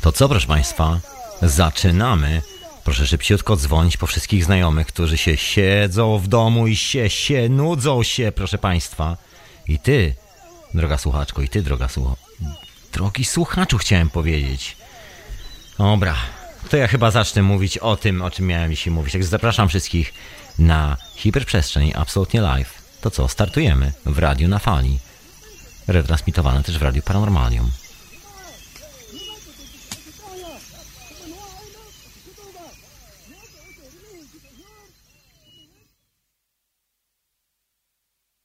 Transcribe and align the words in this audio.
To 0.00 0.12
co, 0.12 0.28
proszę 0.28 0.46
Państwa? 0.46 1.00
Zaczynamy. 1.42 2.42
Proszę 2.84 3.06
szybciutko 3.06 3.56
dzwonić 3.56 3.96
po 3.96 4.06
wszystkich 4.06 4.44
znajomych, 4.44 4.86
którzy 4.86 5.18
się 5.18 5.36
siedzą 5.36 6.18
w 6.18 6.28
domu 6.28 6.66
i 6.66 6.76
się, 6.76 7.10
się 7.10 7.48
nudzą 7.48 8.02
się, 8.02 8.32
proszę 8.32 8.58
Państwa. 8.58 9.16
I 9.68 9.78
Ty, 9.78 10.14
droga 10.74 10.98
słuchaczko, 10.98 11.42
i 11.42 11.48
Ty, 11.48 11.62
droga 11.62 11.88
słucho... 11.88 12.16
Drogi 12.92 13.24
słuchaczu, 13.24 13.78
chciałem 13.78 14.10
powiedzieć. 14.10 14.76
Dobra, 15.78 16.14
to 16.70 16.76
ja 16.76 16.88
chyba 16.88 17.10
zacznę 17.10 17.42
mówić 17.42 17.78
o 17.78 17.96
tym, 17.96 18.22
o 18.22 18.30
czym 18.30 18.46
miałem 18.46 18.70
dzisiaj 18.70 18.92
mówić. 18.92 19.12
Także 19.12 19.28
zapraszam 19.28 19.68
wszystkich 19.68 20.14
na 20.58 20.96
hiperprzestrzeń 21.16 21.92
absolutnie 21.94 22.40
live. 22.40 22.81
To 23.02 23.10
co, 23.10 23.28
startujemy 23.28 23.92
w 24.06 24.18
radiu 24.18 24.48
na 24.48 24.58
fali. 24.58 24.98
Retransmitowane 25.86 26.62
też 26.62 26.78
w 26.78 26.82
radiu 26.82 27.02
Paranormalium. 27.02 27.70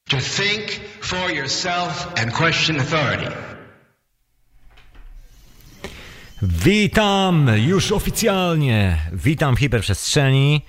To 0.10 0.18
think 0.18 0.80
for 1.02 1.32
yourself 1.32 2.08
and 2.16 2.34
question 2.34 2.80
authority. 2.80 3.32
Witam 6.42 7.48
już 7.58 7.92
oficjalnie. 7.92 9.02
Witam 9.14 9.56
w 9.56 9.60
hiperprzestrzeni. 9.60 10.62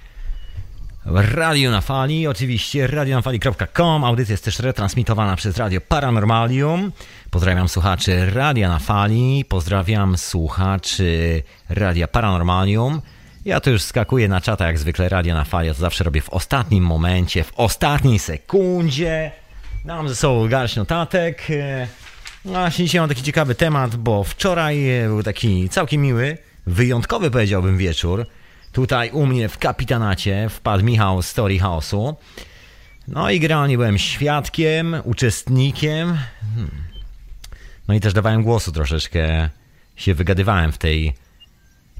Radio 1.14 1.70
na 1.70 1.80
fali, 1.80 2.26
oczywiście 2.26 2.86
radionafali.com. 2.86 4.04
Audycja 4.04 4.32
jest 4.32 4.44
też 4.44 4.58
retransmitowana 4.58 5.36
przez 5.36 5.56
Radio 5.56 5.80
Paranormalium. 5.80 6.92
Pozdrawiam 7.30 7.68
słuchaczy 7.68 8.30
Radia 8.30 8.68
na 8.68 8.78
fali, 8.78 9.44
pozdrawiam 9.48 10.18
słuchaczy 10.18 11.42
Radia 11.68 12.08
Paranormalium. 12.08 13.02
Ja 13.44 13.60
to 13.60 13.70
już 13.70 13.82
skakuję 13.82 14.28
na 14.28 14.40
czata 14.40 14.66
jak 14.66 14.78
zwykle 14.78 15.08
Radia 15.08 15.34
na 15.34 15.44
fali, 15.44 15.66
ja 15.66 15.74
to 15.74 15.80
zawsze 15.80 16.04
robię 16.04 16.20
w 16.20 16.30
ostatnim 16.30 16.84
momencie, 16.84 17.44
w 17.44 17.52
ostatniej 17.56 18.18
sekundzie. 18.18 19.30
Mam 19.84 20.08
ze 20.08 20.16
sobą 20.16 20.48
garść 20.48 20.76
notatek. 20.76 21.48
No 22.44 22.52
właśnie 22.52 22.84
dzisiaj 22.84 23.00
mam 23.00 23.08
taki 23.08 23.22
ciekawy 23.22 23.54
temat, 23.54 23.96
bo 23.96 24.24
wczoraj 24.24 24.86
był 25.06 25.22
taki 25.22 25.68
całkiem 25.68 26.02
miły, 26.02 26.38
wyjątkowy 26.66 27.30
powiedziałbym 27.30 27.78
wieczór. 27.78 28.26
Tutaj 28.72 29.10
u 29.10 29.26
mnie 29.26 29.48
w 29.48 29.58
kapitanacie 29.58 30.48
wpadł 30.48 30.84
Michał 30.84 31.22
z 31.22 31.26
Story 31.26 31.58
House'u. 31.58 32.14
No 33.08 33.30
i 33.30 33.40
generalnie 33.40 33.76
byłem 33.76 33.98
świadkiem, 33.98 34.96
uczestnikiem. 35.04 36.18
Hmm. 36.54 36.70
No 37.88 37.94
i 37.94 38.00
też 38.00 38.12
dawałem 38.12 38.42
głosu 38.42 38.72
troszeczkę, 38.72 39.50
się 39.96 40.14
wygadywałem 40.14 40.72
w 40.72 40.78
tej 40.78 41.14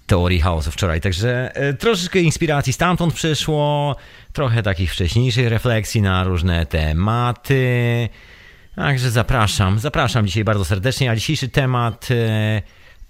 teorii 0.07 0.41
chaosu 0.41 0.71
wczoraj. 0.71 1.01
Także 1.01 1.57
e, 1.57 1.75
troszeczkę 1.75 2.21
inspiracji 2.21 2.73
stamtąd 2.73 3.15
przyszło, 3.15 3.97
trochę 4.33 4.63
takich 4.63 4.93
wcześniejszych 4.93 5.49
refleksji 5.49 6.03
na 6.03 6.25
różne 6.25 6.67
tematy. 6.67 8.09
Także 8.77 9.11
zapraszam, 9.11 9.79
zapraszam 9.79 10.27
dzisiaj 10.27 10.45
bardzo 10.45 10.65
serdecznie, 10.65 11.11
a 11.11 11.15
dzisiejszy 11.15 11.49
temat 11.49 12.09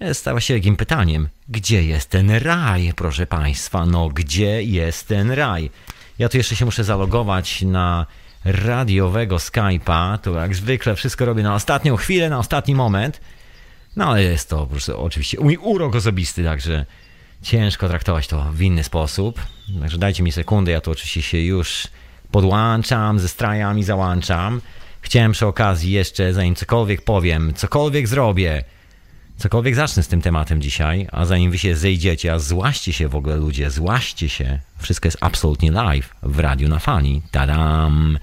e, 0.00 0.14
stał 0.14 0.40
się 0.40 0.54
takim 0.54 0.76
pytaniem. 0.76 1.28
Gdzie 1.48 1.84
jest 1.84 2.10
ten 2.10 2.30
raj, 2.30 2.92
proszę 2.96 3.26
Państwa? 3.26 3.86
No, 3.86 4.08
gdzie 4.08 4.62
jest 4.62 5.08
ten 5.08 5.30
raj? 5.30 5.70
Ja 6.18 6.28
tu 6.28 6.36
jeszcze 6.36 6.56
się 6.56 6.64
muszę 6.64 6.84
zalogować 6.84 7.62
na 7.62 8.06
radiowego 8.44 9.36
Skype'a. 9.36 10.18
To 10.18 10.34
jak 10.34 10.54
zwykle 10.54 10.94
wszystko 10.94 11.24
robię 11.24 11.42
na 11.42 11.54
ostatnią 11.54 11.96
chwilę, 11.96 12.30
na 12.30 12.38
ostatni 12.38 12.74
moment. 12.74 13.20
No 13.96 14.06
ale 14.08 14.22
jest 14.22 14.50
to 14.50 14.66
prostu 14.66 15.00
oczywiście 15.00 15.40
mój 15.40 15.56
urok 15.56 15.94
osobisty, 15.94 16.44
także 16.44 16.86
ciężko 17.42 17.88
traktować 17.88 18.26
to 18.26 18.52
w 18.52 18.62
inny 18.62 18.84
sposób. 18.84 19.40
Także 19.80 19.98
dajcie 19.98 20.22
mi 20.22 20.32
sekundę, 20.32 20.72
ja 20.72 20.80
to 20.80 20.90
oczywiście 20.90 21.22
się 21.22 21.38
już 21.38 21.88
podłączam, 22.30 23.18
ze 23.18 23.28
strajami 23.28 23.84
załączam. 23.84 24.60
Chciałem 25.00 25.32
przy 25.32 25.46
okazji 25.46 25.92
jeszcze, 25.92 26.32
zanim 26.32 26.54
cokolwiek 26.54 27.02
powiem, 27.02 27.54
cokolwiek 27.54 28.08
zrobię, 28.08 28.64
cokolwiek 29.38 29.74
zacznę 29.74 30.02
z 30.02 30.08
tym 30.08 30.22
tematem 30.22 30.62
dzisiaj, 30.62 31.08
a 31.12 31.24
zanim 31.24 31.50
wy 31.50 31.58
się 31.58 31.76
zejdziecie, 31.76 32.32
a 32.32 32.38
złaście 32.38 32.92
się 32.92 33.08
w 33.08 33.16
ogóle 33.16 33.36
ludzie, 33.36 33.70
złaście 33.70 34.28
się. 34.28 34.58
Wszystko 34.78 35.06
jest 35.06 35.18
absolutnie 35.20 35.72
live 35.72 36.14
w 36.22 36.38
radiu 36.38 36.68
na 36.68 36.78
fali. 36.78 37.22
Tadam! 37.30 38.18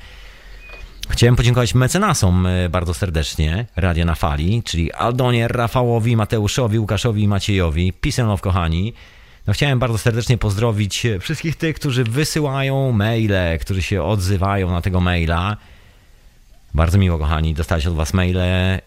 Chciałem 1.09 1.36
podziękować 1.36 1.76
mecenasom 1.76 2.46
e, 2.46 2.70
bardzo 2.70 2.94
serdecznie 2.94 3.66
Radia 3.76 4.06
na 4.06 4.16
Fali, 4.16 4.64
czyli 4.64 4.94
Aldonie, 4.94 5.48
Rafałowi, 5.48 6.16
Mateuszowi, 6.16 6.80
Łukaszowi 6.80 7.24
i 7.24 7.28
Maciejowi. 7.28 7.94
Love, 8.18 8.42
kochani. 8.42 8.94
No, 9.47 9.53
chciałem 9.53 9.80
bardzo 9.80 9.97
serdecznie 9.97 10.38
pozdrowić 10.38 11.08
wszystkich 11.20 11.56
tych, 11.56 11.76
którzy 11.76 12.03
wysyłają 12.03 12.92
maile, 12.92 13.59
którzy 13.62 13.82
się 13.82 14.03
odzywają 14.03 14.72
na 14.72 14.82
tego 14.82 15.02
maila. 15.02 15.58
Bardzo 16.75 16.97
miło, 16.97 17.18
kochani, 17.18 17.53
dostać 17.53 17.88
od 17.88 17.96
was 17.96 18.13
maile, 18.13 18.38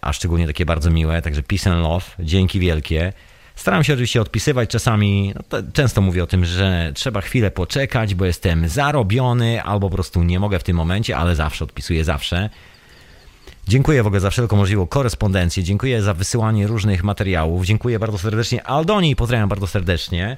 a 0.00 0.12
szczególnie 0.12 0.47
takie 0.47 0.66
bardzo 0.66 0.91
miłe, 0.91 1.22
także 1.22 1.43
peace 1.43 1.71
and 1.71 1.82
love, 1.82 2.04
dzięki 2.19 2.60
wielkie. 2.60 3.12
Staram 3.54 3.84
się 3.84 3.93
oczywiście 3.93 4.21
odpisywać 4.21 4.71
czasami, 4.71 5.34
no 5.34 5.59
często 5.72 6.00
mówię 6.00 6.22
o 6.22 6.27
tym, 6.27 6.44
że 6.44 6.93
trzeba 6.94 7.21
chwilę 7.21 7.50
poczekać, 7.50 8.15
bo 8.15 8.25
jestem 8.25 8.69
zarobiony 8.69 9.62
albo 9.62 9.91
po 9.91 9.94
prostu 9.94 10.22
nie 10.22 10.41
mogę 10.41 10.59
w 10.59 10.62
tym 10.62 10.77
momencie, 10.77 11.16
ale 11.16 11.34
zawsze 11.34 11.65
odpisuję, 11.65 12.04
zawsze. 12.04 12.50
Dziękuję 13.69 14.03
w 14.03 14.06
ogóle 14.06 14.21
za 14.21 14.31
wszelką 14.31 14.56
możliwą 14.56 14.87
korespondencję, 14.87 15.62
dziękuję 15.62 16.03
za 16.03 16.15
wysyłanie 16.15 16.66
różnych 16.66 17.04
materiałów, 17.04 17.66
dziękuję 17.66 17.98
bardzo 17.98 18.19
serdecznie 18.19 18.66
Aldoni, 18.66 19.16
pozdrawiam 19.16 19.48
bardzo 19.48 19.66
serdecznie. 19.66 20.37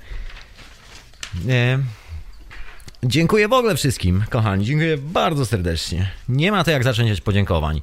Dziękuję 3.03 3.49
w 3.49 3.53
ogóle 3.53 3.77
wszystkim, 3.77 4.25
kochani, 4.31 4.65
dziękuję 4.65 4.99
bardzo 4.99 5.47
serdecznie. 5.47 6.11
Nie 6.29 6.53
ma 6.53 6.65
to 6.65 6.71
jak 6.71 6.85
zacząć 6.85 7.11
od 7.11 7.21
podziękowań. 7.21 7.83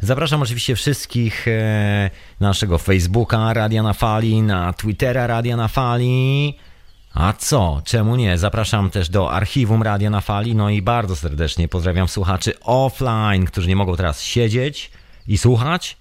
Zapraszam 0.00 0.42
oczywiście 0.42 0.76
wszystkich 0.76 1.48
e, 1.48 2.10
na 2.40 2.48
naszego 2.48 2.78
Facebooka 2.78 3.52
Radia 3.52 3.82
na 3.82 3.92
Fali, 3.92 4.42
na 4.42 4.72
Twittera 4.72 5.26
Radia 5.26 5.56
na 5.56 5.68
Fali. 5.68 6.58
A 7.14 7.32
co? 7.32 7.82
Czemu 7.84 8.16
nie? 8.16 8.38
Zapraszam 8.38 8.90
też 8.90 9.08
do 9.08 9.32
archiwum 9.32 9.82
Radia 9.82 10.10
na 10.10 10.20
Fali. 10.20 10.54
No 10.54 10.70
i 10.70 10.82
bardzo 10.82 11.16
serdecznie 11.16 11.68
pozdrawiam 11.68 12.08
słuchaczy 12.08 12.60
offline, 12.60 13.46
którzy 13.46 13.68
nie 13.68 13.76
mogą 13.76 13.96
teraz 13.96 14.22
siedzieć 14.22 14.90
i 15.28 15.38
słuchać, 15.38 15.96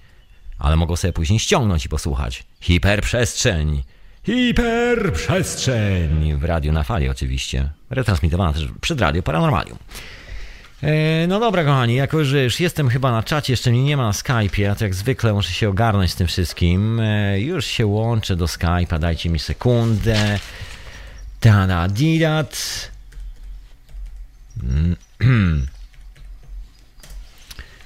ale 0.59 0.75
mogą 0.75 0.95
sobie 0.95 1.13
później 1.13 1.39
ściągnąć 1.39 1.85
i 1.85 1.89
posłuchać. 1.89 2.44
Hiperprzestrzeń. 2.59 3.83
Hiperprzestrzeń 4.25 6.35
w 6.37 6.43
Radiu 6.43 6.71
na 6.71 6.83
Fali 6.83 7.09
oczywiście. 7.09 7.69
Retransmitowana 7.89 8.53
też 8.53 8.67
przed 8.81 9.01
Radio 9.01 9.23
Paranormalium. 9.23 9.77
E, 10.83 11.27
no 11.27 11.39
dobra, 11.39 11.63
kochani, 11.63 11.95
jako 11.95 12.25
że 12.25 12.43
już 12.43 12.59
jestem 12.59 12.89
chyba 12.89 13.11
na 13.11 13.23
czacie, 13.23 13.53
jeszcze 13.53 13.71
mnie 13.71 13.83
nie 13.83 13.97
ma 13.97 14.03
na 14.03 14.11
Skype'ie, 14.11 14.65
a 14.65 14.75
to 14.75 14.83
jak 14.83 14.93
zwykle 14.93 15.33
muszę 15.33 15.53
się 15.53 15.69
ogarnąć 15.69 16.11
z 16.11 16.15
tym 16.15 16.27
wszystkim. 16.27 16.99
E, 16.99 17.39
już 17.39 17.65
się 17.65 17.85
łączę 17.85 18.35
do 18.35 18.45
Skype'a, 18.45 18.99
dajcie 18.99 19.29
mi 19.29 19.39
sekundę. 19.39 20.39
Tada, 21.39 21.88
didat. 21.88 22.91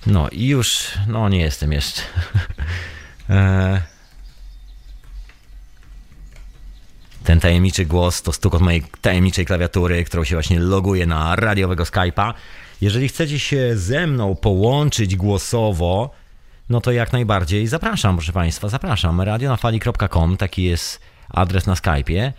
No 0.07 0.29
i 0.29 0.47
już, 0.47 0.87
no 1.07 1.29
nie 1.29 1.39
jestem 1.39 1.71
jeszcze. 1.71 2.01
E, 3.29 3.81
ten 7.25 7.39
tajemniczy 7.39 7.85
głos 7.85 8.21
to 8.21 8.33
stuk 8.33 8.55
od 8.55 8.61
mojej 8.61 8.83
tajemniczej 9.01 9.45
klawiatury, 9.45 10.03
którą 10.03 10.23
się 10.23 10.35
właśnie 10.35 10.59
loguje 10.59 11.05
na 11.05 11.35
radiowego 11.35 11.83
Skype'a. 11.83 12.33
Jeżeli 12.81 13.07
chcecie 13.07 13.39
się 13.39 13.77
ze 13.77 14.07
mną 14.07 14.35
połączyć 14.35 15.15
głosowo, 15.15 16.09
no 16.69 16.81
to 16.81 16.91
jak 16.91 17.13
najbardziej 17.13 17.67
zapraszam, 17.67 18.15
proszę 18.15 18.33
Państwa, 18.33 18.69
zapraszam. 18.69 19.21
radionafali.com, 19.21 20.37
taki 20.37 20.63
jest 20.63 20.99
adres 21.29 21.67
na 21.67 21.73
Skype'ie. 21.73 22.31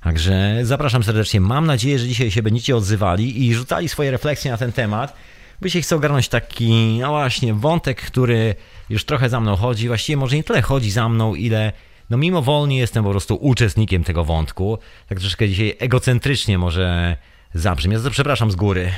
Także 0.00 0.58
zapraszam 0.62 1.02
serdecznie. 1.02 1.40
Mam 1.40 1.66
nadzieję, 1.66 1.98
że 1.98 2.08
dzisiaj 2.08 2.30
się 2.30 2.42
będziecie 2.42 2.76
odzywali 2.76 3.46
i 3.46 3.54
rzucali 3.54 3.88
swoje 3.88 4.10
refleksje 4.10 4.50
na 4.50 4.58
ten 4.58 4.72
temat. 4.72 5.16
By 5.60 5.70
się 5.70 5.80
chcę 5.80 5.96
ogarnąć 5.96 6.28
taki, 6.28 6.98
no 7.00 7.08
właśnie, 7.08 7.54
wątek, 7.54 8.02
który 8.02 8.54
już 8.90 9.04
trochę 9.04 9.28
za 9.28 9.40
mną 9.40 9.56
chodzi. 9.56 9.88
Właściwie 9.88 10.16
może 10.16 10.36
nie 10.36 10.44
tyle 10.44 10.62
chodzi 10.62 10.90
za 10.90 11.08
mną, 11.08 11.34
ile 11.34 11.72
no 12.12 12.18
mimowolnie 12.18 12.78
jestem 12.78 13.04
po 13.04 13.10
prostu 13.10 13.34
uczestnikiem 13.34 14.04
tego 14.04 14.24
wątku. 14.24 14.78
Tak 15.08 15.20
troszkę 15.20 15.48
dzisiaj 15.48 15.76
egocentrycznie 15.78 16.58
może 16.58 17.16
zabrzmi. 17.54 17.94
Ja 17.94 18.10
przepraszam 18.10 18.50
z 18.50 18.54
góry. 18.54 18.92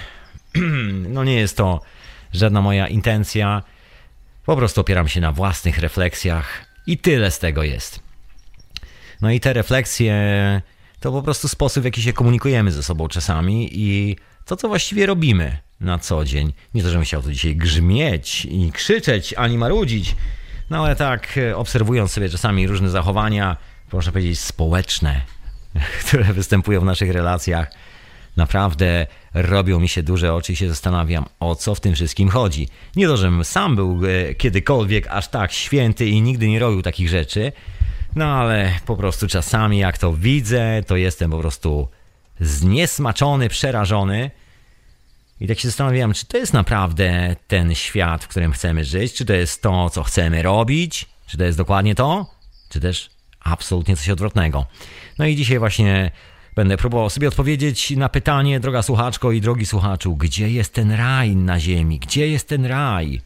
no 1.14 1.24
nie 1.24 1.34
jest 1.34 1.56
to 1.56 1.80
żadna 2.32 2.62
moja 2.62 2.88
intencja. 2.88 3.62
Po 4.46 4.56
prostu 4.56 4.80
opieram 4.80 5.08
się 5.08 5.20
na 5.20 5.32
własnych 5.32 5.78
refleksjach 5.78 6.66
i 6.86 6.98
tyle 6.98 7.30
z 7.30 7.38
tego 7.38 7.62
jest. 7.62 8.00
No 9.20 9.30
i 9.30 9.40
te 9.40 9.52
refleksje 9.52 10.14
to 11.00 11.12
po 11.12 11.22
prostu 11.22 11.48
sposób, 11.48 11.82
w 11.82 11.84
jaki 11.84 12.02
się 12.02 12.12
komunikujemy 12.12 12.72
ze 12.72 12.82
sobą 12.82 13.08
czasami 13.08 13.68
i 13.72 14.16
to, 14.44 14.56
co 14.56 14.68
właściwie 14.68 15.06
robimy. 15.06 15.58
na 15.80 15.98
co 15.98 16.24
dzień. 16.24 16.52
Nie 16.74 16.82
to, 16.82 16.88
żebym 16.88 17.04
chciał 17.04 17.22
tu 17.22 17.32
dzisiaj 17.32 17.56
grzmieć 17.56 18.44
i 18.44 18.72
krzyczeć, 18.72 19.34
ani 19.36 19.58
marudzić, 19.58 20.16
no 20.70 20.84
ale 20.84 20.96
tak, 20.96 21.38
e, 21.38 21.56
obserwując 21.56 22.12
sobie 22.12 22.28
czasami 22.28 22.66
różne 22.66 22.90
zachowania, 22.90 23.56
można 23.92 24.12
powiedzieć, 24.12 24.40
społeczne, 24.40 25.20
które 26.06 26.24
występują 26.24 26.80
w 26.80 26.84
naszych 26.84 27.10
relacjach, 27.10 27.70
naprawdę 28.36 29.06
robią 29.34 29.80
mi 29.80 29.88
się 29.88 30.02
duże 30.02 30.34
oczy 30.34 30.52
i 30.52 30.56
się 30.56 30.68
zastanawiam, 30.68 31.24
o 31.40 31.54
co 31.54 31.74
w 31.74 31.80
tym 31.80 31.94
wszystkim 31.94 32.28
chodzi. 32.28 32.68
Nie 32.96 33.06
to, 33.06 33.16
żebym 33.16 33.44
sam 33.44 33.76
był 33.76 34.00
e, 34.06 34.34
kiedykolwiek 34.34 35.06
aż 35.06 35.28
tak 35.28 35.52
święty 35.52 36.06
i 36.06 36.22
nigdy 36.22 36.48
nie 36.48 36.58
robił 36.58 36.82
takich 36.82 37.08
rzeczy, 37.08 37.52
no 38.16 38.24
ale 38.24 38.72
po 38.86 38.96
prostu 38.96 39.28
czasami 39.28 39.78
jak 39.78 39.98
to 39.98 40.12
widzę, 40.12 40.82
to 40.86 40.96
jestem 40.96 41.30
po 41.30 41.38
prostu 41.38 41.88
zniesmaczony, 42.40 43.48
przerażony. 43.48 44.30
I 45.40 45.48
tak 45.48 45.58
się 45.58 45.68
zastanawiam, 45.68 46.14
czy 46.14 46.26
to 46.26 46.38
jest 46.38 46.52
naprawdę 46.52 47.36
ten 47.48 47.74
świat, 47.74 48.24
w 48.24 48.28
którym 48.28 48.52
chcemy 48.52 48.84
żyć, 48.84 49.12
czy 49.12 49.24
to 49.24 49.32
jest 49.32 49.62
to, 49.62 49.90
co 49.90 50.02
chcemy 50.02 50.42
robić, 50.42 51.06
czy 51.26 51.38
to 51.38 51.44
jest 51.44 51.58
dokładnie 51.58 51.94
to, 51.94 52.26
czy 52.68 52.80
też 52.80 53.10
absolutnie 53.40 53.96
coś 53.96 54.10
odwrotnego. 54.10 54.66
No 55.18 55.26
i 55.26 55.36
dzisiaj 55.36 55.58
właśnie 55.58 56.10
będę 56.54 56.76
próbował 56.76 57.10
sobie 57.10 57.28
odpowiedzieć 57.28 57.90
na 57.90 58.08
pytanie, 58.08 58.60
droga 58.60 58.82
słuchaczko 58.82 59.32
i 59.32 59.40
drogi 59.40 59.66
słuchaczu, 59.66 60.16
gdzie 60.16 60.50
jest 60.50 60.74
ten 60.74 60.92
raj 60.92 61.36
na 61.36 61.60
ziemi? 61.60 61.98
Gdzie 61.98 62.28
jest 62.28 62.48
ten 62.48 62.66
raj? 62.66 63.20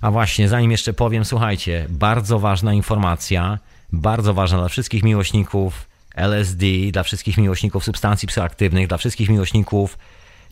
A 0.00 0.10
właśnie, 0.10 0.48
zanim 0.48 0.70
jeszcze 0.70 0.92
powiem, 0.92 1.24
słuchajcie, 1.24 1.86
bardzo 1.88 2.38
ważna 2.38 2.74
informacja, 2.74 3.58
bardzo 3.92 4.34
ważna 4.34 4.58
dla 4.58 4.68
wszystkich 4.68 5.02
miłośników 5.02 5.88
LSD, 6.14 6.66
dla 6.92 7.02
wszystkich 7.02 7.38
miłośników 7.38 7.84
substancji 7.84 8.28
psychoaktywnych, 8.28 8.88
dla 8.88 8.98
wszystkich 8.98 9.28
miłośników 9.28 9.98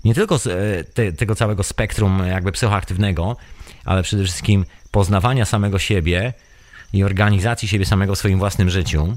nie 0.05 0.15
tylko 0.15 0.35
e, 0.35 0.85
te, 0.85 1.13
tego 1.13 1.35
całego 1.35 1.63
spektrum 1.63 2.23
jakby 2.27 2.53
psychoaktywnego, 2.53 3.37
ale 3.85 4.03
przede 4.03 4.25
wszystkim 4.25 4.65
poznawania 4.91 5.45
samego 5.45 5.79
siebie 5.79 6.33
i 6.93 7.05
organizacji 7.05 7.69
siebie 7.69 7.85
samego 7.85 8.15
w 8.15 8.19
swoim 8.19 8.39
własnym 8.39 8.71
życiu. 8.71 9.17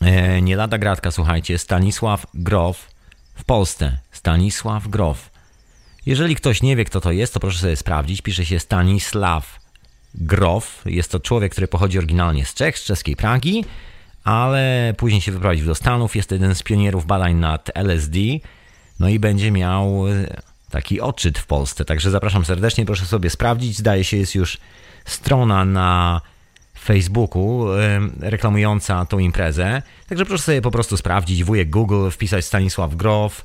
E, 0.00 0.42
nie 0.42 0.56
lada 0.56 0.78
gratka, 0.78 1.10
słuchajcie, 1.10 1.58
Stanisław 1.58 2.26
Grof 2.34 2.88
w 3.34 3.44
Polsce. 3.44 3.98
Stanisław 4.12 4.88
Grof. 4.88 5.30
Jeżeli 6.06 6.36
ktoś 6.36 6.62
nie 6.62 6.76
wie, 6.76 6.84
kto 6.84 7.00
to 7.00 7.12
jest, 7.12 7.34
to 7.34 7.40
proszę 7.40 7.58
sobie 7.58 7.76
sprawdzić. 7.76 8.22
Pisze 8.22 8.46
się 8.46 8.60
Stanisław 8.60 9.60
Grof. 10.14 10.82
Jest 10.86 11.12
to 11.12 11.20
człowiek, 11.20 11.52
który 11.52 11.68
pochodzi 11.68 11.98
oryginalnie 11.98 12.44
z 12.46 12.54
Czech, 12.54 12.78
z 12.78 12.84
czeskiej 12.84 13.16
Pragi, 13.16 13.64
ale 14.24 14.94
później 14.96 15.20
się 15.20 15.32
wyprowadził 15.32 15.66
do 15.66 15.74
Stanów. 15.74 16.16
Jest 16.16 16.30
jeden 16.30 16.54
z 16.54 16.62
pionierów 16.62 17.06
badań 17.06 17.34
nad 17.34 17.70
LSD. 17.74 18.18
No 19.00 19.08
i 19.08 19.18
będzie 19.18 19.50
miał 19.50 20.08
e, 20.08 20.12
taki 20.70 21.00
odczyt 21.00 21.38
w 21.38 21.46
Polsce. 21.46 21.84
Także 21.84 22.10
zapraszam 22.10 22.44
serdecznie, 22.44 22.86
proszę 22.86 23.06
sobie 23.06 23.30
sprawdzić. 23.30 23.76
Zdaje 23.76 24.04
się, 24.04 24.16
jest 24.16 24.34
już 24.34 24.58
strona 25.04 25.64
na 25.64 26.20
Facebooku 26.86 27.66
reklamująca 28.20 29.04
tą 29.04 29.18
imprezę. 29.18 29.82
Także 30.08 30.26
proszę 30.26 30.42
sobie 30.42 30.62
po 30.62 30.70
prostu 30.70 30.96
sprawdzić, 30.96 31.44
wujek 31.44 31.70
Google, 31.70 32.10
wpisać 32.10 32.44
Stanisław 32.44 32.94
Grof, 32.94 33.44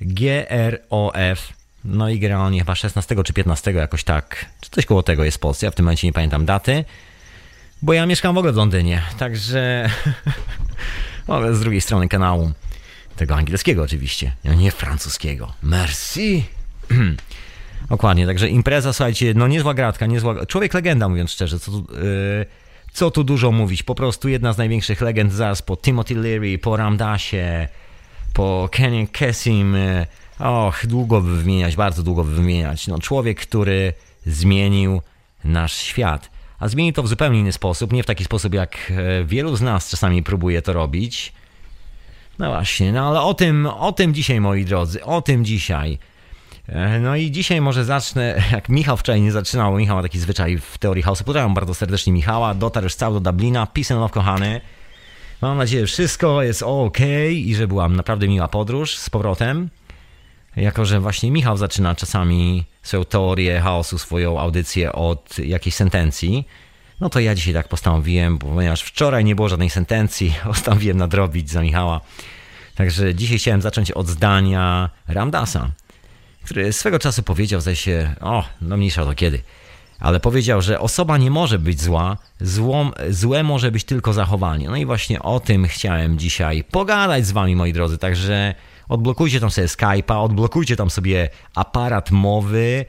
G-R-O-F, 0.00 1.52
no 1.84 2.08
i 2.08 2.18
generalnie 2.18 2.58
chyba 2.58 2.74
16 2.74 3.22
czy 3.24 3.32
15 3.32 3.72
jakoś 3.72 4.04
tak, 4.04 4.46
czy 4.60 4.70
coś 4.70 4.86
koło 4.86 5.02
tego 5.02 5.24
jest 5.24 5.36
w 5.36 5.40
Polsce, 5.40 5.66
ja 5.66 5.70
w 5.70 5.74
tym 5.74 5.84
momencie 5.84 6.06
nie 6.06 6.12
pamiętam 6.12 6.44
daty, 6.44 6.84
bo 7.82 7.92
ja 7.92 8.06
mieszkam 8.06 8.34
w 8.34 8.38
ogóle 8.38 8.52
w 8.52 8.56
Londynie, 8.56 9.02
także 9.18 9.90
z 11.52 11.60
drugiej 11.60 11.80
strony 11.80 12.08
kanału, 12.08 12.52
tego 13.16 13.36
angielskiego 13.36 13.82
oczywiście, 13.82 14.32
nie 14.56 14.70
francuskiego. 14.70 15.52
Merci! 15.62 16.44
Dokładnie, 17.90 18.26
także 18.26 18.48
impreza, 18.48 18.92
słuchajcie, 18.92 19.32
no 19.36 19.48
niezła 19.48 19.74
gratka, 19.74 20.06
niezła... 20.06 20.46
Człowiek 20.46 20.74
legenda, 20.74 21.08
mówiąc 21.08 21.30
szczerze, 21.30 21.60
co 21.60 21.70
tu, 21.70 21.78
yy, 21.78 22.46
co 22.92 23.10
tu 23.10 23.24
dużo 23.24 23.52
mówić, 23.52 23.82
po 23.82 23.94
prostu 23.94 24.28
jedna 24.28 24.52
z 24.52 24.58
największych 24.58 25.00
legend 25.00 25.32
zaraz 25.32 25.62
po 25.62 25.76
Timothy 25.76 26.14
Leary, 26.14 26.58
po 26.58 26.76
Ramdasie, 26.76 27.68
po 28.32 28.68
Kenny 28.72 29.06
Kessim, 29.06 29.74
yy, 29.74 30.06
och, 30.38 30.86
długo 30.86 31.20
by 31.20 31.36
wymieniać, 31.36 31.76
bardzo 31.76 32.02
długo 32.02 32.24
by 32.24 32.34
wymieniać. 32.34 32.86
No 32.86 32.98
człowiek, 32.98 33.40
który 33.40 33.92
zmienił 34.26 35.02
nasz 35.44 35.72
świat. 35.72 36.30
A 36.58 36.68
zmienił 36.68 36.92
to 36.92 37.02
w 37.02 37.08
zupełnie 37.08 37.40
inny 37.40 37.52
sposób, 37.52 37.92
nie 37.92 38.02
w 38.02 38.06
taki 38.06 38.24
sposób, 38.24 38.54
jak 38.54 38.76
e, 38.90 39.24
wielu 39.24 39.56
z 39.56 39.62
nas 39.62 39.90
czasami 39.90 40.22
próbuje 40.22 40.62
to 40.62 40.72
robić. 40.72 41.32
No 42.38 42.50
właśnie, 42.50 42.92
no 42.92 43.08
ale 43.08 43.20
o 43.20 43.34
tym, 43.34 43.66
o 43.66 43.92
tym 43.92 44.14
dzisiaj, 44.14 44.40
moi 44.40 44.64
drodzy, 44.64 45.04
o 45.04 45.22
tym 45.22 45.44
dzisiaj. 45.44 45.98
E, 46.68 47.00
no 47.00 47.16
i 47.16 47.30
dzisiaj 47.30 47.60
może 47.60 47.84
zacznę, 47.84 48.42
jak 48.52 48.68
Michał 48.68 48.96
wczoraj 48.96 49.20
nie 49.20 49.32
zaczynał, 49.32 49.76
Michał 49.76 49.96
ma 49.96 50.02
taki 50.02 50.18
zwyczaj 50.18 50.58
w 50.58 50.78
teorii 50.78 51.02
chaosu. 51.02 51.24
Pozdrawiam 51.24 51.54
bardzo 51.54 51.74
serdecznie 51.74 52.12
Michała, 52.12 52.54
dotarł 52.54 52.84
już 52.84 52.94
cały 52.94 53.20
do 53.20 53.32
Dublina, 53.32 53.66
peace 53.66 53.94
and 53.94 54.00
love 54.00 54.12
kochany. 54.12 54.60
Mam 55.42 55.58
nadzieję, 55.58 55.86
że 55.86 55.92
wszystko 55.92 56.42
jest 56.42 56.62
ok 56.62 56.98
i 57.30 57.54
że 57.54 57.68
była 57.68 57.88
naprawdę 57.88 58.28
miła 58.28 58.48
podróż 58.48 58.96
z 58.96 59.10
powrotem. 59.10 59.68
Jako, 60.56 60.84
że 60.84 61.00
właśnie 61.00 61.30
Michał 61.30 61.56
zaczyna 61.56 61.94
czasami 61.94 62.64
swoją 62.82 63.04
teorię 63.04 63.60
chaosu, 63.60 63.98
swoją 63.98 64.40
audycję 64.40 64.92
od 64.92 65.38
jakiejś 65.38 65.74
sentencji, 65.74 66.44
no 67.00 67.08
to 67.08 67.20
ja 67.20 67.34
dzisiaj 67.34 67.54
tak 67.54 67.68
postanowiłem, 67.68 68.38
ponieważ 68.38 68.82
wczoraj 68.82 69.24
nie 69.24 69.34
było 69.34 69.48
żadnej 69.48 69.70
sentencji, 69.70 70.34
postanowiłem 70.44 70.96
nadrobić 70.96 71.50
za 71.50 71.62
Michała. 71.62 72.00
Także 72.74 73.14
dzisiaj 73.14 73.38
chciałem 73.38 73.62
zacząć 73.62 73.90
od 73.90 74.08
zdania 74.08 74.90
Ramdasa 75.08 75.70
który 76.44 76.72
swego 76.72 76.98
czasu 76.98 77.22
powiedział, 77.22 77.60
zdaje 77.60 77.76
się, 77.76 78.14
o, 78.20 78.44
no 78.60 78.76
mniejsza 78.76 79.04
to 79.04 79.14
kiedy, 79.14 79.42
ale 80.00 80.20
powiedział, 80.20 80.62
że 80.62 80.80
osoba 80.80 81.18
nie 81.18 81.30
może 81.30 81.58
być 81.58 81.80
zła, 81.80 82.16
złą, 82.40 82.90
złe 83.10 83.42
może 83.42 83.70
być 83.70 83.84
tylko 83.84 84.12
zachowanie. 84.12 84.68
No 84.68 84.76
i 84.76 84.86
właśnie 84.86 85.22
o 85.22 85.40
tym 85.40 85.66
chciałem 85.66 86.18
dzisiaj 86.18 86.64
pogadać 86.64 87.26
z 87.26 87.32
wami, 87.32 87.56
moi 87.56 87.72
drodzy, 87.72 87.98
także 87.98 88.54
odblokujcie 88.88 89.40
tam 89.40 89.50
sobie 89.50 89.66
Skype'a, 89.66 90.24
odblokujcie 90.24 90.76
tam 90.76 90.90
sobie 90.90 91.28
aparat 91.54 92.10
mowy, 92.10 92.84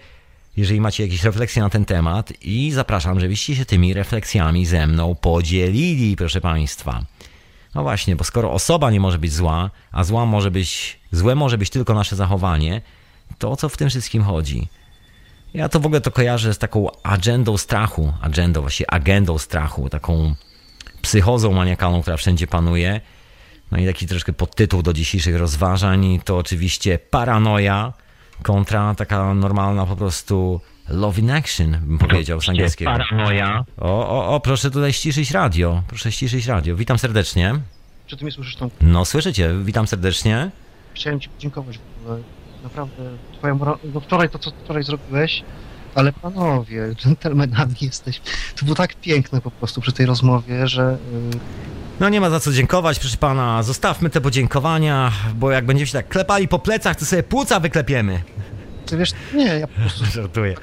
jeżeli 0.57 0.81
macie 0.81 1.03
jakieś 1.03 1.23
refleksje 1.23 1.61
na 1.61 1.69
ten 1.69 1.85
temat 1.85 2.33
i 2.41 2.71
zapraszam, 2.71 3.19
żebyście 3.19 3.55
się 3.55 3.65
tymi 3.65 3.93
refleksjami 3.93 4.65
ze 4.65 4.87
mną 4.87 5.15
podzielili, 5.15 6.15
proszę 6.15 6.41
Państwa. 6.41 7.03
No 7.75 7.83
właśnie, 7.83 8.15
bo 8.15 8.23
skoro 8.23 8.51
osoba 8.51 8.91
nie 8.91 8.99
może 8.99 9.19
być 9.19 9.33
zła, 9.33 9.71
a 9.91 10.03
zła 10.03 10.25
może 10.25 10.51
być, 10.51 10.99
złe 11.11 11.35
może 11.35 11.57
być 11.57 11.69
tylko 11.69 11.93
nasze 11.93 12.15
zachowanie, 12.15 12.81
to 13.37 13.51
o 13.51 13.55
co 13.55 13.69
w 13.69 13.77
tym 13.77 13.89
wszystkim 13.89 14.23
chodzi? 14.23 14.67
Ja 15.53 15.69
to 15.69 15.79
w 15.79 15.85
ogóle 15.85 16.01
to 16.01 16.11
kojarzę 16.11 16.53
z 16.53 16.57
taką 16.57 16.87
agendą 17.03 17.57
strachu, 17.57 18.13
agendą, 18.21 18.61
właściwie 18.61 18.91
agendą 18.91 19.37
strachu, 19.37 19.89
taką 19.89 20.35
psychozą 21.01 21.51
maniakalną, 21.51 22.01
która 22.01 22.17
wszędzie 22.17 22.47
panuje. 22.47 23.01
No 23.71 23.77
i 23.77 23.85
taki 23.85 24.07
troszkę 24.07 24.33
podtytuł 24.33 24.81
do 24.83 24.93
dzisiejszych 24.93 25.35
rozważań 25.35 26.19
to 26.25 26.37
oczywiście 26.37 26.99
paranoja 26.99 27.93
kontra 28.43 28.95
taka 28.95 29.33
normalna 29.33 29.85
po 29.85 29.95
prostu 29.95 30.61
love 30.89 31.21
in 31.21 31.31
action, 31.31 31.77
bym 31.81 31.97
powiedział 31.97 32.41
z 32.41 32.49
angielskiego. 32.49 32.91
Paranoja. 32.91 33.65
O, 33.77 34.09
o, 34.09 34.35
o, 34.35 34.39
proszę 34.39 34.71
tutaj 34.71 34.93
ściszyć 34.93 35.31
radio. 35.31 35.83
Proszę 35.87 36.11
ściszyć 36.11 36.45
radio. 36.45 36.75
Witam 36.75 36.99
serdecznie. 36.99 37.55
Czy 38.07 38.17
ty 38.17 38.23
mnie 38.23 38.31
słyszysz 38.31 38.55
tam? 38.55 38.69
No, 38.81 39.05
słyszycie. 39.05 39.51
Witam 39.63 39.87
serdecznie. 39.87 40.51
Chciałem 40.93 41.19
ci 41.19 41.29
podziękować 41.29 41.77
w 41.77 42.01
ogóle 42.01 42.21
naprawdę 42.63 43.03
twoją, 43.37 43.59
no 43.93 43.99
wczoraj 43.99 44.29
to, 44.29 44.39
co 44.39 44.51
wczoraj 44.51 44.83
zrobiłeś, 44.83 45.43
ale 45.95 46.13
panowie, 46.13 46.95
dżentelmenami 46.95 47.75
jesteś. 47.81 48.21
To 48.55 48.65
było 48.65 48.75
tak 48.75 48.95
piękne 48.95 49.41
po 49.41 49.51
prostu 49.51 49.81
przy 49.81 49.93
tej 49.93 50.05
rozmowie, 50.05 50.67
że... 50.67 50.97
No 51.99 52.09
nie 52.09 52.21
ma 52.21 52.29
za 52.29 52.39
co 52.39 52.51
dziękować, 52.51 52.99
proszę 52.99 53.17
pana. 53.17 53.63
Zostawmy 53.63 54.09
te 54.09 54.21
podziękowania, 54.21 55.11
bo 55.35 55.51
jak 55.51 55.65
będziemy 55.65 55.87
się 55.87 55.93
tak 55.93 56.07
klepali 56.07 56.47
po 56.47 56.59
plecach, 56.59 56.95
to 56.95 57.05
sobie 57.05 57.23
płuca 57.23 57.59
wyklepiemy. 57.59 58.21
Ty 58.85 58.97
wiesz, 58.97 59.11
nie, 59.33 59.45
ja 59.45 59.67
po 59.67 59.81
prostu... 59.81 60.05
Żartuję. 60.21 60.55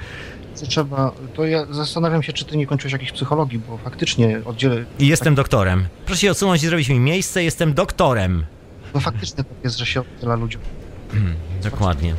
Trzeba, 0.67 1.11
to 1.33 1.45
ja 1.45 1.65
zastanawiam 1.71 2.23
się, 2.23 2.33
czy 2.33 2.45
ty 2.45 2.57
nie 2.57 2.67
kończyłeś 2.67 2.93
jakiejś 2.93 3.11
psychologii, 3.11 3.59
bo 3.59 3.77
faktycznie 3.77 4.41
oddzielę... 4.45 4.85
I 4.99 5.07
jestem 5.07 5.35
doktorem. 5.35 5.85
Proszę 6.05 6.21
się 6.21 6.31
odsunąć 6.31 6.63
i 6.63 6.67
zrobić 6.67 6.89
mi 6.89 6.99
miejsce, 6.99 7.43
jestem 7.43 7.73
doktorem. 7.73 8.45
No 8.93 8.99
faktycznie 8.99 9.43
tak 9.43 9.53
jest, 9.63 9.77
że 9.77 9.85
się 9.85 10.01
oddziela 10.01 10.35
ludziom. 10.35 10.61
Dokładnie. 11.63 12.15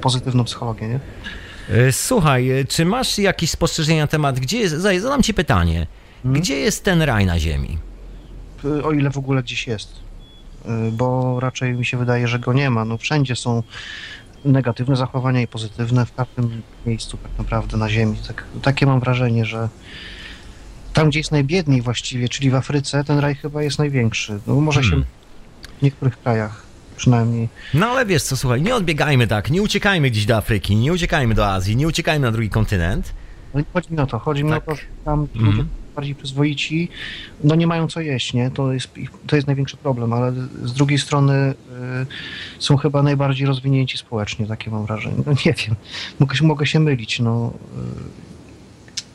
Pozytywną 0.00 0.44
psychologię, 0.44 0.88
nie? 0.88 1.00
E, 1.76 1.92
słuchaj, 1.92 2.50
e, 2.50 2.64
czy 2.64 2.84
masz 2.84 3.18
jakieś 3.18 3.50
spostrzeżenia 3.50 4.02
na 4.02 4.06
temat, 4.06 4.40
gdzie 4.40 4.58
jest, 4.58 4.74
zadam 4.74 5.22
ci 5.22 5.34
pytanie, 5.34 5.86
hmm? 6.22 6.40
gdzie 6.40 6.56
jest 6.56 6.84
ten 6.84 7.02
raj 7.02 7.26
na 7.26 7.38
ziemi? 7.38 7.78
E, 8.64 8.84
o 8.84 8.92
ile 8.92 9.10
w 9.10 9.18
ogóle 9.18 9.42
gdzieś 9.42 9.66
jest, 9.66 9.92
bo 10.92 11.40
raczej 11.40 11.72
mi 11.72 11.84
się 11.84 11.96
wydaje, 11.96 12.28
że 12.28 12.38
go 12.38 12.52
nie 12.52 12.70
ma. 12.70 12.84
No 12.84 12.98
wszędzie 12.98 13.36
są 13.36 13.62
negatywne 14.44 14.96
zachowania 14.96 15.40
i 15.40 15.46
pozytywne, 15.46 16.06
w 16.06 16.14
każdym 16.14 16.62
miejscu 16.86 17.16
tak 17.16 17.30
naprawdę 17.38 17.76
na 17.76 17.88
ziemi. 17.88 18.16
Tak, 18.28 18.44
takie 18.62 18.86
mam 18.86 19.00
wrażenie, 19.00 19.44
że 19.44 19.68
tam, 20.92 21.08
gdzie 21.08 21.20
jest 21.20 21.32
najbiedniej 21.32 21.82
właściwie, 21.82 22.28
czyli 22.28 22.50
w 22.50 22.54
Afryce, 22.54 23.04
ten 23.04 23.18
raj 23.18 23.34
chyba 23.34 23.62
jest 23.62 23.78
największy. 23.78 24.40
No 24.46 24.54
może 24.54 24.80
hmm. 24.82 25.00
się 25.00 25.06
w 25.78 25.82
niektórych 25.82 26.18
krajach 26.18 26.62
przynajmniej. 26.96 27.48
No 27.74 27.86
ale 27.86 28.06
wiesz 28.06 28.22
co, 28.22 28.36
słuchaj, 28.36 28.62
nie 28.62 28.74
odbiegajmy 28.74 29.26
tak, 29.26 29.50
nie 29.50 29.62
uciekajmy 29.62 30.10
gdzieś 30.10 30.26
do 30.26 30.36
Afryki, 30.36 30.76
nie 30.76 30.92
uciekajmy 30.92 31.34
do 31.34 31.46
Azji, 31.52 31.76
nie 31.76 31.86
uciekajmy 31.86 32.26
na 32.26 32.32
drugi 32.32 32.50
kontynent. 32.50 33.12
No 33.54 33.62
chodzi 33.72 33.92
mi 33.92 33.98
o 33.98 34.06
to, 34.06 34.18
chodzi 34.18 34.44
mi 34.44 34.50
Tak. 34.50 34.62
o 34.62 34.70
to, 34.70 34.74
że 34.74 34.82
tam 35.04 35.20
Mhm. 35.34 35.44
ludzie 35.56 35.64
bardziej 35.96 36.14
przyzwoici, 36.14 36.88
no 37.44 37.54
nie 37.54 37.66
mają 37.66 37.88
co 37.88 38.00
jeść, 38.00 38.34
nie? 38.34 38.50
To 38.50 38.72
jest, 38.72 38.88
to 39.26 39.36
jest 39.36 39.46
największy 39.46 39.76
problem, 39.76 40.12
ale 40.12 40.32
z 40.62 40.72
drugiej 40.72 40.98
strony 40.98 41.34
y, 41.34 42.06
są 42.58 42.76
chyba 42.76 43.02
najbardziej 43.02 43.46
rozwinięci 43.46 43.98
społecznie, 43.98 44.46
takie 44.46 44.70
mam 44.70 44.86
wrażenie. 44.86 45.16
No 45.26 45.32
nie 45.46 45.52
wiem, 45.52 45.76
mogę, 46.18 46.36
się- 46.36 46.44
mogę 46.44 46.66
się 46.66 46.80
mylić, 46.80 47.20
no. 47.20 47.52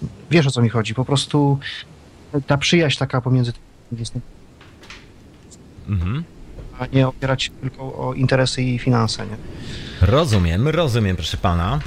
Y, 0.03 0.07
wiesz 0.31 0.47
o 0.47 0.51
co 0.51 0.61
mi 0.61 0.69
chodzi, 0.69 0.93
po 0.93 1.05
prostu 1.05 1.59
ta 2.47 2.57
przyjaźń 2.57 2.99
taka 2.99 3.21
pomiędzy 3.21 3.53
Mhm. 5.89 6.23
a 6.79 6.85
nie 6.93 7.07
opierać 7.07 7.43
się 7.43 7.51
tylko 7.51 7.83
o 8.07 8.13
interesy 8.13 8.63
i 8.63 8.79
finanse, 8.79 9.25
nie? 9.27 9.37
Rozumiem, 10.07 10.67
rozumiem, 10.67 11.15
proszę 11.15 11.37
pana. 11.37 11.79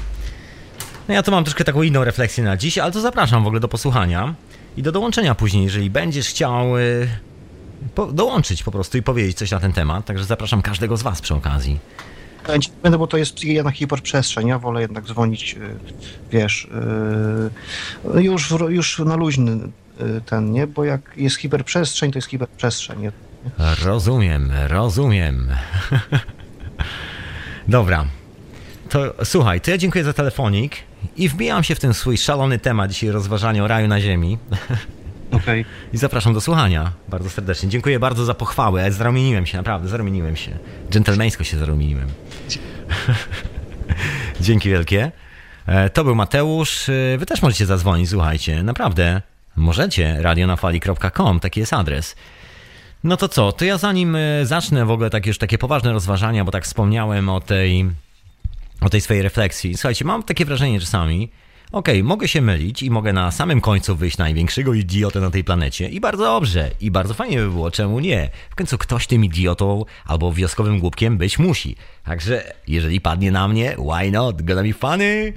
No 1.08 1.14
ja 1.14 1.22
tu 1.22 1.30
mam 1.30 1.44
troszkę 1.44 1.64
taką 1.64 1.82
inną 1.82 2.04
refleksję 2.04 2.44
na 2.44 2.56
dziś, 2.56 2.78
ale 2.78 2.92
to 2.92 3.00
zapraszam 3.00 3.44
w 3.44 3.46
ogóle 3.46 3.60
do 3.60 3.68
posłuchania 3.68 4.34
i 4.78 4.82
do 4.82 4.92
dołączenia 4.92 5.34
później, 5.34 5.64
jeżeli 5.64 5.90
będziesz 5.90 6.28
chciał 6.28 6.78
y, 6.78 7.08
po, 7.94 8.06
dołączyć 8.06 8.62
po 8.62 8.70
prostu 8.70 8.98
i 8.98 9.02
powiedzieć 9.02 9.38
coś 9.38 9.50
na 9.50 9.60
ten 9.60 9.72
temat. 9.72 10.04
Także 10.04 10.24
zapraszam 10.24 10.62
każdego 10.62 10.96
z 10.96 11.02
was 11.02 11.20
przy 11.20 11.34
okazji. 11.34 11.78
Będę, 12.82 12.98
bo 12.98 13.06
to 13.06 13.16
jest 13.16 13.44
jednak 13.44 13.74
hiperprzestrzeń. 13.74 14.48
Ja 14.48 14.58
wolę 14.58 14.80
jednak 14.80 15.04
dzwonić, 15.04 15.54
y, 15.54 15.76
wiesz, 16.30 16.68
y, 18.14 18.22
już, 18.22 18.54
już 18.68 18.98
na 18.98 19.16
luźny 19.16 19.58
ten, 20.26 20.52
nie? 20.52 20.66
Bo 20.66 20.84
jak 20.84 21.00
jest 21.16 21.36
hiperprzestrzeń, 21.36 22.12
to 22.12 22.18
jest 22.18 22.28
hiperprzestrzeń. 22.28 23.00
nie? 23.00 23.12
Rozumiem, 23.84 24.52
rozumiem. 24.68 25.48
Dobra. 27.68 28.04
To 28.88 29.14
słuchaj, 29.24 29.60
to 29.60 29.70
ja 29.70 29.78
dziękuję 29.78 30.04
za 30.04 30.12
telefonik 30.12 30.87
i 31.16 31.28
wbijam 31.28 31.64
się 31.64 31.74
w 31.74 31.80
ten 31.80 31.94
swój 31.94 32.18
szalony 32.18 32.58
temat 32.58 32.90
dzisiaj 32.90 33.10
rozważania 33.10 33.64
o 33.64 33.68
raju 33.68 33.88
na 33.88 34.00
ziemi. 34.00 34.38
Okej. 35.32 35.64
I 35.92 35.98
zapraszam 35.98 36.34
do 36.34 36.40
słuchania 36.40 36.92
bardzo 37.08 37.30
serdecznie. 37.30 37.68
Dziękuję 37.68 38.00
bardzo 38.00 38.24
za 38.24 38.34
pochwałę. 38.34 38.92
Zarumieniłem 38.92 39.46
się, 39.46 39.56
naprawdę, 39.56 39.88
zarumieniłem 39.88 40.36
się. 40.36 40.50
Dżentelmeńsko 40.90 41.44
się 41.44 41.58
zarumieniłem. 41.58 42.08
Dzięki 44.40 44.68
wielkie. 44.68 45.12
E, 45.66 45.90
To 45.90 46.04
był 46.04 46.14
Mateusz. 46.14 46.88
E, 46.88 47.18
Wy 47.18 47.26
też 47.26 47.42
możecie 47.42 47.66
zadzwonić, 47.66 48.10
słuchajcie. 48.10 48.62
Naprawdę. 48.62 49.22
Możecie. 49.56 50.16
radionafali.com, 50.22 51.40
taki 51.40 51.60
jest 51.60 51.72
adres. 51.72 52.16
No 53.04 53.16
to 53.16 53.28
co? 53.28 53.52
To 53.52 53.64
ja 53.64 53.78
zanim 53.78 54.16
e, 54.16 54.46
zacznę 54.46 54.86
w 54.86 54.90
ogóle 54.90 55.10
takie 55.10 55.30
już 55.30 55.38
takie 55.38 55.58
poważne 55.58 55.92
rozważania, 55.92 56.44
bo 56.44 56.50
tak 56.52 56.64
wspomniałem 56.64 57.28
o 57.28 57.40
tej 57.40 57.90
o 58.80 58.88
tej 58.88 59.00
swojej 59.00 59.22
refleksji. 59.22 59.74
Słuchajcie, 59.76 60.04
mam 60.04 60.22
takie 60.22 60.44
wrażenie 60.44 60.80
czasami, 60.80 61.30
okej, 61.72 62.04
mogę 62.04 62.28
się 62.28 62.42
mylić 62.42 62.82
i 62.82 62.90
mogę 62.90 63.12
na 63.12 63.30
samym 63.30 63.60
końcu 63.60 63.96
wyjść 63.96 64.18
największego 64.18 64.74
idiotę 64.74 65.20
na 65.20 65.30
tej 65.30 65.44
planecie 65.44 65.88
i 65.88 66.00
bardzo 66.00 66.24
dobrze, 66.24 66.70
i 66.80 66.90
bardzo 66.90 67.14
fajnie 67.14 67.36
by 67.36 67.50
było, 67.50 67.70
czemu 67.70 68.00
nie? 68.00 68.30
W 68.50 68.54
końcu 68.54 68.78
ktoś 68.78 69.06
tym 69.06 69.24
idiotą 69.24 69.84
albo 70.06 70.32
wioskowym 70.32 70.78
głupkiem 70.80 71.18
być 71.18 71.38
musi. 71.38 71.76
Także 72.04 72.52
jeżeli 72.66 73.00
padnie 73.00 73.30
na 73.32 73.48
mnie, 73.48 73.76
why 73.78 74.10
not? 74.10 74.42
Gonna 74.42 74.62
be 74.62 74.72
funny? 74.72 75.32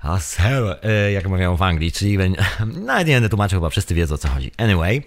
A 0.00 0.18
hell, 0.18 0.76
jak 1.12 1.28
mawiają 1.28 1.56
w 1.56 1.62
Anglii, 1.62 1.92
czyli 1.92 2.18
nawet 2.86 3.08
nie 3.08 3.14
będę 3.14 3.28
tłumaczył, 3.28 3.60
chyba 3.60 3.70
wszyscy 3.70 3.94
wiedzą 3.94 4.14
o 4.14 4.18
co 4.18 4.28
chodzi. 4.28 4.50
Anyway, 4.56 5.02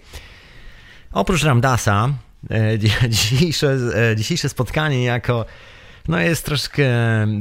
Oprócz 1.12 1.42
Ramdasa, 1.42 2.08
e, 2.50 2.78
dzi- 2.78 3.08
dzisiejsze, 3.08 3.76
e, 4.10 4.16
dzisiejsze 4.16 4.48
spotkanie 4.48 5.04
jako 5.04 5.46
no 6.08 6.20
jest 6.20 6.44
troszkę 6.44 6.86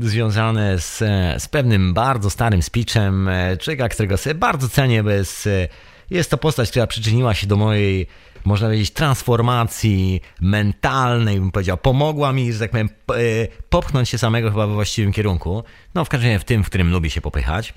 związane 0.02 0.80
z, 0.80 0.98
z 1.44 1.48
pewnym 1.48 1.94
bardzo 1.94 2.30
starym 2.30 2.62
speechem 2.62 3.28
e, 3.28 3.58
człowieka, 3.58 3.90
którego 3.90 4.18
sobie 4.18 4.36
bardzo 4.36 4.70
cenię, 4.70 5.04
bo 5.04 5.10
jest, 5.10 5.48
e, 5.48 5.68
jest 6.10 6.32
to 6.32 6.38
postać, 6.38 6.70
która 6.70 6.88
przyczyniła 6.88 7.34
się 7.34 7.48
do 7.48 7.56
mojej, 7.56 8.08
można 8.46 8.68
powiedzieć, 8.68 8.92
transformacji 8.92 10.22
mentalnej, 10.42 11.40
bym 11.40 11.52
powiedział. 11.52 11.78
Pomogła 11.78 12.34
mi, 12.34 12.54
że 12.54 12.60
tak 12.60 12.72
powiem, 12.72 12.90
e, 13.10 13.14
popchnąć 13.70 14.10
się 14.10 14.18
samego 14.18 14.50
chyba 14.52 14.68
we 14.68 14.74
właściwym 14.74 15.14
kierunku. 15.14 15.64
No 15.96 16.06
w 16.06 16.10
każdym 16.10 16.30
razie 16.30 16.40
w 16.40 16.46
tym, 16.46 16.64
w 16.64 16.70
którym 16.70 16.92
lubię 16.92 17.10
się 17.10 17.22
popychać. 17.22 17.74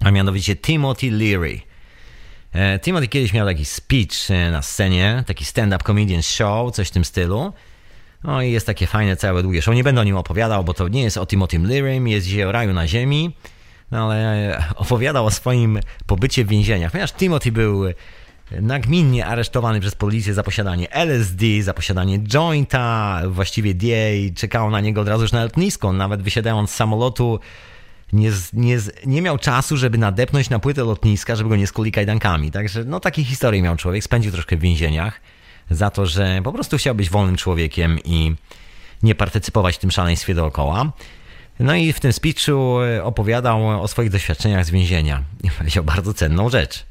A 0.00 0.10
mianowicie 0.10 0.56
Timothy 0.56 1.10
Leary. 1.10 1.60
Timothy 2.82 3.08
kiedyś 3.08 3.32
miał 3.32 3.46
taki 3.46 3.64
speech 3.64 4.28
na 4.52 4.62
scenie, 4.62 5.24
taki 5.26 5.44
stand-up 5.44 5.84
comedian 5.84 6.22
show, 6.22 6.72
coś 6.72 6.88
w 6.88 6.90
tym 6.90 7.04
stylu. 7.04 7.52
No 8.24 8.42
i 8.42 8.52
jest 8.52 8.66
takie 8.66 8.86
fajne, 8.86 9.16
całe 9.16 9.42
długie 9.42 9.62
show. 9.62 9.74
Nie 9.74 9.84
będę 9.84 10.00
o 10.00 10.04
nim 10.04 10.16
opowiadał, 10.16 10.64
bo 10.64 10.74
to 10.74 10.88
nie 10.88 11.02
jest 11.02 11.16
o 11.16 11.26
Timothym 11.26 11.66
Learym, 11.66 12.08
jest 12.08 12.26
dzisiaj 12.26 12.44
o 12.44 12.52
raju 12.52 12.72
na 12.72 12.86
ziemi. 12.86 13.36
No 13.90 14.06
ale 14.06 14.62
opowiadał 14.76 15.26
o 15.26 15.30
swoim 15.30 15.80
pobycie 16.06 16.44
w 16.44 16.48
więzieniach. 16.48 16.92
Ponieważ 16.92 17.12
Timothy 17.12 17.52
był 17.52 17.84
nagminnie 18.50 19.26
aresztowany 19.26 19.80
przez 19.80 19.94
policję 19.94 20.34
za 20.34 20.42
posiadanie 20.42 20.90
LSD, 20.90 21.44
za 21.62 21.74
posiadanie 21.74 22.18
jointa, 22.18 23.22
właściwie 23.28 23.74
DA 23.74 24.34
czekało 24.34 24.70
na 24.70 24.80
niego 24.80 25.00
od 25.00 25.08
razu 25.08 25.22
już 25.22 25.32
na 25.32 25.44
lotnisko. 25.44 25.92
Nawet 25.92 26.22
wysiadając 26.22 26.70
z 26.70 26.74
samolotu 26.74 27.40
nie, 28.12 28.30
nie, 28.52 28.78
nie 29.06 29.22
miał 29.22 29.38
czasu, 29.38 29.76
żeby 29.76 29.98
nadepnąć 29.98 30.50
na 30.50 30.58
płytę 30.58 30.84
lotniska, 30.84 31.36
żeby 31.36 31.50
go 31.50 31.56
nie 31.56 31.66
skuli 31.66 31.92
kajdankami. 31.92 32.50
Także 32.50 32.84
no 32.84 33.00
takie 33.00 33.24
historie 33.24 33.62
miał 33.62 33.76
człowiek, 33.76 34.04
spędził 34.04 34.32
troszkę 34.32 34.56
w 34.56 34.60
więzieniach 34.60 35.20
za 35.70 35.90
to, 35.90 36.06
że 36.06 36.40
po 36.44 36.52
prostu 36.52 36.76
chciał 36.76 36.94
być 36.94 37.10
wolnym 37.10 37.36
człowiekiem 37.36 37.98
i 38.04 38.34
nie 39.02 39.14
partycypować 39.14 39.74
w 39.74 39.78
tym 39.78 39.90
szaleństwie 39.90 40.34
dookoła. 40.34 40.92
No 41.60 41.74
i 41.74 41.92
w 41.92 42.00
tym 42.00 42.12
speechu 42.12 42.80
e, 42.80 43.04
opowiadał 43.04 43.82
o 43.82 43.88
swoich 43.88 44.10
doświadczeniach 44.10 44.64
z 44.64 44.70
więzienia. 44.70 45.22
I 45.44 45.50
powiedział 45.50 45.84
bardzo 45.84 46.14
cenną 46.14 46.48
rzecz. 46.48 46.86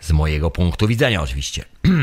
Z 0.00 0.12
mojego 0.12 0.50
punktu 0.50 0.86
widzenia 0.88 1.22
oczywiście. 1.22 1.64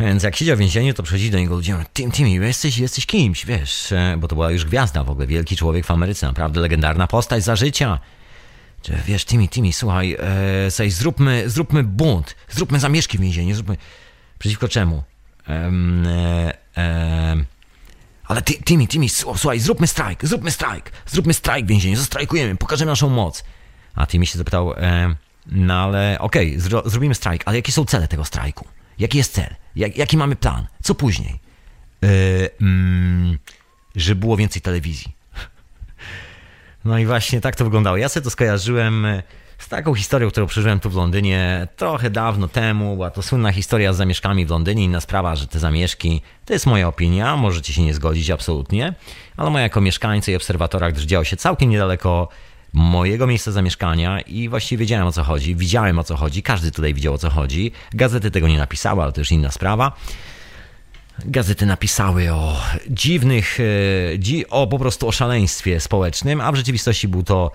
Więc 0.00 0.22
jak 0.22 0.36
siedział 0.36 0.56
w 0.56 0.58
więzieniu, 0.58 0.94
to 0.94 1.02
przychodzi 1.02 1.30
do 1.30 1.38
niego 1.38 1.54
ludzie, 1.54 1.76
Tim, 1.94 2.12
Timmy, 2.12 2.46
jesteś, 2.46 2.78
jesteś 2.78 3.06
kimś, 3.06 3.46
wiesz, 3.46 3.92
e, 3.92 4.16
bo 4.18 4.28
to 4.28 4.34
była 4.34 4.50
już 4.50 4.64
gwiazda 4.64 5.04
w 5.04 5.10
ogóle, 5.10 5.26
wielki 5.26 5.56
człowiek 5.56 5.86
w 5.86 5.90
Ameryce, 5.90 6.26
naprawdę 6.26 6.60
legendarna 6.60 7.06
postać 7.06 7.44
za 7.44 7.56
życia. 7.56 7.98
Że, 8.84 8.98
wiesz, 9.06 9.24
Timmy, 9.24 9.48
Timmy, 9.48 9.72
słuchaj, 9.72 10.16
e, 10.78 10.90
zróbmy, 10.90 11.50
zróbmy 11.50 11.84
bunt, 11.84 12.36
zróbmy 12.48 12.80
zamieszki 12.80 13.18
w 13.18 13.20
więzieniu, 13.20 13.54
zróbmy... 13.54 13.76
Przeciwko 14.38 14.68
czemu? 14.68 15.02
Em, 15.46 16.06
e, 16.06 16.54
em, 16.74 17.44
ale 18.24 18.42
ty, 18.42 18.54
Timmy, 18.54 18.86
Timmy, 18.86 19.08
słuchaj, 19.08 19.60
zróbmy 19.60 19.86
strajk, 19.86 20.26
zróbmy 20.26 20.50
strajk, 20.50 20.92
zróbmy 21.06 21.34
strajk 21.34 21.66
w 21.66 21.68
więzieniu, 21.68 21.96
zastrajkujemy, 21.96 22.56
pokażemy 22.56 22.90
naszą 22.90 23.08
moc. 23.08 23.44
A 23.94 24.06
Timmy 24.06 24.26
się 24.26 24.38
zapytał, 24.38 24.74
e, 24.76 25.14
no 25.46 25.74
ale 25.74 26.16
okej, 26.18 26.60
zro, 26.60 26.82
zrobimy 26.86 27.14
strajk, 27.14 27.42
ale 27.46 27.56
jakie 27.56 27.72
są 27.72 27.84
cele 27.84 28.08
tego 28.08 28.24
strajku? 28.24 28.68
Jaki 28.98 29.18
jest 29.18 29.32
cel? 29.32 29.54
Jak, 29.76 29.96
jaki 29.96 30.16
mamy 30.16 30.36
plan? 30.36 30.66
Co 30.82 30.94
później? 30.94 31.38
E, 32.04 32.08
mm, 32.60 33.38
żeby 33.96 34.20
było 34.20 34.36
więcej 34.36 34.62
telewizji. 34.62 35.12
No 36.84 36.98
i 36.98 37.06
właśnie 37.06 37.40
tak 37.40 37.56
to 37.56 37.64
wyglądało. 37.64 37.96
Ja 37.96 38.08
sobie 38.08 38.24
to 38.24 38.30
skojarzyłem 38.30 39.04
e, 39.04 39.22
z 39.58 39.68
taką 39.68 39.94
historią, 39.94 40.30
którą 40.30 40.46
przeżyłem 40.46 40.80
tu 40.80 40.90
w 40.90 40.94
Londynie 40.94 41.68
trochę 41.76 42.10
dawno 42.10 42.48
temu. 42.48 42.94
Była 42.94 43.10
to 43.10 43.22
słynna 43.22 43.52
historia 43.52 43.92
z 43.92 43.96
zamieszkami 43.96 44.46
w 44.46 44.50
Londynie. 44.50 44.84
Inna 44.84 45.00
sprawa, 45.00 45.36
że 45.36 45.46
te 45.46 45.58
zamieszki, 45.58 46.22
to 46.44 46.52
jest 46.52 46.66
moja 46.66 46.88
opinia, 46.88 47.36
możecie 47.36 47.72
się 47.72 47.82
nie 47.82 47.94
zgodzić 47.94 48.30
absolutnie, 48.30 48.94
ale 49.36 49.50
moja 49.50 49.62
jako 49.62 49.80
mieszkańca 49.80 50.32
i 50.32 50.36
obserwatora, 50.36 50.92
gdyż 50.92 51.04
działo 51.04 51.24
się 51.24 51.36
całkiem 51.36 51.70
niedaleko 51.70 52.28
mojego 52.72 53.26
miejsca 53.26 53.52
zamieszkania 53.52 54.20
i 54.20 54.48
właściwie 54.48 54.80
wiedziałem 54.80 55.06
o 55.06 55.12
co 55.12 55.24
chodzi, 55.24 55.56
widziałem 55.56 55.98
o 55.98 56.04
co 56.04 56.16
chodzi, 56.16 56.42
każdy 56.42 56.70
tutaj 56.70 56.94
widział 56.94 57.14
o 57.14 57.18
co 57.18 57.30
chodzi. 57.30 57.72
Gazety 57.92 58.30
tego 58.30 58.48
nie 58.48 58.58
napisały, 58.58 59.02
ale 59.02 59.12
to 59.12 59.20
już 59.20 59.32
inna 59.32 59.50
sprawa. 59.50 59.92
Gazety 61.24 61.66
napisały 61.66 62.32
o 62.32 62.56
dziwnych, 62.90 63.58
e, 63.60 64.48
o 64.50 64.66
po 64.66 64.78
prostu 64.78 65.08
o 65.08 65.12
szaleństwie 65.12 65.80
społecznym, 65.80 66.40
a 66.40 66.52
w 66.52 66.56
rzeczywistości 66.56 67.08
był 67.08 67.22
to 67.22 67.50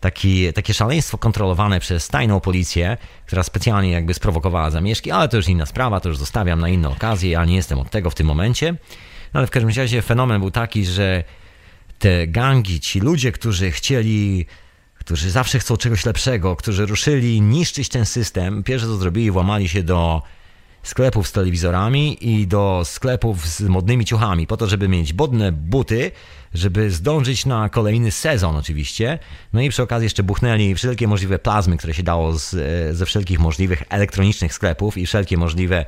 taki, 0.00 0.52
takie 0.52 0.74
szaleństwo 0.74 1.18
kontrolowane 1.18 1.80
przez 1.80 2.08
tajną 2.08 2.40
policję, 2.40 2.96
która 3.26 3.42
specjalnie 3.42 3.90
jakby 3.90 4.14
sprowokowała 4.14 4.70
zamieszki, 4.70 5.10
ale 5.10 5.28
to 5.28 5.36
już 5.36 5.48
inna 5.48 5.66
sprawa, 5.66 6.00
to 6.00 6.08
już 6.08 6.18
zostawiam 6.18 6.60
na 6.60 6.68
inne 6.68 6.88
okazje, 6.88 7.30
ja 7.30 7.44
nie 7.44 7.56
jestem 7.56 7.78
od 7.78 7.90
tego 7.90 8.10
w 8.10 8.14
tym 8.14 8.26
momencie. 8.26 8.72
No 9.34 9.38
ale 9.40 9.46
w 9.46 9.50
każdym 9.50 9.72
razie 9.76 10.02
fenomen 10.02 10.40
był 10.40 10.50
taki, 10.50 10.84
że 10.84 11.24
te 11.98 12.26
gangi, 12.26 12.80
ci 12.80 13.00
ludzie, 13.00 13.32
którzy 13.32 13.70
chcieli, 13.70 14.46
którzy 14.98 15.30
zawsze 15.30 15.58
chcą 15.58 15.76
czegoś 15.76 16.06
lepszego, 16.06 16.56
którzy 16.56 16.86
ruszyli 16.86 17.40
niszczyć 17.40 17.88
ten 17.88 18.06
system, 18.06 18.62
pierwsze 18.62 18.86
co 18.86 18.96
zrobili, 18.96 19.30
włamali 19.30 19.68
się 19.68 19.82
do 19.82 20.22
sklepów 20.88 21.28
z 21.28 21.32
telewizorami 21.32 22.16
i 22.20 22.46
do 22.46 22.82
sklepów 22.84 23.46
z 23.46 23.60
modnymi 23.60 24.04
ciuchami, 24.04 24.46
po 24.46 24.56
to, 24.56 24.66
żeby 24.66 24.88
mieć 24.88 25.12
modne 25.12 25.52
buty, 25.52 26.10
żeby 26.54 26.90
zdążyć 26.90 27.46
na 27.46 27.68
kolejny 27.68 28.10
sezon 28.10 28.56
oczywiście. 28.56 29.18
No 29.52 29.60
i 29.60 29.70
przy 29.70 29.82
okazji 29.82 30.06
jeszcze 30.06 30.22
buchnęli 30.22 30.74
wszelkie 30.74 31.08
możliwe 31.08 31.38
plazmy, 31.38 31.76
które 31.76 31.94
się 31.94 32.02
dało 32.02 32.38
z, 32.38 32.54
e, 32.54 32.94
ze 32.94 33.06
wszelkich 33.06 33.38
możliwych 33.38 33.82
elektronicznych 33.88 34.54
sklepów 34.54 34.98
i 34.98 35.06
wszelkie 35.06 35.36
możliwe 35.36 35.86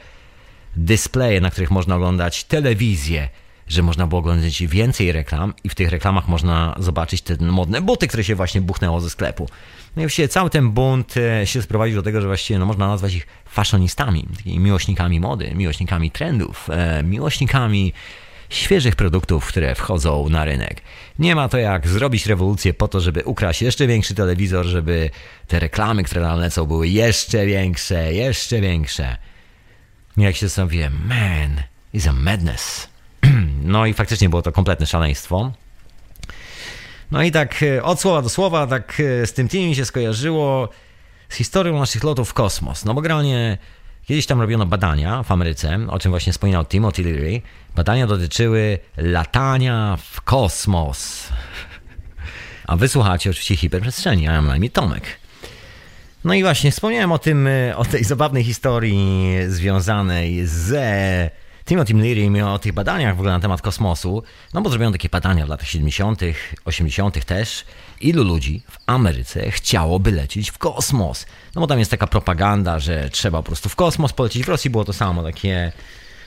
dysplaye, 0.76 1.40
na 1.40 1.50
których 1.50 1.70
można 1.70 1.96
oglądać 1.96 2.44
telewizję 2.44 3.28
że 3.68 3.82
można 3.82 4.06
było 4.06 4.18
oglądać 4.18 4.62
więcej 4.62 5.12
reklam 5.12 5.54
i 5.64 5.68
w 5.68 5.74
tych 5.74 5.90
reklamach 5.90 6.28
można 6.28 6.74
zobaczyć 6.78 7.22
te 7.22 7.36
modne 7.36 7.82
buty, 7.82 8.08
które 8.08 8.24
się 8.24 8.34
właśnie 8.34 8.60
buchnęło 8.60 9.00
ze 9.00 9.10
sklepu. 9.10 9.48
No 9.96 10.02
i 10.02 10.04
właściwie 10.04 10.28
cały 10.28 10.50
ten 10.50 10.70
bunt 10.70 11.14
e, 11.16 11.46
się 11.46 11.62
sprowadził 11.62 11.96
do 11.96 12.02
tego, 12.02 12.20
że 12.20 12.26
właściwie 12.26 12.58
no, 12.58 12.66
można 12.66 12.88
nazwać 12.88 13.14
ich 13.14 13.26
fashionistami, 13.46 14.26
takimi 14.36 14.58
miłośnikami 14.58 15.20
mody, 15.20 15.52
miłośnikami 15.54 16.10
trendów, 16.10 16.70
e, 16.70 17.02
miłośnikami 17.02 17.92
świeżych 18.48 18.96
produktów, 18.96 19.46
które 19.46 19.74
wchodzą 19.74 20.28
na 20.28 20.44
rynek. 20.44 20.80
Nie 21.18 21.34
ma 21.34 21.48
to 21.48 21.58
jak 21.58 21.88
zrobić 21.88 22.26
rewolucję 22.26 22.74
po 22.74 22.88
to, 22.88 23.00
żeby 23.00 23.24
ukraść 23.24 23.62
jeszcze 23.62 23.86
większy 23.86 24.14
telewizor, 24.14 24.66
żeby 24.66 25.10
te 25.46 25.60
reklamy, 25.60 26.04
które 26.04 26.20
nam 26.20 26.40
lecą, 26.40 26.66
były 26.66 26.88
jeszcze 26.88 27.46
większe, 27.46 28.14
jeszcze 28.14 28.60
większe. 28.60 29.16
Jak 30.16 30.36
się 30.36 30.48
sobie, 30.48 30.90
man, 30.90 31.62
is 31.92 32.06
a 32.06 32.12
madness. 32.12 32.88
No 33.62 33.86
i 33.86 33.94
faktycznie 33.94 34.28
było 34.28 34.42
to 34.42 34.52
kompletne 34.52 34.86
szaleństwo. 34.86 35.52
No 37.10 37.22
i 37.22 37.30
tak 37.32 37.62
e, 37.62 37.82
od 37.82 38.00
słowa 38.00 38.22
do 38.22 38.28
słowa, 38.28 38.66
tak 38.66 39.00
e, 39.00 39.26
z 39.26 39.32
tym 39.32 39.48
teamem 39.48 39.74
się 39.74 39.84
skojarzyło 39.84 40.68
z 41.28 41.34
historią 41.34 41.78
naszych 41.78 42.04
lotów 42.04 42.28
w 42.30 42.34
kosmos. 42.34 42.84
No 42.84 42.94
bo 42.94 43.00
generalnie 43.00 43.58
kiedyś 44.06 44.26
tam 44.26 44.40
robiono 44.40 44.66
badania 44.66 45.22
w 45.22 45.32
Ameryce, 45.32 45.78
o 45.88 45.98
czym 45.98 46.10
właśnie 46.10 46.32
wspominał 46.32 46.64
Timothy 46.64 47.02
Leary. 47.02 47.42
Badania 47.76 48.06
dotyczyły 48.06 48.78
latania 48.96 49.98
w 50.10 50.20
kosmos. 50.20 51.28
A 52.66 52.76
wysłuchacie 52.76 53.30
oczywiście 53.30 53.56
hiperprzestrzeni, 53.56 54.28
a 54.28 54.32
ja 54.32 54.36
mam 54.42 54.46
na 54.46 54.56
imię 54.56 54.70
Tomek. 54.70 55.04
No 56.24 56.34
i 56.34 56.42
właśnie 56.42 56.70
wspomniałem 56.70 57.12
o 57.12 57.18
tym, 57.18 57.46
e, 57.46 57.76
o 57.76 57.84
tej 57.84 58.04
zabawnej 58.04 58.44
historii 58.44 59.36
związanej 59.48 60.46
ze 60.46 61.30
Timothy 61.68 61.94
Leary 61.94 62.44
o 62.44 62.58
tych 62.58 62.72
badaniach 62.72 63.16
w 63.16 63.18
ogóle 63.18 63.32
na 63.32 63.40
temat 63.40 63.62
kosmosu, 63.62 64.22
no 64.54 64.60
bo 64.60 64.70
zrobiono 64.70 64.92
takie 64.92 65.08
badania 65.08 65.46
w 65.46 65.48
latach 65.48 65.68
70., 65.68 66.20
80. 66.64 67.24
też, 67.24 67.64
ilu 68.00 68.24
ludzi 68.24 68.62
w 68.70 68.78
Ameryce 68.86 69.50
chciałoby 69.50 70.12
lecieć 70.12 70.50
w 70.50 70.58
kosmos. 70.58 71.26
No 71.54 71.60
bo 71.60 71.66
tam 71.66 71.78
jest 71.78 71.90
taka 71.90 72.06
propaganda, 72.06 72.78
że 72.78 73.10
trzeba 73.10 73.38
po 73.38 73.46
prostu 73.46 73.68
w 73.68 73.76
kosmos 73.76 74.12
polecieć. 74.12 74.44
W 74.44 74.48
Rosji 74.48 74.70
było 74.70 74.84
to 74.84 74.92
samo, 74.92 75.22
takie, 75.22 75.72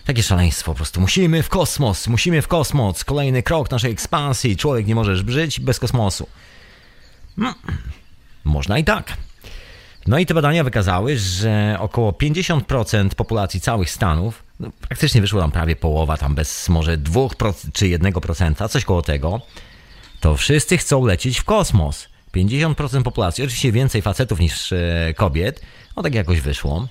takie 0.05 0.23
szaleństwo 0.23 0.71
po 0.71 0.75
prostu. 0.75 1.01
Musimy 1.01 1.43
w 1.43 1.49
kosmos, 1.49 2.07
musimy 2.07 2.41
w 2.41 2.47
kosmos. 2.47 3.03
Kolejny 3.03 3.43
krok 3.43 3.71
naszej 3.71 3.91
ekspansji. 3.91 4.57
Człowiek 4.57 4.87
nie 4.87 4.95
możesz 4.95 5.23
żyć 5.27 5.59
bez 5.59 5.79
kosmosu. 5.79 6.27
No, 7.37 7.55
można 8.43 8.77
i 8.77 8.83
tak. 8.83 9.13
No 10.07 10.19
i 10.19 10.25
te 10.25 10.33
badania 10.33 10.63
wykazały, 10.63 11.17
że 11.17 11.77
około 11.79 12.11
50% 12.11 13.09
populacji 13.09 13.61
całych 13.61 13.89
Stanów, 13.89 14.43
no 14.61 14.71
praktycznie 14.87 15.21
wyszło 15.21 15.41
tam 15.41 15.51
prawie 15.51 15.75
połowa, 15.75 16.17
tam 16.17 16.35
bez 16.35 16.69
może 16.69 16.97
2 16.97 17.21
czy 17.73 17.85
1%, 17.85 18.69
coś 18.69 18.85
koło 18.85 19.01
tego, 19.01 19.41
to 20.19 20.35
wszyscy 20.35 20.77
chcą 20.77 21.05
lecieć 21.05 21.39
w 21.39 21.43
kosmos. 21.43 22.07
50% 22.35 23.03
populacji, 23.03 23.43
oczywiście 23.43 23.71
więcej 23.71 24.01
facetów 24.01 24.39
niż 24.39 24.73
e, 24.73 25.13
kobiet, 25.15 25.61
no 25.95 26.03
tak 26.03 26.15
jakoś 26.15 26.41
wyszło. 26.41 26.87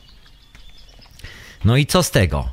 No 1.64 1.76
i 1.76 1.86
co 1.86 2.02
z 2.02 2.10
tego? 2.10 2.48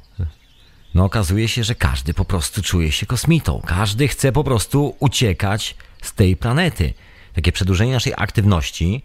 No 0.93 1.05
okazuje 1.05 1.47
się, 1.47 1.63
że 1.63 1.75
każdy 1.75 2.13
po 2.13 2.25
prostu 2.25 2.62
czuje 2.62 2.91
się 2.91 3.05
kosmitą. 3.05 3.62
Każdy 3.65 4.07
chce 4.07 4.31
po 4.31 4.43
prostu 4.43 4.95
uciekać 5.00 5.75
z 6.01 6.13
tej 6.13 6.36
planety. 6.36 6.93
Takie 7.33 7.51
przedłużenie 7.51 7.91
naszej 7.91 8.13
aktywności 8.17 9.03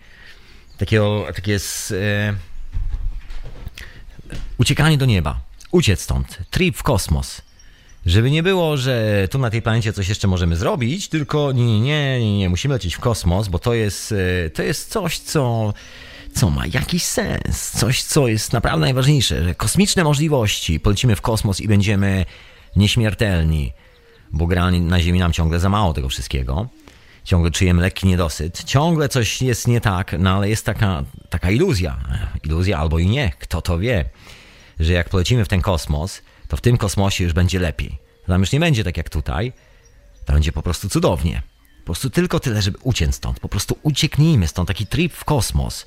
takiego, 0.78 1.26
takie 1.35 1.52
jest, 1.52 1.92
e, 1.92 2.35
uciekanie 4.59 4.99
do 4.99 5.07
nieba, 5.07 5.40
uciec 5.73 6.00
stąd, 6.00 6.38
trip 6.50 6.76
w 6.76 6.83
kosmos. 6.83 7.43
Żeby 8.07 8.31
nie 8.31 8.43
było, 8.43 8.76
że 8.76 9.29
tu 9.31 9.38
na 9.38 9.50
tej 9.50 9.62
planecie 9.62 9.93
coś 9.93 10.09
jeszcze 10.09 10.29
możemy 10.29 10.57
zrobić, 10.57 11.09
tylko 11.09 11.52
nie, 11.52 11.64
nie, 11.64 11.81
nie, 11.81 12.21
nie, 12.21 12.38
nie 12.38 12.49
musimy 12.49 12.75
lecieć 12.75 12.95
w 12.95 13.00
kosmos, 13.00 13.49
bo 13.49 13.59
to 13.59 13.75
jest, 13.75 14.14
e, 14.47 14.50
to 14.50 14.62
jest 14.62 14.91
coś, 14.91 15.19
co, 15.19 15.75
co 16.35 16.50
ma 16.50 16.67
jakiś 16.67 17.02
sens, 17.02 17.71
coś, 17.71 18.02
co 18.02 18.28
jest 18.28 18.52
naprawdę 18.52 18.80
najważniejsze, 18.80 19.45
że 19.45 19.54
kosmiczne 19.54 20.04
możliwości, 20.04 20.80
polecimy 20.80 21.17
w 21.17 21.21
kosmos 21.21 21.61
i 21.61 21.69
będziemy 21.69 22.25
nieśmiertelni, 22.76 23.73
bo 24.32 24.47
generalnie 24.47 24.80
na 24.80 25.00
Ziemi 25.00 25.19
nam 25.19 25.32
ciągle 25.32 25.61
za 25.61 25.69
mało 25.69 25.93
tego 25.93 26.08
wszystkiego. 26.08 26.69
Ciągle 27.25 27.50
czujemy 27.50 27.82
lekki 27.82 28.06
niedosyt, 28.06 28.65
ciągle 28.65 29.08
coś 29.08 29.43
jest 29.43 29.69
nie 29.69 29.80
tak, 29.80 30.15
no 30.19 30.30
ale 30.30 30.49
jest 30.49 30.67
taka, 30.67 31.04
taka 31.30 31.50
iluzja, 31.50 31.99
iluzja 32.45 32.78
albo 32.78 32.99
i 32.99 33.06
nie, 33.06 33.32
kto 33.39 33.63
to 33.63 33.78
wie, 33.78 34.04
że 34.84 34.92
jak 34.92 35.08
polecimy 35.08 35.45
w 35.45 35.49
ten 35.49 35.60
kosmos, 35.60 36.23
to 36.49 36.56
w 36.56 36.60
tym 36.60 36.76
kosmosie 36.76 37.25
już 37.25 37.32
będzie 37.32 37.58
lepiej. 37.58 37.99
Tam 38.26 38.40
już 38.40 38.52
nie 38.52 38.60
będzie 38.60 38.84
tak 38.84 38.97
jak 38.97 39.10
tutaj, 39.10 39.52
tam 40.25 40.36
będzie 40.36 40.52
po 40.52 40.62
prostu 40.62 40.88
cudownie. 40.88 41.42
Po 41.78 41.86
prostu 41.86 42.10
tylko 42.10 42.40
tyle, 42.40 42.62
żeby 42.62 42.78
uciec 42.82 43.14
stąd, 43.14 43.40
po 43.40 43.49
prostu 43.49 43.78
ucieknijmy 43.82 44.49
stąd, 44.49 44.68
taki 44.68 44.86
trip 44.86 45.12
w 45.12 45.25
kosmos. 45.25 45.86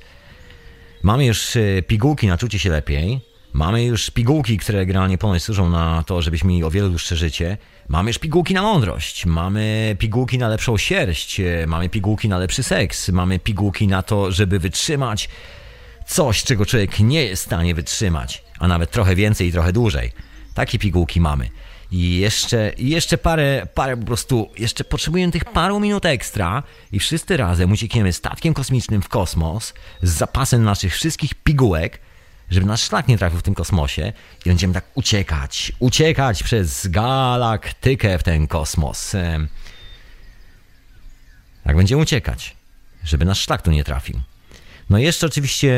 Mamy 1.03 1.25
już 1.25 1.55
e, 1.55 1.81
pigułki 1.87 2.27
na 2.27 2.37
czucie 2.37 2.59
się 2.59 2.69
lepiej, 2.69 3.21
mamy 3.53 3.83
już 3.83 4.11
pigułki, 4.11 4.57
które 4.57 4.85
generalnie 4.85 5.17
ponoć 5.17 5.43
służą 5.43 5.69
na 5.69 6.03
to, 6.03 6.21
żebyśmy 6.21 6.49
mieli 6.49 6.63
o 6.63 6.71
wiele 6.71 6.89
dłuższe 6.89 7.15
życie, 7.15 7.57
Mamy 7.87 8.09
już 8.09 8.19
pigułki 8.19 8.53
na 8.53 8.61
mądrość, 8.61 9.25
mamy 9.25 9.95
pigułki 9.99 10.37
na 10.37 10.47
lepszą 10.47 10.77
sierść, 10.77 11.39
e, 11.39 11.67
mamy 11.67 11.89
pigułki 11.89 12.29
na 12.29 12.37
lepszy 12.37 12.63
seks, 12.63 13.09
mamy 13.09 13.39
pigułki 13.39 13.87
na 13.87 14.01
to, 14.01 14.31
żeby 14.31 14.59
wytrzymać 14.59 15.29
coś, 16.05 16.43
czego 16.43 16.65
człowiek 16.65 16.99
nie 16.99 17.23
jest 17.23 17.43
w 17.43 17.45
stanie 17.45 17.75
wytrzymać, 17.75 18.43
a 18.59 18.67
nawet 18.67 18.91
trochę 18.91 19.15
więcej 19.15 19.47
i 19.47 19.51
trochę 19.51 19.73
dłużej. 19.73 20.11
Takie 20.53 20.79
pigułki 20.79 21.21
mamy. 21.21 21.49
I 21.91 22.17
jeszcze, 22.17 22.71
jeszcze 22.77 23.17
parę, 23.17 23.67
parę 23.73 23.97
po 23.97 24.05
prostu, 24.05 24.51
jeszcze 24.57 24.83
potrzebujemy 24.83 25.31
tych 25.31 25.45
paru 25.45 25.79
minut 25.79 26.05
ekstra 26.05 26.63
i 26.91 26.99
wszyscy 26.99 27.37
razem 27.37 27.71
uciekniemy 27.71 28.13
statkiem 28.13 28.53
kosmicznym 28.53 29.01
w 29.01 29.09
kosmos 29.09 29.73
z 30.01 30.09
zapasem 30.09 30.63
naszych 30.63 30.93
wszystkich 30.93 31.35
pigułek, 31.35 31.99
żeby 32.49 32.65
nasz 32.65 32.81
szlak 32.81 33.07
nie 33.07 33.17
trafił 33.17 33.39
w 33.39 33.43
tym 33.43 33.53
kosmosie 33.53 34.13
i 34.45 34.49
będziemy 34.49 34.73
tak 34.73 34.85
uciekać, 34.95 35.71
uciekać 35.79 36.43
przez 36.43 36.87
galaktykę 36.87 38.19
w 38.19 38.23
ten 38.23 38.47
kosmos. 38.47 39.15
Tak 41.63 41.75
będziemy 41.75 42.01
uciekać, 42.01 42.55
żeby 43.03 43.25
nasz 43.25 43.39
szlak 43.39 43.61
tu 43.61 43.71
nie 43.71 43.83
trafił. 43.83 44.21
No 44.89 44.97
jeszcze 44.97 45.27
oczywiście 45.27 45.73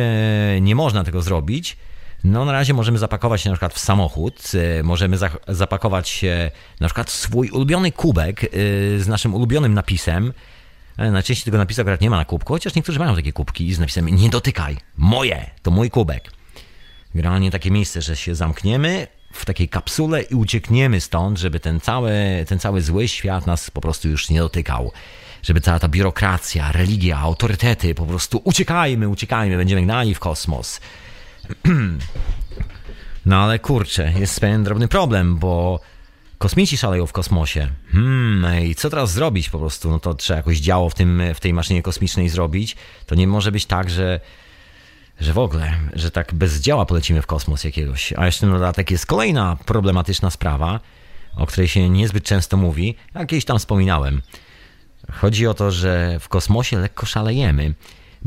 nie 0.62 0.76
można 0.76 1.04
tego 1.04 1.22
zrobić. 1.22 1.78
No 2.24 2.46
na 2.46 2.52
razie 2.52 2.74
możemy 2.74 2.98
zapakować 2.98 3.42
się 3.42 3.50
na 3.50 3.56
przykład 3.56 3.74
w 3.74 3.80
samochód, 3.80 4.52
e, 4.80 4.84
możemy 4.84 5.18
za 5.18 5.30
zapakować 5.48 6.10
się 6.10 6.52
na 6.80 6.88
przykład 6.88 7.10
swój 7.10 7.50
ulubiony 7.50 7.92
kubek 7.92 8.44
e, 8.44 8.48
z 9.00 9.08
naszym 9.08 9.34
ulubionym 9.34 9.74
napisem. 9.74 10.34
E, 10.98 11.12
najczęściej 11.12 11.46
tego 11.46 11.58
napisu 11.58 11.82
akurat 11.82 12.02
nie 12.02 12.10
ma 12.10 12.18
na 12.18 12.26
kubku, 12.26 12.54
chociaż 12.54 12.76
niektórzy 12.76 13.00
mają 13.00 13.16
takie 13.16 13.34
kubki 13.34 13.74
z 13.74 13.80
napisem 13.80 14.10
nie 14.10 14.30
dotykaj, 14.30 14.78
moje, 14.98 15.50
to 15.62 15.72
mój 15.72 15.90
kubek. 15.90 16.32
Generalnie 17.16 17.52
takie 17.52 17.72
miejsce, 17.72 18.02
że 18.02 18.16
się 18.16 18.36
zamkniemy 18.36 19.08
w 19.34 19.46
takiej 19.46 19.70
kapsule 19.70 20.22
i 20.22 20.36
uciekniemy 20.36 21.02
stąd, 21.02 21.40
żeby 21.40 21.60
ten 21.60 21.80
cały, 21.80 22.12
ten 22.48 22.60
cały 22.60 22.82
zły 22.82 23.08
świat 23.08 23.48
nas 23.48 23.72
po 23.72 23.82
prostu 23.82 24.10
już 24.10 24.30
nie 24.30 24.40
dotykał. 24.40 24.92
Żeby 25.44 25.62
cała 25.62 25.80
ta 25.80 25.88
biurokracja, 25.88 26.72
religia, 26.72 27.18
autorytety, 27.18 27.96
po 27.96 28.06
prostu 28.06 28.42
uciekajmy, 28.44 29.10
uciekajmy, 29.10 29.58
będziemy 29.58 29.82
gnani 29.82 30.16
w 30.16 30.20
kosmos. 30.20 30.80
No 33.26 33.38
ale 33.38 33.60
kurczę, 33.60 34.14
jest 34.20 34.40
pewien 34.40 34.64
drobny 34.64 34.88
problem, 34.88 35.38
bo 35.38 35.80
kosmici 36.38 36.78
szaleją 36.78 37.06
w 37.06 37.12
kosmosie. 37.12 37.68
Hmm, 37.92 38.64
i 38.64 38.76
co 38.76 38.90
teraz 38.90 39.12
zrobić 39.12 39.50
po 39.50 39.60
prostu? 39.60 39.90
No 39.90 40.00
to 40.00 40.14
trzeba 40.14 40.38
jakoś 40.38 40.58
działo 40.58 40.90
w, 40.90 40.94
tym, 40.94 41.22
w 41.36 41.40
tej 41.40 41.54
maszynie 41.54 41.82
kosmicznej 41.82 42.30
zrobić. 42.30 42.76
To 43.06 43.16
nie 43.16 43.28
może 43.28 43.52
być 43.52 43.66
tak, 43.66 43.90
że 43.90 44.20
że 45.20 45.34
w 45.34 45.38
ogóle, 45.38 45.74
że 45.94 46.12
tak 46.12 46.34
bez 46.34 46.60
działa 46.62 46.86
polecimy 46.86 47.22
w 47.22 47.26
kosmos 47.26 47.64
jakiegoś. 47.64 48.14
A 48.18 48.26
jeszcze 48.26 48.48
na 48.48 48.54
dodatek 48.54 48.92
jest 48.92 49.06
kolejna 49.06 49.58
problematyczna 49.66 50.32
sprawa, 50.32 50.80
o 51.36 51.46
której 51.46 51.68
się 51.68 51.90
niezbyt 51.90 52.24
często 52.24 52.58
mówi, 52.58 52.96
kiedyś 53.14 53.46
tam 53.46 53.60
wspominałem. 53.60 54.22
Chodzi 55.12 55.48
o 55.48 55.54
to, 55.54 55.72
że 55.72 56.18
w 56.20 56.30
kosmosie 56.30 56.78
lekko 56.78 57.06
szalejemy. 57.06 57.74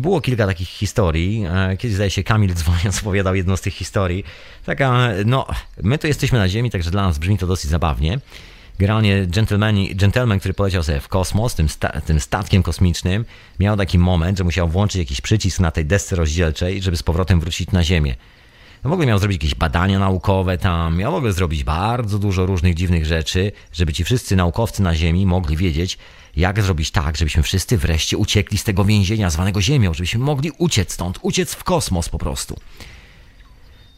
Było 0.01 0.21
kilka 0.21 0.47
takich 0.47 0.69
historii. 0.69 1.45
E, 1.45 1.77
kiedyś 1.77 1.95
zdaje 1.95 2.11
się 2.11 2.23
Kamil 2.23 2.55
dzwoniąc 2.55 2.99
opowiadał 3.03 3.35
jedną 3.35 3.57
z 3.57 3.61
tych 3.61 3.75
historii. 3.75 4.25
Taka, 4.67 5.09
no, 5.27 5.47
my 5.83 5.99
tu 5.99 6.07
jesteśmy 6.07 6.39
na 6.39 6.49
Ziemi, 6.49 6.71
także 6.71 6.91
dla 6.91 7.03
nas 7.03 7.19
brzmi 7.19 7.39
to 7.39 7.47
dosyć 7.47 7.71
zabawnie. 7.71 8.19
Generalnie 8.79 9.27
gentleman, 9.95 10.39
który 10.39 10.55
poleciał 10.55 10.83
sobie 10.83 11.01
w 11.01 11.09
kosmos, 11.09 11.55
tym, 11.55 11.69
sta 11.69 12.01
tym 12.01 12.21
statkiem 12.21 12.63
kosmicznym, 12.63 13.25
miał 13.59 13.77
taki 13.77 13.99
moment, 13.99 14.39
że 14.39 14.45
musiał 14.45 14.69
włączyć 14.69 14.97
jakiś 14.99 15.21
przycisk 15.21 15.61
na 15.61 15.71
tej 15.71 15.85
desce 15.85 16.17
rozdzielczej, 16.17 16.83
żeby 16.83 16.97
z 16.97 17.03
powrotem 17.03 17.41
wrócić 17.41 17.71
na 17.71 17.85
Ziemię. 17.85 18.15
W 18.85 18.93
ogóle 18.93 19.07
miał 19.07 19.19
zrobić 19.19 19.43
jakieś 19.43 19.55
badania 19.55 19.99
naukowe 19.99 20.59
tam, 20.59 20.99
w 20.99 21.15
ogóle 21.15 21.33
zrobić 21.33 21.65
bardzo 21.65 22.19
dużo 22.19 22.47
różnych 22.47 22.75
dziwnych 22.75 23.07
rzeczy, 23.07 23.53
żeby 23.73 23.93
ci 23.93 24.05
wszyscy 24.05 24.37
naukowcy 24.37 24.83
na 24.83 24.95
Ziemi 24.95 25.27
mogli 25.27 25.57
wiedzieć, 25.57 25.99
jak 26.37 26.63
zrobić 26.63 26.91
tak, 26.91 27.17
żebyśmy 27.17 27.43
wszyscy 27.43 27.79
wreszcie 27.79 28.17
uciekli 28.17 28.59
z 28.59 28.65
tego 28.65 28.85
więzienia 28.85 29.31
zwanego 29.31 29.63
Ziemią, 29.63 29.95
żebyśmy 29.95 30.21
mogli 30.21 30.51
uciec 30.59 30.93
stąd, 30.93 31.19
uciec 31.23 31.55
w 31.55 31.65
kosmos 31.65 32.09
po 32.09 32.19
prostu. 32.19 32.57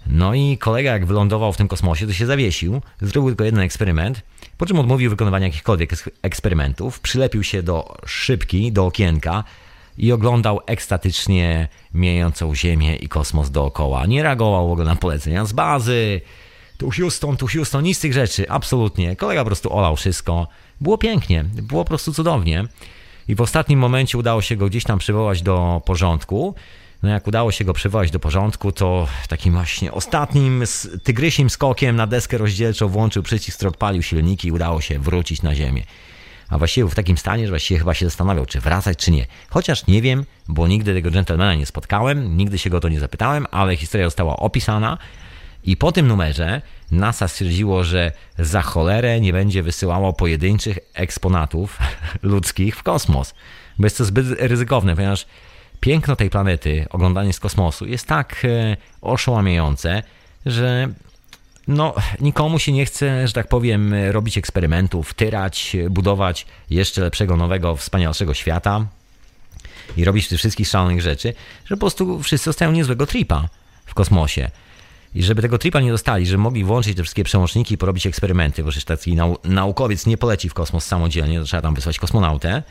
No 0.06 0.34
i 0.34 0.58
kolega, 0.58 0.92
jak 0.92 1.06
wylądował 1.06 1.52
w 1.52 1.56
tym 1.56 1.68
kosmosie, 1.68 2.06
to 2.06 2.12
się 2.12 2.26
zawiesił, 2.26 2.82
zrobił 3.00 3.30
tylko 3.30 3.44
jeden 3.44 3.60
eksperyment, 3.60 4.22
po 4.58 4.66
czym 4.66 4.78
odmówił 4.78 5.10
wykonywania 5.10 5.46
jakichkolwiek 5.46 5.92
eks- 5.92 6.10
eksperymentów, 6.22 7.00
przylepił 7.00 7.42
się 7.42 7.62
do 7.62 7.96
szybki, 8.06 8.72
do 8.72 8.86
okienka 8.86 9.44
i 9.98 10.12
oglądał 10.12 10.60
ekstatycznie 10.66 11.68
miejącą 11.94 12.54
Ziemię 12.54 12.96
i 12.96 13.08
kosmos 13.08 13.50
dookoła. 13.50 14.06
Nie 14.06 14.22
reagował 14.22 14.68
w 14.68 14.72
ogóle 14.72 14.86
na 14.86 14.96
polecenia 14.96 15.44
z 15.44 15.52
bazy. 15.52 16.20
Tu 16.78 16.90
Houston, 16.90 17.36
tu 17.36 17.46
Houston, 17.46 17.84
nic 17.84 17.98
z 17.98 18.00
tych 18.00 18.12
rzeczy, 18.12 18.50
absolutnie. 18.50 19.16
Kolega 19.16 19.40
po 19.40 19.46
prostu 19.46 19.76
olał 19.76 19.96
wszystko. 19.96 20.46
Było 20.80 20.98
pięknie, 20.98 21.44
było 21.44 21.84
po 21.84 21.88
prostu 21.88 22.12
cudownie. 22.12 22.64
I 23.28 23.34
w 23.34 23.40
ostatnim 23.40 23.78
momencie 23.78 24.18
udało 24.18 24.42
się 24.42 24.56
go 24.56 24.66
gdzieś 24.66 24.84
tam 24.84 24.98
przywołać 24.98 25.42
do 25.42 25.82
porządku. 25.84 26.54
No 27.02 27.08
jak 27.08 27.26
udało 27.26 27.52
się 27.52 27.64
go 27.64 27.72
przywołać 27.72 28.10
do 28.10 28.20
porządku, 28.20 28.72
to 28.72 29.06
takim 29.28 29.52
właśnie 29.52 29.92
ostatnim 29.92 30.64
tygrysim 31.02 31.50
skokiem 31.50 31.96
na 31.96 32.06
deskę 32.06 32.38
rozdzielczą 32.38 32.88
włączył 32.88 33.22
przycisk, 33.22 33.64
odpalił 33.64 34.02
silniki 34.02 34.48
i 34.48 34.52
udało 34.52 34.80
się 34.80 34.98
wrócić 34.98 35.42
na 35.42 35.54
ziemię. 35.54 35.82
A 36.52 36.58
właściwie 36.58 36.84
był 36.84 36.90
w 36.90 36.94
takim 36.94 37.18
stanie, 37.18 37.46
że 37.46 37.50
właściwie 37.50 37.78
chyba 37.78 37.94
się 37.94 38.06
zastanawiał, 38.06 38.46
czy 38.46 38.60
wracać, 38.60 38.98
czy 38.98 39.10
nie. 39.10 39.26
Chociaż 39.50 39.86
nie 39.86 40.02
wiem, 40.02 40.24
bo 40.48 40.68
nigdy 40.68 40.94
tego 40.94 41.10
dżentelmena 41.10 41.54
nie 41.54 41.66
spotkałem, 41.66 42.36
nigdy 42.36 42.58
się 42.58 42.70
go 42.70 42.76
o 42.76 42.80
to 42.80 42.88
nie 42.88 43.00
zapytałem, 43.00 43.46
ale 43.50 43.76
historia 43.76 44.06
została 44.06 44.36
opisana. 44.36 44.98
I 45.64 45.76
po 45.76 45.92
tym 45.92 46.06
numerze 46.06 46.62
NASA 46.90 47.28
stwierdziło, 47.28 47.84
że 47.84 48.12
za 48.38 48.62
cholerę 48.62 49.20
nie 49.20 49.32
będzie 49.32 49.62
wysyłało 49.62 50.12
pojedynczych 50.12 50.78
eksponatów 50.94 51.78
ludzkich 52.22 52.76
w 52.76 52.82
kosmos. 52.82 53.34
Bo 53.78 53.86
jest 53.86 53.98
to 53.98 54.04
zbyt 54.04 54.26
ryzykowne, 54.40 54.96
ponieważ 54.96 55.26
piękno 55.80 56.16
tej 56.16 56.30
planety, 56.30 56.86
oglądanie 56.90 57.32
z 57.32 57.40
kosmosu 57.40 57.86
jest 57.86 58.06
tak 58.06 58.44
e, 58.44 58.76
oszałamiające, 59.00 60.02
że 60.46 60.88
no, 61.68 61.94
nikomu 62.20 62.58
się 62.58 62.72
nie 62.72 62.86
chce, 62.86 63.28
że 63.28 63.32
tak 63.32 63.48
powiem, 63.48 63.94
robić 64.10 64.38
eksperymentów, 64.38 65.14
tyrać, 65.14 65.76
budować 65.90 66.46
jeszcze 66.70 67.00
lepszego, 67.00 67.36
nowego, 67.36 67.76
wspanialszego 67.76 68.34
świata 68.34 68.86
i 69.96 70.04
robić 70.04 70.28
tych 70.28 70.38
wszystkich 70.38 70.68
szalonych 70.68 71.00
rzeczy, 71.02 71.34
że 71.64 71.76
po 71.76 71.80
prostu 71.80 72.22
wszyscy 72.22 72.50
dostają 72.50 72.72
niezłego 72.72 73.06
tripa 73.06 73.48
w 73.86 73.94
kosmosie. 73.94 74.50
I 75.14 75.22
żeby 75.22 75.42
tego 75.42 75.58
tripa 75.58 75.80
nie 75.80 75.90
dostali, 75.90 76.26
żeby 76.26 76.42
mogli 76.42 76.64
włączyć 76.64 76.96
te 76.96 77.02
wszystkie 77.02 77.24
przełączniki 77.24 77.74
i 77.74 77.78
porobić 77.78 78.06
eksperymenty, 78.06 78.62
bo 78.62 78.70
przecież 78.70 78.84
taki 78.84 79.14
nau 79.14 79.38
naukowiec 79.44 80.06
nie 80.06 80.18
poleci 80.18 80.48
w 80.48 80.54
kosmos 80.54 80.84
samodzielnie, 80.84 81.38
to 81.38 81.44
trzeba 81.44 81.62
tam 81.62 81.74
wysłać 81.74 81.98
kosmonautę, 81.98 82.62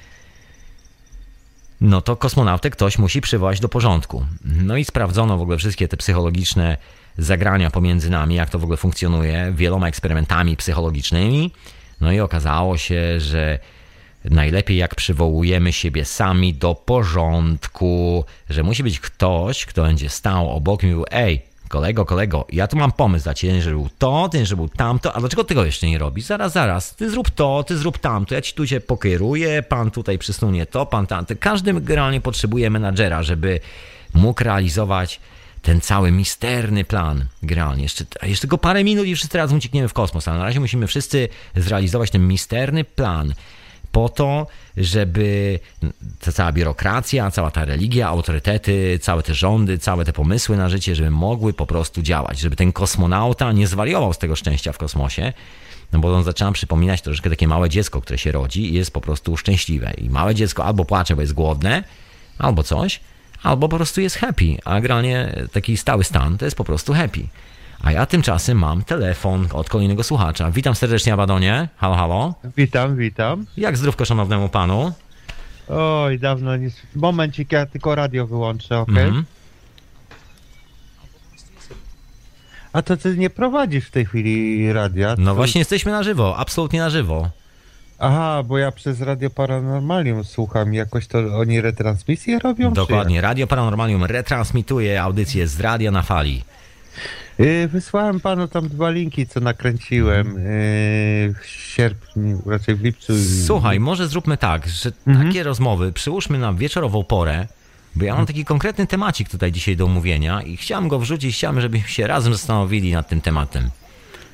no 1.81 2.01
to 2.01 2.15
kosmonautę 2.15 2.69
ktoś 2.69 2.97
musi 2.97 3.21
przywołać 3.21 3.59
do 3.59 3.69
porządku. 3.69 4.25
No 4.43 4.77
i 4.77 4.85
sprawdzono 4.85 5.37
w 5.37 5.41
ogóle 5.41 5.57
wszystkie 5.57 5.87
te 5.87 5.97
psychologiczne 5.97 6.77
zagrania 7.17 7.71
pomiędzy 7.71 8.09
nami, 8.09 8.35
jak 8.35 8.49
to 8.49 8.59
w 8.59 8.63
ogóle 8.63 8.77
funkcjonuje, 8.77 9.53
wieloma 9.55 9.87
eksperymentami 9.87 10.57
psychologicznymi. 10.57 11.51
No 12.01 12.11
i 12.11 12.19
okazało 12.19 12.77
się, 12.77 13.19
że 13.19 13.59
najlepiej 14.25 14.77
jak 14.77 14.95
przywołujemy 14.95 15.73
siebie 15.73 16.05
sami 16.05 16.53
do 16.53 16.75
porządku, 16.75 18.25
że 18.49 18.63
musi 18.63 18.83
być 18.83 18.99
ktoś, 18.99 19.65
kto 19.65 19.83
będzie 19.83 20.09
stał 20.09 20.49
obok 20.49 20.83
i 20.83 20.85
mówił, 20.85 21.05
ej, 21.11 21.41
kolego, 21.69 22.05
kolego, 22.05 22.47
ja 22.51 22.67
tu 22.67 22.77
mam 22.77 22.91
pomysł 22.91 23.23
dla 23.23 23.33
ciebie, 23.33 23.61
że 23.61 23.71
był 23.71 23.89
to, 23.97 24.29
ten, 24.31 24.45
że 24.45 24.55
był 24.55 24.69
tamto, 24.69 25.13
a 25.13 25.19
dlaczego 25.19 25.43
tego 25.43 25.65
jeszcze 25.65 25.87
nie 25.87 25.97
robisz? 25.97 26.25
Zaraz, 26.25 26.53
zaraz, 26.53 26.95
ty 26.95 27.09
zrób 27.09 27.29
to, 27.29 27.63
ty 27.63 27.77
zrób 27.77 27.97
tamto, 27.97 28.35
ja 28.35 28.41
ci 28.41 28.53
tu 28.53 28.67
cię 28.67 28.81
pokieruję, 28.81 29.63
pan 29.63 29.91
tutaj 29.91 30.17
przysunie 30.17 30.65
to, 30.65 30.85
pan 30.85 31.07
tamto. 31.07 31.33
Każdy 31.39 31.73
generalnie 31.73 32.21
potrzebuje 32.21 32.69
menadżera, 32.69 33.23
żeby 33.23 33.59
mógł 34.13 34.43
realizować 34.43 35.19
ten 35.61 35.81
cały 35.81 36.11
misterny 36.11 36.83
plan 36.83 37.25
generalnie. 37.43 37.83
Jeszcze, 37.83 38.05
jeszcze 38.23 38.41
tylko 38.41 38.57
parę 38.57 38.83
minut 38.83 39.07
i 39.07 39.15
wszyscy 39.15 39.37
razem 39.37 39.57
uciekniemy 39.57 39.87
w 39.87 39.93
kosmos, 39.93 40.27
a 40.27 40.37
na 40.37 40.43
razie 40.43 40.59
musimy 40.59 40.87
wszyscy 40.87 41.29
zrealizować 41.55 42.11
ten 42.11 42.27
misterny 42.27 42.83
plan 42.83 43.33
po 43.91 44.09
to, 44.09 44.47
żeby 44.77 45.59
ta 46.19 46.31
cała 46.31 46.51
biurokracja, 46.51 47.31
cała 47.31 47.51
ta 47.51 47.65
religia, 47.65 48.07
autorytety, 48.07 48.99
całe 49.01 49.23
te 49.23 49.33
rządy, 49.33 49.77
całe 49.77 50.05
te 50.05 50.13
pomysły 50.13 50.57
na 50.57 50.69
życie, 50.69 50.95
żeby 50.95 51.11
mogły 51.11 51.53
po 51.53 51.65
prostu 51.65 52.01
działać, 52.01 52.39
żeby 52.39 52.55
ten 52.55 52.71
kosmonauta 52.71 53.51
nie 53.51 53.67
zwariował 53.67 54.13
z 54.13 54.17
tego 54.17 54.35
szczęścia 54.35 54.71
w 54.71 54.77
kosmosie, 54.77 55.33
no 55.91 55.99
bo 55.99 56.15
on 56.15 56.23
zaczyna 56.23 56.51
przypominać 56.51 57.01
troszeczkę 57.01 57.29
takie 57.29 57.47
małe 57.47 57.69
dziecko, 57.69 58.01
które 58.01 58.17
się 58.17 58.31
rodzi 58.31 58.69
i 58.69 58.73
jest 58.73 58.91
po 58.91 59.01
prostu 59.01 59.37
szczęśliwe. 59.37 59.93
I 59.97 60.09
małe 60.09 60.35
dziecko 60.35 60.65
albo 60.65 60.85
płacze, 60.85 61.15
bo 61.15 61.21
jest 61.21 61.33
głodne, 61.33 61.83
albo 62.37 62.63
coś, 62.63 62.99
albo 63.43 63.69
po 63.69 63.75
prostu 63.77 64.01
jest 64.01 64.15
happy, 64.17 64.57
a 64.65 64.73
generalnie 64.81 65.35
taki 65.51 65.77
stały 65.77 66.03
stan 66.03 66.37
to 66.37 66.45
jest 66.45 66.57
po 66.57 66.63
prostu 66.63 66.93
happy. 66.93 67.21
A 67.83 67.91
ja 67.91 68.05
tymczasem 68.05 68.57
mam 68.57 68.83
telefon 68.83 69.47
od 69.53 69.69
kolejnego 69.69 70.03
słuchacza. 70.03 70.51
Witam 70.51 70.75
serdecznie, 70.75 71.13
Abadonie. 71.13 71.69
Halo, 71.77 71.95
halo. 71.95 72.33
Witam, 72.57 72.95
witam. 72.97 73.45
Jak 73.57 73.77
zdrówko 73.77 74.05
szanownemu 74.05 74.49
panu? 74.49 74.91
Oj, 75.69 76.19
dawno 76.19 76.57
nie... 76.57 76.69
Momencik, 76.95 77.51
ja 77.51 77.65
tylko 77.65 77.95
radio 77.95 78.27
wyłączę, 78.27 78.79
ok? 78.79 78.89
Mhm. 78.89 79.25
A 82.73 82.81
to 82.81 82.97
ty 82.97 83.17
nie 83.17 83.29
prowadzisz 83.29 83.85
w 83.85 83.91
tej 83.91 84.05
chwili 84.05 84.73
radia? 84.73 85.15
No 85.17 85.31
To- 85.31 85.35
właśnie 85.35 85.59
jesteśmy 85.59 85.91
na 85.91 86.03
żywo, 86.03 86.37
absolutnie 86.37 86.79
na 86.79 86.89
żywo. 86.89 87.29
Aha, 88.03 88.43
bo 88.43 88.57
ja 88.57 88.71
przez 88.71 89.01
Radio 89.01 89.29
Paranormalium 89.29 90.23
słucham. 90.23 90.73
Jakoś 90.73 91.07
to 91.07 91.19
oni 91.37 91.61
retransmisję 91.61 92.39
robią? 92.39 92.73
Dokładnie. 92.73 93.21
Radio 93.21 93.47
Paranormalium 93.47 94.03
retransmituje 94.03 95.01
audycję 95.03 95.47
z 95.47 95.59
radia 95.59 95.91
na 95.91 96.01
fali. 96.01 96.43
Y, 97.39 97.67
wysłałem 97.67 98.19
panu 98.19 98.47
tam 98.47 98.69
dwa 98.69 98.89
linki, 98.89 99.27
co 99.27 99.39
nakręciłem 99.39 100.27
Mhm. 100.27 100.45
y, 100.47 101.33
w 101.41 101.45
sierpniu, 101.45 102.41
raczej 102.45 102.75
w 102.75 102.81
lipcu. 102.83 103.13
Słuchaj, 103.47 103.79
może 103.79 104.07
zróbmy 104.07 104.37
tak, 104.37 104.67
że 104.67 104.91
Mhm. 105.07 105.27
takie 105.27 105.43
rozmowy 105.43 105.91
przyłóżmy 105.91 106.37
na 106.39 106.53
wieczorową 106.53 107.03
porę, 107.03 107.47
bo 107.95 108.05
ja 108.05 108.15
mam 108.15 108.25
taki 108.25 108.45
konkretny 108.45 108.87
temacik 108.87 109.29
tutaj 109.29 109.51
dzisiaj 109.51 109.75
do 109.77 109.85
omówienia 109.85 110.41
i 110.41 110.57
chciałem 110.57 110.87
go 110.87 110.99
wrzucić, 110.99 111.35
chciałem, 111.35 111.61
żebyśmy 111.61 111.89
się 111.89 112.07
razem 112.07 112.33
zastanowili 112.33 112.93
nad 112.93 113.09
tym 113.09 113.21
tematem. 113.21 113.69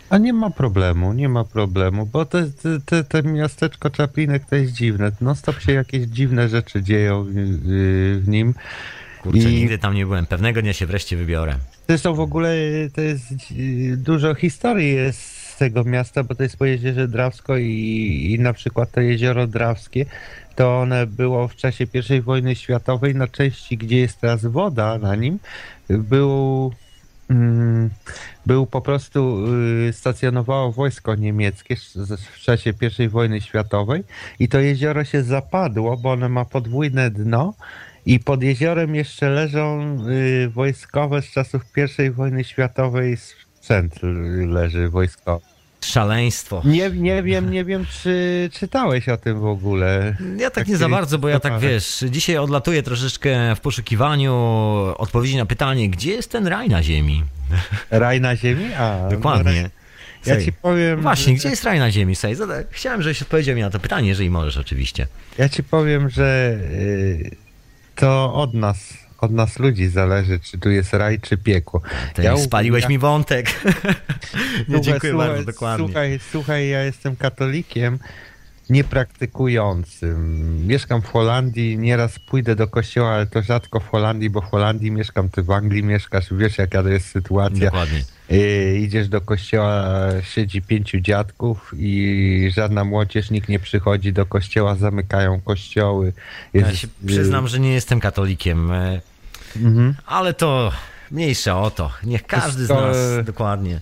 A 0.09 0.17
nie 0.17 0.33
ma 0.33 0.49
problemu, 0.49 1.13
nie 1.13 1.29
ma 1.29 1.43
problemu, 1.43 2.05
bo 2.05 2.25
to, 2.25 2.37
to, 2.63 2.69
to, 2.85 3.03
to 3.03 3.23
miasteczko 3.23 3.89
Czaplinek 3.89 4.45
to 4.45 4.55
jest 4.55 4.73
dziwne. 4.73 5.11
Non 5.21 5.35
stop 5.35 5.59
się 5.61 5.71
jakieś 5.73 6.05
dziwne 6.05 6.49
rzeczy 6.49 6.83
dzieją 6.83 7.25
y, 7.25 7.39
y, 7.39 8.19
w 8.19 8.27
nim. 8.27 8.53
Kurczę, 9.23 9.51
I- 9.51 9.55
nigdy 9.55 9.77
tam 9.77 9.93
nie 9.93 10.05
byłem. 10.05 10.25
Pewnego 10.25 10.61
dnia 10.61 10.73
się 10.73 10.85
wreszcie 10.85 11.17
wybiorę. 11.17 11.55
Zresztą 11.87 12.13
w 12.13 12.19
ogóle 12.19 12.55
to 12.93 13.01
jest 13.01 13.31
y, 13.51 13.97
dużo 13.97 14.35
historii 14.35 14.93
jest 14.93 15.37
z 15.47 15.57
tego 15.57 15.83
miasta, 15.83 16.23
bo 16.23 16.35
to 16.35 16.43
jest 16.43 16.57
po 16.57 16.65
jeziorze 16.65 17.07
Drawsko 17.07 17.57
i, 17.57 18.27
i 18.31 18.39
na 18.39 18.53
przykład 18.53 18.91
to 18.91 19.01
jezioro 19.01 19.47
Drawskie, 19.47 20.05
to 20.55 20.79
one 20.79 21.07
było 21.07 21.47
w 21.47 21.55
czasie 21.55 21.87
I 22.17 22.21
wojny 22.21 22.55
światowej 22.55 23.15
na 23.15 23.27
części, 23.27 23.77
gdzie 23.77 23.97
jest 23.97 24.21
teraz 24.21 24.45
woda 24.45 24.97
na 24.97 25.15
nim, 25.15 25.39
był, 25.89 26.73
był 28.45 28.65
po 28.65 28.81
prostu 28.81 29.45
y, 29.89 29.93
stacjonowało 29.93 30.71
wojsko 30.71 31.15
niemieckie 31.15 31.75
w 32.35 32.39
czasie 32.39 32.73
I 32.99 33.07
wojny 33.07 33.41
światowej 33.41 34.03
i 34.39 34.47
to 34.47 34.59
jezioro 34.59 35.03
się 35.03 35.23
zapadło, 35.23 35.97
bo 35.97 36.11
ono 36.11 36.29
ma 36.29 36.45
podwójne 36.45 37.11
dno 37.11 37.53
i 38.05 38.19
pod 38.19 38.43
jeziorem 38.43 38.95
jeszcze 38.95 39.29
leżą 39.29 39.97
y, 40.09 40.49
wojskowe 40.49 41.21
z 41.21 41.31
czasów 41.31 41.61
I 42.05 42.09
wojny 42.09 42.43
światowej 42.43 43.17
sprzęt 43.17 43.95
leży 44.47 44.89
wojskowy. 44.89 45.56
Szaleństwo. 45.87 46.61
Nie, 46.65 46.89
nie 46.89 47.23
wiem, 47.23 47.51
nie 47.51 47.65
wiem, 47.65 47.85
czy 47.85 48.49
czytałeś 48.53 49.09
o 49.09 49.17
tym 49.17 49.39
w 49.39 49.45
ogóle. 49.45 50.17
Ja 50.37 50.49
tak 50.49 50.67
nie 50.67 50.77
za 50.77 50.89
bardzo, 50.89 51.17
bo 51.19 51.29
ja 51.29 51.39
tak 51.39 51.59
wiesz, 51.59 52.05
dzisiaj 52.09 52.37
odlatuję 52.37 52.83
troszeczkę 52.83 53.55
w 53.55 53.59
poszukiwaniu 53.59 54.33
odpowiedzi 54.97 55.37
na 55.37 55.45
pytanie, 55.45 55.89
gdzie 55.89 56.11
jest 56.11 56.31
ten 56.31 56.47
raj 56.47 56.69
na 56.69 56.83
ziemi? 56.83 57.23
Raj 57.91 58.21
na 58.21 58.35
ziemi? 58.35 58.73
A, 58.73 59.07
Dokładnie. 59.11 59.61
No, 59.63 59.69
ja 60.25 60.33
Słuchaj, 60.33 60.45
ci 60.45 60.53
powiem. 60.53 61.01
Właśnie, 61.01 61.33
że, 61.33 61.39
gdzie 61.39 61.49
jest 61.49 61.63
raj 61.63 61.79
na 61.79 61.91
ziemi? 61.91 62.15
Zada- 62.15 62.63
Chciałem, 62.71 63.01
żebyś 63.01 63.21
odpowiedział 63.21 63.55
mi 63.55 63.61
na 63.61 63.69
to 63.69 63.79
pytanie, 63.79 64.07
jeżeli 64.07 64.29
możesz 64.29 64.57
oczywiście. 64.57 65.07
Ja 65.37 65.49
ci 65.49 65.63
powiem, 65.63 66.09
że 66.09 66.57
y, 66.71 67.35
to 67.95 68.33
od 68.33 68.53
nas, 68.53 68.93
od 69.17 69.31
nas 69.31 69.59
ludzi 69.59 69.87
zależy, 69.87 70.39
czy 70.39 70.57
tu 70.57 70.69
jest 70.69 70.93
raj, 70.93 71.19
czy 71.19 71.37
piekło. 71.37 71.81
Ty 72.13 72.23
Ja- 72.23 72.37
spaliłeś 72.37 72.83
ja- 72.83 72.89
mi 72.89 72.97
wątek. 72.99 73.45
nie, 74.69 74.81
dziękuję 74.81 75.11
słuchaj, 75.11 75.27
bardzo, 75.29 75.43
dokładnie. 75.51 75.85
Słuchaj, 75.85 76.19
słuchaj, 76.31 76.67
ja 76.69 76.83
jestem 76.83 77.15
katolikiem 77.15 77.99
niepraktykującym. 78.69 80.67
Mieszkam 80.67 81.01
w 81.01 81.05
Holandii, 81.05 81.77
nieraz 81.77 82.19
pójdę 82.19 82.55
do 82.55 82.67
kościoła, 82.67 83.09
ale 83.09 83.25
to 83.27 83.41
rzadko 83.41 83.79
w 83.79 83.87
Holandii, 83.87 84.29
bo 84.29 84.41
w 84.41 84.45
Holandii 84.45 84.91
mieszkam, 84.91 85.29
ty 85.29 85.43
w 85.43 85.51
Anglii 85.51 85.83
mieszkasz, 85.83 86.25
wiesz 86.31 86.57
jaka 86.57 86.83
to 86.83 86.89
jest 86.89 87.07
sytuacja. 87.07 87.65
Dokładnie. 87.65 88.01
Y, 88.31 88.79
idziesz 88.83 89.07
do 89.09 89.21
kościoła, 89.21 89.83
siedzi 90.21 90.61
pięciu 90.61 90.99
dziadków 90.99 91.71
i 91.77 92.51
żadna 92.55 92.83
młodzież, 92.83 93.29
nikt 93.31 93.49
nie 93.49 93.59
przychodzi 93.59 94.13
do 94.13 94.25
kościoła, 94.25 94.75
zamykają 94.75 95.41
kościoły. 95.41 96.13
Ja 96.53 96.67
Jest, 96.67 96.79
się 96.79 96.87
przyznam, 97.05 97.47
że 97.47 97.59
nie 97.59 97.73
jestem 97.73 97.99
katolikiem, 97.99 98.71
e, 98.71 99.01
Mhm. 99.55 99.95
ale 100.05 100.33
to 100.33 100.71
Mniejsza 101.11 101.61
o 101.61 101.71
to. 101.71 101.91
Niech 102.03 102.27
każdy 102.27 102.65
z 102.65 102.69
nas 102.69 102.97
dokładnie. 103.25 103.79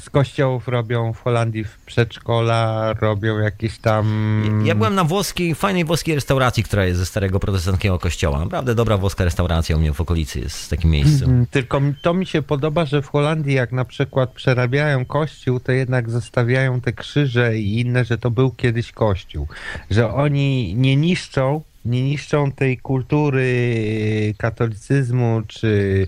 Z 0.00 0.10
kościołów 0.10 0.68
robią 0.68 1.12
w 1.12 1.20
Holandii 1.20 1.64
w 1.64 1.78
przedszkola, 1.86 2.92
robią 3.00 3.38
jakieś 3.38 3.78
tam. 3.78 4.62
Ja 4.64 4.74
byłem 4.74 4.94
na 4.94 5.04
włoskiej, 5.04 5.54
fajnej 5.54 5.84
włoskiej 5.84 6.14
restauracji, 6.14 6.62
która 6.62 6.84
jest 6.84 6.98
ze 6.98 7.06
starego 7.06 7.40
protestanckiego 7.40 7.98
kościoła. 7.98 8.38
Naprawdę 8.38 8.74
dobra 8.74 8.96
włoska 8.96 9.24
restauracja 9.24 9.76
u 9.76 9.80
mnie 9.80 9.92
w 9.92 10.00
okolicy 10.00 10.40
jest 10.40 10.66
w 10.66 10.68
takim 10.68 10.90
miejscu. 10.90 11.24
Mhm, 11.24 11.46
tylko 11.46 11.80
to 12.02 12.14
mi 12.14 12.26
się 12.26 12.42
podoba, 12.42 12.84
że 12.84 13.02
w 13.02 13.08
Holandii, 13.08 13.54
jak 13.54 13.72
na 13.72 13.84
przykład 13.84 14.32
przerabiają 14.32 15.04
kościół, 15.04 15.60
to 15.60 15.72
jednak 15.72 16.10
zostawiają 16.10 16.80
te 16.80 16.92
krzyże 16.92 17.58
i 17.58 17.80
inne, 17.80 18.04
że 18.04 18.18
to 18.18 18.30
był 18.30 18.50
kiedyś 18.50 18.92
kościół. 18.92 19.46
Że 19.90 20.14
oni 20.14 20.74
nie 20.74 20.96
niszczą 20.96 21.62
nie 21.84 22.02
niszczą 22.02 22.52
tej 22.52 22.78
kultury 22.78 24.34
katolicyzmu, 24.38 25.42
czy 25.48 26.06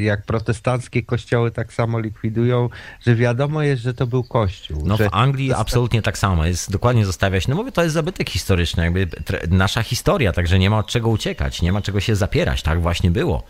jak 0.00 0.22
protestanckie 0.22 1.02
kościoły 1.02 1.50
tak 1.50 1.72
samo 1.72 2.00
likwidują, 2.00 2.68
że 3.06 3.14
wiadomo 3.14 3.62
jest, 3.62 3.82
że 3.82 3.94
to 3.94 4.06
był 4.06 4.24
kościół. 4.24 4.82
No 4.86 4.96
w 4.96 5.08
Anglii 5.12 5.52
absolutnie 5.52 6.02
tak 6.02 6.18
samo 6.18 6.46
jest, 6.46 6.70
dokładnie 6.70 7.06
zostawia 7.06 7.40
się, 7.40 7.50
no 7.50 7.56
mówię, 7.56 7.72
to 7.72 7.82
jest 7.82 7.94
zabytek 7.94 8.30
historyczny, 8.30 8.84
jakby 8.84 9.08
nasza 9.50 9.82
historia, 9.82 10.32
także 10.32 10.58
nie 10.58 10.70
ma 10.70 10.78
od 10.78 10.86
czego 10.86 11.08
uciekać, 11.08 11.62
nie 11.62 11.72
ma 11.72 11.82
czego 11.82 12.00
się 12.00 12.16
zapierać, 12.16 12.62
tak 12.62 12.80
właśnie 12.80 13.10
było. 13.10 13.42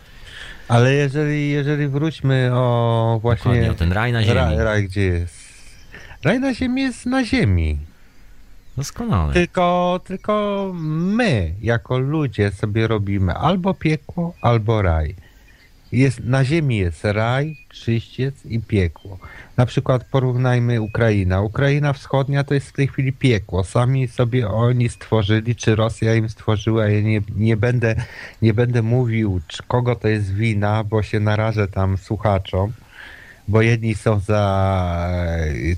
Ale 0.67 0.93
jeżeli, 0.93 1.49
jeżeli 1.49 1.87
wróćmy 1.87 2.49
o 2.53 3.19
właśnie... 3.21 3.51
Dokładnie, 3.51 3.71
o 3.71 3.75
ten 3.75 3.91
raj 3.91 4.11
na 4.11 4.23
ziemi. 4.23 4.35
Raj, 4.35 4.57
raj 4.57 4.83
gdzie 4.83 5.01
jest? 5.01 5.43
Raj 6.23 6.39
na 6.39 6.53
ziemi 6.53 6.81
jest 6.81 7.05
na 7.05 7.25
ziemi. 7.25 7.77
Doskonale. 8.77 9.33
Tylko, 9.33 9.99
tylko 10.03 10.71
my, 10.73 11.53
jako 11.61 11.99
ludzie, 11.99 12.51
sobie 12.51 12.87
robimy 12.87 13.33
albo 13.33 13.73
piekło, 13.73 14.33
albo 14.41 14.81
raj. 14.81 15.15
Jest, 15.91 16.19
na 16.23 16.45
ziemi 16.45 16.77
jest 16.77 17.03
raj, 17.03 17.57
czyściec 17.69 18.45
i 18.45 18.59
piekło. 18.59 19.17
Na 19.57 19.65
przykład 19.65 20.03
porównajmy 20.03 20.81
Ukraina. 20.81 21.41
Ukraina 21.41 21.93
wschodnia 21.93 22.43
to 22.43 22.53
jest 22.53 22.69
w 22.69 22.73
tej 22.73 22.87
chwili 22.87 23.13
piekło. 23.13 23.63
Sami 23.63 24.07
sobie 24.07 24.49
oni 24.49 24.89
stworzyli, 24.89 25.55
czy 25.55 25.75
Rosja 25.75 26.15
im 26.15 26.29
stworzyła. 26.29 26.87
Ja 26.87 27.01
nie, 27.01 27.21
nie, 27.35 27.57
będę, 27.57 27.95
nie 28.41 28.53
będę 28.53 28.81
mówił, 28.81 29.41
czy 29.47 29.63
kogo 29.67 29.95
to 29.95 30.07
jest 30.07 30.33
wina, 30.33 30.83
bo 30.83 31.03
się 31.03 31.19
narażę 31.19 31.67
tam 31.67 31.97
słuchaczom 31.97 32.73
bo 33.47 33.61
jedni 33.61 33.95
są 33.95 34.19
za 34.19 35.09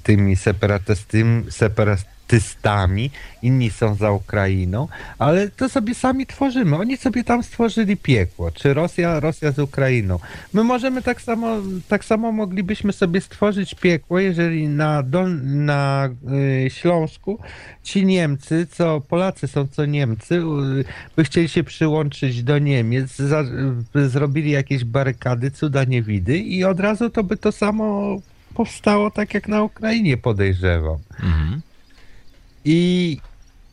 tymi 0.04 0.36
separatystami, 0.36 1.52
separat, 1.52 2.15
separatystami, 2.26 3.12
inni 3.42 3.70
są 3.70 3.96
za 3.96 4.12
Ukrainą, 4.12 4.88
ale 5.20 5.50
to 5.50 5.70
sobie 5.70 5.96
sami 5.96 6.26
tworzymy. 6.26 6.78
Oni 6.78 6.98
sobie 6.98 7.24
tam 7.24 7.44
stworzyli 7.44 7.98
piekło, 7.98 8.52
czy 8.52 8.74
Rosja, 8.74 9.20
Rosja 9.20 9.52
z 9.52 9.60
Ukrainą. 9.60 10.20
My 10.54 10.64
możemy 10.64 11.02
tak 11.02 11.22
samo, 11.22 11.58
tak 11.88 12.06
samo 12.06 12.32
moglibyśmy 12.32 12.94
sobie 12.94 13.22
stworzyć 13.22 13.76
piekło, 13.76 14.20
jeżeli 14.20 14.68
na, 14.68 15.04
Dol, 15.04 15.42
na 15.44 16.10
y, 16.66 16.70
Śląsku 16.70 17.40
ci 17.84 18.06
Niemcy, 18.06 18.68
co 18.72 19.02
Polacy 19.02 19.48
są, 19.48 19.68
co 19.68 19.86
Niemcy, 19.86 20.36
y, 20.36 20.86
by 21.16 21.24
chcieli 21.24 21.50
się 21.50 21.64
przyłączyć 21.64 22.44
do 22.44 22.60
Niemiec, 22.60 23.16
za, 23.16 23.44
by 23.94 24.10
zrobili 24.10 24.52
jakieś 24.52 24.84
barykady, 24.84 25.52
cuda 25.52 25.84
niewidy 25.84 26.38
i 26.38 26.64
od 26.64 26.80
razu 26.80 27.10
to 27.10 27.24
by 27.24 27.38
to 27.38 27.52
samo 27.52 28.18
powstało 28.54 29.12
tak 29.12 29.34
jak 29.34 29.48
na 29.48 29.64
Ukrainie 29.64 30.18
podejrzewam. 30.18 30.98
Mhm. 31.24 31.62
I 32.66 33.18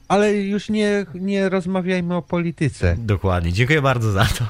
ale 0.09 0.35
już 0.35 0.68
nie, 0.68 1.07
nie 1.14 1.48
rozmawiajmy 1.48 2.16
o 2.16 2.22
polityce. 2.22 2.96
Dokładnie, 2.98 3.52
dziękuję 3.52 3.83
bardzo 3.83 4.12
za 4.12 4.24
to. 4.24 4.44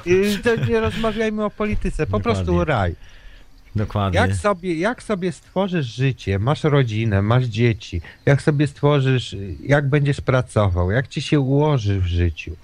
nie 0.69 0.79
rozmawiajmy 0.79 1.45
o 1.45 1.49
polityce, 1.49 2.07
po 2.07 2.17
Dokładnie. 2.17 2.43
prostu 2.43 2.65
raj. 2.65 2.95
Dokładnie. 3.75 4.19
Jak 4.19 4.35
sobie, 4.35 4.75
jak 4.75 5.03
sobie 5.03 5.31
stworzysz 5.31 5.85
życie, 5.85 6.39
masz 6.39 6.63
rodzinę, 6.63 7.21
masz 7.21 7.45
dzieci, 7.45 8.01
jak 8.25 8.41
sobie 8.41 8.67
stworzysz, 8.67 9.35
jak 9.63 9.89
będziesz 9.89 10.21
pracował, 10.21 10.91
jak 10.91 11.07
ci 11.07 11.21
się 11.21 11.39
ułoży 11.39 11.99
w 11.99 12.05
życiu, 12.05 12.55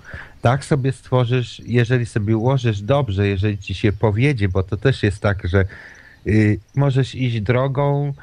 tak 0.42 0.66
sobie 0.66 0.92
stworzysz, 0.92 1.62
jeżeli 1.66 2.06
sobie 2.06 2.38
ułożysz 2.38 2.82
dobrze, 2.82 3.28
jeżeli 3.28 3.58
ci 3.58 3.74
się 3.74 3.92
powiedzie, 3.92 4.50
bo 4.50 4.64
to 4.64 4.78
też 4.78 5.04
jest 5.04 5.20
tak, 5.22 5.48
że 5.48 5.66
y, 6.28 6.60
możesz 6.76 7.16
iść 7.16 7.42
drogą, 7.42 8.14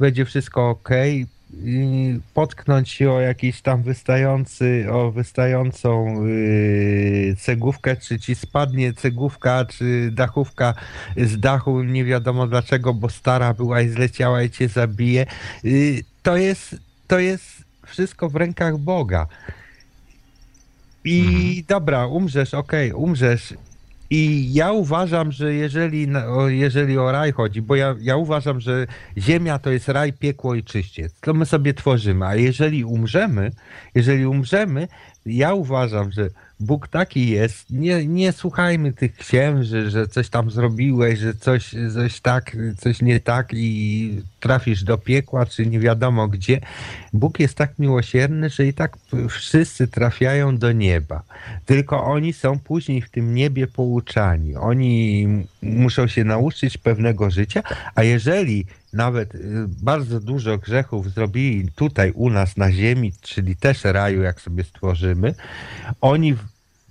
będzie 0.00 0.24
wszystko 0.24 0.70
ok, 0.70 0.88
potknąć 2.34 2.90
się 2.90 3.12
o 3.12 3.20
jakiś 3.20 3.62
tam 3.62 3.82
wystający, 3.82 4.86
o 4.90 5.10
wystającą 5.10 6.24
yy, 6.26 7.36
cegówkę, 7.36 7.96
czy 7.96 8.18
ci 8.18 8.34
spadnie 8.34 8.92
cegówka, 8.92 9.64
czy 9.64 10.10
dachówka 10.12 10.74
z 11.16 11.40
dachu, 11.40 11.82
nie 11.82 12.04
wiadomo 12.04 12.46
dlaczego, 12.46 12.94
bo 12.94 13.08
stara 13.08 13.54
była 13.54 13.80
i 13.80 13.88
zleciała 13.88 14.42
i 14.42 14.50
cię 14.50 14.68
zabije. 14.68 15.26
Yy, 15.64 16.02
to 16.22 16.36
jest, 16.36 16.76
to 17.06 17.18
jest 17.18 17.44
wszystko 17.86 18.28
w 18.28 18.36
rękach 18.36 18.78
Boga. 18.78 19.26
I 21.04 21.20
mhm. 21.20 21.64
dobra, 21.68 22.06
umrzesz, 22.06 22.54
okej, 22.54 22.92
okay, 22.92 23.02
umrzesz, 23.02 23.54
i 24.10 24.52
ja 24.52 24.72
uważam, 24.72 25.32
że 25.32 25.54
jeżeli, 25.54 26.08
jeżeli 26.48 26.98
o 26.98 27.12
raj 27.12 27.32
chodzi, 27.32 27.62
bo 27.62 27.76
ja, 27.76 27.94
ja 28.00 28.16
uważam, 28.16 28.60
że 28.60 28.86
ziemia 29.18 29.58
to 29.58 29.70
jest 29.70 29.88
raj, 29.88 30.12
piekło 30.12 30.54
i 30.54 30.64
czyściec, 30.64 31.14
to 31.20 31.34
my 31.34 31.46
sobie 31.46 31.74
tworzymy, 31.74 32.26
a 32.26 32.34
jeżeli 32.36 32.84
umrzemy, 32.84 33.50
jeżeli 33.94 34.26
umrzemy, 34.26 34.88
ja 35.26 35.54
uważam, 35.54 36.12
że 36.12 36.30
Bóg 36.60 36.88
taki 36.88 37.28
jest. 37.28 37.70
Nie, 37.70 38.06
nie 38.06 38.32
słuchajmy 38.32 38.92
tych 38.92 39.16
księży, 39.16 39.90
że 39.90 40.08
coś 40.08 40.28
tam 40.28 40.50
zrobiłeś, 40.50 41.18
że 41.18 41.34
coś, 41.34 41.74
coś 41.94 42.20
tak, 42.20 42.56
coś 42.78 43.02
nie 43.02 43.20
tak 43.20 43.48
i 43.52 44.22
trafisz 44.40 44.84
do 44.84 44.98
piekła, 44.98 45.46
czy 45.46 45.66
nie 45.66 45.80
wiadomo 45.80 46.28
gdzie. 46.28 46.60
Bóg 47.12 47.40
jest 47.40 47.54
tak 47.54 47.78
miłosierny, 47.78 48.50
że 48.50 48.66
i 48.66 48.72
tak 48.72 48.96
wszyscy 49.28 49.88
trafiają 49.88 50.58
do 50.58 50.72
nieba. 50.72 51.22
Tylko 51.66 52.04
oni 52.04 52.32
są 52.32 52.58
później 52.58 53.02
w 53.02 53.10
tym 53.10 53.34
niebie 53.34 53.66
pouczani. 53.66 54.56
Oni 54.56 55.26
muszą 55.62 56.06
się 56.06 56.24
nauczyć 56.24 56.78
pewnego 56.78 57.30
życia, 57.30 57.62
a 57.94 58.02
jeżeli 58.02 58.66
nawet 58.92 59.34
y, 59.34 59.40
bardzo 59.82 60.20
dużo 60.20 60.58
grzechów 60.58 61.10
zrobili 61.10 61.72
tutaj 61.72 62.12
u 62.12 62.30
nas 62.30 62.56
na 62.56 62.72
ziemi, 62.72 63.12
czyli 63.20 63.56
też 63.56 63.84
raju, 63.84 64.22
jak 64.22 64.40
sobie 64.40 64.64
stworzymy, 64.64 65.34
oni, 66.00 66.34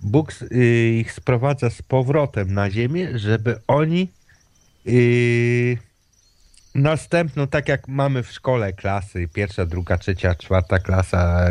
Bóg 0.03 0.33
y, 0.51 0.97
ich 0.99 1.11
sprowadza 1.11 1.69
z 1.69 1.81
powrotem 1.81 2.53
na 2.53 2.71
ziemię, 2.71 3.19
żeby 3.19 3.59
oni 3.67 4.07
yy, 4.85 5.77
następną, 6.77 7.47
tak 7.47 7.67
jak 7.67 7.87
mamy 7.87 8.23
w 8.23 8.31
szkole 8.31 8.73
klasy, 8.73 9.27
pierwsza, 9.33 9.65
druga, 9.65 9.97
trzecia, 9.97 10.35
czwarta 10.35 10.79
klasa, 10.79 11.45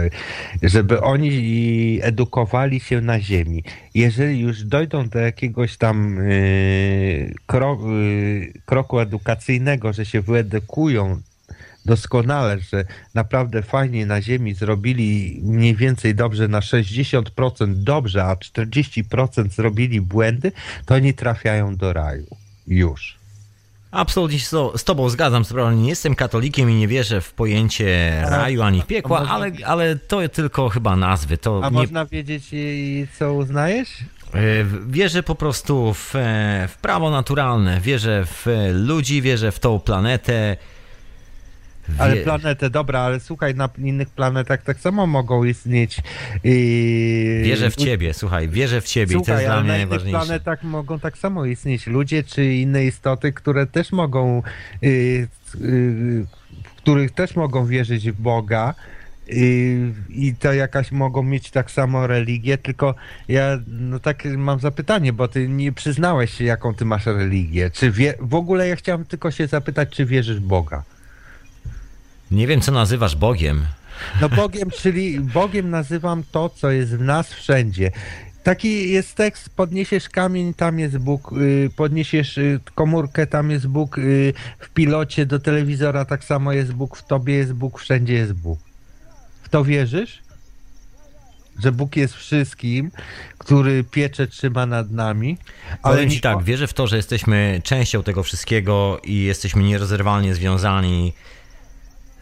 żeby 0.63 1.01
oni 1.01 1.99
edukowali 2.03 2.81
się 2.81 3.01
na 3.01 3.21
ziemi. 3.21 3.65
Jeżeli 3.95 4.41
już 4.41 4.65
dojdą 4.65 5.09
do 5.09 5.19
jakiegoś 5.19 5.77
tam 5.77 6.17
yy, 6.29 7.35
kro, 7.47 7.79
yy, 7.91 8.53
kroku 8.67 9.01
edukacyjnego, 9.01 9.93
że 9.93 10.07
się 10.07 10.21
wyedukują 10.21 11.21
doskonale, 11.85 12.59
że 12.61 12.85
naprawdę 13.15 13.63
fajnie 13.63 14.07
na 14.07 14.23
ziemi 14.23 14.55
zrobili 14.55 15.41
mniej 15.43 15.77
więcej 15.77 16.15
dobrze 16.15 16.49
na 16.49 16.61
60% 16.61 17.75
dobrze, 17.75 18.25
a 18.25 18.35
40% 18.35 19.51
zrobili 19.51 20.01
błędy, 20.01 20.53
to 20.87 20.95
oni 20.95 21.15
trafiają 21.15 21.77
do 21.77 21.93
raju. 21.93 22.27
Już. 22.67 23.26
Absolutnie 23.97 24.39
się 24.39 24.47
z 24.77 24.85
Tobą 24.85 25.09
zgadzam. 25.09 25.45
Nie 25.77 25.89
jestem 25.89 26.15
katolikiem 26.15 26.71
i 26.71 26.75
nie 26.75 26.89
wierzę 26.89 27.21
w 27.21 27.33
pojęcie 27.33 28.21
raju 28.29 28.63
ani 28.63 28.83
piekła, 28.83 29.29
ale, 29.29 29.53
ale 29.67 29.97
to 29.97 30.29
tylko 30.29 30.69
chyba 30.69 30.97
nazwy. 30.97 31.39
To 31.39 31.61
A 31.65 31.71
nie... 31.71 31.77
można 31.77 32.07
wiedzieć, 32.07 32.45
co 33.19 33.35
uznajesz? 33.35 33.89
E, 34.35 34.39
wierzę 34.87 35.23
po 35.23 35.35
prostu 35.35 35.95
w, 35.95 36.17
e, 36.17 36.69
w 36.69 36.77
prawo 36.77 37.11
naturalne, 37.11 37.81
wierzę 37.81 38.25
w 38.27 38.47
ludzi, 38.73 39.23
wierzę 39.23 39.53
w 39.53 39.59
tą 39.59 39.81
planetę, 39.81 40.57
ale 41.99 42.17
planetę, 42.17 42.71
dobra, 42.71 43.01
ale 43.01 43.21
słuchaj, 43.21 43.55
na 43.55 43.69
innych 43.79 44.11
planetach 44.11 44.63
tak 44.63 44.81
samo 44.81 45.07
mogą 45.07 45.45
istnieć. 45.45 46.03
I... 46.45 47.41
Wierzę 47.45 47.71
w 47.71 47.77
ciebie, 47.77 48.15
słuchaj, 48.15 48.49
wierzę 48.49 48.81
w 48.81 48.85
ciebie 48.85 49.13
słuchaj, 49.13 49.23
i 49.23 49.37
to 49.37 49.43
jest 49.43 49.47
dla 49.47 49.61
mnie 49.61 49.69
najważniejsze. 49.69 50.05
Na 50.05 50.19
innych 50.19 50.27
planetach 50.27 50.63
mogą 50.63 51.01
tak 51.01 51.19
samo 51.19 51.45
istnieć 51.45 51.87
ludzie 51.87 52.23
czy 52.23 52.55
inne 52.55 52.85
istoty, 52.85 53.33
które 53.33 53.67
też 53.67 53.93
mogą, 53.93 54.43
yy, 54.83 55.29
yy, 55.61 56.27
których 56.77 57.11
też 57.11 57.37
mogą 57.37 57.67
wierzyć 57.67 58.11
w 58.11 58.21
Boga. 58.21 58.75
I, 59.29 59.93
I 60.09 60.35
to 60.35 60.53
jakaś 60.53 60.93
mogą 60.93 61.23
mieć 61.23 61.51
tak 61.51 61.71
samo 61.71 62.07
religię, 62.07 62.59
tylko 62.59 62.95
ja 63.29 63.59
no 63.67 63.99
tak 63.99 64.25
mam 64.25 64.61
zapytanie, 64.61 65.13
bo 65.13 65.29
ty 65.29 65.49
nie 65.49 65.73
przyznałeś 65.73 66.35
się, 66.35 66.45
jaką 66.45 66.75
ty 66.75 66.85
masz 66.85 67.07
religię. 67.07 67.71
Czy 67.71 67.91
wie, 67.91 68.15
w 68.21 68.35
ogóle 68.35 68.69
ja 68.69 68.77
chciałem 68.77 69.05
tylko 69.05 69.31
się 69.31 69.47
zapytać, 69.47 69.89
czy 69.89 70.07
wierzysz 70.07 70.37
w 70.37 70.47
Boga? 70.47 70.85
Nie 72.31 72.47
wiem, 72.47 72.61
co 72.61 72.73
nazywasz 72.73 73.17
Bogiem. 73.17 73.67
No 74.21 74.29
Bogiem, 74.29 74.71
czyli 74.71 75.21
Bogiem 75.21 75.71
nazywam 75.71 76.23
to, 76.33 76.49
co 76.49 76.71
jest 76.71 76.97
w 76.97 77.01
nas 77.01 77.33
wszędzie. 77.33 77.91
Taki 78.43 78.93
jest 78.93 79.15
tekst, 79.15 79.51
podniesiesz 79.57 80.09
kamień, 80.09 80.55
tam 80.55 80.79
jest 80.79 80.99
Bóg, 80.99 81.33
y, 81.33 81.71
podniesiesz 81.77 82.39
y, 82.39 82.61
komórkę, 82.75 83.27
tam 83.27 83.51
jest 83.51 83.67
Bóg, 83.67 83.99
y, 83.99 84.33
w 84.59 84.69
pilocie 84.69 85.27
do 85.27 85.39
telewizora 85.39 86.05
tak 86.05 86.25
samo 86.25 86.53
jest 86.53 86.73
Bóg, 86.73 86.97
w 86.97 87.07
tobie 87.07 87.35
jest 87.35 87.53
Bóg, 87.53 87.81
wszędzie 87.81 88.15
jest 88.15 88.33
Bóg. 88.33 88.59
W 89.43 89.49
to 89.49 89.65
wierzysz? 89.65 90.23
Że 91.59 91.73
Bóg 91.73 91.97
jest 91.97 92.15
wszystkim, 92.15 92.91
który 93.39 93.85
piecze 93.85 94.27
trzyma 94.27 94.67
nad 94.67 94.91
nami. 94.91 95.39
Ale 95.83 96.07
nie- 96.07 96.13
ci 96.13 96.21
tak, 96.21 96.43
wierzę 96.43 96.67
w 96.67 96.75
to, 96.75 96.87
że 96.87 96.97
jesteśmy 96.97 97.61
częścią 97.65 98.03
tego 98.03 98.23
wszystkiego 98.23 99.01
i 99.05 99.23
jesteśmy 99.23 99.63
nierozerwalnie 99.63 100.35
związani 100.35 101.13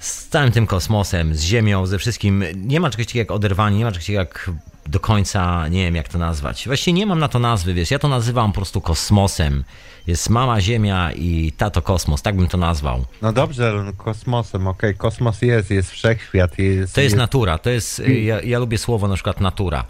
z 0.05 0.29
całym 0.29 0.53
tym 0.53 0.67
kosmosem, 0.67 1.35
z 1.35 1.43
Ziemią, 1.43 1.87
ze 1.87 1.99
wszystkim. 1.99 2.45
Nie 2.57 2.81
ma 2.81 2.90
czegoś 2.90 3.07
takiego 3.07 3.19
jak 3.19 3.31
oderwanie, 3.31 3.79
nie 3.79 3.85
ma 3.85 3.93
czegoś 3.93 4.07
takiego 4.07 4.21
jak 4.21 4.51
do 4.87 5.01
końca, 5.01 5.69
nie 5.69 5.85
wiem 5.85 5.95
jak 5.95 6.09
to 6.09 6.19
nazwać. 6.19 6.67
Właściwie 6.67 6.93
nie 6.93 7.07
mam 7.07 7.19
na 7.19 7.29
to 7.29 7.38
nazwy, 7.38 7.75
wiesz, 7.75 7.90
ja 7.90 7.99
to 7.99 8.09
nazywam 8.09 8.53
po 8.53 8.57
prostu 8.57 8.81
kosmosem. 8.81 9.64
Jest 10.07 10.31
mama 10.31 10.61
Ziemia 10.61 11.12
i 11.12 11.53
tato 11.57 11.83
kosmos, 11.83 12.23
tak 12.23 12.37
bym 12.37 12.49
to 12.49 12.59
nazwał. 12.59 13.05
No 13.23 13.33
dobrze, 13.33 13.83
no 13.87 13.93
kosmosem, 13.93 14.67
okej, 14.67 14.95
kosmos 14.95 15.43
jest, 15.43 15.71
jest 15.71 15.90
wszechświat, 15.90 16.59
jest, 16.59 16.95
To 16.95 17.01
jest 17.01 17.17
natura, 17.17 17.59
to 17.59 17.71
jest, 17.71 18.03
ja, 18.25 18.40
ja 18.40 18.59
lubię 18.59 18.79
słowo 18.79 19.09
na 19.09 19.14
przykład 19.14 19.40
natura. 19.40 19.85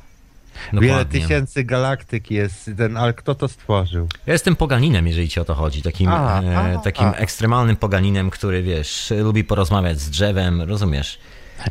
Wiele 0.73 0.87
Dokładnie. 0.89 1.21
tysięcy 1.21 1.65
galaktyk 1.65 2.31
jest, 2.31 2.71
ten, 2.77 2.97
ale 2.97 3.13
kto 3.13 3.35
to 3.35 3.49
stworzył? 3.49 4.09
Ja 4.27 4.33
jestem 4.33 4.57
poganinem, 4.57 5.07
jeżeli 5.07 5.29
ci 5.29 5.41
o 5.41 5.45
to 5.45 5.55
chodzi. 5.55 5.83
Takim, 5.83 6.09
A, 6.09 6.43
e, 6.43 6.59
a, 6.59 6.79
takim 6.79 7.07
a. 7.07 7.13
ekstremalnym 7.13 7.77
poganinem, 7.77 8.31
który 8.31 8.63
wiesz, 8.63 9.13
lubi 9.23 9.45
porozmawiać 9.45 10.01
z 10.01 10.11
drzewem, 10.11 10.63
rozumiesz? 10.63 11.19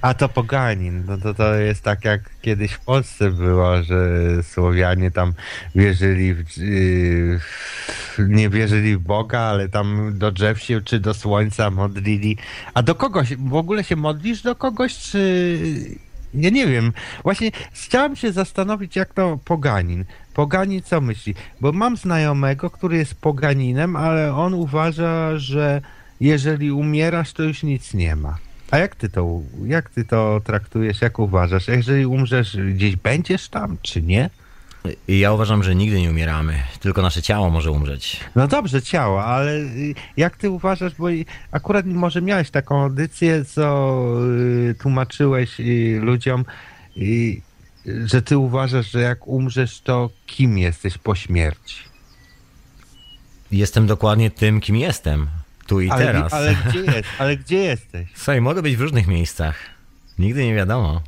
A 0.02 0.13
to 0.13 0.30
poganin, 0.30 1.04
no 1.08 1.17
to, 1.17 1.34
to 1.34 1.56
jest 1.56 1.84
tak 1.84 2.06
jak 2.06 2.22
kiedyś 2.41 2.72
w 2.72 2.80
Polsce 2.80 3.32
było, 3.32 3.84
że 3.84 4.19
Słowianie 4.43 5.12
tam 5.12 5.34
wierzyli, 5.76 6.34
w, 6.34 6.58
yy, 6.58 7.39
w- 7.39 8.19
nie 8.28 8.50
wierzyli 8.50 8.98
w 8.98 9.00
Boga, 9.00 9.39
ale 9.39 9.69
tam 9.69 10.17
do 10.17 10.32
drzew 10.32 10.62
się 10.62 10.82
czy 10.82 11.00
do 11.00 11.13
słońca 11.13 11.69
modlili. 11.72 12.38
A 12.74 12.84
do 12.84 12.96
kogoś, 12.96 13.36
w 13.36 13.54
ogóle 13.54 13.84
się 13.84 13.96
modlisz 13.96 14.41
do 14.41 14.56
kogoś, 14.56 14.98
czy... 14.98 15.58
Ja 16.34 16.50
nie 16.50 16.67
wiem. 16.67 16.93
Właśnie 17.24 17.52
chciałem 17.72 18.15
się 18.15 18.32
zastanowić, 18.32 18.96
jak 18.96 19.13
to 19.13 19.39
poganin. 19.46 20.06
Poganin 20.34 20.82
co 20.82 21.02
myśli? 21.02 21.36
Bo 21.62 21.72
mam 21.72 21.98
znajomego, 21.98 22.69
który 22.69 22.98
jest 22.98 23.15
poganinem, 23.15 23.96
ale 23.96 24.36
on 24.36 24.54
uważa, 24.54 25.38
że 25.38 25.82
jeżeli 26.22 26.72
umierasz, 26.72 27.34
to 27.34 27.43
już 27.43 27.63
nic 27.63 27.93
nie 27.93 28.15
ma. 28.15 28.38
A 28.72 28.78
jak 28.78 28.96
ty 28.96 29.10
to, 29.10 29.41
jak 29.65 29.89
ty 29.89 30.06
to 30.06 30.41
traktujesz, 30.43 31.02
jak 31.02 31.19
uważasz? 31.19 31.67
Jeżeli 31.67 32.06
umrzesz, 32.06 32.58
gdzieś 32.58 32.96
będziesz 32.96 33.50
tam, 33.50 33.78
czy 33.82 34.02
nie? 34.02 34.30
I 35.08 35.19
ja 35.19 35.34
uważam, 35.34 35.63
że 35.63 35.76
nigdy 35.76 36.02
nie 36.02 36.10
umieramy, 36.10 36.63
tylko 36.80 37.02
nasze 37.02 37.22
ciało 37.22 37.50
może 37.50 37.72
umrzeć. 37.72 38.19
No 38.36 38.48
dobrze, 38.48 38.82
ciało, 38.82 39.24
ale 39.26 39.52
y, 39.58 39.96
jak 40.17 40.38
ty 40.38 40.50
uważasz, 40.50 40.96
bo 40.96 41.08
akurat 41.52 41.86
może 41.86 42.22
miałeś 42.22 42.50
taką 42.50 42.82
audycję, 42.82 43.46
co 43.46 43.98
y, 44.69 44.76
tłumaczyłeś 44.80 45.60
y, 45.60 46.00
ludziom, 46.02 46.46
że 48.06 48.22
ty 48.22 48.38
uważasz, 48.38 48.91
że 48.91 49.02
jak 49.02 49.28
umrzesz, 49.28 49.82
to 49.82 50.10
kim 50.26 50.58
jesteś 50.58 50.98
po 50.98 51.15
śmierci? 51.15 51.76
Jestem 53.52 53.88
dokładnie 53.88 54.32
tym, 54.32 54.62
kim 54.62 54.76
jestem. 54.76 55.28
Tu 55.67 55.82
i 55.82 55.89
ale, 55.89 56.06
teraz. 56.06 56.34
ale 56.34 56.56
gdzie 56.56 56.80
jest? 56.96 57.10
Ale 57.19 57.38
gdzie 57.38 57.58
jesteś? 57.58 58.10
Słuchaj, 58.15 58.41
mogę 58.41 58.62
być 58.62 58.76
w 58.76 58.82
różnych 58.82 59.08
miejscach. 59.08 59.73
Nigdy 60.19 60.45
nie 60.45 60.56
wiadomo. 60.56 61.02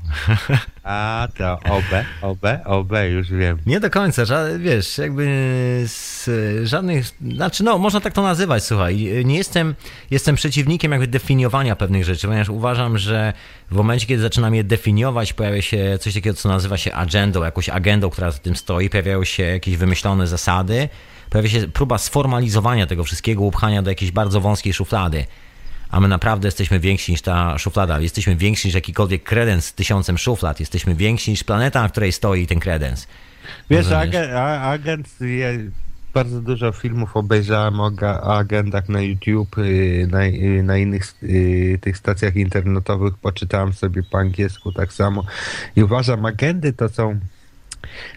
A 0.84 1.28
to 1.38 1.54
OB, 1.54 1.84
OB, 2.22 2.46
OB, 2.66 2.92
już 3.12 3.32
wiem. 3.32 3.58
Nie 3.66 3.80
do 3.80 3.90
końca, 3.90 4.24
ża- 4.24 4.60
wiesz, 4.60 4.98
jakby 4.98 5.26
z 5.88 6.30
żadnych, 6.64 7.06
znaczy 7.32 7.64
no, 7.64 7.78
można 7.78 8.02
tak 8.02 8.14
to 8.14 8.24
nazywać, 8.24 8.64
słuchaj, 8.64 8.98
nie 9.26 9.38
jestem, 9.38 9.76
jestem 10.12 10.36
przeciwnikiem 10.36 10.92
jakby 10.92 11.08
definiowania 11.08 11.76
pewnych 11.76 12.04
rzeczy, 12.04 12.28
ponieważ 12.28 12.50
uważam, 12.50 12.98
że 12.98 13.34
w 13.72 13.76
momencie, 13.76 14.06
kiedy 14.08 14.22
zaczynam 14.22 14.56
je 14.56 14.64
definiować, 14.64 15.34
pojawia 15.34 15.62
się 15.62 15.98
coś 16.02 16.14
takiego, 16.14 16.36
co 16.36 16.50
nazywa 16.50 16.78
się 16.78 16.94
agendą, 16.94 17.44
jakąś 17.44 17.70
agendą, 17.70 18.10
która 18.10 18.32
za 18.32 18.38
tym 18.40 18.56
stoi, 18.56 18.90
pojawiają 18.90 19.24
się 19.24 19.44
jakieś 19.44 19.78
wymyślone 19.78 20.28
zasady, 20.28 20.90
pojawia 21.30 21.50
się 21.50 21.68
próba 21.68 21.98
sformalizowania 21.98 22.88
tego 22.88 23.04
wszystkiego, 23.04 23.42
upchania 23.42 23.82
do 23.82 23.92
jakiejś 23.92 24.12
bardzo 24.12 24.42
wąskiej 24.42 24.74
szuflady. 24.74 25.26
A 25.96 26.00
my 26.00 26.08
naprawdę 26.08 26.48
jesteśmy 26.48 26.80
więksi 26.80 27.12
niż 27.12 27.22
ta 27.22 27.58
szuflada. 27.58 28.00
Jesteśmy 28.00 28.36
więksi 28.36 28.68
niż 28.68 28.76
jakikolwiek 28.76 29.24
kredens 29.24 29.66
z 29.66 29.74
tysiącem 29.74 30.18
szuflad. 30.18 30.60
Jesteśmy 30.60 30.96
więksi 30.96 31.32
niż 31.32 31.44
planeta, 31.44 31.82
na 31.82 31.90
której 31.90 32.12
stoi 32.12 32.48
ten 32.48 32.60
kredens. 32.60 33.08
Wiesz, 33.70 33.92
agent, 33.92 35.08
bardzo 36.14 36.42
dużo 36.42 36.72
filmów 36.72 37.18
obejrzałem 37.18 37.80
o, 37.80 37.92
agentach 38.38 38.90
na 38.90 39.02
YouTube, 39.02 39.58
y, 39.58 40.08
na, 40.12 40.26
y, 40.26 40.64
na 40.64 40.78
innych 40.78 41.04
y, 41.24 41.80
tych 41.82 41.98
stacjach 41.98 42.36
internetowych, 42.36 43.14
poczytałem 43.18 43.74
sobie 43.74 44.04
po 44.04 44.18
angielsku 44.18 44.72
tak 44.72 44.94
samo 44.94 45.24
i 45.76 45.84
uważam, 45.84 46.26
agendy 46.26 46.74
to 46.74 46.90
są 46.90 47.20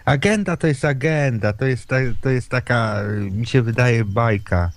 agenda 0.05 0.57
to 0.57 0.67
jest 0.67 0.85
agenda, 0.85 1.53
to 1.53 1.65
jest, 1.65 1.89
to 2.21 2.29
jest 2.29 2.49
taka, 2.49 3.03
mi 3.31 3.47
się 3.47 3.61
wydaje, 3.61 4.05
bajka. 4.05 4.71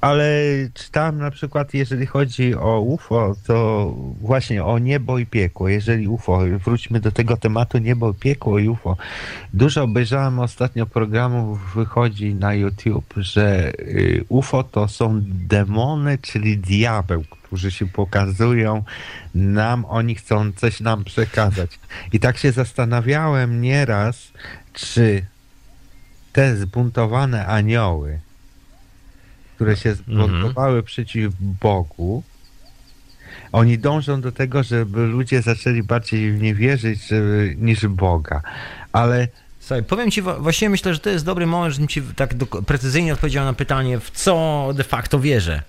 Ale 0.00 0.42
czytałem 0.74 1.18
na 1.18 1.30
przykład, 1.30 1.74
jeżeli 1.74 2.06
chodzi 2.06 2.54
o 2.54 2.80
UFO, 2.80 3.34
to 3.46 3.94
właśnie 4.20 4.64
o 4.64 4.78
niebo 4.78 5.18
i 5.18 5.26
piekło. 5.26 5.68
Jeżeli 5.68 6.08
UFO, 6.08 6.40
wróćmy 6.64 7.00
do 7.00 7.12
tego 7.12 7.36
tematu 7.36 7.78
niebo, 7.78 8.14
piekło 8.14 8.58
i 8.58 8.68
UFO. 8.68 8.96
Dużo 9.54 9.82
obejrzałem 9.82 10.38
ostatnio 10.38 10.86
programów, 10.86 11.74
wychodzi 11.74 12.34
na 12.34 12.54
YouTube, 12.54 13.14
że 13.16 13.72
y, 13.78 14.24
UFO 14.28 14.64
to 14.64 14.88
są 14.88 15.20
demony, 15.24 16.18
czyli 16.18 16.58
diabeł, 16.58 17.24
którzy 17.30 17.70
się 17.70 17.86
pokazują 17.86 18.84
nam, 19.34 19.84
oni 19.84 20.14
chcą 20.14 20.52
coś 20.52 20.80
nam 20.80 21.04
przekazać. 21.04 21.78
I 22.12 22.20
tak 22.20 22.38
się 22.38 22.52
zastanawiałem 22.52 23.60
nieraz, 23.60 24.32
czy 24.72 25.24
te 26.32 26.56
zbuntowane 26.56 27.46
anioły, 27.46 28.20
które 29.60 29.76
się 29.76 29.94
zbuntowały 29.94 30.82
przeciw 30.82 31.32
Bogu, 31.40 32.22
oni 33.52 33.78
dążą 33.78 34.20
do 34.20 34.32
tego, 34.32 34.62
żeby 34.62 35.06
ludzie 35.06 35.42
zaczęli 35.42 35.82
bardziej 35.82 36.32
w 36.32 36.42
nie 36.42 36.54
wierzyć 36.54 37.02
żeby, 37.08 37.54
niż 37.58 37.86
Boga. 37.86 38.42
Ale 38.92 39.28
Słuchaj, 39.60 39.82
powiem 39.82 40.10
ci, 40.10 40.22
właściwie 40.22 40.68
myślę, 40.70 40.94
że 40.94 41.00
to 41.00 41.10
jest 41.10 41.24
dobry 41.24 41.46
moment, 41.46 41.74
żebym 41.74 41.88
ci 41.88 42.02
tak 42.02 42.34
precyzyjnie 42.66 43.12
odpowiedział 43.12 43.44
na 43.44 43.52
pytanie, 43.52 44.00
w 44.00 44.10
co 44.10 44.68
de 44.74 44.84
facto 44.84 45.20
wierzę. 45.20 45.62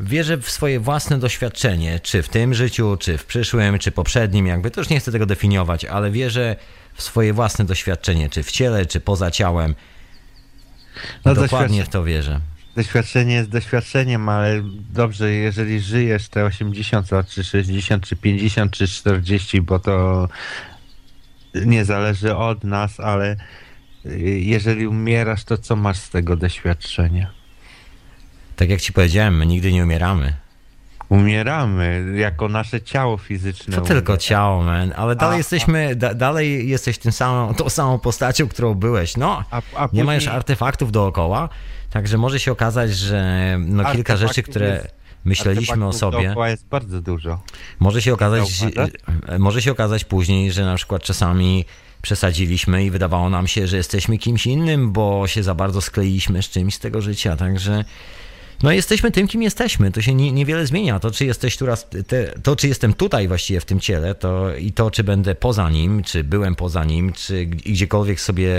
Wierzę 0.00 0.36
w 0.38 0.50
swoje 0.50 0.80
własne 0.80 1.18
doświadczenie, 1.18 2.00
czy 2.00 2.22
w 2.22 2.28
tym 2.28 2.54
życiu, 2.54 2.96
czy 3.00 3.18
w 3.18 3.24
przyszłym, 3.24 3.78
czy 3.78 3.92
poprzednim, 3.92 4.46
jakby 4.46 4.70
to 4.70 4.80
już 4.80 4.88
nie 4.90 5.00
chcę 5.00 5.12
tego 5.12 5.26
definiować, 5.26 5.84
ale 5.84 6.10
wierzę 6.10 6.56
w 6.94 7.02
swoje 7.02 7.32
własne 7.32 7.64
doświadczenie, 7.64 8.30
czy 8.30 8.42
w 8.42 8.52
ciele, 8.52 8.86
czy 8.86 9.00
poza 9.00 9.30
ciałem. 9.30 9.74
No, 11.24 11.34
Dokładnie 11.34 11.58
doświadczenie- 11.58 11.84
w 11.84 11.88
to 11.88 12.04
wierzę. 12.04 12.40
Doświadczenie 12.76 13.34
jest 13.34 13.50
doświadczeniem, 13.50 14.28
ale 14.28 14.62
dobrze, 14.92 15.32
jeżeli 15.32 15.80
żyjesz 15.80 16.28
te 16.28 16.44
80 16.44 17.10
lat, 17.10 17.28
czy 17.28 17.44
60, 17.44 18.06
czy 18.06 18.16
50, 18.16 18.72
czy 18.72 18.88
40, 18.88 19.60
bo 19.60 19.78
to 19.78 20.28
nie 21.54 21.84
zależy 21.84 22.36
od 22.36 22.64
nas, 22.64 23.00
ale 23.00 23.36
y, 24.06 24.18
jeżeli 24.40 24.86
umierasz, 24.86 25.44
to 25.44 25.58
co 25.58 25.76
masz 25.76 25.96
z 25.98 26.10
tego 26.10 26.36
doświadczenia? 26.36 27.30
Tak 28.56 28.70
jak 28.70 28.80
ci 28.80 28.92
powiedziałem, 28.92 29.36
my 29.36 29.46
nigdy 29.46 29.72
nie 29.72 29.82
umieramy. 29.82 30.32
Umieramy 31.08 32.04
jako 32.16 32.48
nasze 32.48 32.80
ciało 32.80 33.16
fizyczne. 33.18 33.76
To 33.76 33.80
tylko 33.82 34.12
umiera. 34.12 34.22
ciało, 34.22 34.62
man, 34.62 34.92
ale 34.96 35.16
dalej 35.16 35.34
A- 35.34 35.38
jesteśmy, 35.38 35.96
da, 35.96 36.14
dalej 36.14 36.68
jesteś 36.68 36.98
tym 36.98 37.12
samą, 37.12 37.54
tą 37.54 37.68
samą 37.68 37.98
postacią, 37.98 38.48
którą 38.48 38.74
byłeś. 38.74 39.16
No, 39.16 39.44
A, 39.50 39.62
a 39.76 39.88
nie 39.92 40.04
później- 40.04 40.28
artefaktów 40.28 40.92
dookoła, 40.92 41.48
także 41.94 42.18
może 42.18 42.40
się 42.40 42.52
okazać, 42.52 42.96
że 42.96 43.56
no, 43.60 43.92
kilka 43.92 44.16
rzeczy, 44.16 44.42
które 44.42 44.66
jest- 44.68 44.94
myśleliśmy 45.24 45.86
o 45.86 45.92
sobie, 45.92 46.34
jest 46.46 46.66
bardzo 46.66 47.00
dużo. 47.00 47.42
może 47.78 48.02
się 48.02 48.12
okazać, 48.12 48.50
może 49.38 49.62
się 49.62 49.72
okazać 49.72 50.04
później, 50.04 50.52
że 50.52 50.64
na 50.64 50.76
przykład 50.76 51.02
czasami 51.02 51.64
przesadziliśmy 52.02 52.84
i 52.84 52.90
wydawało 52.90 53.30
nam 53.30 53.46
się, 53.46 53.66
że 53.66 53.76
jesteśmy 53.76 54.18
kimś 54.18 54.46
innym, 54.46 54.92
bo 54.92 55.26
się 55.26 55.42
za 55.42 55.54
bardzo 55.54 55.80
skleiliśmy 55.80 56.42
z 56.42 56.50
czymś 56.50 56.74
z 56.74 56.78
tego 56.78 57.00
życia, 57.00 57.36
także 57.36 57.84
no 58.62 58.72
jesteśmy 58.72 59.10
tym, 59.10 59.28
kim 59.28 59.42
jesteśmy. 59.42 59.92
To 59.92 60.02
się 60.02 60.14
nie, 60.14 60.32
niewiele 60.32 60.66
zmienia. 60.66 61.00
To, 61.00 61.10
czy 61.10 61.24
jesteś 61.24 61.56
tu 61.56 61.66
raz, 61.66 61.88
te, 62.06 62.26
to, 62.42 62.56
czy 62.56 62.68
jestem 62.68 62.94
tutaj 62.94 63.28
właściwie 63.28 63.60
w 63.60 63.64
tym 63.64 63.80
ciele, 63.80 64.14
to 64.14 64.56
i 64.56 64.72
to, 64.72 64.90
czy 64.90 65.04
będę 65.04 65.34
poza 65.34 65.70
nim, 65.70 66.02
czy 66.02 66.24
byłem 66.24 66.54
poza 66.54 66.84
nim, 66.84 67.12
czy 67.12 67.46
gdziekolwiek 67.46 68.20
sobie 68.20 68.54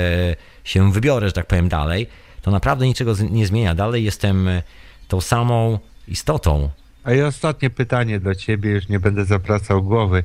się 0.63 0.91
wybiorę, 0.91 1.27
że 1.27 1.33
tak 1.33 1.45
powiem, 1.45 1.69
dalej, 1.69 2.07
to 2.45 2.51
naprawdę 2.51 2.87
niczego 2.87 3.13
nie 3.29 3.47
zmienia. 3.47 3.75
Dalej 3.75 4.03
jestem 4.03 4.47
e, 4.47 4.63
tą 5.07 5.21
samą 5.21 5.79
istotą. 6.07 6.69
A 7.03 7.13
i 7.13 7.21
ostatnie 7.21 7.69
pytanie 7.69 8.19
do 8.19 8.35
ciebie, 8.35 8.71
już 8.71 8.87
nie 8.87 8.99
będę 8.99 9.25
zapracał 9.25 9.83
głowy. 9.83 10.23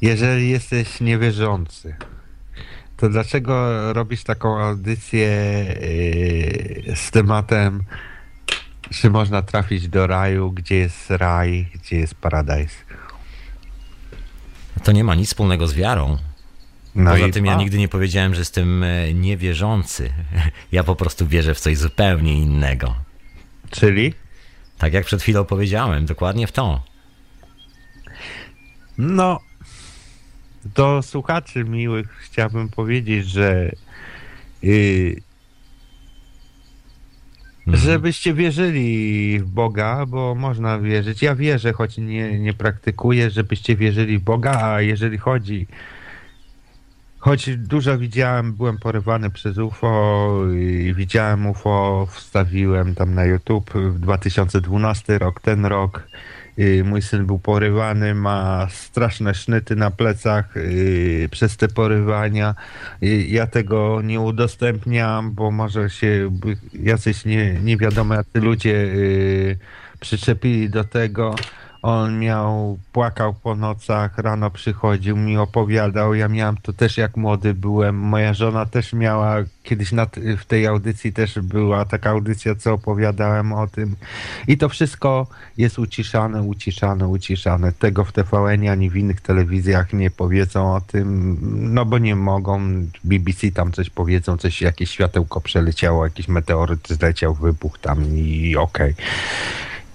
Jeżeli 0.00 0.50
jesteś 0.50 1.00
niewierzący, 1.00 1.94
to 2.96 3.08
dlaczego 3.08 3.92
robisz 3.92 4.24
taką 4.24 4.58
audycję 4.58 5.28
yy, 6.86 6.96
z 6.96 7.10
tematem, 7.10 7.82
czy 8.90 9.10
można 9.10 9.42
trafić 9.42 9.88
do 9.88 10.06
raju, 10.06 10.50
gdzie 10.52 10.76
jest 10.76 11.10
raj, 11.10 11.68
gdzie 11.74 11.96
jest 11.96 12.14
paradise? 12.14 12.76
To 14.84 14.92
nie 14.92 15.04
ma 15.04 15.14
nic 15.14 15.28
wspólnego 15.28 15.66
z 15.66 15.74
wiarą. 15.74 16.29
No 16.94 17.10
Poza 17.10 17.28
tym 17.28 17.46
ja 17.46 17.54
nigdy 17.54 17.78
nie 17.78 17.88
powiedziałem, 17.88 18.34
że 18.34 18.40
jestem 18.40 18.82
e, 18.82 19.14
niewierzący. 19.14 20.10
Ja 20.72 20.84
po 20.84 20.96
prostu 20.96 21.26
wierzę 21.26 21.54
w 21.54 21.60
coś 21.60 21.78
zupełnie 21.78 22.34
innego. 22.34 22.94
Czyli? 23.70 24.14
Tak 24.78 24.92
jak 24.92 25.04
przed 25.04 25.22
chwilą 25.22 25.44
powiedziałem, 25.44 26.06
dokładnie 26.06 26.46
w 26.46 26.52
to. 26.52 26.82
No, 28.98 29.40
do 30.64 31.02
słuchaczy 31.02 31.64
miłych 31.64 32.08
chciałbym 32.10 32.68
powiedzieć, 32.68 33.26
że 33.26 33.72
yy, 34.62 35.16
Mhm. 37.66 37.84
żebyście 37.84 38.34
wierzyli 38.34 39.38
w 39.40 39.46
Boga, 39.46 40.06
bo 40.06 40.34
można 40.34 40.78
wierzyć. 40.78 41.22
Ja 41.22 41.34
wierzę, 41.34 41.72
choć 41.72 41.98
nie, 41.98 42.38
nie 42.38 42.54
praktykuję, 42.54 43.30
żebyście 43.30 43.76
wierzyli 43.76 44.18
w 44.18 44.22
Boga, 44.22 44.62
a 44.62 44.80
jeżeli 44.80 45.18
chodzi 45.18 45.66
Choć 47.20 47.56
dużo 47.56 47.98
widziałem, 47.98 48.52
byłem 48.52 48.78
porywany 48.78 49.30
przez 49.30 49.58
UFO 49.58 50.42
i 50.58 50.94
widziałem 50.94 51.46
UFO, 51.46 52.06
wstawiłem 52.10 52.94
tam 52.94 53.14
na 53.14 53.24
YouTube 53.24 53.70
w 53.74 53.98
2012 53.98 55.18
rok, 55.18 55.40
ten 55.40 55.66
rok. 55.66 56.08
Mój 56.84 57.02
syn 57.02 57.26
był 57.26 57.38
porywany, 57.38 58.14
ma 58.14 58.66
straszne 58.70 59.34
sznyty 59.34 59.76
na 59.76 59.90
plecach 59.90 60.54
przez 61.30 61.56
te 61.56 61.68
porywania. 61.68 62.54
Ja 63.28 63.46
tego 63.46 64.02
nie 64.02 64.20
udostępniam, 64.20 65.32
bo 65.32 65.50
może 65.50 65.90
się 65.90 66.30
jacyś 66.72 67.24
nie, 67.24 67.54
nie 67.54 67.76
wiadomo 67.76 68.14
jacy 68.14 68.40
ludzie 68.40 68.74
y, 68.74 69.58
przyczepili 70.00 70.70
do 70.70 70.84
tego. 70.84 71.34
On 71.82 72.18
miał, 72.18 72.78
płakał 72.92 73.34
po 73.34 73.54
nocach, 73.54 74.18
rano 74.18 74.50
przychodził, 74.50 75.16
mi 75.16 75.36
opowiadał. 75.36 76.14
Ja 76.14 76.28
miałem 76.28 76.56
to 76.56 76.72
też 76.72 76.96
jak 76.96 77.16
młody 77.16 77.54
byłem. 77.54 77.96
Moja 77.96 78.34
żona 78.34 78.66
też 78.66 78.92
miała, 78.92 79.36
kiedyś 79.62 79.92
na, 79.92 80.06
w 80.38 80.44
tej 80.44 80.66
audycji 80.66 81.12
też 81.12 81.38
była 81.40 81.84
taka 81.84 82.10
audycja, 82.10 82.54
co 82.54 82.72
opowiadałem 82.72 83.52
o 83.52 83.66
tym. 83.66 83.96
I 84.48 84.58
to 84.58 84.68
wszystko 84.68 85.26
jest 85.58 85.78
uciszane, 85.78 86.42
uciszane, 86.42 87.08
uciszane. 87.08 87.72
Tego 87.72 88.04
w 88.04 88.12
TVN 88.12 88.68
ani 88.68 88.90
w 88.90 88.96
innych 88.96 89.20
telewizjach 89.20 89.92
nie 89.92 90.10
powiedzą 90.10 90.74
o 90.74 90.80
tym, 90.80 91.36
no 91.74 91.84
bo 91.84 91.98
nie 91.98 92.16
mogą. 92.16 92.60
BBC 93.04 93.50
tam 93.50 93.72
coś 93.72 93.90
powiedzą, 93.90 94.36
coś, 94.36 94.62
jakieś 94.62 94.90
światełko 94.90 95.40
przeleciało, 95.40 96.04
jakiś 96.04 96.28
meteoryt 96.28 96.88
zleciał, 96.88 97.34
wybuch 97.34 97.78
tam 97.78 98.16
i 98.16 98.56
okej. 98.56 98.94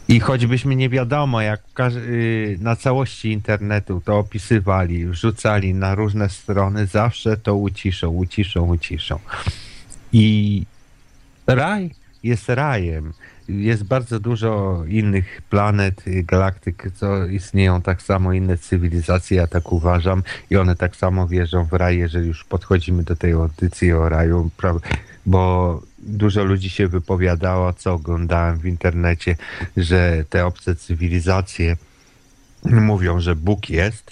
I 0.07 0.19
choćbyśmy 0.19 0.75
nie 0.75 0.89
wiadomo, 0.89 1.41
jak 1.41 1.61
y, 1.95 2.57
na 2.61 2.75
całości 2.75 3.31
internetu 3.31 4.01
to 4.05 4.17
opisywali, 4.17 5.05
wrzucali 5.05 5.73
na 5.73 5.95
różne 5.95 6.29
strony, 6.29 6.87
zawsze 6.87 7.37
to 7.37 7.55
uciszą, 7.55 8.09
uciszą, 8.09 8.65
uciszą. 8.65 9.19
I 10.13 10.63
raj 11.47 11.91
jest 12.23 12.49
rajem. 12.49 13.13
Jest 13.49 13.83
bardzo 13.83 14.19
dużo 14.19 14.83
innych 14.87 15.41
planet, 15.49 16.07
y, 16.07 16.23
galaktyk, 16.23 16.91
co 16.95 17.25
istnieją 17.25 17.81
tak 17.81 18.01
samo 18.01 18.33
inne 18.33 18.57
cywilizacje, 18.57 19.37
ja 19.37 19.47
tak 19.47 19.71
uważam, 19.71 20.23
i 20.49 20.57
one 20.57 20.75
tak 20.75 20.95
samo 20.95 21.27
wierzą 21.27 21.65
w 21.65 21.73
raj, 21.73 21.97
jeżeli 21.97 22.27
już 22.27 22.43
podchodzimy 22.43 23.03
do 23.03 23.15
tej 23.15 23.31
audycji 23.31 23.93
o 23.93 24.09
raju, 24.09 24.49
bo 25.25 25.81
dużo 26.05 26.43
ludzi 26.43 26.69
się 26.69 26.87
wypowiadało, 26.87 27.73
co 27.73 27.93
oglądałem 27.93 28.57
w 28.59 28.65
internecie, 28.65 29.35
że 29.77 30.25
te 30.29 30.45
obce 30.45 30.75
cywilizacje 30.75 31.77
mówią, 32.63 33.19
że 33.19 33.35
Bóg 33.35 33.69
jest, 33.69 34.11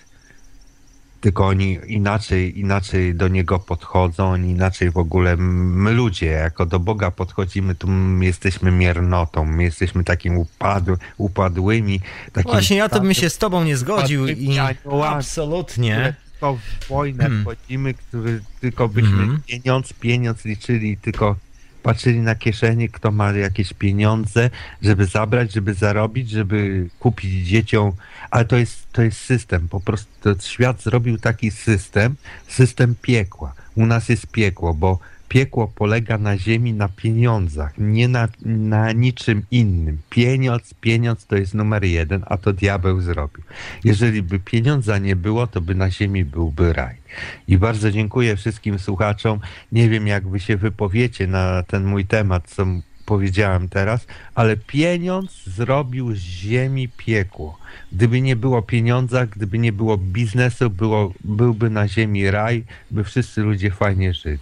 tylko 1.21 1.47
oni 1.47 1.79
inaczej, 1.87 2.59
inaczej 2.59 3.15
do 3.15 3.27
niego 3.27 3.59
podchodzą, 3.59 4.29
oni 4.31 4.49
inaczej 4.49 4.91
w 4.91 4.97
ogóle, 4.97 5.37
my 5.37 5.91
ludzie, 5.91 6.25
jako 6.25 6.65
do 6.65 6.79
Boga 6.79 7.11
podchodzimy, 7.11 7.75
to 7.75 7.87
my 7.87 8.25
jesteśmy 8.25 8.71
miernotą, 8.71 9.45
my 9.45 9.63
jesteśmy 9.63 10.03
takim 10.03 10.37
upadły, 10.37 10.97
upadłymi. 11.17 11.99
Takim 12.33 12.51
Właśnie 12.51 12.77
ja 12.77 12.89
to 12.89 12.99
bym 12.99 13.13
się 13.13 13.29
z 13.29 13.37
tobą 13.37 13.63
nie 13.63 13.77
zgodził 13.77 14.27
i 14.27 14.57
absolutnie. 15.05 16.15
tylko 16.31 16.57
w 16.57 16.87
wojnę 16.87 17.23
Hmm. 17.23 17.41
wchodzimy, 17.41 17.93
który 17.93 18.41
tylko 18.61 18.89
byśmy 18.89 19.23
Mhm. 19.23 19.41
pieniądz, 19.47 19.93
pieniądz 19.93 20.45
liczyli, 20.45 20.97
tylko 20.97 21.35
patrzyli 21.83 22.19
na 22.19 22.35
kieszeni, 22.35 22.89
kto 22.89 23.11
ma 23.11 23.31
jakieś 23.31 23.73
pieniądze, 23.73 24.49
żeby 24.81 25.05
zabrać, 25.05 25.53
żeby 25.53 25.73
zarobić, 25.73 26.29
żeby 26.29 26.89
kupić 26.99 27.47
dzieciom, 27.47 27.91
ale 28.31 28.45
to 28.45 28.57
jest, 28.57 28.91
to 28.91 29.01
jest 29.01 29.19
system, 29.19 29.67
po 29.67 29.79
prostu 29.79 30.35
świat 30.41 30.81
zrobił 30.81 31.17
taki 31.17 31.51
system, 31.51 32.15
system 32.47 32.95
piekła. 33.01 33.53
U 33.75 33.85
nas 33.85 34.09
jest 34.09 34.27
piekło, 34.27 34.73
bo 34.73 34.99
piekło 35.33 35.67
polega 35.67 36.17
na 36.17 36.37
ziemi, 36.37 36.73
na 36.73 36.89
pieniądzach, 36.89 37.73
nie 37.77 38.07
na, 38.07 38.27
na 38.45 38.91
niczym 38.91 39.41
innym. 39.51 39.97
Pieniądz, 40.09 40.73
pieniądz 40.73 41.25
to 41.25 41.35
jest 41.35 41.53
numer 41.53 41.83
jeden, 41.83 42.23
a 42.25 42.37
to 42.37 42.53
diabeł 42.53 43.01
zrobił. 43.01 43.43
Jeżeli 43.83 44.21
by 44.21 44.39
pieniądza 44.39 44.97
nie 44.97 45.15
było, 45.15 45.47
to 45.47 45.61
by 45.61 45.75
na 45.75 45.91
ziemi 45.91 46.25
byłby 46.25 46.73
raj. 46.73 47.02
I 47.47 47.57
bardzo 47.57 47.91
dziękuję 47.91 48.35
wszystkim 48.35 48.79
słuchaczom. 48.79 49.39
Nie 49.71 49.89
wiem, 49.89 50.07
jak 50.07 50.27
wy 50.27 50.39
się 50.39 50.57
wypowiecie 50.57 51.27
na 51.27 51.63
ten 51.63 51.85
mój 51.85 52.05
temat, 52.05 52.47
co 52.47 52.65
powiedziałem 53.05 53.69
teraz, 53.69 54.07
ale 54.35 54.57
pieniądz 54.57 55.43
zrobił 55.43 56.15
z 56.15 56.19
ziemi 56.19 56.89
piekło. 56.89 57.57
Gdyby 57.91 58.21
nie 58.21 58.35
było 58.35 58.61
pieniądza, 58.61 59.25
gdyby 59.25 59.59
nie 59.59 59.73
było 59.73 59.97
biznesu, 59.97 60.69
było, 60.69 61.13
byłby 61.23 61.69
na 61.69 61.87
ziemi 61.87 62.31
raj, 62.31 62.63
by 62.91 63.03
wszyscy 63.03 63.41
ludzie 63.41 63.71
fajnie 63.71 64.13
żyli. 64.13 64.39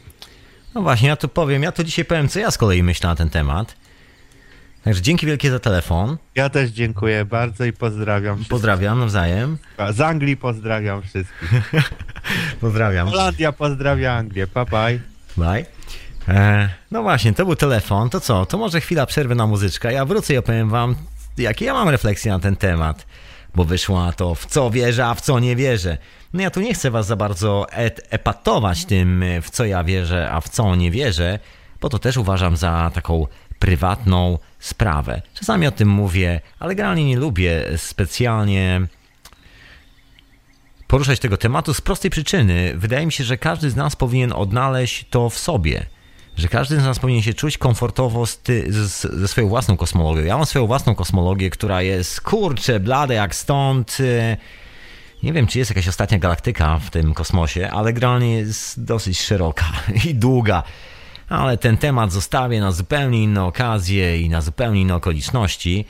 No 0.75 0.81
właśnie, 0.81 1.07
ja 1.07 1.15
tu 1.15 1.27
powiem, 1.27 1.63
ja 1.63 1.71
tu 1.71 1.83
dzisiaj 1.83 2.05
powiem, 2.05 2.27
co 2.27 2.39
ja 2.39 2.51
z 2.51 2.57
kolei 2.57 2.83
myślę 2.83 3.09
na 3.09 3.15
ten 3.15 3.29
temat. 3.29 3.75
Także 4.83 5.01
dzięki 5.01 5.25
wielkie 5.25 5.51
za 5.51 5.59
telefon. 5.59 6.17
Ja 6.35 6.49
też 6.49 6.69
dziękuję 6.69 7.25
bardzo 7.25 7.65
i 7.65 7.73
pozdrawiam 7.73 8.35
wszystkich. 8.35 8.49
Pozdrawiam 8.49 8.99
nawzajem. 8.99 9.57
Z 9.93 10.01
Anglii 10.01 10.37
pozdrawiam 10.37 11.01
wszystkich. 11.01 11.71
Pozdrawiam. 12.61 13.07
Holandia 13.09 13.51
pozdrawia 13.51 14.13
Anglię. 14.13 14.47
Pa, 14.47 14.65
bye. 14.65 14.99
Bye. 15.37 15.65
E, 16.27 16.69
no 16.91 17.01
właśnie, 17.03 17.33
to 17.33 17.45
był 17.45 17.55
telefon. 17.55 18.09
To 18.09 18.19
co? 18.19 18.45
To 18.45 18.57
może 18.57 18.81
chwila 18.81 19.05
przerwy 19.05 19.35
na 19.35 19.47
muzyczkę. 19.47 19.93
Ja 19.93 20.05
wrócę 20.05 20.33
i 20.33 20.37
opowiem 20.37 20.69
wam, 20.69 20.95
jakie 21.37 21.65
ja 21.65 21.73
mam 21.73 21.89
refleksje 21.89 22.31
na 22.31 22.39
ten 22.39 22.55
temat. 22.55 23.05
Bo 23.55 23.63
wyszła 23.63 24.11
to 24.11 24.35
w 24.35 24.45
co 24.45 24.69
wierzę, 24.69 25.05
a 25.05 25.13
w 25.13 25.21
co 25.21 25.39
nie 25.39 25.55
wierzę. 25.55 25.97
No 26.33 26.41
ja 26.41 26.49
tu 26.51 26.61
nie 26.61 26.73
chcę 26.73 26.91
was 26.91 27.07
za 27.07 27.15
bardzo 27.15 27.67
et- 27.71 28.01
epatować 28.09 28.85
tym, 28.85 29.23
w 29.41 29.49
co 29.49 29.65
ja 29.65 29.83
wierzę, 29.83 30.31
a 30.31 30.41
w 30.41 30.49
co 30.49 30.75
nie 30.75 30.91
wierzę, 30.91 31.39
bo 31.81 31.89
to 31.89 31.99
też 31.99 32.17
uważam 32.17 32.57
za 32.57 32.91
taką 32.93 33.27
prywatną 33.61 34.37
sprawę. 34.59 35.21
Czasami 35.33 35.67
o 35.67 35.71
tym 35.71 35.89
mówię, 35.89 36.41
ale 36.59 36.75
generalnie 36.75 37.05
nie 37.05 37.17
lubię 37.17 37.63
specjalnie 37.77 38.81
poruszać 40.87 41.19
tego 41.19 41.37
tematu 41.37 41.73
z 41.73 41.81
prostej 41.81 42.11
przyczyny. 42.11 42.73
Wydaje 42.75 43.05
mi 43.05 43.11
się, 43.11 43.23
że 43.23 43.37
każdy 43.37 43.69
z 43.69 43.75
nas 43.75 43.95
powinien 43.95 44.33
odnaleźć 44.33 45.05
to 45.09 45.29
w 45.29 45.37
sobie. 45.37 45.85
Że 46.37 46.47
każdy 46.47 46.81
z 46.81 46.83
nas 46.83 46.99
powinien 46.99 47.21
się 47.21 47.33
czuć 47.33 47.57
komfortowo 47.57 48.25
z 48.25 48.37
ty, 48.37 48.73
z, 48.73 49.01
ze 49.01 49.27
swoją 49.27 49.47
własną 49.47 49.77
kosmologią. 49.77 50.21
Ja 50.21 50.37
mam 50.37 50.45
swoją 50.45 50.67
własną 50.67 50.95
kosmologię, 50.95 51.49
która 51.49 51.81
jest 51.81 52.21
kurcze, 52.21 52.79
blade 52.79 53.13
jak 53.13 53.35
stąd. 53.35 53.97
Nie 55.23 55.33
wiem, 55.33 55.47
czy 55.47 55.59
jest 55.59 55.71
jakaś 55.71 55.87
ostatnia 55.87 56.19
galaktyka 56.19 56.79
w 56.79 56.89
tym 56.89 57.13
kosmosie, 57.13 57.69
ale 57.71 57.93
generalnie 57.93 58.37
jest 58.37 58.83
dosyć 58.83 59.21
szeroka 59.21 59.65
i 60.05 60.15
długa. 60.15 60.63
Ale 61.31 61.57
ten 61.57 61.77
temat 61.77 62.11
zostawię 62.11 62.61
na 62.61 62.71
zupełnie 62.71 63.23
inne 63.23 63.43
okazje 63.43 64.21
i 64.21 64.29
na 64.29 64.41
zupełnie 64.41 64.81
inne 64.81 64.95
okoliczności. 64.95 65.85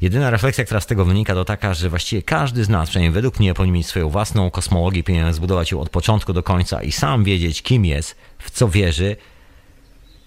Jedyna 0.00 0.30
refleksja, 0.30 0.64
która 0.64 0.80
z 0.80 0.86
tego 0.86 1.04
wynika, 1.04 1.34
to 1.34 1.44
taka, 1.44 1.74
że 1.74 1.88
właściwie 1.88 2.22
każdy 2.22 2.64
z 2.64 2.68
nas, 2.68 2.88
przynajmniej 2.88 3.12
według 3.12 3.40
mnie, 3.40 3.54
powinien 3.54 3.74
mieć 3.74 3.86
swoją 3.86 4.08
własną 4.08 4.50
kosmologię, 4.50 5.02
powinien 5.02 5.32
zbudować 5.32 5.72
ją 5.72 5.80
od 5.80 5.90
początku 5.90 6.32
do 6.32 6.42
końca 6.42 6.82
i 6.82 6.92
sam 6.92 7.24
wiedzieć, 7.24 7.62
kim 7.62 7.84
jest, 7.84 8.16
w 8.38 8.50
co 8.50 8.68
wierzy 8.68 9.16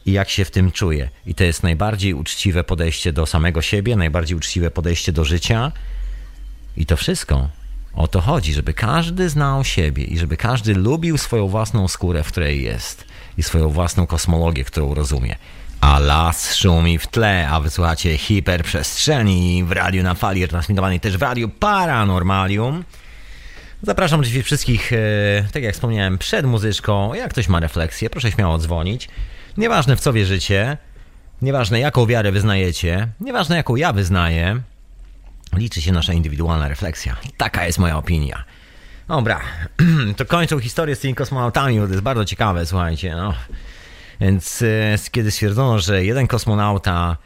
i 0.06 0.12
jak 0.12 0.30
się 0.30 0.45
w 0.45 0.52
tym 0.52 0.72
czuje. 0.72 1.10
I 1.26 1.36
to 1.36 1.43
jest 1.43 1.64
najbardziej 1.64 2.14
uczciwe 2.14 2.64
podejście 2.64 3.14
do 3.14 3.26
samego 3.26 3.62
siebie, 3.62 3.95
najbardziej 3.95 4.38
uczciwe 4.38 4.72
podejście 4.72 5.12
do 5.12 5.26
życia. 5.26 5.72
I 6.78 6.86
to 6.86 6.98
wszystko. 6.98 7.50
O 7.93 8.08
to 8.08 8.22
chodzi, 8.22 8.54
żeby 8.54 8.74
każdy 8.74 9.30
znał 9.30 9.64
siebie 9.64 10.04
i 10.04 10.18
żeby 10.18 10.38
każdy 10.38 10.76
lubił 10.76 11.18
swoją 11.18 11.48
własną 11.48 11.88
skórę, 11.88 12.24
w 12.24 12.28
której 12.28 12.64
jest 12.64 13.06
i 13.38 13.44
swoją 13.44 13.70
własną 13.70 14.08
kosmologię, 14.08 14.64
którą 14.64 14.94
rozumie. 14.94 15.36
a 15.82 16.00
las 16.00 16.56
szumi 16.56 16.98
w 16.98 17.08
tle, 17.08 17.50
a 17.50 17.60
wysłuchacie 17.60 18.18
hiperprzestrzeni 18.18 19.64
w 19.64 19.72
radiu 19.72 20.04
na 20.04 20.14
fali, 20.14 20.48
transmitowanej 20.48 21.00
też 21.00 21.18
w 21.18 21.22
radiu 21.22 21.50
Paranormalium. 21.50 22.84
Zapraszam 23.84 24.20
oczywiście 24.20 24.44
wszystkich, 24.44 24.94
e, 24.94 24.98
tak 25.54 25.64
jak 25.64 25.74
wspomniałem, 25.74 26.18
przed 26.18 26.46
muzyczką. 26.46 27.14
Jak 27.14 27.32
ktoś 27.32 27.48
ma 27.48 27.60
refleksję, 27.60 28.10
proszę 28.10 28.32
śmiało 28.32 28.58
dzwonić. 28.58 29.10
Nieważne 29.58 29.96
w 29.96 30.00
co 30.00 30.14
wierzycie, 30.14 30.78
nieważne 31.42 31.80
jaką 31.80 32.06
wiarę 32.06 32.32
wyznajecie, 32.32 33.08
nieważne 33.20 33.56
jaką 33.56 33.76
ja 33.76 33.94
wyznaję, 33.94 34.62
liczy 35.54 35.82
się 35.82 35.92
nasza 35.92 36.14
indywidualna 36.14 36.68
refleksja. 36.68 37.16
Taka 37.38 37.66
jest 37.66 37.80
moja 37.80 37.98
opinia. 37.98 38.44
Dobra, 39.08 39.41
to 40.18 40.26
kończą 40.26 40.60
historię 40.60 40.95
z 40.95 40.99
tymi 40.99 41.16
kosmonautami, 41.16 41.80
bo 41.80 41.86
to 41.86 41.91
jest 41.91 42.03
bardzo 42.03 42.26
ciekawe, 42.26 42.66
słuchajcie. 42.66 43.16
No. 43.16 43.34
Więc 44.22 44.62
e, 44.62 44.97
kiedy 45.12 45.32
stwierdzono, 45.32 45.80
że 45.80 46.05
jeden 46.05 46.28
kosmonauta 46.28 47.18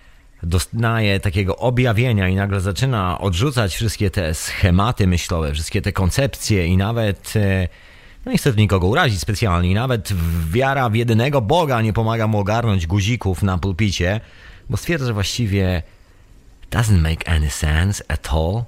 dostaje 0.44 1.20
takiego 1.20 1.58
objawienia 1.58 2.30
i 2.30 2.36
nagle 2.36 2.62
zaczyna 2.62 3.20
odrzucać 3.20 3.76
wszystkie 3.76 4.10
te 4.10 4.34
schematy 4.34 5.08
myślowe, 5.08 5.54
wszystkie 5.54 5.82
te 5.82 5.92
koncepcje 5.92 6.68
i 6.68 6.78
nawet, 6.78 7.34
e, 7.36 7.68
no 8.26 8.32
nie 8.32 8.38
chcę 8.38 8.54
nikogo 8.54 8.88
urazić 8.88 9.20
specjalnie, 9.20 9.76
nawet 9.76 10.14
wiara 10.50 10.90
w 10.90 10.96
jedynego 10.96 11.42
Boga 11.42 11.82
nie 11.82 11.94
pomaga 11.94 12.28
mu 12.28 12.40
ogarnąć 12.40 12.88
guzików 12.88 13.44
na 13.44 13.58
pulpicie, 13.58 14.22
bo 14.70 14.78
stwierdza, 14.78 15.06
że 15.06 15.14
właściwie 15.14 15.84
doesn't 16.72 17.02
make 17.02 17.30
any 17.30 17.50
sense 17.50 18.04
at 18.08 18.30
all 18.34 18.64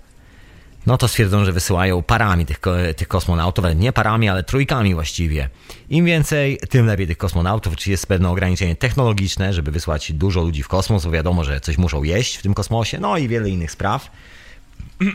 no 0.86 0.97
to 0.97 1.07
stwierdzą, 1.07 1.45
że 1.45 1.51
wysyłają 1.51 2.03
parami 2.03 2.45
tych, 2.45 2.59
tych 2.97 3.07
kosmonautów, 3.07 3.65
ale 3.65 3.75
nie 3.75 3.93
parami, 3.93 4.29
ale 4.29 4.43
trójkami 4.43 4.95
właściwie. 4.95 5.49
Im 5.89 6.05
więcej, 6.05 6.59
tym 6.69 6.86
lepiej 6.86 7.07
tych 7.07 7.17
kosmonautów, 7.17 7.75
czy 7.75 7.91
jest 7.91 8.07
pewne 8.07 8.29
ograniczenie 8.29 8.75
technologiczne, 8.75 9.53
żeby 9.53 9.71
wysłać 9.71 10.11
dużo 10.11 10.41
ludzi 10.41 10.63
w 10.63 10.67
kosmos, 10.67 11.05
bo 11.05 11.11
wiadomo, 11.11 11.43
że 11.43 11.61
coś 11.61 11.77
muszą 11.77 12.03
jeść 12.03 12.38
w 12.38 12.41
tym 12.41 12.53
kosmosie, 12.53 12.99
no 12.99 13.17
i 13.17 13.27
wiele 13.27 13.49
innych 13.49 13.71
spraw. 13.71 14.11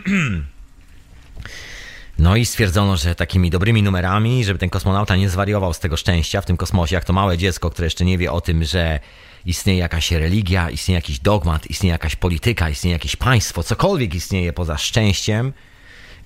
No 2.18 2.36
i 2.36 2.46
stwierdzono, 2.46 2.96
że 2.96 3.14
takimi 3.14 3.50
dobrymi 3.50 3.82
numerami, 3.82 4.44
żeby 4.44 4.58
ten 4.58 4.70
kosmonauta 4.70 5.16
nie 5.16 5.28
zwariował 5.28 5.72
z 5.72 5.78
tego 5.78 5.96
szczęścia 5.96 6.40
w 6.40 6.46
tym 6.46 6.56
kosmosie, 6.56 6.94
jak 6.94 7.04
to 7.04 7.12
małe 7.12 7.38
dziecko, 7.38 7.70
które 7.70 7.86
jeszcze 7.86 8.04
nie 8.04 8.18
wie 8.18 8.32
o 8.32 8.40
tym, 8.40 8.64
że 8.64 9.00
istnieje 9.48 9.78
jakaś 9.78 10.12
religia, 10.12 10.70
istnieje 10.70 10.98
jakiś 10.98 11.18
dogmat, 11.18 11.66
istnieje 11.66 11.92
jakaś 11.92 12.16
polityka, 12.16 12.70
istnieje 12.70 12.92
jakieś 12.92 13.16
państwo, 13.16 13.62
cokolwiek 13.62 14.14
istnieje 14.14 14.52
poza 14.52 14.78
szczęściem 14.78 15.52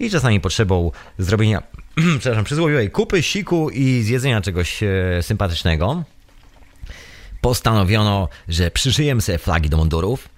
i 0.00 0.10
czasami 0.10 0.40
potrzebą 0.40 0.90
zrobienia, 1.18 1.62
przepraszam, 2.20 2.44
przysłowiowej 2.44 2.90
kupy, 2.90 3.22
siku 3.22 3.70
i 3.70 4.02
zjedzenia 4.02 4.40
czegoś 4.40 4.82
e, 4.82 4.88
sympatycznego. 5.22 6.02
Postanowiono, 7.40 8.28
że 8.48 8.70
przyszyjemy 8.70 9.22
sobie 9.22 9.38
flagi 9.38 9.70
do 9.70 9.76
mundurów, 9.76 10.28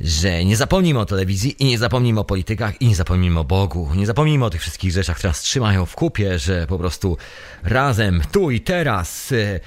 że 0.00 0.44
nie 0.44 0.56
zapomnimy 0.56 1.00
o 1.00 1.06
telewizji 1.06 1.56
i 1.58 1.64
nie 1.64 1.78
zapomnimy 1.78 2.20
o 2.20 2.24
politykach 2.24 2.82
i 2.82 2.86
nie 2.86 2.94
zapomnimy 2.94 3.40
o 3.40 3.44
Bogu. 3.44 3.90
Nie 3.94 4.06
zapomnimy 4.06 4.44
o 4.44 4.50
tych 4.50 4.60
wszystkich 4.60 4.92
rzeczach, 4.92 5.16
które 5.16 5.30
nas 5.30 5.40
trzymają 5.40 5.86
w 5.86 5.94
kupie, 5.94 6.38
że 6.38 6.66
po 6.66 6.78
prostu 6.78 7.16
razem, 7.62 8.22
tu 8.32 8.50
i 8.50 8.60
teraz 8.60 9.32
e, 9.32 9.60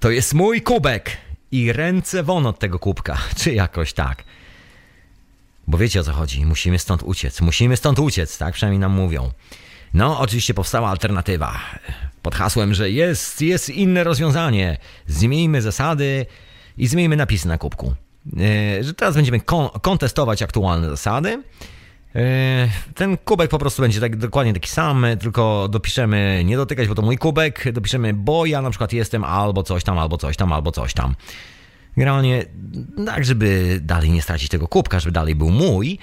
to 0.00 0.10
jest 0.10 0.34
mój 0.34 0.62
kubek 0.62 1.16
i 1.52 1.72
ręce 1.72 2.22
won 2.22 2.46
od 2.46 2.58
tego 2.58 2.78
kubka, 2.78 3.18
czy 3.38 3.54
jakoś 3.54 3.92
tak. 3.92 4.24
Bo 5.66 5.78
wiecie 5.78 6.00
o 6.00 6.04
co 6.04 6.12
chodzi, 6.12 6.46
musimy 6.46 6.78
stąd 6.78 7.02
uciec, 7.02 7.40
musimy 7.40 7.76
stąd 7.76 7.98
uciec, 7.98 8.38
tak 8.38 8.54
przynajmniej 8.54 8.80
nam 8.80 8.92
mówią. 8.92 9.30
No, 9.94 10.20
oczywiście 10.20 10.54
powstała 10.54 10.88
alternatywa 10.88 11.60
pod 12.22 12.34
hasłem, 12.34 12.74
że 12.74 12.90
jest, 12.90 13.42
jest 13.42 13.68
inne 13.68 14.04
rozwiązanie. 14.04 14.76
Zmieńmy 15.06 15.62
zasady 15.62 16.26
i 16.78 16.86
zmieńmy 16.86 17.16
napisy 17.16 17.48
na 17.48 17.58
kubku. 17.58 17.94
Yy, 18.36 18.84
że 18.84 18.94
teraz 18.94 19.14
będziemy 19.14 19.40
kon 19.40 19.68
kontestować 19.82 20.42
aktualne 20.42 20.90
zasady. 20.90 21.42
Yy, 22.14 22.22
ten 22.94 23.16
kubek 23.16 23.50
po 23.50 23.58
prostu 23.58 23.82
będzie 23.82 24.00
tak, 24.00 24.16
dokładnie 24.16 24.52
taki 24.52 24.70
sam, 24.70 25.06
tylko 25.20 25.68
dopiszemy 25.70 26.42
nie 26.44 26.56
dotykać, 26.56 26.88
bo 26.88 26.94
to 26.94 27.02
mój 27.02 27.18
kubek, 27.18 27.72
dopiszemy, 27.72 28.14
bo 28.14 28.46
ja 28.46 28.62
na 28.62 28.70
przykład 28.70 28.92
jestem 28.92 29.24
albo 29.24 29.62
coś 29.62 29.84
tam, 29.84 29.98
albo 29.98 30.16
coś 30.18 30.36
tam, 30.36 30.52
albo 30.52 30.72
coś 30.72 30.94
tam. 30.94 31.14
Generalnie 31.96 32.44
tak, 33.06 33.24
żeby 33.24 33.80
dalej 33.82 34.10
nie 34.10 34.22
stracić 34.22 34.48
tego 34.48 34.68
kubka, 34.68 35.00
żeby 35.00 35.12
dalej 35.12 35.34
był 35.34 35.50
mój, 35.50 35.98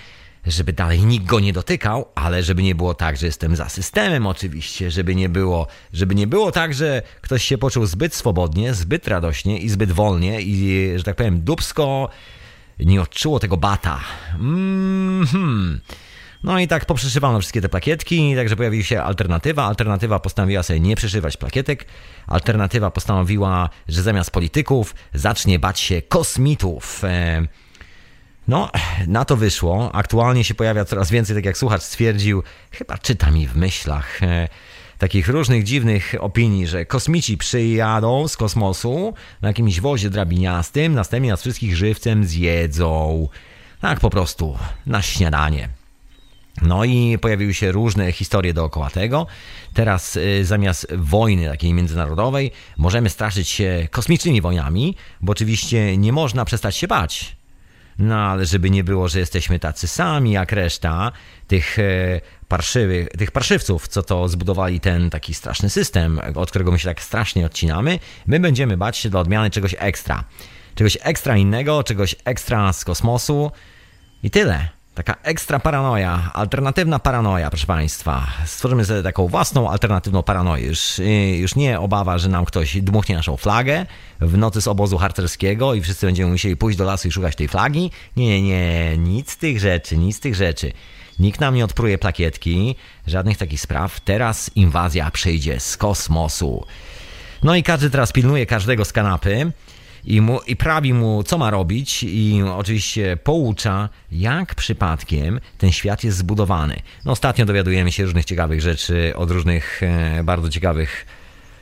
żeby 0.45 0.73
dalej 0.73 1.05
nikt 1.05 1.25
go 1.25 1.39
nie 1.39 1.53
dotykał, 1.53 2.05
ale 2.15 2.43
żeby 2.43 2.63
nie 2.63 2.75
było 2.75 2.93
tak, 2.93 3.17
że 3.17 3.25
jestem 3.25 3.55
za 3.55 3.69
systemem 3.69 4.27
oczywiście, 4.27 4.91
żeby 4.91 5.15
nie 5.15 5.29
było, 5.29 5.67
żeby 5.93 6.15
nie 6.15 6.27
było 6.27 6.51
tak, 6.51 6.73
że 6.73 7.01
ktoś 7.21 7.43
się 7.43 7.57
poczuł 7.57 7.85
zbyt 7.85 8.15
swobodnie, 8.15 8.73
zbyt 8.73 9.07
radośnie 9.07 9.59
i 9.59 9.69
zbyt 9.69 9.91
wolnie 9.91 10.41
i, 10.41 10.91
że 10.95 11.03
tak 11.03 11.15
powiem, 11.15 11.41
dubsko 11.41 12.09
nie 12.79 13.01
odczuło 13.01 13.39
tego 13.39 13.57
bata. 13.57 13.99
Mm 14.33 15.25
-hmm. 15.25 15.77
No 16.43 16.59
i 16.59 16.67
tak 16.67 16.85
poprzeszywano 16.85 17.39
wszystkie 17.39 17.61
te 17.61 17.69
plakietki, 17.69 18.35
także 18.35 18.55
pojawiła 18.55 18.83
się 18.83 19.01
alternatywa. 19.01 19.65
Alternatywa 19.65 20.19
postanowiła 20.19 20.63
sobie 20.63 20.79
nie 20.79 20.95
przeszywać 20.95 21.37
plakietek. 21.37 21.85
Alternatywa 22.27 22.91
postanowiła, 22.91 23.69
że 23.87 24.01
zamiast 24.01 24.31
polityków 24.31 24.95
zacznie 25.13 25.59
bać 25.59 25.79
się 25.79 26.01
kosmitów. 26.01 27.03
E, 27.03 27.47
no, 28.47 28.71
na 29.07 29.25
to 29.25 29.35
wyszło. 29.35 29.95
Aktualnie 29.95 30.43
się 30.43 30.55
pojawia 30.55 30.85
coraz 30.85 31.11
więcej, 31.11 31.35
tak 31.35 31.45
jak 31.45 31.57
słuchacz 31.57 31.81
stwierdził, 31.81 32.43
chyba 32.71 32.97
czyta 32.97 33.31
mi 33.31 33.47
w 33.47 33.55
myślach, 33.55 34.23
e, 34.23 34.47
takich 34.97 35.27
różnych 35.27 35.63
dziwnych 35.63 36.15
opinii, 36.19 36.67
że 36.67 36.85
kosmici 36.85 37.37
przyjadą 37.37 38.27
z 38.27 38.37
kosmosu 38.37 39.13
na 39.41 39.47
jakimś 39.47 39.79
wozie 39.79 40.09
drabiniastym, 40.09 40.93
następnie 40.93 41.31
nas 41.31 41.41
wszystkich 41.41 41.75
żywcem 41.75 42.25
zjedzą. 42.25 43.29
Tak 43.81 43.99
po 43.99 44.09
prostu, 44.09 44.57
na 44.85 45.01
śniadanie. 45.01 45.69
No 46.61 46.85
i 46.85 47.17
pojawiły 47.21 47.53
się 47.53 47.71
różne 47.71 48.11
historie 48.11 48.53
dookoła 48.53 48.89
tego. 48.89 49.27
Teraz 49.73 50.15
y, 50.15 50.45
zamiast 50.45 50.87
wojny 50.95 51.49
takiej 51.49 51.73
międzynarodowej 51.73 52.51
możemy 52.77 53.09
straszyć 53.09 53.49
się 53.49 53.87
kosmicznymi 53.91 54.41
wojnami, 54.41 54.95
bo 55.21 55.31
oczywiście 55.31 55.97
nie 55.97 56.13
można 56.13 56.45
przestać 56.45 56.77
się 56.77 56.87
bać. 56.87 57.37
No 57.99 58.15
ale 58.15 58.45
żeby 58.45 58.69
nie 58.69 58.83
było, 58.83 59.07
że 59.07 59.19
jesteśmy 59.19 59.59
tacy 59.59 59.87
sami 59.87 60.31
jak 60.31 60.51
reszta 60.51 61.11
tych 61.47 61.79
e, 61.79 62.21
parszywych, 62.47 63.09
tych 63.09 63.31
parszywców, 63.31 63.87
co 63.87 64.03
to 64.03 64.27
zbudowali 64.27 64.79
ten 64.79 65.09
taki 65.09 65.33
straszny 65.33 65.69
system, 65.69 66.21
od 66.35 66.49
którego 66.49 66.71
my 66.71 66.79
się 66.79 66.89
tak 66.89 67.01
strasznie 67.01 67.45
odcinamy, 67.45 67.99
my 68.27 68.39
będziemy 68.39 68.77
bać 68.77 68.97
się 68.97 69.09
dla 69.09 69.19
odmiany 69.19 69.49
czegoś 69.49 69.75
ekstra. 69.79 70.23
Czegoś 70.75 70.97
ekstra 71.01 71.37
innego, 71.37 71.83
czegoś 71.83 72.15
ekstra 72.25 72.73
z 72.73 72.85
kosmosu 72.85 73.51
i 74.23 74.29
tyle. 74.31 74.76
Taka 74.97 75.15
ekstra 75.23 75.59
paranoja, 75.59 76.31
alternatywna 76.33 76.99
paranoja, 76.99 77.49
proszę 77.49 77.67
Państwa. 77.67 78.27
Stworzymy 78.45 78.85
sobie 78.85 79.03
taką 79.03 79.27
własną 79.27 79.69
alternatywną 79.69 80.23
paranoję. 80.23 80.67
Już, 80.67 80.99
y, 80.99 81.37
już 81.37 81.55
nie 81.55 81.79
obawa, 81.79 82.17
że 82.17 82.29
nam 82.29 82.45
ktoś 82.45 82.81
dmuchnie 82.81 83.15
naszą 83.15 83.37
flagę 83.37 83.85
w 84.21 84.37
nocy 84.37 84.61
z 84.61 84.67
obozu 84.67 84.97
harcerskiego 84.97 85.73
i 85.73 85.81
wszyscy 85.81 86.05
będziemy 86.05 86.31
musieli 86.31 86.57
pójść 86.57 86.77
do 86.77 86.85
lasu 86.85 87.07
i 87.07 87.11
szukać 87.11 87.35
tej 87.35 87.47
flagi. 87.47 87.91
Nie, 88.15 88.41
nie, 88.41 88.97
nic 88.97 89.31
z 89.31 89.37
tych 89.37 89.59
rzeczy, 89.59 89.97
nic 89.97 90.17
z 90.17 90.19
tych 90.19 90.35
rzeczy. 90.35 90.71
Nikt 91.19 91.39
nam 91.39 91.55
nie 91.55 91.65
odpruje 91.65 91.97
plakietki, 91.97 92.75
żadnych 93.07 93.37
takich 93.37 93.61
spraw. 93.61 93.99
Teraz 93.99 94.51
inwazja 94.55 95.11
przyjdzie 95.11 95.59
z 95.59 95.77
kosmosu. 95.77 96.65
No 97.43 97.55
i 97.55 97.63
każdy 97.63 97.89
teraz 97.89 98.11
pilnuje 98.11 98.45
każdego 98.45 98.85
z 98.85 98.93
kanapy 98.93 99.51
i, 100.05 100.21
mu, 100.21 100.39
i 100.47 100.55
prawi 100.55 100.93
mu, 100.93 101.23
co 101.23 101.37
ma 101.37 101.49
robić, 101.49 102.03
i 102.03 102.43
oczywiście 102.55 103.17
poucza, 103.23 103.89
jak 104.11 104.55
przypadkiem 104.55 105.39
ten 105.57 105.71
świat 105.71 106.03
jest 106.03 106.17
zbudowany. 106.17 106.79
No, 107.05 107.11
ostatnio 107.11 107.45
dowiadujemy 107.45 107.91
się 107.91 108.03
różnych 108.03 108.25
ciekawych 108.25 108.61
rzeczy 108.61 109.13
od 109.15 109.31
różnych 109.31 109.83
e, 109.83 110.23
bardzo 110.23 110.49
ciekawych 110.49 111.05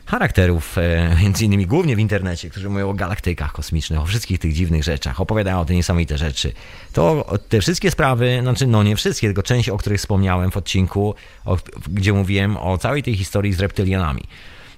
charakterów, 0.06 0.78
e, 0.78 1.18
między 1.22 1.46
innymi 1.46 1.66
głównie 1.66 1.96
w 1.96 2.00
internecie, 2.00 2.50
którzy 2.50 2.70
mówią 2.70 2.90
o 2.90 2.94
galaktykach 2.94 3.52
kosmicznych, 3.52 4.00
o 4.00 4.06
wszystkich 4.06 4.40
tych 4.40 4.54
dziwnych 4.54 4.84
rzeczach, 4.84 5.22
opowiadają 5.22 5.60
o 5.60 5.66
te 5.66 5.74
niesamowite 5.74 6.18
rzeczy. 6.18 6.54
To 6.94 7.34
te 7.50 7.62
wszystkie 7.62 7.92
sprawy, 7.92 8.40
znaczy 8.42 8.68
no 8.68 8.84
nie 8.84 8.96
wszystkie, 8.96 9.28
tylko 9.28 9.44
część, 9.44 9.70
o 9.70 9.78
których 9.78 10.00
wspomniałem 10.00 10.52
w 10.52 10.58
odcinku, 10.58 11.16
o, 11.46 11.58
gdzie 11.90 12.14
mówiłem 12.14 12.58
o 12.58 12.78
całej 12.78 13.04
tej 13.04 13.16
historii 13.16 13.54
z 13.54 13.60
reptylianami. 13.60 14.24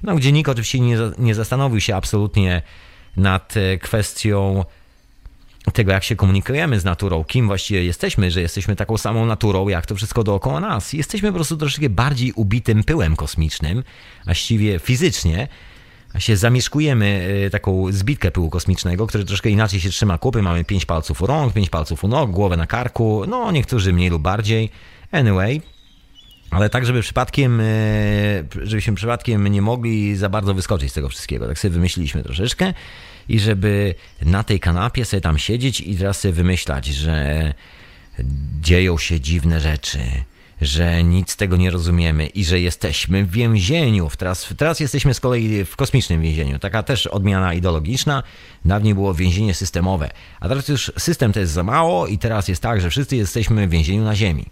No, 0.03 0.15
gdzie 0.15 0.31
nikt 0.31 0.49
oczywiście 0.49 0.79
nie, 0.79 0.97
nie 1.17 1.35
zastanowił 1.35 1.79
się 1.79 1.95
absolutnie 1.95 2.61
nad 3.17 3.57
e, 3.57 3.77
kwestią 3.77 4.65
tego, 5.73 5.91
jak 5.91 6.03
się 6.03 6.15
komunikujemy 6.15 6.79
z 6.79 6.85
naturą, 6.85 7.23
kim 7.23 7.47
właściwie 7.47 7.83
jesteśmy, 7.83 8.31
że 8.31 8.41
jesteśmy 8.41 8.75
taką 8.75 8.97
samą 8.97 9.25
naturą, 9.25 9.67
jak 9.67 9.85
to 9.85 9.95
wszystko 9.95 10.23
dookoła 10.23 10.59
nas. 10.59 10.93
Jesteśmy 10.93 11.29
po 11.29 11.35
prostu 11.35 11.57
troszeczkę 11.57 11.89
bardziej 11.89 12.31
ubitym 12.31 12.83
pyłem 12.83 13.15
kosmicznym, 13.15 13.83
właściwie 14.25 14.79
fizycznie, 14.79 15.47
a 16.13 16.19
się 16.19 16.37
zamieszkujemy 16.37 17.27
e, 17.45 17.49
taką 17.49 17.91
zbitkę 17.91 18.31
pyłu 18.31 18.49
kosmicznego, 18.49 19.07
który 19.07 19.25
troszkę 19.25 19.49
inaczej 19.49 19.79
się 19.79 19.89
trzyma 19.89 20.17
kupy. 20.17 20.41
Mamy 20.41 20.63
pięć 20.63 20.85
palców 20.85 21.21
u 21.21 21.27
rąk, 21.27 21.53
pięć 21.53 21.69
palców 21.69 22.03
u 22.03 22.07
nóg, 22.07 22.31
głowę 22.31 22.57
na 22.57 22.67
karku, 22.67 23.23
no 23.27 23.51
niektórzy 23.51 23.93
mniej 23.93 24.09
lub 24.09 24.21
bardziej. 24.21 24.69
Anyway, 25.11 25.61
ale 26.51 26.69
tak, 26.69 26.85
żeby 26.85 27.01
przypadkiem, 27.01 27.61
e, 27.61 27.63
żebyśmy 28.61 28.95
przypadkiem 28.95 29.47
nie 29.47 29.61
mogli 29.61 30.15
za 30.15 30.29
bardzo 30.29 30.53
wyskoczyć 30.53 30.91
z 30.91 30.93
tego 30.93 31.09
wszystkiego. 31.09 31.47
Tak 31.47 31.59
sobie 31.59 31.73
wymyśliliśmy 31.73 32.23
troszeczkę 32.23 32.73
i 33.29 33.39
żeby 33.39 33.95
na 34.21 34.43
tej 34.43 34.59
kanapie 34.59 35.05
sobie 35.05 35.21
tam 35.21 35.37
siedzieć 35.37 35.81
i 35.81 35.95
teraz 35.95 36.19
sobie 36.19 36.33
wymyślać, 36.33 36.85
że 36.85 37.53
dzieją 38.61 38.97
się 38.97 39.19
dziwne 39.19 39.59
rzeczy, 39.59 39.99
że 40.61 41.03
nic 41.03 41.31
z 41.31 41.35
tego 41.35 41.57
nie 41.57 41.71
rozumiemy 41.71 42.27
i 42.27 42.45
że 42.45 42.59
jesteśmy 42.59 43.25
w 43.25 43.31
więzieniu. 43.31 44.09
Teraz, 44.17 44.53
teraz 44.57 44.79
jesteśmy 44.79 45.13
z 45.13 45.19
kolei 45.19 45.65
w 45.65 45.75
kosmicznym 45.75 46.21
więzieniu. 46.21 46.59
Taka 46.59 46.83
też 46.83 47.07
odmiana 47.07 47.53
ideologiczna. 47.53 48.23
Dawniej 48.65 48.93
było 48.93 49.13
więzienie 49.13 49.53
systemowe, 49.53 50.09
a 50.39 50.47
teraz 50.47 50.67
już 50.67 50.91
system 50.97 51.33
to 51.33 51.39
jest 51.39 51.53
za 51.53 51.63
mało 51.63 52.07
i 52.07 52.17
teraz 52.17 52.47
jest 52.47 52.61
tak, 52.61 52.81
że 52.81 52.89
wszyscy 52.89 53.15
jesteśmy 53.15 53.67
w 53.67 53.69
więzieniu 53.69 54.03
na 54.03 54.15
Ziemi. 54.15 54.45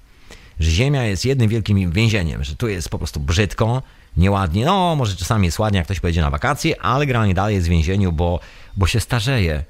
Że 0.60 0.72
Ziemia 0.72 1.04
jest 1.04 1.26
jednym 1.26 1.50
wielkim 1.50 1.92
więzieniem, 1.92 2.44
że 2.44 2.56
tu 2.56 2.68
jest 2.68 2.90
po 2.90 2.98
prostu 2.98 3.20
brzydko, 3.20 3.82
nieładnie. 4.18 4.66
No, 4.66 4.96
może 4.96 5.16
czasami 5.16 5.46
jest 5.46 5.60
ładnie, 5.60 5.78
jak 5.78 5.88
ktoś 5.88 6.00
pojedzie 6.00 6.22
na 6.22 6.30
wakacje, 6.30 6.82
ale 6.82 7.06
generalnie 7.06 7.34
dalej 7.34 7.56
jest 7.56 7.68
w 7.68 7.70
więzieniu, 7.70 8.12
bo, 8.12 8.40
bo 8.78 8.88
się 8.88 9.00
starzeje 9.00 9.64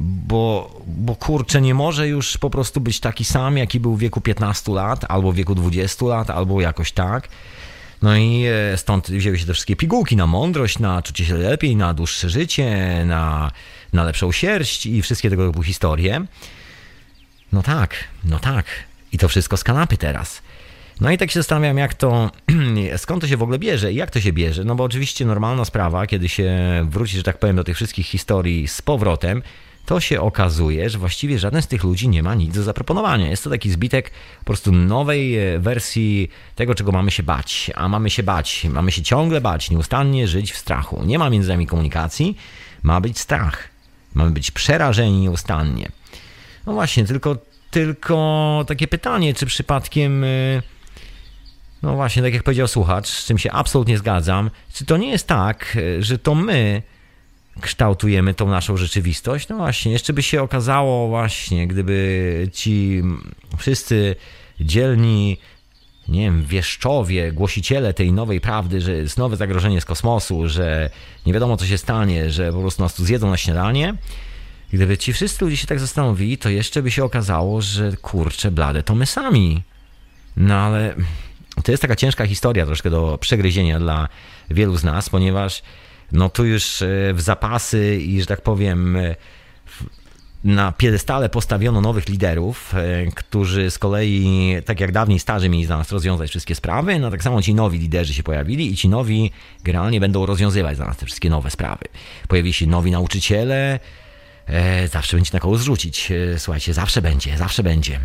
bo, 0.00 0.80
bo 0.86 1.14
kurczę, 1.14 1.60
nie 1.60 1.74
może 1.74 2.08
już 2.08 2.38
po 2.38 2.50
prostu 2.50 2.80
być 2.80 3.00
taki 3.00 3.24
sam, 3.24 3.56
jaki 3.56 3.80
był 3.80 3.96
w 3.96 3.98
wieku 3.98 4.20
15 4.20 4.72
lat, 4.72 5.04
albo 5.08 5.32
w 5.32 5.34
wieku 5.34 5.54
20 5.54 6.06
lat, 6.06 6.30
albo 6.30 6.60
jakoś 6.60 6.92
tak. 6.92 7.28
No 8.02 8.16
i 8.16 8.44
e, 8.72 8.76
stąd 8.76 9.10
wzięły 9.10 9.38
się 9.38 9.46
te 9.46 9.52
wszystkie 9.52 9.76
pigułki 9.76 10.16
na 10.16 10.26
mądrość, 10.26 10.78
na 10.78 11.02
czucie 11.02 11.24
się 11.24 11.34
lepiej, 11.34 11.76
na 11.76 11.94
dłuższe 11.94 12.30
życie, 12.30 13.02
na, 13.06 13.50
na 13.92 14.04
lepszą 14.04 14.32
sierść 14.32 14.86
i 14.86 15.02
wszystkie 15.02 15.30
tego 15.30 15.46
typu 15.46 15.62
historie. 15.62 16.24
No 17.52 17.62
tak, 17.62 17.94
no 18.24 18.38
tak. 18.38 18.64
I 19.12 19.18
to 19.18 19.28
wszystko 19.28 19.56
z 19.56 19.64
kanapy 19.64 19.96
teraz. 19.96 20.42
No 21.00 21.10
i 21.10 21.18
tak 21.18 21.30
się 21.30 21.40
zastanawiam, 21.40 21.78
jak 21.78 21.94
to, 21.94 22.30
skąd 22.96 23.20
to 23.22 23.28
się 23.28 23.36
w 23.36 23.42
ogóle 23.42 23.58
bierze 23.58 23.92
i 23.92 23.96
jak 23.96 24.10
to 24.10 24.20
się 24.20 24.32
bierze. 24.32 24.64
No 24.64 24.74
bo 24.74 24.84
oczywiście 24.84 25.24
normalna 25.24 25.64
sprawa, 25.64 26.06
kiedy 26.06 26.28
się 26.28 26.50
wróci, 26.90 27.16
że 27.16 27.22
tak 27.22 27.38
powiem, 27.38 27.56
do 27.56 27.64
tych 27.64 27.76
wszystkich 27.76 28.06
historii 28.06 28.68
z 28.68 28.82
powrotem, 28.82 29.42
to 29.86 30.00
się 30.00 30.20
okazuje, 30.20 30.90
że 30.90 30.98
właściwie 30.98 31.38
żaden 31.38 31.62
z 31.62 31.66
tych 31.66 31.84
ludzi 31.84 32.08
nie 32.08 32.22
ma 32.22 32.34
nic 32.34 32.54
do 32.54 32.62
zaproponowania. 32.62 33.30
Jest 33.30 33.44
to 33.44 33.50
taki 33.50 33.70
zbitek 33.70 34.10
po 34.38 34.44
prostu 34.44 34.72
nowej 34.72 35.38
e, 35.38 35.58
wersji 35.58 36.30
tego, 36.54 36.74
czego 36.74 36.92
mamy 36.92 37.10
się 37.10 37.22
bać. 37.22 37.70
A 37.74 37.88
mamy 37.88 38.10
się 38.10 38.22
bać, 38.22 38.66
mamy 38.70 38.92
się 38.92 39.02
ciągle 39.02 39.40
bać, 39.40 39.70
nieustannie 39.70 40.28
żyć 40.28 40.52
w 40.52 40.56
strachu. 40.56 41.04
Nie 41.04 41.18
ma 41.18 41.30
między 41.30 41.48
nami 41.48 41.66
komunikacji, 41.66 42.36
ma 42.82 43.00
być 43.00 43.18
strach. 43.18 43.68
Mamy 44.14 44.30
być 44.30 44.50
przerażeni 44.50 45.20
nieustannie. 45.20 45.88
No 46.66 46.72
właśnie, 46.72 47.04
tylko, 47.04 47.36
tylko 47.72 48.64
takie 48.66 48.88
pytanie, 48.88 49.34
czy 49.34 49.46
przypadkiem. 49.46 50.24
E, 50.24 50.62
no 51.82 51.94
właśnie, 51.94 52.22
tak 52.22 52.34
jak 52.34 52.42
powiedział 52.42 52.68
słuchacz, 52.68 53.08
z 53.08 53.26
czym 53.26 53.38
się 53.38 53.52
absolutnie 53.52 53.98
zgadzam, 53.98 54.50
czy 54.72 54.84
to 54.84 54.96
nie 54.96 55.10
jest 55.10 55.26
tak, 55.26 55.76
e, 55.98 56.02
że 56.02 56.18
to 56.18 56.34
my 56.34 56.82
kształtujemy 57.60 58.34
tą 58.34 58.48
naszą 58.48 58.76
rzeczywistość. 58.76 59.48
No 59.48 59.56
właśnie, 59.56 59.92
jeszcze 59.92 60.12
by 60.12 60.22
się 60.22 60.42
okazało 60.42 61.08
właśnie, 61.08 61.66
gdyby 61.66 62.48
ci 62.52 63.02
wszyscy 63.58 64.16
dzielni, 64.60 65.38
nie 66.08 66.20
wiem, 66.20 66.44
wieszczowie, 66.44 67.32
głosiciele 67.32 67.94
tej 67.94 68.12
nowej 68.12 68.40
prawdy, 68.40 68.80
że 68.80 68.92
jest 68.92 69.18
nowe 69.18 69.36
zagrożenie 69.36 69.80
z 69.80 69.84
kosmosu, 69.84 70.48
że 70.48 70.90
nie 71.26 71.32
wiadomo 71.32 71.56
co 71.56 71.66
się 71.66 71.78
stanie, 71.78 72.30
że 72.30 72.52
po 72.52 72.60
prostu 72.60 72.82
nas 72.82 72.94
tu 72.94 73.04
zjedzą 73.04 73.30
na 73.30 73.36
śniadanie. 73.36 73.94
Gdyby 74.72 74.98
ci 74.98 75.12
wszyscy 75.12 75.44
ludzie 75.44 75.56
się 75.56 75.66
tak 75.66 75.80
zastanowili, 75.80 76.38
to 76.38 76.48
jeszcze 76.48 76.82
by 76.82 76.90
się 76.90 77.04
okazało, 77.04 77.62
że 77.62 77.92
kurczę 77.96 78.50
blade, 78.50 78.82
to 78.82 78.94
my 78.94 79.06
sami. 79.06 79.62
No 80.36 80.54
ale 80.54 80.94
to 81.64 81.72
jest 81.72 81.82
taka 81.82 81.96
ciężka 81.96 82.26
historia 82.26 82.66
troszkę 82.66 82.90
do 82.90 83.18
przegryzienia 83.20 83.78
dla 83.78 84.08
wielu 84.50 84.76
z 84.76 84.84
nas, 84.84 85.10
ponieważ 85.10 85.62
no 86.12 86.28
tu 86.28 86.44
już 86.44 86.82
e, 86.82 87.14
w 87.14 87.20
zapasy 87.20 87.96
i, 87.96 88.20
że 88.20 88.26
tak 88.26 88.40
powiem, 88.40 88.96
e, 88.96 89.16
na 90.44 90.72
piedestale 90.72 91.28
postawiono 91.28 91.80
nowych 91.80 92.08
liderów, 92.08 92.74
e, 92.74 93.06
którzy 93.06 93.70
z 93.70 93.78
kolei, 93.78 94.56
tak 94.64 94.80
jak 94.80 94.92
dawniej 94.92 95.18
starzy 95.18 95.48
mieli 95.48 95.64
za 95.64 95.76
nas 95.76 95.92
rozwiązać 95.92 96.30
wszystkie 96.30 96.54
sprawy, 96.54 96.98
no 96.98 97.10
tak 97.10 97.22
samo 97.22 97.42
ci 97.42 97.54
nowi 97.54 97.78
liderzy 97.78 98.14
się 98.14 98.22
pojawili 98.22 98.72
i 98.72 98.76
ci 98.76 98.88
nowi 98.88 99.30
generalnie 99.64 100.00
będą 100.00 100.26
rozwiązywać 100.26 100.76
za 100.76 100.84
nas 100.84 100.96
te 100.96 101.06
wszystkie 101.06 101.30
nowe 101.30 101.50
sprawy. 101.50 101.84
Pojawili 102.28 102.52
się 102.52 102.66
nowi 102.66 102.90
nauczyciele, 102.90 103.80
zawsze 104.92 105.16
będzie 105.16 105.30
na 105.32 105.40
kogo 105.40 105.56
zrzucić. 105.56 106.12
Słuchajcie, 106.38 106.74
zawsze 106.74 107.02
będzie, 107.02 107.38
zawsze 107.38 107.62
będzie. 107.62 108.00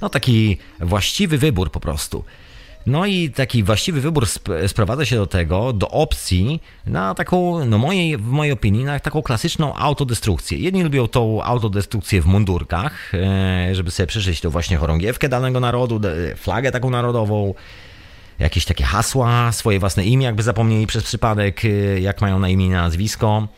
No 0.00 0.08
taki 0.08 0.58
właściwy 0.80 1.38
wybór 1.38 1.70
po 1.70 1.80
prostu. 1.80 2.24
No 2.86 3.06
i 3.06 3.30
taki 3.30 3.62
właściwy 3.62 4.00
wybór 4.00 4.24
sp 4.34 4.46
sprowadza 4.68 5.04
się 5.04 5.16
do 5.16 5.26
tego, 5.26 5.72
do 5.72 5.88
opcji 5.88 6.62
na 6.86 7.14
taką, 7.14 7.64
no 7.64 7.78
mojej, 7.78 8.16
w 8.16 8.26
mojej 8.26 8.52
opinii, 8.52 8.84
na 8.84 9.00
taką 9.00 9.22
klasyczną 9.22 9.74
autodestrukcję. 9.74 10.58
Jedni 10.58 10.82
lubią 10.82 11.08
tą 11.08 11.42
autodestrukcję 11.42 12.22
w 12.22 12.26
mundurkach, 12.26 13.14
e, 13.14 13.74
żeby 13.74 13.90
sobie 13.90 14.06
przeżyć 14.06 14.40
tą 14.40 14.50
właśnie 14.50 14.76
chorągiewkę 14.76 15.28
danego 15.28 15.60
narodu, 15.60 16.00
flagę 16.36 16.72
taką 16.72 16.90
narodową, 16.90 17.54
jakieś 18.38 18.64
takie 18.64 18.84
hasła, 18.84 19.52
swoje 19.52 19.78
własne 19.78 20.04
imię, 20.04 20.26
jakby 20.26 20.42
zapomnieli 20.42 20.86
przez 20.86 21.04
przypadek, 21.04 21.64
e, 21.64 21.68
jak 22.00 22.20
mają 22.20 22.38
na 22.38 22.48
imię 22.48 22.66
i 22.66 22.70
nazwisko. 22.70 23.48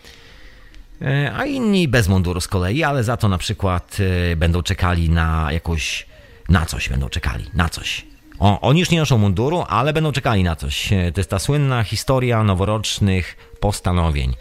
E, 1.05 1.33
a 1.37 1.45
inni 1.45 1.89
bez 1.89 2.09
munduru 2.09 2.41
z 2.41 2.49
kolei, 2.49 2.83
ale 2.83 3.05
za 3.05 3.17
to 3.17 3.29
na 3.29 3.39
przykład 3.39 3.97
będą 4.37 4.63
czekali 4.63 5.11
na 5.11 5.53
jakąś, 5.53 6.07
na 6.49 6.67
coś 6.67 6.89
będą 6.89 7.09
czekali, 7.09 7.45
na 7.55 7.69
coś 7.69 8.15
o, 8.39 8.61
oni 8.61 8.81
już 8.81 8.91
nie 8.91 8.99
noszą 8.99 9.19
munduru, 9.19 9.65
ale 9.69 9.93
będą 9.93 10.13
czekali 10.13 10.45
na 10.45 10.57
coś. 10.57 10.93
E, 10.93 11.13
to 11.13 11.21
jest 11.21 11.31
ta 11.31 11.39
słynna 11.39 11.85
historia 11.85 12.45
noworocznych 12.45 13.37
postanowień. 13.61 14.35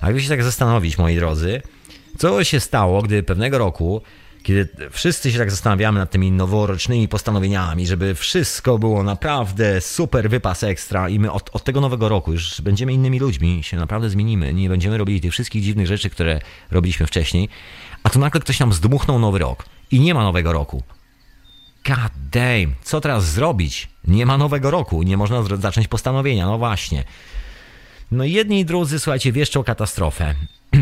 A 0.00 0.06
jakby 0.06 0.22
się 0.22 0.28
tak 0.28 0.42
zastanowić, 0.42 0.98
moi 0.98 1.16
drodzy, 1.16 1.62
co 2.18 2.44
się 2.44 2.60
stało, 2.60 3.02
gdy 3.02 3.22
pewnego 3.22 3.58
roku, 3.58 4.02
kiedy 4.44 4.68
wszyscy 4.90 5.32
się 5.32 5.38
tak 5.38 5.50
zastanawiamy 5.50 5.98
nad 5.98 6.10
tymi 6.10 6.32
noworocznymi 6.32 7.08
postanowieniami, 7.08 7.86
żeby 7.86 8.14
wszystko 8.14 8.78
było 8.78 9.02
naprawdę 9.02 9.80
super 9.80 10.30
wypas 10.30 10.62
ekstra 10.62 11.08
i 11.08 11.18
my 11.18 11.32
od, 11.32 11.50
od 11.52 11.64
tego 11.64 11.80
nowego 11.80 12.08
roku 12.08 12.32
już 12.32 12.60
będziemy 12.60 12.92
innymi 12.92 13.18
ludźmi, 13.18 13.62
się 13.62 13.76
naprawdę 13.76 14.10
zmienimy, 14.10 14.54
nie 14.54 14.68
będziemy 14.68 14.98
robili 14.98 15.20
tych 15.20 15.32
wszystkich 15.32 15.62
dziwnych 15.62 15.86
rzeczy, 15.86 16.10
które 16.10 16.40
robiliśmy 16.70 17.06
wcześniej, 17.06 17.48
a 18.02 18.10
tu 18.10 18.18
nagle 18.18 18.40
ktoś 18.40 18.60
nam 18.60 18.72
zdmuchnął 18.72 19.18
nowy 19.18 19.38
rok 19.38 19.64
i 19.90 20.00
nie 20.00 20.14
ma 20.14 20.22
nowego 20.22 20.52
roku. 20.52 20.82
God 21.86 22.12
damn, 22.32 22.74
co 22.82 23.00
teraz 23.00 23.24
zrobić? 23.24 23.88
Nie 24.04 24.26
ma 24.26 24.38
nowego 24.38 24.70
roku, 24.70 25.02
nie 25.02 25.16
można 25.16 25.42
zacząć 25.42 25.88
postanowienia, 25.88 26.46
no 26.46 26.58
właśnie. 26.58 27.04
No 28.10 28.24
jedni 28.24 28.60
i 28.60 28.64
drudzy, 28.64 29.00
słuchajcie, 29.00 29.32
wieszczą 29.32 29.64
katastrofę. 29.64 30.34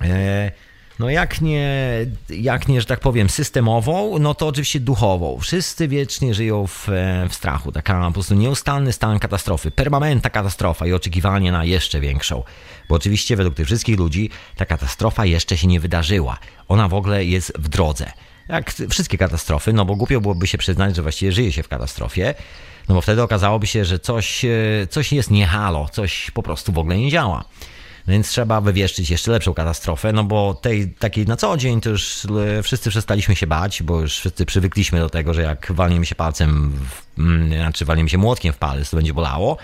e, 0.00 0.52
no 0.98 1.10
jak 1.10 1.40
nie, 1.40 1.98
jak 2.28 2.68
nie, 2.68 2.80
że 2.80 2.86
tak 2.86 3.00
powiem, 3.00 3.28
systemową, 3.28 4.18
no 4.18 4.34
to 4.34 4.46
oczywiście 4.46 4.80
duchową. 4.80 5.38
Wszyscy 5.40 5.88
wiecznie 5.88 6.34
żyją 6.34 6.66
w, 6.66 6.88
e, 6.88 7.28
w 7.28 7.34
strachu. 7.34 7.72
Taka 7.72 8.06
po 8.06 8.12
prostu 8.12 8.34
nieustanny 8.34 8.92
stan 8.92 9.18
katastrofy, 9.18 9.70
permanentna 9.70 10.30
katastrofa 10.30 10.86
i 10.86 10.92
oczekiwanie 10.92 11.52
na 11.52 11.64
jeszcze 11.64 12.00
większą. 12.00 12.42
Bo 12.88 12.94
oczywiście 12.94 13.36
według 13.36 13.54
tych 13.54 13.66
wszystkich 13.66 13.98
ludzi 13.98 14.30
ta 14.56 14.66
katastrofa 14.66 15.26
jeszcze 15.26 15.56
się 15.56 15.66
nie 15.66 15.80
wydarzyła. 15.80 16.38
Ona 16.68 16.88
w 16.88 16.94
ogóle 16.94 17.24
jest 17.24 17.52
w 17.58 17.68
drodze 17.68 18.12
jak 18.48 18.72
wszystkie 18.90 19.18
katastrofy, 19.18 19.72
no 19.72 19.84
bo 19.84 19.96
głupio 19.96 20.20
byłoby 20.20 20.46
się 20.46 20.58
przyznać, 20.58 20.96
że 20.96 21.02
właściwie 21.02 21.32
żyje 21.32 21.52
się 21.52 21.62
w 21.62 21.68
katastrofie, 21.68 22.34
no 22.88 22.94
bo 22.94 23.00
wtedy 23.00 23.22
okazałoby 23.22 23.66
się, 23.66 23.84
że 23.84 23.98
coś, 23.98 24.44
e, 24.44 24.86
coś 24.90 25.12
jest 25.12 25.30
nie 25.30 25.46
halo, 25.46 25.88
coś 25.92 26.30
po 26.30 26.42
prostu 26.42 26.72
w 26.72 26.78
ogóle 26.78 26.96
nie 26.96 27.10
działa. 27.10 27.44
Więc 28.08 28.28
trzeba 28.28 28.60
wywieszczyć 28.60 29.10
jeszcze 29.10 29.30
lepszą 29.30 29.54
katastrofę, 29.54 30.12
no 30.12 30.24
bo 30.24 30.54
tej 30.54 30.88
takiej 30.88 31.26
na 31.26 31.36
co 31.36 31.56
dzień 31.56 31.80
to 31.80 31.90
już 31.90 32.26
e, 32.58 32.62
wszyscy 32.62 32.90
przestaliśmy 32.90 33.36
się 33.36 33.46
bać, 33.46 33.82
bo 33.82 34.00
już 34.00 34.18
wszyscy 34.18 34.46
przywykliśmy 34.46 34.98
do 34.98 35.10
tego, 35.10 35.34
że 35.34 35.42
jak 35.42 35.72
walniemy 35.72 36.06
się 36.06 36.14
palcem, 36.14 36.72
w, 36.88 37.18
mm, 37.18 37.48
znaczy 37.48 37.84
walniemy 37.84 38.10
się 38.10 38.18
młotkiem 38.18 38.52
w 38.52 38.58
palec, 38.58 38.90
to 38.90 38.96
będzie 38.96 39.14
bolało, 39.14 39.56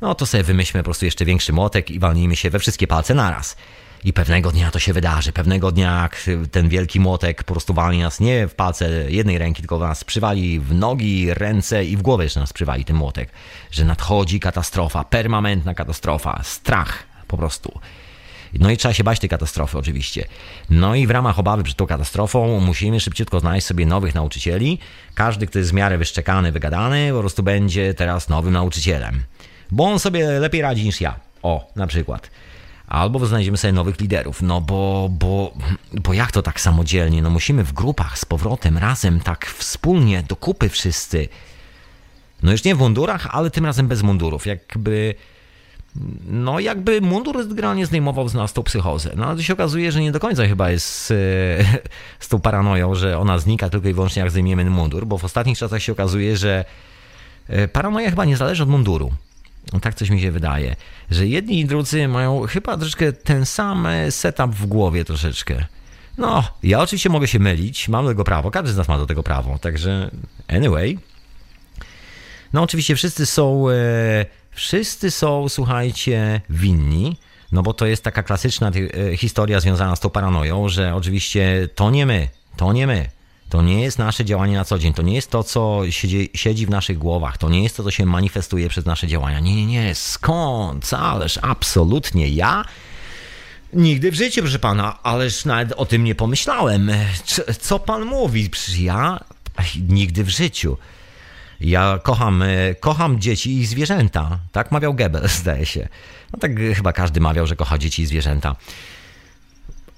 no 0.00 0.14
to 0.14 0.26
sobie 0.26 0.42
wymyślmy 0.42 0.82
po 0.82 0.84
prostu 0.84 1.04
jeszcze 1.04 1.24
większy 1.24 1.52
młotek 1.52 1.90
i 1.90 1.98
walnijmy 1.98 2.36
się 2.36 2.50
we 2.50 2.58
wszystkie 2.58 2.86
palce 2.86 3.14
naraz. 3.14 3.56
I 4.04 4.12
pewnego 4.12 4.52
dnia 4.52 4.70
to 4.70 4.78
się 4.78 4.92
wydarzy. 4.92 5.32
Pewnego 5.32 5.72
dnia 5.72 6.08
ten 6.50 6.68
wielki 6.68 7.00
młotek 7.00 7.44
po 7.44 7.54
prostu 7.54 7.74
wali 7.74 7.98
nas 7.98 8.20
nie 8.20 8.48
w 8.48 8.54
palce 8.54 9.10
jednej 9.10 9.38
ręki, 9.38 9.62
tylko 9.62 9.78
nas 9.78 10.04
przywali 10.04 10.60
w 10.60 10.74
nogi, 10.74 11.34
ręce 11.34 11.84
i 11.84 11.96
w 11.96 12.02
głowę 12.02 12.24
jeszcze 12.24 12.40
nas 12.40 12.52
przywali 12.52 12.84
ten 12.84 12.96
młotek. 12.96 13.30
Że 13.70 13.84
nadchodzi 13.84 14.40
katastrofa, 14.40 15.04
permanentna 15.04 15.74
katastrofa, 15.74 16.40
strach 16.44 17.15
po 17.28 17.36
prostu. 17.36 17.80
No 18.60 18.70
i 18.70 18.76
trzeba 18.76 18.94
się 18.94 19.04
bać 19.04 19.18
tej 19.20 19.28
katastrofy 19.28 19.78
oczywiście. 19.78 20.24
No 20.70 20.94
i 20.94 21.06
w 21.06 21.10
ramach 21.10 21.38
obawy 21.38 21.62
przed 21.62 21.76
tą 21.76 21.86
katastrofą 21.86 22.60
musimy 22.60 23.00
szybciutko 23.00 23.40
znaleźć 23.40 23.66
sobie 23.66 23.86
nowych 23.86 24.14
nauczycieli. 24.14 24.78
Każdy, 25.14 25.46
kto 25.46 25.58
jest 25.58 25.70
w 25.70 25.74
miarę 25.74 25.98
wyszczekany, 25.98 26.52
wygadany, 26.52 27.08
po 27.12 27.20
prostu 27.20 27.42
będzie 27.42 27.94
teraz 27.94 28.28
nowym 28.28 28.52
nauczycielem. 28.52 29.22
Bo 29.70 29.84
on 29.84 29.98
sobie 29.98 30.26
lepiej 30.40 30.62
radzi 30.62 30.84
niż 30.84 31.00
ja. 31.00 31.14
O, 31.42 31.72
na 31.76 31.86
przykład. 31.86 32.30
albo 32.86 33.26
znajdziemy 33.26 33.56
sobie 33.56 33.72
nowych 33.72 34.00
liderów. 34.00 34.42
No 34.42 34.60
bo, 34.60 35.08
bo, 35.10 35.54
bo 35.92 36.12
jak 36.12 36.32
to 36.32 36.42
tak 36.42 36.60
samodzielnie? 36.60 37.22
No 37.22 37.30
musimy 37.30 37.64
w 37.64 37.72
grupach 37.72 38.18
z 38.18 38.24
powrotem, 38.24 38.78
razem, 38.78 39.20
tak 39.20 39.46
wspólnie, 39.46 40.22
do 40.22 40.36
kupy 40.36 40.68
wszyscy. 40.68 41.28
No 42.42 42.52
już 42.52 42.64
nie 42.64 42.74
w 42.74 42.78
mundurach, 42.78 43.26
ale 43.30 43.50
tym 43.50 43.66
razem 43.66 43.88
bez 43.88 44.02
mundurów. 44.02 44.46
Jakby 44.46 45.14
no 46.26 46.60
jakby 46.60 47.00
mundur 47.00 47.48
generalnie 47.48 47.86
zdejmował 47.86 48.28
z 48.28 48.34
nas 48.34 48.52
tą 48.52 48.62
psychozę. 48.62 49.12
No 49.16 49.26
ale 49.26 49.42
się 49.42 49.52
okazuje, 49.52 49.92
że 49.92 50.00
nie 50.00 50.12
do 50.12 50.20
końca 50.20 50.46
chyba 50.46 50.70
jest 50.70 50.86
z, 50.86 51.08
z 52.20 52.28
tą 52.28 52.40
paranoją, 52.40 52.94
że 52.94 53.18
ona 53.18 53.38
znika 53.38 53.70
tylko 53.70 53.88
i 53.88 53.92
wyłącznie 53.92 54.20
jak 54.20 54.30
zdejmiemy 54.30 54.64
mundur, 54.64 55.06
bo 55.06 55.18
w 55.18 55.24
ostatnich 55.24 55.58
czasach 55.58 55.82
się 55.82 55.92
okazuje, 55.92 56.36
że 56.36 56.64
e, 57.48 57.68
paranoja 57.68 58.10
chyba 58.10 58.24
nie 58.24 58.36
zależy 58.36 58.62
od 58.62 58.68
munduru. 58.68 59.12
Tak 59.82 59.94
coś 59.94 60.10
mi 60.10 60.20
się 60.20 60.30
wydaje, 60.30 60.76
że 61.10 61.26
jedni 61.26 61.60
i 61.60 61.64
drudzy 61.64 62.08
mają 62.08 62.46
chyba 62.46 62.76
troszeczkę 62.76 63.12
ten 63.12 63.46
sam 63.46 63.88
setup 64.10 64.54
w 64.54 64.66
głowie 64.66 65.04
troszeczkę. 65.04 65.64
No, 66.18 66.44
ja 66.62 66.80
oczywiście 66.80 67.08
mogę 67.08 67.28
się 67.28 67.38
mylić, 67.38 67.88
mam 67.88 68.04
do 68.04 68.10
tego 68.10 68.24
prawo, 68.24 68.50
każdy 68.50 68.72
z 68.72 68.76
nas 68.76 68.88
ma 68.88 68.98
do 68.98 69.06
tego 69.06 69.22
prawo, 69.22 69.58
także 69.58 70.10
anyway. 70.48 70.98
No 72.52 72.62
oczywiście 72.62 72.96
wszyscy 72.96 73.26
są... 73.26 73.66
Wszyscy 74.56 75.10
są, 75.10 75.48
słuchajcie, 75.48 76.40
winni, 76.50 77.16
no 77.52 77.62
bo 77.62 77.74
to 77.74 77.86
jest 77.86 78.04
taka 78.04 78.22
klasyczna 78.22 78.70
e, 79.10 79.16
historia 79.16 79.60
związana 79.60 79.96
z 79.96 80.00
tą 80.00 80.10
paranoją, 80.10 80.68
że 80.68 80.94
oczywiście 80.94 81.68
to 81.74 81.90
nie 81.90 82.06
my, 82.06 82.28
to 82.56 82.72
nie 82.72 82.86
my. 82.86 83.10
To 83.48 83.62
nie 83.62 83.82
jest 83.82 83.98
nasze 83.98 84.24
działanie 84.24 84.56
na 84.56 84.64
co 84.64 84.78
dzień, 84.78 84.94
to 84.94 85.02
nie 85.02 85.14
jest 85.14 85.30
to, 85.30 85.44
co 85.44 85.80
siedzi, 85.90 86.30
siedzi 86.34 86.66
w 86.66 86.70
naszych 86.70 86.98
głowach, 86.98 87.38
to 87.38 87.48
nie 87.48 87.62
jest 87.62 87.76
to, 87.76 87.84
co 87.84 87.90
się 87.90 88.06
manifestuje 88.06 88.68
przez 88.68 88.86
nasze 88.86 89.06
działania. 89.06 89.40
Nie, 89.40 89.56
nie, 89.56 89.66
nie, 89.66 89.94
skąd? 89.94 90.94
Ależ 90.94 91.38
absolutnie 91.42 92.28
ja 92.28 92.64
Nigdy 93.72 94.10
w 94.10 94.14
życiu, 94.14 94.40
proszę 94.40 94.58
pana, 94.58 95.02
ależ 95.02 95.44
nawet 95.44 95.72
o 95.72 95.86
tym 95.86 96.04
nie 96.04 96.14
pomyślałem. 96.14 96.90
Co 97.60 97.78
pan 97.78 98.04
mówi? 98.04 98.50
Przecież 98.50 98.78
ja 98.78 99.20
nigdy 99.88 100.24
w 100.24 100.28
życiu. 100.28 100.76
Ja 101.60 101.98
kocham, 102.02 102.42
e, 102.42 102.74
kocham 102.74 103.20
dzieci 103.20 103.58
i 103.58 103.66
zwierzęta. 103.66 104.38
Tak 104.52 104.72
mawiał 104.72 104.94
Goebbels, 104.94 105.38
zdaje 105.42 105.66
się. 105.66 105.88
No 106.32 106.38
tak 106.38 106.52
chyba 106.76 106.92
każdy 106.92 107.20
mawiał, 107.20 107.46
że 107.46 107.56
kocha 107.56 107.78
dzieci 107.78 108.02
i 108.02 108.06
zwierzęta. 108.06 108.56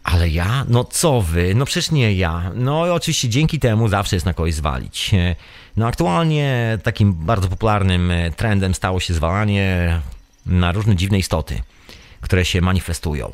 Ale 0.04 0.28
ja? 0.28 0.64
No 0.68 0.84
co 0.84 1.20
wy? 1.20 1.54
No 1.54 1.64
przecież 1.64 1.90
nie 1.90 2.14
ja. 2.14 2.52
No 2.54 2.86
i 2.86 2.90
oczywiście 2.90 3.28
dzięki 3.28 3.58
temu 3.58 3.88
zawsze 3.88 4.16
jest 4.16 4.26
na 4.26 4.34
kogoś 4.34 4.54
zwalić. 4.54 5.14
E, 5.14 5.36
no 5.76 5.86
aktualnie 5.86 6.78
takim 6.82 7.12
bardzo 7.14 7.48
popularnym 7.48 8.10
e, 8.10 8.30
trendem 8.30 8.74
stało 8.74 9.00
się 9.00 9.14
zwalanie 9.14 10.00
na 10.46 10.72
różne 10.72 10.96
dziwne 10.96 11.18
istoty, 11.18 11.62
które 12.20 12.44
się 12.44 12.60
manifestują 12.60 13.30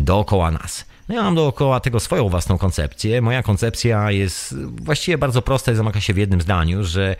dookoła 0.00 0.50
nas. 0.50 0.84
No 1.08 1.14
ja 1.14 1.22
mam 1.22 1.34
dookoła 1.34 1.80
tego 1.80 2.00
swoją 2.00 2.28
własną 2.28 2.58
koncepcję. 2.58 3.22
Moja 3.22 3.42
koncepcja 3.42 4.10
jest 4.10 4.54
właściwie 4.68 5.18
bardzo 5.18 5.42
prosta 5.42 5.72
i 5.72 5.74
zamyka 5.74 6.00
się 6.00 6.14
w 6.14 6.16
jednym 6.16 6.40
zdaniu, 6.40 6.84
że 6.84 7.16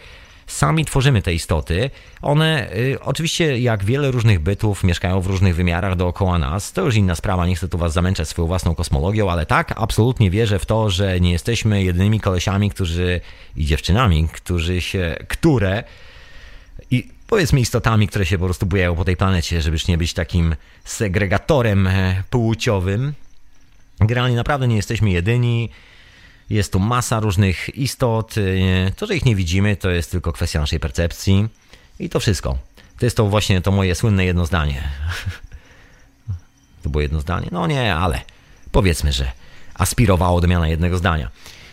sami 0.49 0.85
tworzymy 0.85 1.23
te 1.23 1.35
istoty. 1.35 1.91
One 2.23 2.73
y, 2.77 3.01
oczywiście, 3.01 3.59
jak 3.59 3.85
wiele 3.85 4.11
różnych 4.11 4.41
bytów, 4.41 4.85
mieszkają 4.85 5.21
w 5.21 5.27
różnych 5.27 5.55
wymiarach 5.55 5.97
dookoła 5.97 6.39
nas. 6.39 6.73
To 6.73 6.83
już 6.83 6.95
inna 6.95 7.15
sprawa, 7.15 7.47
nie 7.47 7.57
chcę 7.57 7.69
tu 7.69 7.79
was 7.79 7.93
zamęczać 7.93 8.29
swoją 8.29 8.49
własną 8.49 8.75
kosmologią, 8.75 9.31
ale 9.31 9.47
tak, 9.47 9.75
absolutnie 9.77 10.31
wierzę 10.31 10.59
w 10.59 10.67
to, 10.67 10.91
że 10.91 11.21
nie 11.21 11.33
jesteśmy 11.33 11.83
jedynymi 11.83 12.21
kolesiami, 12.21 12.71
którzy 12.71 13.21
i 13.57 13.67
dziewczynami, 13.67 14.29
którzy 14.33 14.81
się, 14.81 15.17
które 15.29 15.85
i 16.91 17.09
powiedzmy 17.27 17.61
istotami, 17.61 18.09
które 18.09 18.27
się 18.27 18.39
po 18.39 18.45
prostu 18.45 18.67
bujają 18.67 18.97
po 18.97 19.05
tej 19.05 19.17
planecie, 19.17 19.63
żeby 19.63 19.77
nie 19.89 19.99
być 19.99 20.15
takim 20.15 20.57
segregatorem 20.85 21.87
e, 21.87 22.23
płciowym. 22.31 23.15
Generalnie 24.01 24.37
naprawdę 24.37 24.69
nie 24.69 24.77
jesteśmy 24.77 25.11
jedyni. 25.11 25.71
Jest 26.51 26.73
tu 26.73 26.81
masa 26.81 27.21
różnych 27.21 27.77
istot. 27.77 28.37
Y, 28.37 28.93
to, 28.97 29.07
że 29.07 29.17
ich 29.17 29.25
nie 29.25 29.37
widzimy, 29.37 29.77
to 29.77 29.91
jest 29.91 30.11
tylko 30.11 30.33
kwestia 30.33 30.61
naszej 30.61 30.81
percepcji. 30.81 31.49
I 32.01 32.09
to 32.09 32.21
wszystko. 32.21 32.59
To 32.99 33.07
jest 33.07 33.17
to 33.17 33.27
właśnie 33.27 33.61
to 33.61 33.73
moje 33.73 33.95
słynne 33.95 34.25
jedno 34.25 34.47
zdanie. 34.47 34.83
To 36.83 36.91
było 36.91 37.03
jedno 37.03 37.21
zdanie? 37.21 37.49
No 37.53 37.67
nie, 37.67 37.95
ale 37.95 38.21
powiedzmy, 38.73 39.13
że 39.13 39.33
aspirowało 39.75 40.41
do 40.41 40.49
miana 40.49 40.69
jednego 40.69 40.99
zdania. 40.99 41.31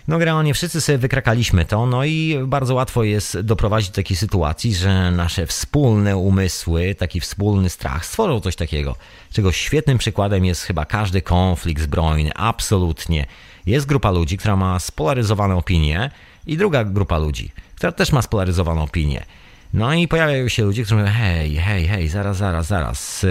No 0.08 0.18
generalnie 0.18 0.54
wszyscy 0.54 0.82
sobie 0.82 0.98
wykrakaliśmy 0.98 1.66
to, 1.66 1.86
no 1.86 2.06
i 2.06 2.40
bardzo 2.46 2.76
łatwo 2.76 3.04
jest 3.04 3.40
doprowadzić 3.40 3.90
do 3.90 3.96
takiej 3.96 4.18
sytuacji, 4.18 4.76
że 4.76 5.12
nasze 5.12 5.48
wspólne 5.48 6.18
umysły, 6.18 6.96
taki 6.96 7.20
wspólny 7.20 7.70
strach 7.70 8.06
stworzą 8.06 8.40
coś 8.40 8.56
takiego, 8.56 8.96
czego 9.32 9.52
świetnym 9.52 9.98
przykładem 9.98 10.46
jest 10.46 10.64
chyba 10.64 10.86
każdy 10.86 11.22
konflikt 11.22 11.82
zbrojny, 11.82 12.34
absolutnie. 12.34 13.26
Jest 13.66 13.86
grupa 13.86 14.11
ludzi, 14.11 14.38
która 14.38 14.55
ma 14.55 14.80
spolaryzowane 14.80 15.55
opinie 15.55 16.11
i 16.47 16.57
druga 16.57 16.84
grupa 16.84 17.18
ludzi, 17.18 17.51
która 17.76 17.91
też 17.91 18.11
ma 18.11 18.22
spolaryzowaną 18.22 18.84
opinię. 18.84 19.26
No 19.74 19.93
i 19.93 20.07
pojawiają 20.07 20.47
się 20.49 20.63
ludzie, 20.63 20.84
którzy 20.84 20.95
mówią, 20.95 21.11
hej, 21.13 21.55
hej, 21.55 21.88
hej, 21.88 22.07
zaraz, 22.07 22.38
zaraz, 22.38 22.68
zaraz, 22.68 23.26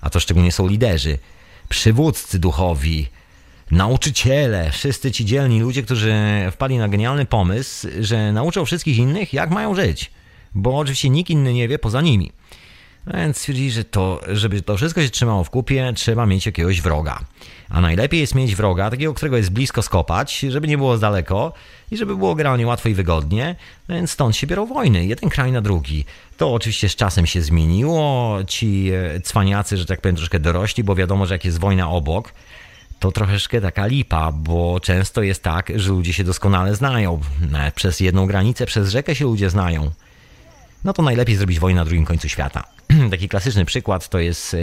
a 0.00 0.10
to 0.10 0.20
szczególnie 0.20 0.52
są 0.52 0.68
liderzy, 0.68 1.18
przywódcy 1.68 2.38
duchowi, 2.38 3.08
nauczyciele, 3.70 4.70
wszyscy 4.70 5.12
ci 5.12 5.24
dzielni 5.24 5.60
ludzie, 5.60 5.82
którzy 5.82 6.14
wpadli 6.52 6.78
na 6.78 6.88
genialny 6.88 7.26
pomysł, 7.26 7.88
że 8.00 8.32
nauczą 8.32 8.64
wszystkich 8.64 8.98
innych, 8.98 9.32
jak 9.32 9.50
mają 9.50 9.74
żyć. 9.74 10.10
Bo 10.54 10.78
oczywiście 10.78 11.10
nikt 11.10 11.30
inny 11.30 11.54
nie 11.54 11.68
wie 11.68 11.78
poza 11.78 12.00
nimi. 12.00 12.32
Więc 13.06 13.36
stwierdzili, 13.36 13.70
że 13.70 13.84
to, 13.84 14.20
żeby 14.28 14.62
to 14.62 14.76
wszystko 14.76 15.02
się 15.02 15.10
trzymało 15.10 15.44
w 15.44 15.50
kupie, 15.50 15.92
trzeba 15.94 16.26
mieć 16.26 16.46
jakiegoś 16.46 16.80
wroga. 16.80 17.20
A 17.68 17.80
najlepiej 17.80 18.20
jest 18.20 18.34
mieć 18.34 18.54
wroga, 18.54 18.90
takiego, 18.90 19.14
którego 19.14 19.36
jest 19.36 19.50
blisko 19.50 19.82
skopać, 19.82 20.38
żeby 20.38 20.68
nie 20.68 20.78
było 20.78 20.98
daleko 20.98 21.52
i 21.90 21.96
żeby 21.96 22.16
było 22.16 22.34
generalnie 22.34 22.66
łatwo 22.66 22.88
i 22.88 22.94
wygodnie, 22.94 23.56
więc 23.88 24.10
stąd 24.10 24.36
się 24.36 24.46
biorą 24.46 24.66
wojny, 24.66 25.06
jeden 25.06 25.30
kraj 25.30 25.52
na 25.52 25.60
drugi. 25.60 26.04
To 26.36 26.52
oczywiście 26.52 26.88
z 26.88 26.96
czasem 26.96 27.26
się 27.26 27.42
zmieniło, 27.42 28.38
ci 28.46 28.90
e, 28.90 29.20
cwaniacy, 29.20 29.76
że 29.76 29.86
tak 29.86 30.00
powiem, 30.00 30.16
troszkę 30.16 30.38
dorośli, 30.38 30.84
bo 30.84 30.94
wiadomo, 30.94 31.26
że 31.26 31.34
jak 31.34 31.44
jest 31.44 31.58
wojna 31.58 31.90
obok, 31.90 32.32
to 32.98 33.12
troszeczkę 33.12 33.60
taka 33.60 33.86
lipa, 33.86 34.32
bo 34.32 34.80
często 34.80 35.22
jest 35.22 35.42
tak, 35.42 35.72
że 35.74 35.90
ludzie 35.90 36.12
się 36.12 36.24
doskonale 36.24 36.74
znają. 36.74 37.20
Przez 37.74 38.00
jedną 38.00 38.26
granicę, 38.26 38.66
przez 38.66 38.90
rzekę 38.90 39.14
się 39.14 39.24
ludzie 39.24 39.50
znają. 39.50 39.90
No 40.84 40.92
to 40.92 41.02
najlepiej 41.02 41.36
zrobić 41.36 41.58
wojnę 41.58 41.80
na 41.80 41.84
drugim 41.84 42.04
końcu 42.04 42.28
świata. 42.28 42.77
Taki 43.10 43.28
klasyczny 43.28 43.64
przykład 43.64 44.08
to 44.08 44.18
jest 44.18 44.54
e, 44.54 44.58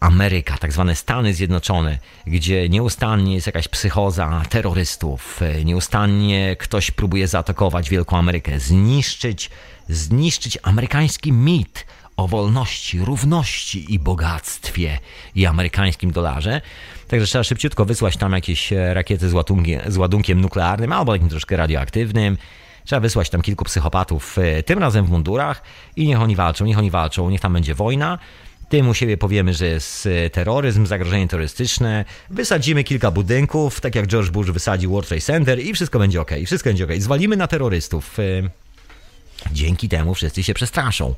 Ameryka, 0.00 0.58
tak 0.58 0.72
zwane 0.72 0.96
Stany 0.96 1.34
Zjednoczone, 1.34 1.98
gdzie 2.26 2.68
nieustannie 2.68 3.34
jest 3.34 3.46
jakaś 3.46 3.68
psychoza 3.68 4.42
terrorystów, 4.48 5.42
e, 5.42 5.64
nieustannie 5.64 6.56
ktoś 6.58 6.90
próbuje 6.90 7.28
zaatakować 7.28 7.90
Wielką 7.90 8.16
Amerykę, 8.18 8.60
zniszczyć, 8.60 9.50
zniszczyć 9.88 10.58
amerykański 10.62 11.32
mit 11.32 11.86
o 12.16 12.28
wolności, 12.28 12.98
równości 12.98 13.94
i 13.94 13.98
bogactwie 13.98 14.98
i 15.34 15.46
amerykańskim 15.46 16.10
dolarze. 16.10 16.60
Także 17.08 17.26
trzeba 17.26 17.44
szybciutko 17.44 17.84
wysłać 17.84 18.16
tam 18.16 18.32
jakieś 18.32 18.72
e, 18.72 18.94
rakiety 18.94 19.28
z 19.28 19.32
ładunkiem, 19.32 19.80
z 19.86 19.96
ładunkiem 19.96 20.40
nuklearnym 20.40 20.92
albo 20.92 21.12
takim 21.12 21.28
troszkę 21.28 21.56
radioaktywnym. 21.56 22.36
Trzeba 22.86 23.00
wysłać 23.00 23.30
tam 23.30 23.42
kilku 23.42 23.64
psychopatów, 23.64 24.38
e, 24.38 24.62
tym 24.62 24.78
razem 24.78 25.06
w 25.06 25.10
mundurach 25.10 25.62
i 25.96 26.06
niech 26.06 26.20
oni 26.20 26.36
walczą, 26.36 26.64
niech 26.64 26.78
oni 26.78 26.90
walczą, 26.90 27.30
niech 27.30 27.40
tam 27.40 27.52
będzie 27.52 27.74
wojna. 27.74 28.18
Tym 28.68 28.88
u 28.88 28.94
siebie 28.94 29.16
powiemy, 29.16 29.54
że 29.54 29.66
jest 29.66 30.06
e, 30.06 30.30
terroryzm, 30.30 30.86
zagrożenie 30.86 31.28
terrorystyczne. 31.28 32.04
Wysadzimy 32.30 32.84
kilka 32.84 33.10
budynków, 33.10 33.80
tak 33.80 33.94
jak 33.94 34.06
George 34.06 34.30
Bush 34.30 34.50
wysadził 34.50 34.90
World 34.90 35.08
Trade 35.08 35.22
Center 35.22 35.60
i 35.60 35.74
wszystko 35.74 35.98
będzie 35.98 36.20
ok. 36.20 36.30
Wszystko 36.46 36.70
będzie 36.70 36.84
ok. 36.84 36.90
Zwalimy 36.98 37.36
na 37.36 37.46
terrorystów. 37.46 38.16
Dzięki 39.52 39.88
temu 39.88 40.14
wszyscy 40.14 40.42
się 40.42 40.54
przestraszą. 40.54 41.14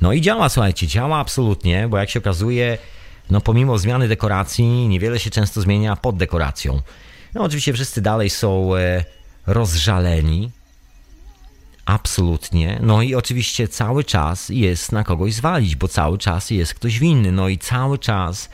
No 0.00 0.12
i 0.12 0.20
działa, 0.20 0.48
słuchajcie, 0.48 0.86
działa 0.86 1.18
absolutnie, 1.18 1.88
bo 1.88 1.98
jak 1.98 2.10
się 2.10 2.18
okazuje, 2.18 2.78
no 3.30 3.40
pomimo 3.40 3.78
zmiany 3.78 4.08
dekoracji, 4.08 4.88
niewiele 4.88 5.18
się 5.18 5.30
często 5.30 5.60
zmienia 5.60 5.96
pod 5.96 6.16
dekoracją. 6.16 6.82
No 7.34 7.42
oczywiście 7.42 7.72
wszyscy 7.72 8.02
dalej 8.02 8.30
są 8.30 8.76
e, 8.76 9.04
rozżaleni. 9.46 10.50
Absolutnie. 11.84 12.78
No 12.82 13.02
i 13.02 13.14
oczywiście 13.14 13.68
cały 13.68 14.04
czas 14.04 14.48
jest 14.48 14.92
na 14.92 15.04
kogoś 15.04 15.34
zwalić, 15.34 15.76
bo 15.76 15.88
cały 15.88 16.18
czas 16.18 16.50
jest 16.50 16.74
ktoś 16.74 16.98
winny. 16.98 17.32
No 17.32 17.48
i 17.48 17.58
cały 17.58 17.98
czas 17.98 18.50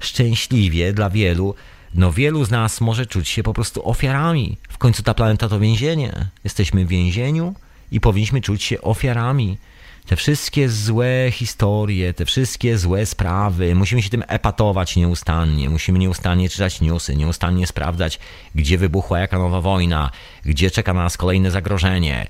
szczęśliwie 0.00 0.92
dla 0.92 1.10
wielu, 1.10 1.54
no 1.94 2.12
wielu 2.12 2.44
z 2.44 2.50
nas 2.50 2.80
może 2.80 3.06
czuć 3.06 3.28
się 3.28 3.42
po 3.42 3.54
prostu 3.54 3.88
ofiarami. 3.88 4.56
W 4.68 4.78
końcu 4.78 5.02
ta 5.02 5.14
planeta 5.14 5.48
to 5.48 5.60
więzienie. 5.60 6.28
Jesteśmy 6.44 6.84
w 6.84 6.88
więzieniu 6.88 7.54
i 7.92 8.00
powinniśmy 8.00 8.40
czuć 8.40 8.62
się 8.62 8.80
ofiarami 8.80 9.58
te 10.06 10.16
wszystkie 10.16 10.68
złe 10.68 11.30
historie, 11.32 12.14
te 12.14 12.24
wszystkie 12.24 12.78
złe 12.78 13.06
sprawy, 13.06 13.74
musimy 13.74 14.02
się 14.02 14.10
tym 14.10 14.24
epatować 14.28 14.96
nieustannie, 14.96 15.70
musimy 15.70 15.98
nieustannie 15.98 16.48
czytać 16.48 16.80
newsy, 16.80 17.16
nieustannie 17.16 17.66
sprawdzać, 17.66 18.18
gdzie 18.54 18.78
wybuchła 18.78 19.18
jaka 19.18 19.38
nowa 19.38 19.60
wojna, 19.60 20.10
gdzie 20.44 20.70
czeka 20.70 20.94
na 20.94 21.02
nas 21.02 21.16
kolejne 21.16 21.50
zagrożenie, 21.50 22.26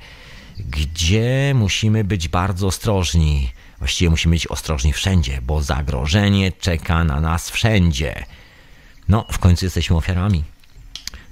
gdzie 0.58 1.52
musimy 1.54 2.04
być 2.04 2.28
bardzo 2.28 2.66
ostrożni. 2.66 3.52
Właściwie 3.78 4.10
musimy 4.10 4.34
być 4.34 4.46
ostrożni 4.46 4.92
wszędzie, 4.92 5.40
bo 5.42 5.62
zagrożenie 5.62 6.52
czeka 6.52 7.04
na 7.04 7.20
nas 7.20 7.50
wszędzie. 7.50 8.24
No, 9.08 9.26
w 9.32 9.38
końcu 9.38 9.66
jesteśmy 9.66 9.96
ofiarami. 9.96 10.44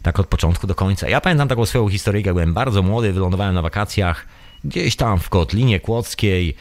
Tak 0.03 0.21
od 0.21 0.27
początku 0.27 0.67
do 0.67 0.75
końca. 0.75 1.09
Ja 1.09 1.21
pamiętam 1.21 1.49
taką 1.49 1.67
swoją 1.67 1.89
historię, 1.89 2.23
jak 2.23 2.35
byłem 2.35 2.55
bardzo 2.55 2.83
młody, 2.83 3.13
wylądowałem 3.13 3.55
na 3.55 3.63
wakacjach 3.63 4.27
gdzieś 4.65 4.97
tam 4.97 5.19
w 5.21 5.29
Kotlinie 5.29 5.81
Kłodzkiej, 5.81 6.57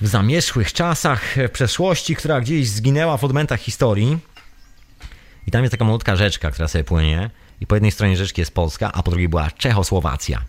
w 0.00 0.06
zamierzchłych 0.06 0.72
czasach, 0.72 1.36
w 1.48 1.50
przeszłości, 1.50 2.16
która 2.16 2.40
gdzieś 2.40 2.68
zginęła 2.68 3.16
w 3.16 3.24
odmętach 3.24 3.60
historii. 3.60 4.18
I 5.46 5.50
tam 5.50 5.62
jest 5.62 5.70
taka 5.70 5.84
malutka 5.84 6.16
rzeczka, 6.16 6.50
która 6.50 6.68
sobie 6.68 6.84
płynie. 6.84 7.30
I 7.60 7.66
po 7.66 7.76
jednej 7.76 7.90
stronie 7.90 8.16
rzeczki 8.16 8.40
jest 8.40 8.54
Polska, 8.54 8.92
a 8.92 9.02
po 9.02 9.10
drugiej 9.10 9.28
była 9.28 9.50
Czechosłowacja. 9.50 10.42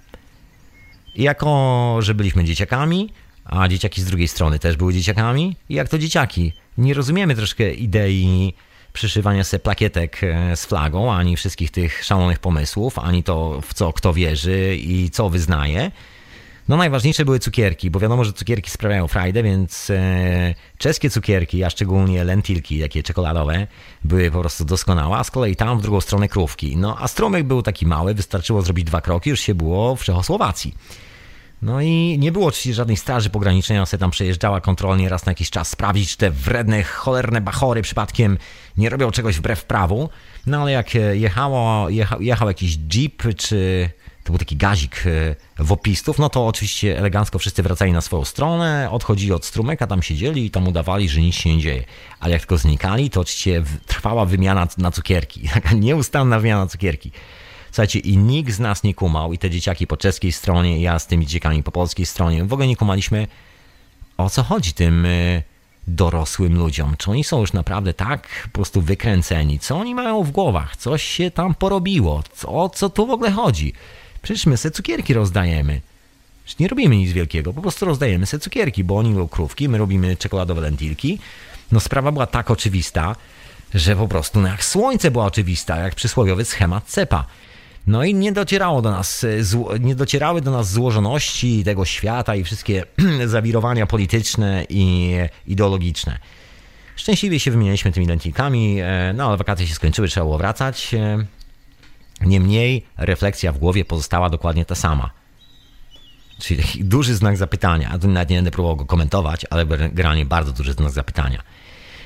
Jako, 1.16 1.98
że 2.00 2.16
byliśmy 2.16 2.44
dzieciakami, 2.44 3.10
a 3.46 3.68
dzieciaki 3.68 4.02
z 4.02 4.06
drugiej 4.06 4.28
strony 4.28 4.60
też 4.60 4.78
były 4.78 4.94
dzieciakami, 4.94 5.56
i 5.70 5.74
jak 5.74 5.90
to 5.90 5.98
dzieciaki, 5.98 6.54
nie 6.78 6.94
rozumiemy 6.94 7.36
troszkę 7.36 7.74
idei 7.74 8.54
przyszywania 8.94 9.44
sobie 9.44 9.60
plakietek 9.60 10.24
e, 10.24 10.56
z 10.56 10.66
flagą, 10.66 11.14
ani 11.14 11.38
wszystkich 11.38 11.72
tych 11.72 12.04
szalonych 12.04 12.40
pomysłów, 12.40 13.00
ani 13.00 13.24
to, 13.24 13.62
w 13.62 13.74
co 13.74 13.94
kto 13.94 14.14
wierzy 14.14 14.76
i 14.76 15.10
co 15.10 15.30
wyznaje. 15.30 15.92
No 16.72 16.78
najważniejsze 16.78 17.26
były 17.26 17.40
cukierki, 17.40 17.92
bo 17.92 18.00
wiadomo, 18.00 18.24
że 18.24 18.34
cukierki 18.34 18.72
sprawiają 18.72 19.08
frajdę, 19.08 19.44
więc 19.44 19.90
e, 19.90 20.56
czeskie 20.78 21.10
cukierki, 21.10 21.64
a 21.64 21.70
szczególnie 21.70 22.24
lentilki, 22.24 22.82
takie 22.82 23.04
czekoladowe, 23.04 23.68
były 24.04 24.32
po 24.32 24.40
prostu 24.40 24.66
doskonałe, 24.66 25.18
a 25.18 25.24
z 25.24 25.32
kolei 25.32 25.56
tam 25.56 25.80
w 25.80 25.82
drugą 25.82 26.02
stronę 26.02 26.28
krówki. 26.28 26.78
No 26.78 26.98
a 27.00 27.08
strumyk 27.08 27.48
był 27.48 27.62
taki 27.62 27.86
mały, 27.86 28.14
wystarczyło 28.14 28.62
zrobić 28.62 28.86
dwa 28.86 29.02
kroki, 29.02 29.30
już 29.30 29.40
się 29.40 29.56
było 29.56 29.96
w 29.96 30.04
Czechosłowacji. 30.04 30.76
No 31.62 31.82
i 31.82 32.18
nie 32.20 32.32
było 32.32 32.48
oczywiście 32.48 32.74
żadnej 32.74 32.98
straży 32.98 33.30
pogranicznej, 33.30 33.78
ona 33.78 33.86
sobie 33.86 34.00
tam 34.00 34.12
przejeżdżała 34.12 34.62
kontrolnie 34.62 35.10
raz 35.10 35.26
na 35.26 35.32
jakiś 35.32 35.50
czas, 35.50 35.70
sprawdzić, 35.70 36.12
czy 36.12 36.18
te 36.18 36.32
wredne, 36.32 36.84
cholerne 36.84 37.42
bachory 37.42 37.82
przypadkiem 37.82 38.38
nie 38.78 38.90
robią 38.90 39.12
czegoś 39.12 39.38
wbrew 39.38 39.66
prawu. 39.66 40.10
No 40.48 40.62
ale 40.62 40.72
jak 40.72 40.88
jechało, 41.14 41.90
jechał, 41.90 42.22
jechał 42.22 42.48
jakiś 42.48 42.78
jeep, 42.78 43.24
czy 43.38 43.90
to 44.24 44.32
był 44.32 44.38
taki 44.38 44.56
gazik 44.56 45.04
e, 45.06 45.36
wopistów, 45.64 46.20
no 46.20 46.30
to 46.30 46.48
oczywiście 46.48 46.98
elegancko 46.98 47.40
wszyscy 47.40 47.64
wracali 47.64 47.92
na 47.92 48.02
swoją 48.02 48.26
stronę, 48.26 48.90
odchodzili 48.92 49.32
od 49.34 49.46
strumyka, 49.46 49.88
tam 49.88 50.02
siedzieli 50.02 50.46
i 50.46 50.52
tam 50.52 50.68
udawali, 50.68 51.10
że 51.10 51.22
nic 51.22 51.36
się 51.36 51.56
nie 51.56 51.62
dzieje. 51.62 51.84
Ale 52.20 52.34
jak 52.34 52.42
tylko 52.42 52.58
znikali, 52.58 53.10
to 53.10 53.22
oczywiście 53.22 53.64
trwała 53.88 54.26
wymiana 54.26 54.68
na 54.78 54.92
cukierki, 54.92 55.50
taka 55.54 55.74
nieustanna 55.74 56.40
wymiana 56.40 56.62
na 56.62 56.68
cukierki. 56.68 57.12
Słuchajcie, 57.72 58.00
i 58.00 58.18
nikt 58.18 58.54
z 58.54 58.60
nas 58.60 58.84
nie 58.84 58.94
kumał, 58.94 59.34
i 59.34 59.38
te 59.38 59.50
dzieciaki 59.50 59.88
po 59.88 59.98
czeskiej 59.98 60.32
stronie, 60.32 60.82
ja 60.82 61.00
z 61.00 61.08
tymi 61.08 61.26
dzieciakami 61.26 61.64
po 61.64 61.72
polskiej 61.72 62.06
stronie, 62.06 62.46
w 62.46 62.54
ogóle 62.54 62.68
nie 62.68 62.76
kumaliśmy, 62.76 63.28
o 64.18 64.30
co 64.30 64.44
chodzi 64.44 64.74
tym 64.74 65.06
e, 65.06 65.44
dorosłym 65.88 66.58
ludziom. 66.58 66.96
Czy 66.98 67.12
oni 67.12 67.24
są 67.24 67.40
już 67.40 67.54
naprawdę 67.54 67.94
tak 67.94 68.28
po 68.44 68.50
prostu 68.50 68.82
wykręceni? 68.82 69.60
Co 69.60 69.78
oni 69.78 69.96
mają 69.96 70.24
w 70.24 70.32
głowach? 70.32 70.78
Coś 70.78 71.04
się 71.04 71.32
tam 71.32 71.56
porobiło? 71.56 72.24
O 72.48 72.70
co 72.70 72.90
tu 72.90 73.08
w 73.08 73.10
ogóle 73.10 73.32
chodzi? 73.32 73.74
Przecież 74.22 74.46
my 74.46 74.58
se 74.58 74.72
cukierki 74.72 75.14
rozdajemy. 75.14 75.82
Przecież 76.46 76.60
nie 76.60 76.68
robimy 76.68 76.98
nic 76.98 77.12
wielkiego, 77.12 77.54
po 77.54 77.62
prostu 77.62 77.86
rozdajemy 77.86 78.26
se 78.26 78.40
cukierki, 78.40 78.84
bo 78.84 78.98
oni 78.98 79.14
robią 79.14 79.28
krówki, 79.28 79.70
my 79.70 79.78
robimy 79.78 80.18
czekoladowe 80.18 80.62
lentilki. 80.62 81.20
No 81.72 81.80
sprawa 81.80 82.12
była 82.12 82.26
tak 82.26 82.52
oczywista, 82.52 83.16
że 83.74 83.96
po 83.96 84.08
prostu 84.08 84.42
no 84.42 84.48
jak 84.48 84.66
słońce 84.66 85.12
była 85.12 85.26
oczywista, 85.26 85.78
jak 85.78 85.96
przysłowiowy 85.96 86.46
schemat 86.46 86.86
cepa. 86.86 87.26
No 87.88 88.04
i 88.04 88.14
nie 88.14 88.32
docierało 88.32 88.82
do 88.82 88.92
nas, 88.92 89.26
nie 89.80 89.96
docierały 89.96 90.42
do 90.42 90.52
nas 90.52 90.72
złożoności 90.72 91.64
tego 91.64 91.86
świata 91.86 92.36
i 92.36 92.44
wszystkie 92.44 92.84
zawirowania 93.26 93.88
polityczne 93.88 94.66
i 94.70 95.16
ideologiczne. 95.48 96.20
Szczęśliwie 96.96 97.40
się 97.40 97.52
wymienialiśmy 97.52 97.92
tymi 97.92 98.06
lentilkami, 98.06 98.78
e, 98.82 99.14
no 99.16 99.28
ale 99.28 99.38
wakacje 99.38 99.68
się 99.68 99.74
skończyły, 99.74 100.08
trzeba 100.08 100.26
było 100.26 100.38
wracać. 100.38 100.96
Niemniej 102.22 102.86
refleksja 102.98 103.52
w 103.52 103.58
głowie 103.58 103.86
pozostała 103.86 104.30
dokładnie 104.30 104.66
ta 104.66 104.76
sama. 104.76 105.10
Czyli 106.40 106.64
duży 106.80 107.16
znak 107.16 107.38
zapytania. 107.38 107.98
Nawet 108.04 108.30
nie 108.30 108.36
będę 108.36 108.52
próbował 108.52 108.76
go 108.76 108.86
komentować, 108.86 109.46
ale 109.50 109.66
generalnie 109.66 110.26
bardzo 110.26 110.52
duży 110.52 110.74
znak 110.74 110.92
zapytania. 110.92 111.44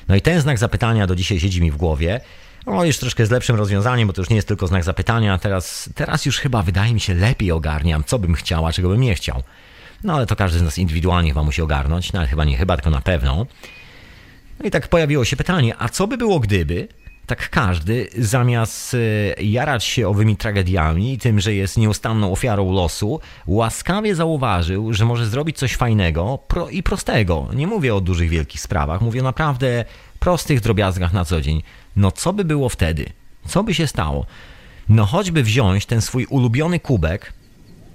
No 0.08 0.16
i 0.16 0.20
ten 0.20 0.40
znak 0.40 0.58
zapytania 0.58 1.06
do 1.06 1.16
dzisiaj 1.16 1.40
siedzi 1.40 1.62
mi 1.62 1.70
w 1.70 1.76
głowie. 1.76 2.20
No 2.66 2.84
już 2.84 2.98
troszkę 2.98 3.26
z 3.26 3.30
lepszym 3.30 3.56
rozwiązaniem, 3.56 4.06
bo 4.06 4.12
to 4.12 4.20
już 4.20 4.30
nie 4.30 4.36
jest 4.36 4.48
tylko 4.48 4.66
znak 4.66 4.84
zapytania. 4.84 5.38
Teraz, 5.38 5.90
teraz 5.94 6.26
już 6.26 6.38
chyba 6.38 6.62
wydaje 6.62 6.94
mi 6.94 7.00
się 7.00 7.14
lepiej 7.14 7.52
ogarniam, 7.52 8.04
co 8.04 8.18
bym 8.18 8.34
chciał, 8.34 8.66
a 8.66 8.72
czego 8.72 8.88
bym 8.88 9.00
nie 9.00 9.14
chciał. 9.14 9.42
No 10.04 10.14
ale 10.14 10.26
to 10.26 10.36
każdy 10.36 10.58
z 10.58 10.62
nas 10.62 10.78
indywidualnie 10.78 11.30
chyba 11.30 11.42
musi 11.42 11.62
ogarnąć. 11.62 12.12
No 12.12 12.18
ale 12.18 12.28
chyba 12.28 12.44
nie 12.44 12.56
chyba, 12.56 12.76
tylko 12.76 12.90
na 12.90 13.00
pewno. 13.00 13.46
No 14.60 14.66
i 14.66 14.70
tak 14.70 14.88
pojawiło 14.88 15.24
się 15.24 15.36
pytanie, 15.36 15.74
a 15.78 15.88
co 15.88 16.06
by 16.06 16.16
było 16.16 16.40
gdyby 16.40 16.88
tak 17.26 17.50
każdy, 17.50 18.08
zamiast 18.18 18.94
e, 18.94 18.98
jarać 19.42 19.84
się 19.84 20.08
owymi 20.08 20.36
tragediami 20.36 21.12
i 21.12 21.18
tym, 21.18 21.40
że 21.40 21.54
jest 21.54 21.76
nieustanną 21.76 22.32
ofiarą 22.32 22.72
losu, 22.72 23.20
łaskawie 23.46 24.14
zauważył, 24.14 24.92
że 24.92 25.04
może 25.04 25.26
zrobić 25.26 25.58
coś 25.58 25.76
fajnego 25.76 26.38
pro 26.48 26.68
i 26.68 26.82
prostego. 26.82 27.48
Nie 27.54 27.66
mówię 27.66 27.94
o 27.94 28.00
dużych, 28.00 28.30
wielkich 28.30 28.60
sprawach, 28.60 29.00
mówię 29.00 29.20
o 29.20 29.24
naprawdę 29.24 29.84
prostych 30.18 30.60
drobiazgach 30.60 31.12
na 31.12 31.24
co 31.24 31.40
dzień. 31.40 31.62
No 31.96 32.12
co 32.12 32.32
by 32.32 32.44
było 32.44 32.68
wtedy? 32.68 33.06
Co 33.46 33.64
by 33.64 33.74
się 33.74 33.86
stało? 33.86 34.26
No 34.88 35.06
choćby 35.06 35.42
wziąć 35.42 35.86
ten 35.86 36.00
swój 36.00 36.26
ulubiony 36.26 36.80
kubek 36.80 37.32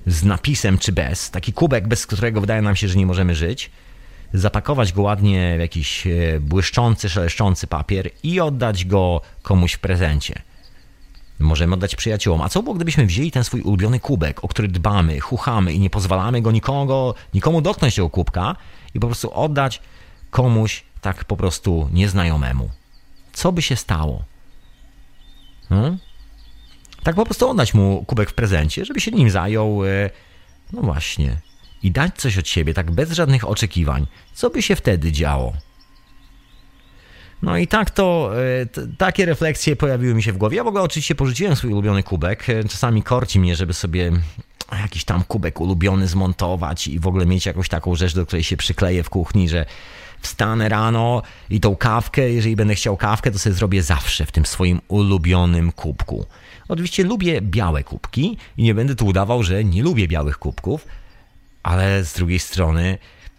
z 0.07 0.23
napisem 0.23 0.77
czy 0.77 0.91
bez, 0.91 1.31
taki 1.31 1.53
kubek, 1.53 1.87
bez 1.87 2.07
którego 2.07 2.41
wydaje 2.41 2.61
nam 2.61 2.75
się, 2.75 2.87
że 2.87 2.95
nie 2.95 3.05
możemy 3.05 3.35
żyć, 3.35 3.71
zapakować 4.33 4.93
go 4.93 5.01
ładnie 5.01 5.53
w 5.57 5.59
jakiś 5.59 6.07
e, 6.07 6.39
błyszczący, 6.39 7.09
szeleszczący 7.09 7.67
papier 7.67 8.09
i 8.23 8.39
oddać 8.39 8.85
go 8.85 9.21
komuś 9.41 9.73
w 9.73 9.79
prezencie. 9.79 10.41
Możemy 11.39 11.73
oddać 11.73 11.95
przyjaciołom. 11.95 12.41
A 12.41 12.49
co 12.49 12.63
było, 12.63 12.75
gdybyśmy 12.75 13.05
wzięli 13.05 13.31
ten 13.31 13.43
swój 13.43 13.61
ulubiony 13.61 13.99
kubek, 13.99 14.43
o 14.43 14.47
który 14.47 14.67
dbamy, 14.67 15.19
chuchamy 15.19 15.73
i 15.73 15.79
nie 15.79 15.89
pozwalamy 15.89 16.41
go 16.41 16.51
nikogo, 16.51 17.15
nikomu 17.33 17.61
dotknąć 17.61 17.95
tego 17.95 18.09
kubka 18.09 18.55
i 18.93 18.99
po 18.99 19.07
prostu 19.07 19.33
oddać 19.33 19.81
komuś 20.29 20.83
tak 21.01 21.25
po 21.25 21.37
prostu 21.37 21.89
nieznajomemu? 21.93 22.69
Co 23.33 23.51
by 23.51 23.61
się 23.61 23.75
stało? 23.75 24.23
Hmm? 25.69 25.97
Tak 27.03 27.15
po 27.15 27.25
prostu 27.25 27.49
oddać 27.49 27.73
mu 27.73 28.05
kubek 28.07 28.29
w 28.29 28.33
prezencie, 28.33 28.85
żeby 28.85 29.01
się 29.01 29.11
nim 29.11 29.29
zajął. 29.29 29.85
E, 29.85 30.09
no 30.73 30.81
właśnie 30.81 31.37
i 31.83 31.91
dać 31.91 32.15
coś 32.15 32.37
od 32.37 32.47
siebie, 32.47 32.73
tak 32.73 32.91
bez 32.91 33.11
żadnych 33.11 33.47
oczekiwań, 33.47 34.07
co 34.33 34.49
by 34.49 34.61
się 34.61 34.75
wtedy 34.75 35.11
działo? 35.11 35.53
No 37.41 37.57
i 37.57 37.67
tak 37.67 37.89
to, 37.89 38.31
e, 38.61 38.65
takie 38.97 39.25
refleksje 39.25 39.75
pojawiły 39.75 40.13
mi 40.13 40.23
się 40.23 40.33
w 40.33 40.37
głowie. 40.37 40.57
Ja 40.57 40.63
w 40.63 40.67
ogóle 40.67 40.83
oczywiście 40.83 41.15
porzuciłem 41.15 41.55
swój 41.55 41.71
ulubiony 41.71 42.03
kubek. 42.03 42.49
E, 42.49 42.63
czasami 42.63 43.03
korci 43.03 43.39
mnie, 43.39 43.55
żeby 43.55 43.73
sobie 43.73 44.11
jakiś 44.79 45.05
tam 45.05 45.23
kubek 45.23 45.61
ulubiony 45.61 46.07
zmontować 46.07 46.87
i 46.87 46.99
w 46.99 47.07
ogóle 47.07 47.25
mieć 47.25 47.45
jakąś 47.45 47.69
taką 47.69 47.95
rzecz, 47.95 48.15
do 48.15 48.25
której 48.25 48.43
się 48.43 48.57
przykleję 48.57 49.03
w 49.03 49.09
kuchni, 49.09 49.49
że 49.49 49.65
wstanę 50.21 50.69
rano 50.69 51.21
i 51.49 51.59
tą 51.59 51.75
kawkę, 51.75 52.29
jeżeli 52.29 52.55
będę 52.55 52.75
chciał 52.75 52.97
kawkę, 52.97 53.31
to 53.31 53.39
sobie 53.39 53.55
zrobię 53.55 53.83
zawsze 53.83 54.25
w 54.25 54.31
tym 54.31 54.45
swoim 54.45 54.81
ulubionym 54.87 55.71
kubku. 55.71 56.25
Oczywiście 56.67 57.03
lubię 57.03 57.41
białe 57.41 57.83
kubki 57.83 58.37
i 58.57 58.63
nie 58.63 58.73
będę 58.75 58.95
tu 58.95 59.05
udawał, 59.05 59.43
że 59.43 59.63
nie 59.63 59.83
lubię 59.83 60.07
białych 60.07 60.37
kubków, 60.37 60.87
ale 61.63 62.03
z 62.03 62.13
drugiej 62.13 62.39
strony 62.39 62.97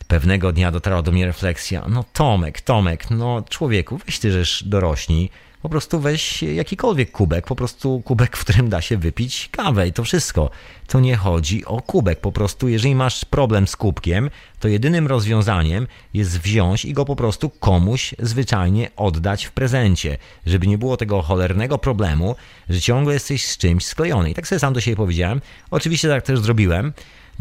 pewnego 0.08 0.52
dnia 0.52 0.70
dotarła 0.70 1.02
do 1.02 1.12
mnie 1.12 1.26
refleksja, 1.26 1.84
no 1.88 2.04
Tomek, 2.12 2.60
Tomek, 2.60 3.10
no 3.10 3.42
człowieku, 3.48 3.98
weź 4.06 4.18
ty 4.18 4.32
żeś 4.32 4.62
dorośni, 4.62 5.30
po 5.62 5.68
prostu 5.68 6.00
weź 6.00 6.42
jakikolwiek 6.42 7.10
kubek, 7.10 7.46
po 7.46 7.56
prostu 7.56 8.02
kubek, 8.04 8.36
w 8.36 8.40
którym 8.40 8.68
da 8.68 8.80
się 8.80 8.96
wypić 8.96 9.48
kawę 9.52 9.88
i 9.88 9.92
to 9.92 10.04
wszystko. 10.04 10.50
To 10.86 11.00
nie 11.00 11.16
chodzi 11.16 11.64
o 11.64 11.82
kubek, 11.82 12.20
po 12.20 12.32
prostu 12.32 12.68
jeżeli 12.68 12.94
masz 12.94 13.24
problem 13.24 13.66
z 13.66 13.76
kubkiem, 13.76 14.30
to 14.60 14.68
jedynym 14.68 15.06
rozwiązaniem 15.06 15.86
jest 16.14 16.40
wziąć 16.40 16.84
i 16.84 16.92
go 16.92 17.04
po 17.04 17.16
prostu 17.16 17.50
komuś 17.50 18.14
zwyczajnie 18.18 18.90
oddać 18.96 19.44
w 19.44 19.52
prezencie, 19.52 20.18
żeby 20.46 20.66
nie 20.66 20.78
było 20.78 20.96
tego 20.96 21.22
cholernego 21.22 21.78
problemu, 21.78 22.36
że 22.68 22.80
ciągle 22.80 23.14
jesteś 23.14 23.46
z 23.46 23.58
czymś 23.58 23.86
sklejony. 23.86 24.30
I 24.30 24.34
tak 24.34 24.48
sobie 24.48 24.58
sam 24.58 24.72
do 24.72 24.80
siebie 24.80 24.96
powiedziałem. 24.96 25.40
Oczywiście 25.70 26.08
tak 26.08 26.22
też 26.22 26.38
zrobiłem. 26.38 26.92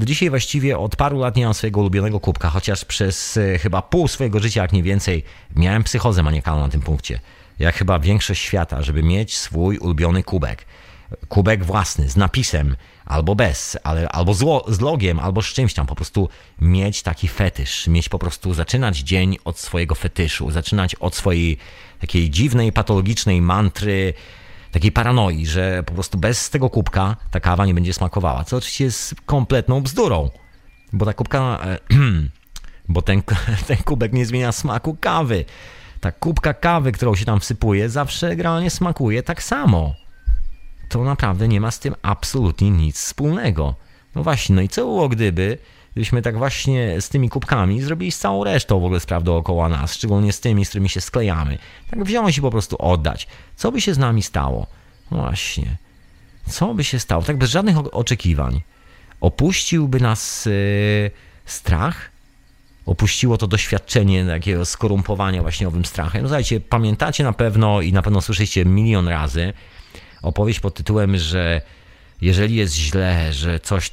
Do 0.01 0.05
dzisiaj 0.05 0.29
właściwie 0.29 0.77
od 0.77 0.95
paru 0.95 1.19
lat 1.19 1.35
nie 1.35 1.45
mam 1.45 1.53
swojego 1.53 1.79
ulubionego 1.79 2.19
kubka, 2.19 2.49
chociaż 2.49 2.85
przez 2.85 3.37
e, 3.37 3.57
chyba 3.57 3.81
pół 3.81 4.07
swojego 4.07 4.39
życia, 4.39 4.61
jak 4.61 4.73
nie 4.73 4.83
więcej, 4.83 5.23
miałem 5.55 5.83
psychozę 5.83 6.23
maniakalną 6.23 6.61
na 6.61 6.69
tym 6.69 6.81
punkcie. 6.81 7.19
Jak 7.59 7.75
chyba 7.75 7.99
większość 7.99 8.41
świata, 8.41 8.81
żeby 8.81 9.03
mieć 9.03 9.37
swój 9.37 9.77
ulubiony 9.77 10.23
kubek. 10.23 10.65
Kubek 11.29 11.63
własny, 11.63 12.09
z 12.09 12.15
napisem, 12.15 12.75
albo 13.05 13.35
bez, 13.35 13.77
ale, 13.83 14.09
albo 14.09 14.33
z, 14.33 14.45
z 14.67 14.79
logiem, 14.79 15.19
albo 15.19 15.41
z 15.41 15.45
czymś 15.45 15.73
tam. 15.73 15.87
Po 15.87 15.95
prostu 15.95 16.29
mieć 16.61 17.03
taki 17.03 17.27
fetysz, 17.27 17.87
mieć 17.87 18.09
po 18.09 18.19
prostu, 18.19 18.53
zaczynać 18.53 18.97
dzień 18.97 19.37
od 19.45 19.59
swojego 19.59 19.95
fetyszu, 19.95 20.51
zaczynać 20.51 20.95
od 20.95 21.15
swojej 21.15 21.57
takiej 21.99 22.29
dziwnej, 22.29 22.71
patologicznej 22.71 23.41
mantry, 23.41 24.13
takiej 24.71 24.91
paranoi, 24.91 25.45
że 25.45 25.83
po 25.83 25.93
prostu 25.93 26.17
bez 26.17 26.49
tego 26.49 26.69
kubka 26.69 27.15
ta 27.31 27.39
kawa 27.39 27.65
nie 27.65 27.73
będzie 27.73 27.93
smakowała, 27.93 28.43
co 28.43 28.57
oczywiście 28.57 28.83
jest 28.83 29.15
kompletną 29.25 29.81
bzdurą, 29.81 30.29
bo 30.93 31.05
ta 31.05 31.13
kubka, 31.13 31.59
e, 31.63 31.77
bo 32.93 33.01
ten, 33.01 33.21
ten 33.67 33.77
kubek 33.77 34.13
nie 34.13 34.25
zmienia 34.25 34.51
smaku 34.51 34.97
kawy. 35.01 35.45
Ta 35.99 36.11
kubka 36.11 36.53
kawy, 36.53 36.91
którą 36.91 37.15
się 37.15 37.25
tam 37.25 37.39
wsypuje, 37.39 37.89
zawsze 37.89 38.29
generalnie 38.29 38.69
smakuje 38.69 39.23
tak 39.23 39.43
samo. 39.43 39.95
To 40.89 41.03
naprawdę 41.03 41.47
nie 41.47 41.61
ma 41.61 41.71
z 41.71 41.79
tym 41.79 41.95
absolutnie 42.01 42.69
nic 42.69 42.97
wspólnego. 42.97 43.75
No 44.15 44.23
właśnie, 44.23 44.55
no 44.55 44.61
i 44.61 44.69
co 44.69 44.81
było 44.81 45.09
gdyby, 45.09 45.57
gdybyśmy 45.91 46.21
tak 46.21 46.37
właśnie 46.37 47.01
z 47.01 47.09
tymi 47.09 47.29
kubkami 47.29 47.81
zrobili 47.81 48.11
z 48.11 48.19
całą 48.19 48.43
resztą 48.43 48.79
w 48.79 48.85
ogóle 48.85 48.99
spraw 48.99 49.23
dookoła 49.23 49.69
nas, 49.69 49.93
szczególnie 49.93 50.33
z 50.33 50.39
tymi, 50.39 50.65
z 50.65 50.69
którymi 50.69 50.89
się 50.89 51.01
sklejamy. 51.01 51.57
Tak 51.89 52.03
wziąć 52.03 52.37
i 52.37 52.41
po 52.41 52.51
prostu 52.51 52.75
oddać. 52.79 53.27
Co 53.55 53.71
by 53.71 53.81
się 53.81 53.93
z 53.93 53.97
nami 53.97 54.23
stało? 54.23 54.67
No 55.11 55.17
właśnie. 55.17 55.77
Co 56.49 56.73
by 56.73 56.83
się 56.83 56.99
stało? 56.99 57.23
Tak 57.23 57.37
bez 57.37 57.49
żadnych 57.49 57.77
oczekiwań. 57.77 58.61
Opuściłby 59.21 59.99
nas 59.99 60.45
yy, 60.45 61.11
strach? 61.45 62.11
Opuściło 62.85 63.37
to 63.37 63.47
doświadczenie 63.47 64.25
takiego 64.25 64.65
skorumpowania 64.65 65.41
właśnie 65.41 65.67
owym 65.67 65.85
strachem. 65.85 66.21
No 66.21 66.27
słuchajcie, 66.27 66.59
pamiętacie 66.59 67.23
na 67.23 67.33
pewno 67.33 67.81
i 67.81 67.93
na 67.93 68.01
pewno 68.01 68.21
słyszeliście 68.21 68.65
milion 68.65 69.07
razy 69.07 69.53
opowieść 70.21 70.59
pod 70.59 70.73
tytułem, 70.73 71.17
że 71.17 71.61
jeżeli 72.21 72.55
jest 72.55 72.75
źle, 72.75 73.33
że 73.33 73.59
coś, 73.59 73.91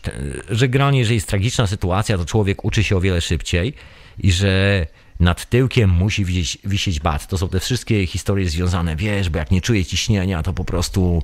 że 0.51 0.69
granie, 0.69 0.99
jeżeli 0.99 1.15
jest 1.15 1.29
tragiczna 1.29 1.67
sytuacja, 1.67 2.19
to 2.19 2.25
człowiek 2.25 2.65
uczy 2.65 2.85
się 2.85 2.97
o 2.97 3.01
wiele 3.01 3.21
szybciej 3.21 3.75
i 4.19 4.33
że 4.33 4.87
nad 5.21 5.49
tyłkiem 5.49 5.91
musi 5.91 6.25
wisieć, 6.25 6.59
wisieć 6.65 7.01
bat. 7.01 7.27
To 7.27 7.39
są 7.39 7.49
te 7.49 7.61
wszystkie 7.61 8.07
historie 8.07 8.49
związane, 8.49 8.97
wiesz, 8.97 9.29
bo 9.29 9.39
jak 9.39 9.51
nie 9.51 9.61
czuję 9.61 9.85
ciśnienia, 9.85 10.43
to 10.43 10.53
po 10.53 10.65
prostu 10.65 11.23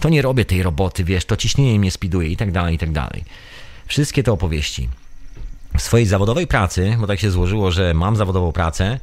to 0.00 0.08
nie 0.08 0.22
robię 0.22 0.44
tej 0.44 0.62
roboty, 0.62 1.04
wiesz, 1.04 1.24
to 1.24 1.36
ciśnienie 1.36 1.78
mnie 1.78 1.90
spiduje 1.90 2.28
i 2.28 2.36
tak 2.36 2.52
dalej, 2.52 2.74
i 2.74 2.78
tak 2.78 2.92
dalej. 2.92 3.24
Wszystkie 3.86 4.22
te 4.22 4.32
opowieści. 4.32 4.88
W 5.76 5.82
swojej 5.82 6.06
zawodowej 6.06 6.46
pracy, 6.46 6.96
bo 7.00 7.06
tak 7.06 7.20
się 7.20 7.30
złożyło, 7.30 7.70
że 7.70 7.94
mam 7.94 8.16
zawodową 8.16 8.52
pracę, 8.52 9.00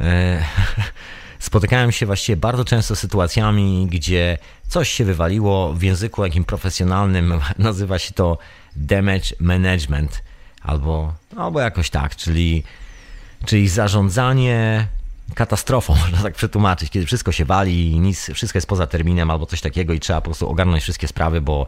e, 0.00 0.44
spotykałem 1.38 1.92
się 1.92 2.06
właściwie 2.06 2.36
bardzo 2.36 2.64
często 2.64 2.96
z 2.96 2.98
sytuacjami, 2.98 3.86
gdzie 3.90 4.38
coś 4.68 4.88
się 4.88 5.04
wywaliło 5.04 5.72
w 5.74 5.82
języku 5.82 6.24
jakim 6.24 6.44
profesjonalnym, 6.44 7.40
nazywa 7.58 7.98
się 7.98 8.14
to 8.14 8.38
damage 8.76 9.30
management 9.40 10.22
albo, 10.62 11.14
albo 11.36 11.60
jakoś 11.60 11.90
tak, 11.90 12.16
czyli, 12.16 12.62
czyli 13.46 13.68
zarządzanie 13.68 14.86
katastrofą, 15.34 15.96
można 16.04 16.22
tak 16.22 16.34
przetłumaczyć, 16.34 16.90
kiedy 16.90 17.06
wszystko 17.06 17.32
się 17.32 17.44
wali 17.44 17.90
i 17.90 18.00
nic, 18.00 18.30
wszystko 18.34 18.56
jest 18.56 18.66
poza 18.66 18.86
terminem 18.86 19.30
albo 19.30 19.46
coś 19.46 19.60
takiego 19.60 19.92
i 19.92 20.00
trzeba 20.00 20.20
po 20.20 20.24
prostu 20.24 20.48
ogarnąć 20.48 20.82
wszystkie 20.82 21.08
sprawy, 21.08 21.40
bo 21.40 21.66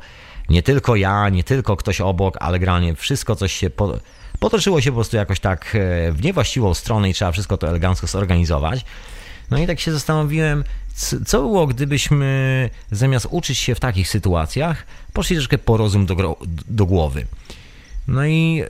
nie 0.48 0.62
tylko 0.62 0.96
ja, 0.96 1.28
nie 1.28 1.44
tylko 1.44 1.76
ktoś 1.76 2.00
obok, 2.00 2.36
ale 2.40 2.58
granie 2.58 2.94
wszystko 2.94 3.36
coś 3.36 3.52
się 3.52 3.70
po, 3.70 3.98
potoczyło 4.38 4.80
się 4.80 4.90
po 4.90 4.94
prostu 4.94 5.16
jakoś 5.16 5.40
tak 5.40 5.74
e, 5.74 6.12
w 6.12 6.22
niewłaściwą 6.22 6.74
stronę 6.74 7.10
i 7.10 7.14
trzeba 7.14 7.32
wszystko 7.32 7.56
to 7.56 7.68
elegancko 7.68 8.06
zorganizować. 8.06 8.84
No 9.50 9.58
i 9.58 9.66
tak 9.66 9.80
się 9.80 9.92
zastanowiłem, 9.92 10.64
co 11.26 11.40
było, 11.40 11.66
gdybyśmy 11.66 12.70
zamiast 12.90 13.26
uczyć 13.30 13.58
się 13.58 13.74
w 13.74 13.80
takich 13.80 14.08
sytuacjach, 14.08 14.86
poszli 15.12 15.36
troszkę 15.36 15.58
po 15.58 15.76
rozum 15.76 16.06
do, 16.06 16.36
do 16.68 16.86
głowy. 16.86 17.26
No 18.08 18.26
i 18.26 18.62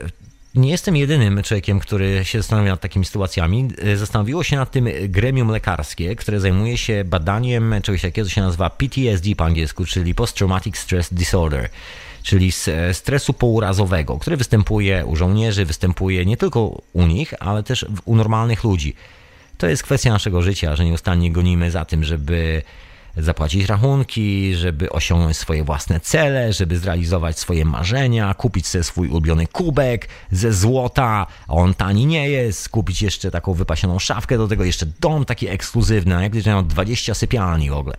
nie 0.55 0.71
jestem 0.71 0.97
jedynym 0.97 1.43
człowiekiem, 1.43 1.81
który 1.81 2.25
się 2.25 2.39
zastanawia 2.39 2.71
nad 2.71 2.81
takimi 2.81 3.05
sytuacjami. 3.05 3.69
Zastanowiło 3.97 4.45
się 4.45 4.57
nad 4.57 4.71
tym 4.71 4.89
gremium 5.09 5.49
lekarskie, 5.49 6.17
które 6.17 6.41
zajmuje 6.41 6.79
się 6.79 7.05
badaniem 7.05 7.75
czegoś 7.83 8.03
takiego, 8.03 8.29
co 8.29 8.35
się 8.35 8.41
nazywa 8.41 8.71
PTSD 8.71 9.35
po 9.37 9.45
angielsku, 9.45 9.85
czyli 9.85 10.15
Post 10.15 10.37
Traumatic 10.37 10.79
Stress 10.79 11.15
Disorder 11.15 11.69
czyli 12.27 12.53
stresu 12.93 13.33
pourazowego, 13.33 14.19
który 14.19 14.37
występuje 14.37 15.07
u 15.07 15.17
żołnierzy, 15.17 15.65
występuje 15.65 16.25
nie 16.25 16.37
tylko 16.37 16.83
u 16.93 17.07
nich, 17.07 17.35
ale 17.41 17.63
też 17.63 17.87
u 18.05 18.17
normalnych 18.17 18.65
ludzi. 18.65 18.95
To 19.59 19.67
jest 19.67 19.83
kwestia 19.83 20.11
naszego 20.11 20.43
życia, 20.43 20.77
że 20.77 20.85
nieustannie 20.85 21.33
gonimy 21.33 21.71
za 21.71 21.85
tym, 21.85 22.05
żeby 22.05 22.63
zapłacić 23.17 23.67
rachunki, 23.67 24.55
żeby 24.55 24.91
osiągnąć 24.91 25.37
swoje 25.37 25.65
własne 25.65 26.01
cele, 26.01 26.53
żeby 26.53 26.79
zrealizować 26.79 27.39
swoje 27.39 27.65
marzenia, 27.65 28.35
kupić 28.35 28.67
sobie 28.67 28.85
swój 28.85 29.09
ulubiony 29.09 29.47
kubek 29.47 30.09
ze 30.31 30.53
złota, 30.53 31.27
a 31.49 31.53
on 31.53 31.75
tani 31.75 32.07
nie 32.07 32.29
jest, 32.29 32.69
kupić 32.69 33.03
jeszcze 33.03 33.31
taką 33.31 33.53
wypasioną 33.53 33.99
szafkę, 33.99 34.39
do 34.39 34.49
tego 34.49 34.65
jeszcze 34.65 34.87
dom 35.01 35.25
taki 35.25 35.49
ekskluzywny, 35.49 36.23
jak 36.23 36.33
gdyż 36.33 36.47
mają 36.47 36.67
20 36.67 37.15
sypialni 37.15 37.71
w 37.71 37.75
ogóle. 37.75 37.97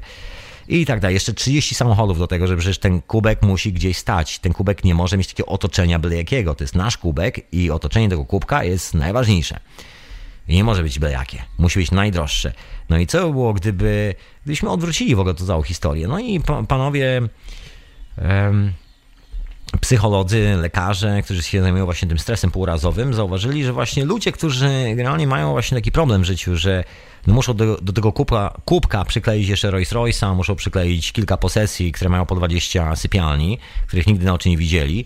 I 0.68 0.86
tak 0.86 1.00
dalej. 1.00 1.14
Jeszcze 1.14 1.34
30 1.34 1.76
samochodów 1.76 2.20
do 2.20 2.28
tego, 2.28 2.48
że 2.48 2.58
przecież 2.58 2.80
ten 2.80 3.02
kubek 3.02 3.42
musi 3.42 3.74
gdzieś 3.74 3.98
stać. 3.98 4.40
Ten 4.40 4.54
kubek 4.54 4.84
nie 4.84 4.96
może 4.96 5.18
mieć 5.18 5.28
takiego 5.28 5.50
otoczenia 5.50 6.00
byle 6.00 6.16
jakiego. 6.16 6.56
To 6.56 6.64
jest 6.64 6.76
nasz 6.76 6.98
kubek 6.98 7.54
i 7.54 7.72
otoczenie 7.72 8.10
tego 8.10 8.26
kubka 8.26 8.64
jest 8.64 8.94
najważniejsze. 8.94 9.60
I 10.48 10.56
nie 10.56 10.64
może 10.64 10.84
być 10.84 11.00
byle 11.00 11.12
jakie. 11.12 11.44
Musi 11.58 11.80
być 11.80 11.92
najdroższe. 11.92 12.54
No 12.90 12.98
i 12.98 13.08
co 13.08 13.28
by 13.28 13.32
było, 13.32 13.54
gdyby, 13.54 14.16
gdybyśmy 14.44 14.70
odwrócili 14.70 15.16
w 15.16 15.20
ogóle 15.20 15.36
tę 15.36 15.46
całą 15.46 15.62
historię? 15.62 16.08
No 16.08 16.20
i 16.20 16.42
panowie 16.68 17.22
um, 18.18 18.74
psycholodzy, 19.82 20.56
lekarze, 20.62 21.22
którzy 21.22 21.44
się 21.44 21.62
zajmują 21.62 21.86
właśnie 21.86 22.08
tym 22.08 22.20
stresem 22.20 22.52
półrazowym, 22.52 23.14
zauważyli, 23.14 23.64
że 23.64 23.74
właśnie 23.74 24.06
ludzie, 24.06 24.32
którzy 24.32 24.70
generalnie 24.96 25.28
mają 25.28 25.52
właśnie 25.52 25.78
taki 25.78 25.92
problem 25.92 26.22
w 26.22 26.26
życiu, 26.26 26.58
że 26.58 26.84
no 27.28 27.34
muszą 27.34 27.54
do, 27.54 27.78
do 27.82 27.94
tego 27.94 28.12
kubka, 28.12 28.62
kubka 28.66 29.06
przykleić 29.06 29.50
jeszcze 29.50 29.72
Rolls 29.72 29.92
Royce'a, 29.92 30.36
muszą 30.36 30.56
przykleić 30.56 31.12
kilka 31.12 31.38
posesji, 31.38 31.92
które 31.92 32.10
mają 32.10 32.26
po 32.26 32.36
20 32.36 32.96
sypialni, 32.96 33.60
których 33.88 34.08
nigdy 34.08 34.26
na 34.26 34.34
oczy 34.34 34.50
nie 34.50 34.58
widzieli, 34.58 35.06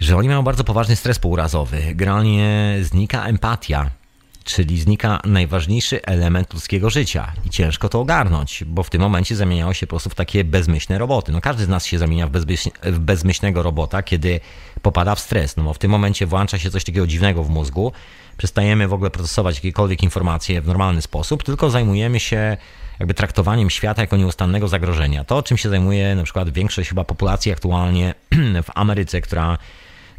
że 0.00 0.16
oni 0.16 0.28
mają 0.28 0.42
bardzo 0.42 0.64
poważny 0.64 0.96
stres 0.96 1.18
półrazowy. 1.18 1.82
Generalnie 1.94 2.76
znika 2.82 3.24
empatia, 3.24 3.90
czyli 4.44 4.80
znika 4.80 5.20
najważniejszy 5.24 6.02
element 6.02 6.54
ludzkiego 6.54 6.90
życia 6.90 7.32
i 7.46 7.50
ciężko 7.50 7.88
to 7.88 8.00
ogarnąć, 8.00 8.64
bo 8.66 8.82
w 8.82 8.90
tym 8.90 9.02
momencie 9.02 9.36
zamieniało 9.36 9.74
się 9.74 9.86
po 9.86 9.90
prostu 9.90 10.10
w 10.10 10.14
takie 10.14 10.44
bezmyślne 10.44 10.98
roboty. 10.98 11.32
No 11.32 11.40
każdy 11.40 11.64
z 11.64 11.68
nas 11.68 11.86
się 11.86 11.98
zamienia 11.98 12.26
w, 12.26 12.30
bezmyśl, 12.30 12.70
w 12.82 12.98
bezmyślnego 12.98 13.62
robota, 13.62 14.02
kiedy 14.02 14.40
popada 14.82 15.14
w 15.14 15.20
stres, 15.20 15.56
no 15.56 15.62
bo 15.62 15.74
w 15.74 15.78
tym 15.78 15.90
momencie 15.90 16.26
włącza 16.26 16.58
się 16.58 16.70
coś 16.70 16.84
takiego 16.84 17.06
dziwnego 17.06 17.44
w 17.44 17.50
mózgu, 17.50 17.92
przestajemy 18.36 18.88
w 18.88 18.92
ogóle 18.92 19.10
procesować 19.10 19.54
jakiekolwiek 19.54 20.02
informacje 20.02 20.60
w 20.60 20.66
normalny 20.66 21.02
sposób, 21.02 21.42
tylko 21.42 21.70
zajmujemy 21.70 22.20
się 22.20 22.56
jakby 22.98 23.14
traktowaniem 23.14 23.70
świata 23.70 24.02
jako 24.02 24.16
nieustannego 24.16 24.68
zagrożenia. 24.68 25.24
To, 25.24 25.42
czym 25.42 25.56
się 25.56 25.68
zajmuje 25.68 26.14
na 26.14 26.22
przykład 26.22 26.50
większość 26.50 26.88
chyba 26.88 27.04
populacji 27.04 27.52
aktualnie 27.52 28.14
w 28.66 28.70
Ameryce, 28.74 29.20
która 29.20 29.58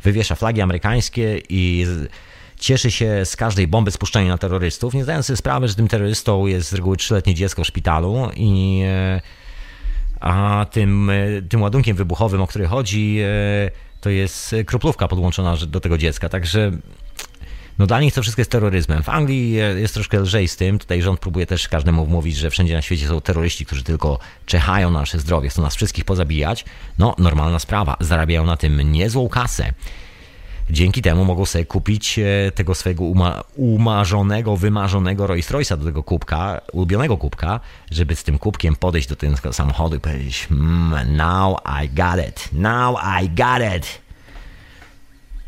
wywiesza 0.03 0.35
flagi 0.35 0.61
amerykańskie 0.61 1.41
i 1.49 1.85
cieszy 2.61 2.91
się 2.91 3.25
z 3.25 3.35
każdej 3.35 3.67
bomby 3.67 3.91
spuszczonej 3.91 4.27
na 4.27 4.37
terrorystów, 4.37 4.93
nie 4.93 5.03
zdając 5.03 5.25
sobie 5.25 5.37
sprawy, 5.37 5.67
że 5.67 5.75
tym 5.75 5.87
terrorystą 5.87 6.47
jest 6.47 6.69
z 6.69 6.73
reguły 6.73 6.97
trzyletnie 6.97 7.35
dziecko 7.35 7.63
w 7.63 7.67
szpitalu 7.67 8.29
i 8.35 8.81
e, 8.85 9.21
a 10.19 10.65
tym, 10.71 11.09
e, 11.09 11.41
tym 11.49 11.61
ładunkiem 11.61 11.97
wybuchowym, 11.97 12.41
o 12.41 12.47
który 12.47 12.67
chodzi, 12.67 13.19
e, 13.19 13.71
to 14.01 14.09
jest 14.09 14.55
kroplówka 14.65 15.07
podłączona 15.07 15.57
do 15.67 15.79
tego 15.79 15.97
dziecka. 15.97 16.29
Także 16.29 16.71
no 17.79 17.87
dla 17.87 18.01
nich 18.01 18.13
to 18.13 18.21
wszystko 18.21 18.41
jest 18.41 18.51
terroryzmem. 18.51 19.03
W 19.03 19.09
Anglii 19.09 19.51
jest 19.51 19.93
troszkę 19.93 20.19
lżej 20.19 20.47
z 20.47 20.55
tym. 20.55 20.79
Tutaj 20.79 21.01
rząd 21.01 21.19
próbuje 21.19 21.45
też 21.45 21.67
każdemu 21.67 22.05
wmówić, 22.05 22.37
że 22.37 22.49
wszędzie 22.49 22.73
na 22.73 22.81
świecie 22.81 23.07
są 23.07 23.21
terroryści, 23.21 23.65
którzy 23.65 23.83
tylko 23.83 24.19
czechają 24.45 24.91
na 24.91 24.99
nasze 24.99 25.19
zdrowie, 25.19 25.49
chcą 25.49 25.61
nas 25.61 25.75
wszystkich 25.75 26.05
pozabijać. 26.05 26.65
No, 26.97 27.15
normalna 27.17 27.59
sprawa. 27.59 27.97
Zarabiają 27.99 28.45
na 28.45 28.57
tym 28.57 28.91
niezłą 28.91 29.29
kasę. 29.29 29.73
Dzięki 30.69 31.01
temu 31.01 31.25
mogą 31.25 31.45
sobie 31.45 31.65
kupić 31.65 32.19
e, 32.19 32.51
tego 32.51 32.75
swojego 32.75 33.03
uma 33.03 33.43
umarzonego, 33.55 34.57
wymarzonego 34.57 35.27
Rolls 35.27 35.51
Royce'a 35.51 35.77
do 35.77 35.85
tego 35.85 36.03
kubka, 36.03 36.61
ulubionego 36.73 37.17
kubka, 37.17 37.59
żeby 37.91 38.15
z 38.15 38.23
tym 38.23 38.39
kubkiem 38.39 38.75
podejść 38.75 39.07
do 39.07 39.15
tego 39.15 39.53
samochodu 39.53 39.95
i 39.95 39.99
powiedzieć 39.99 40.47
mm, 40.51 41.15
now 41.15 41.57
I 41.83 41.89
got 41.89 42.27
it, 42.29 42.49
now 42.53 42.97
I 43.21 43.29
got 43.29 43.77
it. 43.77 44.00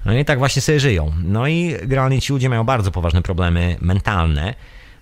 No 0.05 0.13
i 0.13 0.25
tak 0.25 0.39
właśnie 0.39 0.61
sobie 0.61 0.79
żyją. 0.79 1.13
No 1.23 1.47
i 1.47 1.75
generalnie 1.81 2.21
ci 2.21 2.33
ludzie 2.33 2.49
mają 2.49 2.63
bardzo 2.63 2.91
poważne 2.91 3.21
problemy 3.21 3.77
mentalne. 3.81 4.53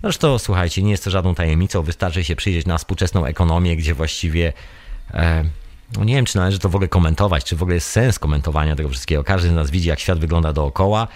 Zresztą 0.02 0.38
słuchajcie, 0.38 0.82
nie 0.82 0.90
jest 0.90 1.04
to 1.04 1.10
żadną 1.10 1.34
tajemnicą, 1.34 1.82
wystarczy 1.82 2.24
się 2.24 2.36
przyjrzeć 2.36 2.66
na 2.66 2.78
współczesną 2.78 3.24
ekonomię, 3.24 3.76
gdzie 3.76 3.94
właściwie 3.94 4.52
e, 5.14 5.44
no 5.96 6.04
nie 6.04 6.14
wiem, 6.14 6.24
czy 6.24 6.36
należy 6.36 6.58
to 6.58 6.68
w 6.68 6.74
ogóle 6.74 6.88
komentować, 6.88 7.44
czy 7.44 7.56
w 7.56 7.62
ogóle 7.62 7.74
jest 7.74 7.88
sens 7.88 8.18
komentowania 8.18 8.76
tego 8.76 8.88
wszystkiego. 8.88 9.24
Każdy 9.24 9.48
z 9.48 9.52
nas 9.52 9.70
widzi, 9.70 9.88
jak 9.88 10.00
świat 10.00 10.18
wygląda 10.18 10.52
dookoła 10.52 11.08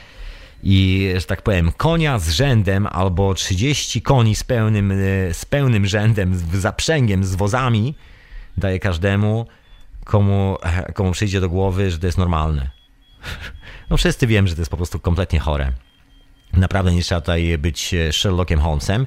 i, 0.63 1.11
że 1.17 1.27
tak 1.27 1.43
powiem, 1.43 1.73
konia 1.77 2.19
z 2.19 2.31
rzędem 2.31 2.87
albo 2.87 3.35
30 3.35 4.03
koni 4.03 4.35
z 4.35 4.45
pełnym, 4.45 4.93
e, 4.93 4.95
z 5.35 5.45
pełnym 5.45 5.87
rzędem, 5.87 6.37
z 6.37 6.43
zaprzęgiem, 6.43 7.25
z 7.25 7.35
wozami 7.35 7.95
daje 8.57 8.79
każdemu, 8.79 9.47
komu, 10.05 10.57
e, 10.63 10.93
komu 10.93 11.13
przyjdzie 11.13 11.41
do 11.41 11.49
głowy, 11.49 11.91
że 11.91 11.99
to 11.99 12.07
jest 12.07 12.19
normalne. 12.19 12.76
No 13.91 13.97
wszyscy 13.97 14.27
wiemy, 14.27 14.49
że 14.49 14.55
to 14.55 14.61
jest 14.61 14.71
po 14.71 14.77
prostu 14.77 15.01
kompletnie 15.01 15.41
chore. 15.41 15.73
Naprawdę 16.53 16.93
nie 16.93 17.03
trzeba 17.03 17.21
tutaj 17.21 17.59
być 17.59 17.95
e, 17.95 18.13
Sherlockiem 18.13 18.61
Holmesem. 18.61 19.07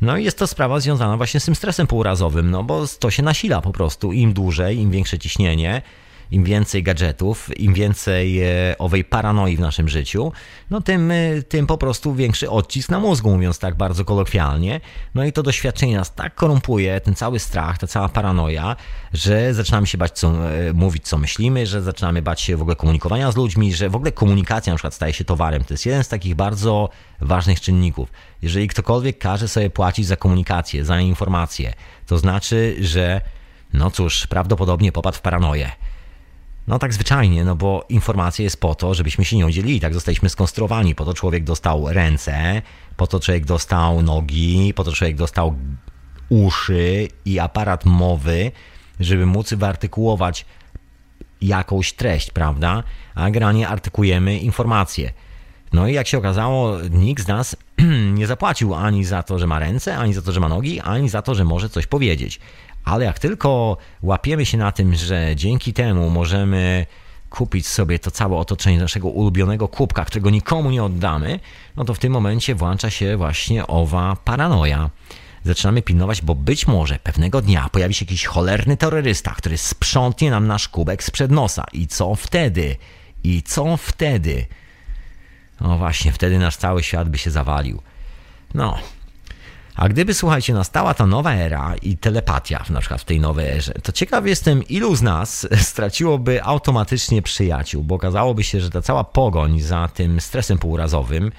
No 0.00 0.16
i 0.16 0.24
jest 0.24 0.38
to 0.38 0.46
sprawa 0.46 0.80
związana 0.80 1.16
właśnie 1.16 1.40
z 1.40 1.44
tym 1.44 1.54
stresem 1.54 1.86
półrazowym, 1.86 2.50
no 2.50 2.62
bo 2.62 2.84
to 2.98 3.10
się 3.10 3.22
nasila 3.22 3.60
po 3.60 3.72
prostu. 3.72 4.12
Im 4.12 4.32
dłużej, 4.32 4.78
im 4.78 4.90
większe 4.90 5.18
ciśnienie, 5.18 5.82
im 6.30 6.44
więcej 6.44 6.82
gadżetów, 6.82 7.60
im 7.60 7.74
więcej 7.74 8.42
e, 8.42 8.78
owej 8.78 9.04
paranoi 9.04 9.56
w 9.56 9.60
naszym 9.60 9.88
życiu, 9.88 10.32
no 10.70 10.80
tym, 10.80 11.10
e, 11.10 11.42
tym 11.48 11.66
po 11.66 11.78
prostu 11.78 12.14
większy 12.14 12.50
odcisk 12.50 12.88
na 12.88 13.00
mózgu, 13.00 13.30
mówiąc 13.30 13.58
tak 13.58 13.74
bardzo 13.74 14.04
kolokwialnie. 14.04 14.80
No 15.14 15.24
i 15.24 15.32
to 15.32 15.42
doświadczenie 15.42 15.96
nas 15.96 16.14
tak 16.14 16.34
korumpuje, 16.34 17.00
ten 17.00 17.14
cały 17.14 17.38
strach, 17.38 17.78
ta 17.78 17.86
cała 17.86 18.08
paranoja, 18.08 18.76
że 19.12 19.54
zaczynamy 19.54 19.86
się 19.86 19.98
bać 19.98 20.12
co, 20.12 20.50
e, 20.52 20.72
mówić, 20.72 21.08
co 21.08 21.18
myślimy, 21.18 21.66
że 21.66 21.82
zaczynamy 21.82 22.22
bać 22.22 22.40
się 22.40 22.56
w 22.56 22.60
ogóle 22.62 22.76
komunikowania 22.76 23.32
z 23.32 23.36
ludźmi, 23.36 23.74
że 23.74 23.90
w 23.90 23.96
ogóle 23.96 24.12
komunikacja 24.12 24.72
na 24.72 24.76
przykład 24.76 24.94
staje 24.94 25.12
się 25.12 25.24
towarem. 25.24 25.64
To 25.64 25.74
jest 25.74 25.86
jeden 25.86 26.04
z 26.04 26.08
takich 26.08 26.34
bardzo 26.34 26.88
ważnych 27.20 27.60
czynników. 27.60 28.12
Jeżeli 28.42 28.68
ktokolwiek 28.68 29.18
każe 29.18 29.48
sobie 29.48 29.70
płacić 29.70 30.06
za 30.06 30.16
komunikację, 30.16 30.84
za 30.84 31.00
informacje, 31.00 31.74
to 32.06 32.18
znaczy, 32.18 32.76
że 32.80 33.20
no 33.72 33.90
cóż, 33.90 34.26
prawdopodobnie 34.26 34.92
popadł 34.92 35.16
w 35.16 35.20
paranoję. 35.20 35.72
No 36.68 36.78
tak 36.78 36.94
zwyczajnie, 36.94 37.44
no 37.44 37.56
bo 37.56 37.84
informacja 37.88 38.42
jest 38.42 38.60
po 38.60 38.74
to, 38.74 38.94
żebyśmy 38.94 39.24
się 39.24 39.36
nie 39.36 39.52
dzielili. 39.52 39.80
Tak 39.80 39.94
zostaliśmy 39.94 40.28
skonstruowani. 40.28 40.94
Po 40.94 41.04
to 41.04 41.14
człowiek 41.14 41.44
dostał 41.44 41.92
ręce, 41.92 42.62
po 42.96 43.06
to 43.06 43.20
człowiek 43.20 43.44
dostał 43.44 44.02
nogi, 44.02 44.72
po 44.76 44.84
to 44.84 44.92
człowiek 44.92 45.16
dostał 45.16 45.56
uszy 46.28 47.08
i 47.24 47.38
aparat 47.38 47.84
mowy, 47.84 48.52
żeby 49.00 49.26
móc 49.26 49.54
wyartykułować 49.54 50.46
jakąś 51.40 51.92
treść, 51.92 52.30
prawda? 52.30 52.82
A 53.14 53.30
granie 53.30 53.68
artykujemy 53.68 54.38
informacje. 54.38 55.12
No 55.72 55.88
i 55.88 55.92
jak 55.92 56.06
się 56.06 56.18
okazało, 56.18 56.78
nikt 56.90 57.24
z 57.24 57.28
nas 57.28 57.56
nie 58.18 58.26
zapłacił 58.26 58.74
ani 58.74 59.04
za 59.04 59.22
to, 59.22 59.38
że 59.38 59.46
ma 59.46 59.58
ręce, 59.58 59.96
ani 59.96 60.14
za 60.14 60.22
to, 60.22 60.32
że 60.32 60.40
ma 60.40 60.48
nogi, 60.48 60.80
ani 60.80 61.08
za 61.08 61.22
to, 61.22 61.34
że 61.34 61.44
może 61.44 61.68
coś 61.68 61.86
powiedzieć. 61.86 62.40
Ale 62.86 63.04
jak 63.04 63.18
tylko 63.18 63.76
łapiemy 64.02 64.46
się 64.46 64.58
na 64.58 64.72
tym, 64.72 64.94
że 64.94 65.36
dzięki 65.36 65.72
temu 65.72 66.10
możemy 66.10 66.86
kupić 67.30 67.66
sobie 67.66 67.98
to 67.98 68.10
całe 68.10 68.36
otoczenie 68.36 68.78
naszego 68.78 69.08
ulubionego 69.08 69.68
kubka, 69.68 70.04
którego 70.04 70.30
nikomu 70.30 70.70
nie 70.70 70.84
oddamy, 70.84 71.40
no 71.76 71.84
to 71.84 71.94
w 71.94 71.98
tym 71.98 72.12
momencie 72.12 72.54
włącza 72.54 72.90
się 72.90 73.16
właśnie 73.16 73.66
owa 73.66 74.16
paranoja. 74.24 74.90
Zaczynamy 75.44 75.82
pilnować, 75.82 76.22
bo 76.22 76.34
być 76.34 76.66
może 76.66 76.98
pewnego 76.98 77.42
dnia 77.42 77.68
pojawi 77.72 77.94
się 77.94 78.04
jakiś 78.04 78.24
cholerny 78.24 78.76
terrorysta, 78.76 79.30
który 79.30 79.58
sprzątnie 79.58 80.30
nam 80.30 80.46
nasz 80.46 80.68
kubek 80.68 81.04
sprzed 81.04 81.30
nosa. 81.30 81.64
I 81.72 81.86
co 81.86 82.14
wtedy? 82.14 82.76
I 83.24 83.42
co 83.42 83.76
wtedy? 83.76 84.46
No 85.60 85.78
właśnie, 85.78 86.12
wtedy 86.12 86.38
nasz 86.38 86.56
cały 86.56 86.82
świat 86.82 87.08
by 87.08 87.18
się 87.18 87.30
zawalił. 87.30 87.82
No. 88.54 88.78
A 89.76 89.88
gdyby, 89.88 90.14
słuchajcie, 90.14 90.54
nastała 90.54 90.94
ta 90.94 91.06
nowa 91.06 91.34
era 91.34 91.74
i 91.82 91.96
telepatia, 91.96 92.64
na 92.70 92.80
przykład 92.80 93.00
w 93.00 93.04
tej 93.04 93.20
nowej 93.20 93.48
erze, 93.48 93.72
to 93.82 93.92
ciekaw 93.92 94.26
jestem, 94.26 94.62
ilu 94.62 94.96
z 94.96 95.02
nas 95.02 95.48
straciłoby 95.70 96.44
automatycznie 96.44 97.22
przyjaciół, 97.22 97.84
bo 97.84 97.94
okazałoby 97.94 98.44
się, 98.44 98.60
że 98.60 98.70
ta 98.70 98.82
cała 98.82 99.04
pogoń 99.04 99.60
za 99.60 99.88
tym 99.88 100.20
stresem 100.20 100.58
półrazowym, 100.58 101.32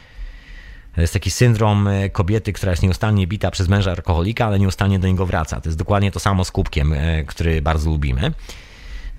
to 0.95 1.01
jest 1.01 1.13
taki 1.13 1.31
syndrom 1.31 1.87
e, 1.87 2.09
kobiety, 2.09 2.53
która 2.53 2.71
jest 2.71 2.83
nieustannie 2.83 3.27
bita 3.27 3.51
przez 3.51 3.67
męża 3.67 3.91
alkoholika, 3.91 4.45
ale 4.45 4.59
nieustannie 4.59 4.99
do 4.99 5.07
niego 5.07 5.25
wraca. 5.25 5.61
To 5.61 5.69
jest 5.69 5.77
dokładnie 5.77 6.11
to 6.11 6.19
samo 6.19 6.45
z 6.45 6.51
kubkiem, 6.51 6.93
e, 6.93 7.23
który 7.23 7.61
bardzo 7.61 7.89
lubimy. 7.89 8.31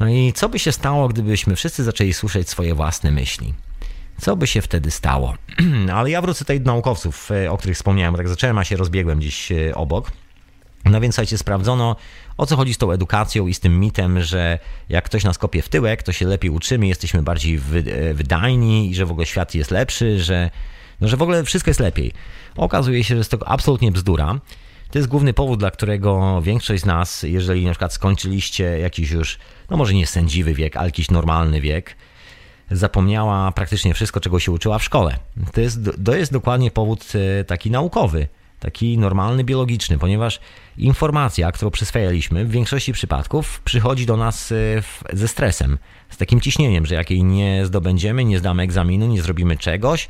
No 0.00 0.08
i 0.08 0.32
co 0.32 0.48
by 0.48 0.58
się 0.58 0.72
stało, 0.72 1.08
gdybyśmy 1.08 1.56
wszyscy 1.56 1.84
zaczęli 1.84 2.12
słyszeć 2.12 2.48
swoje 2.48 2.74
własne 2.74 3.10
myśli? 3.10 3.54
Co 4.20 4.36
by 4.36 4.46
się 4.46 4.62
wtedy 4.62 4.90
stało? 4.90 5.34
Ale 5.94 6.10
ja 6.10 6.22
wrócę 6.22 6.38
tutaj 6.38 6.60
do 6.60 6.72
naukowców, 6.72 7.30
e, 7.30 7.50
o 7.50 7.58
których 7.58 7.76
wspomniałem, 7.76 8.14
tak 8.14 8.28
zacząłem, 8.28 8.58
a 8.58 8.64
się 8.64 8.76
rozbiegłem 8.76 9.18
gdzieś 9.18 9.52
e, 9.52 9.74
obok. 9.74 10.10
No 10.84 11.00
więc 11.00 11.14
słuchajcie, 11.14 11.38
sprawdzono, 11.38 11.96
o 12.36 12.46
co 12.46 12.56
chodzi 12.56 12.74
z 12.74 12.78
tą 12.78 12.92
edukacją 12.92 13.46
i 13.46 13.54
z 13.54 13.60
tym 13.60 13.80
mitem, 13.80 14.22
że 14.22 14.58
jak 14.88 15.04
ktoś 15.04 15.24
nas 15.24 15.38
kopie 15.38 15.62
w 15.62 15.68
tyłek, 15.68 16.02
to 16.02 16.12
się 16.12 16.26
lepiej 16.26 16.50
uczymy, 16.50 16.86
jesteśmy 16.86 17.22
bardziej 17.22 17.54
e, 17.56 18.14
wydajni 18.14 18.90
i 18.90 18.94
że 18.94 19.06
w 19.06 19.10
ogóle 19.10 19.26
świat 19.26 19.54
jest 19.54 19.70
lepszy, 19.70 20.20
że, 20.20 20.50
no, 21.00 21.08
że 21.08 21.16
w 21.16 21.22
ogóle 21.22 21.44
wszystko 21.44 21.70
jest 21.70 21.80
lepiej. 21.80 22.12
Okazuje 22.56 23.04
się, 23.04 23.14
że 23.14 23.18
jest 23.18 23.30
to 23.30 23.48
absolutnie 23.48 23.92
bzdura. 23.92 24.40
To 24.90 24.98
jest 24.98 25.08
główny 25.08 25.32
powód, 25.32 25.58
dla 25.58 25.70
którego 25.70 26.42
większość 26.42 26.82
z 26.82 26.86
nas, 26.86 27.22
jeżeli 27.22 27.64
na 27.64 27.70
przykład 27.70 27.92
skończyliście 27.92 28.64
jakiś 28.78 29.10
już, 29.10 29.38
no 29.70 29.76
może 29.76 29.94
nie 29.94 30.06
sędziwy 30.06 30.54
wiek, 30.54 30.76
ale 30.76 30.86
jakiś 30.86 31.10
normalny 31.10 31.60
wiek, 31.60 31.96
zapomniała 32.70 33.52
praktycznie 33.52 33.94
wszystko, 33.94 34.20
czego 34.20 34.40
się 34.40 34.52
uczyła 34.52 34.78
w 34.78 34.84
szkole. 34.84 35.16
To 35.52 35.60
jest, 35.60 35.78
to 36.04 36.16
jest 36.16 36.32
dokładnie 36.32 36.70
powód 36.70 37.04
e, 37.14 37.44
taki 37.44 37.70
naukowy, 37.70 38.28
taki 38.60 38.98
normalny, 38.98 39.44
biologiczny, 39.44 39.98
ponieważ 39.98 40.40
informacja, 40.76 41.52
którą 41.52 41.70
przyswajaliśmy, 41.70 42.44
w 42.44 42.50
większości 42.50 42.92
przypadków 42.92 43.60
przychodzi 43.60 44.06
do 44.06 44.16
nas 44.16 44.52
e, 44.52 44.56
ze 45.12 45.28
stresem, 45.28 45.78
z 46.10 46.16
takim 46.16 46.40
ciśnieniem, 46.40 46.86
że 46.86 46.94
jak 46.94 47.10
jej 47.10 47.24
nie 47.24 47.66
zdobędziemy, 47.66 48.24
nie 48.24 48.38
zdamy 48.38 48.62
egzaminu, 48.62 49.06
nie 49.06 49.22
zrobimy 49.22 49.56
czegoś, 49.56 50.08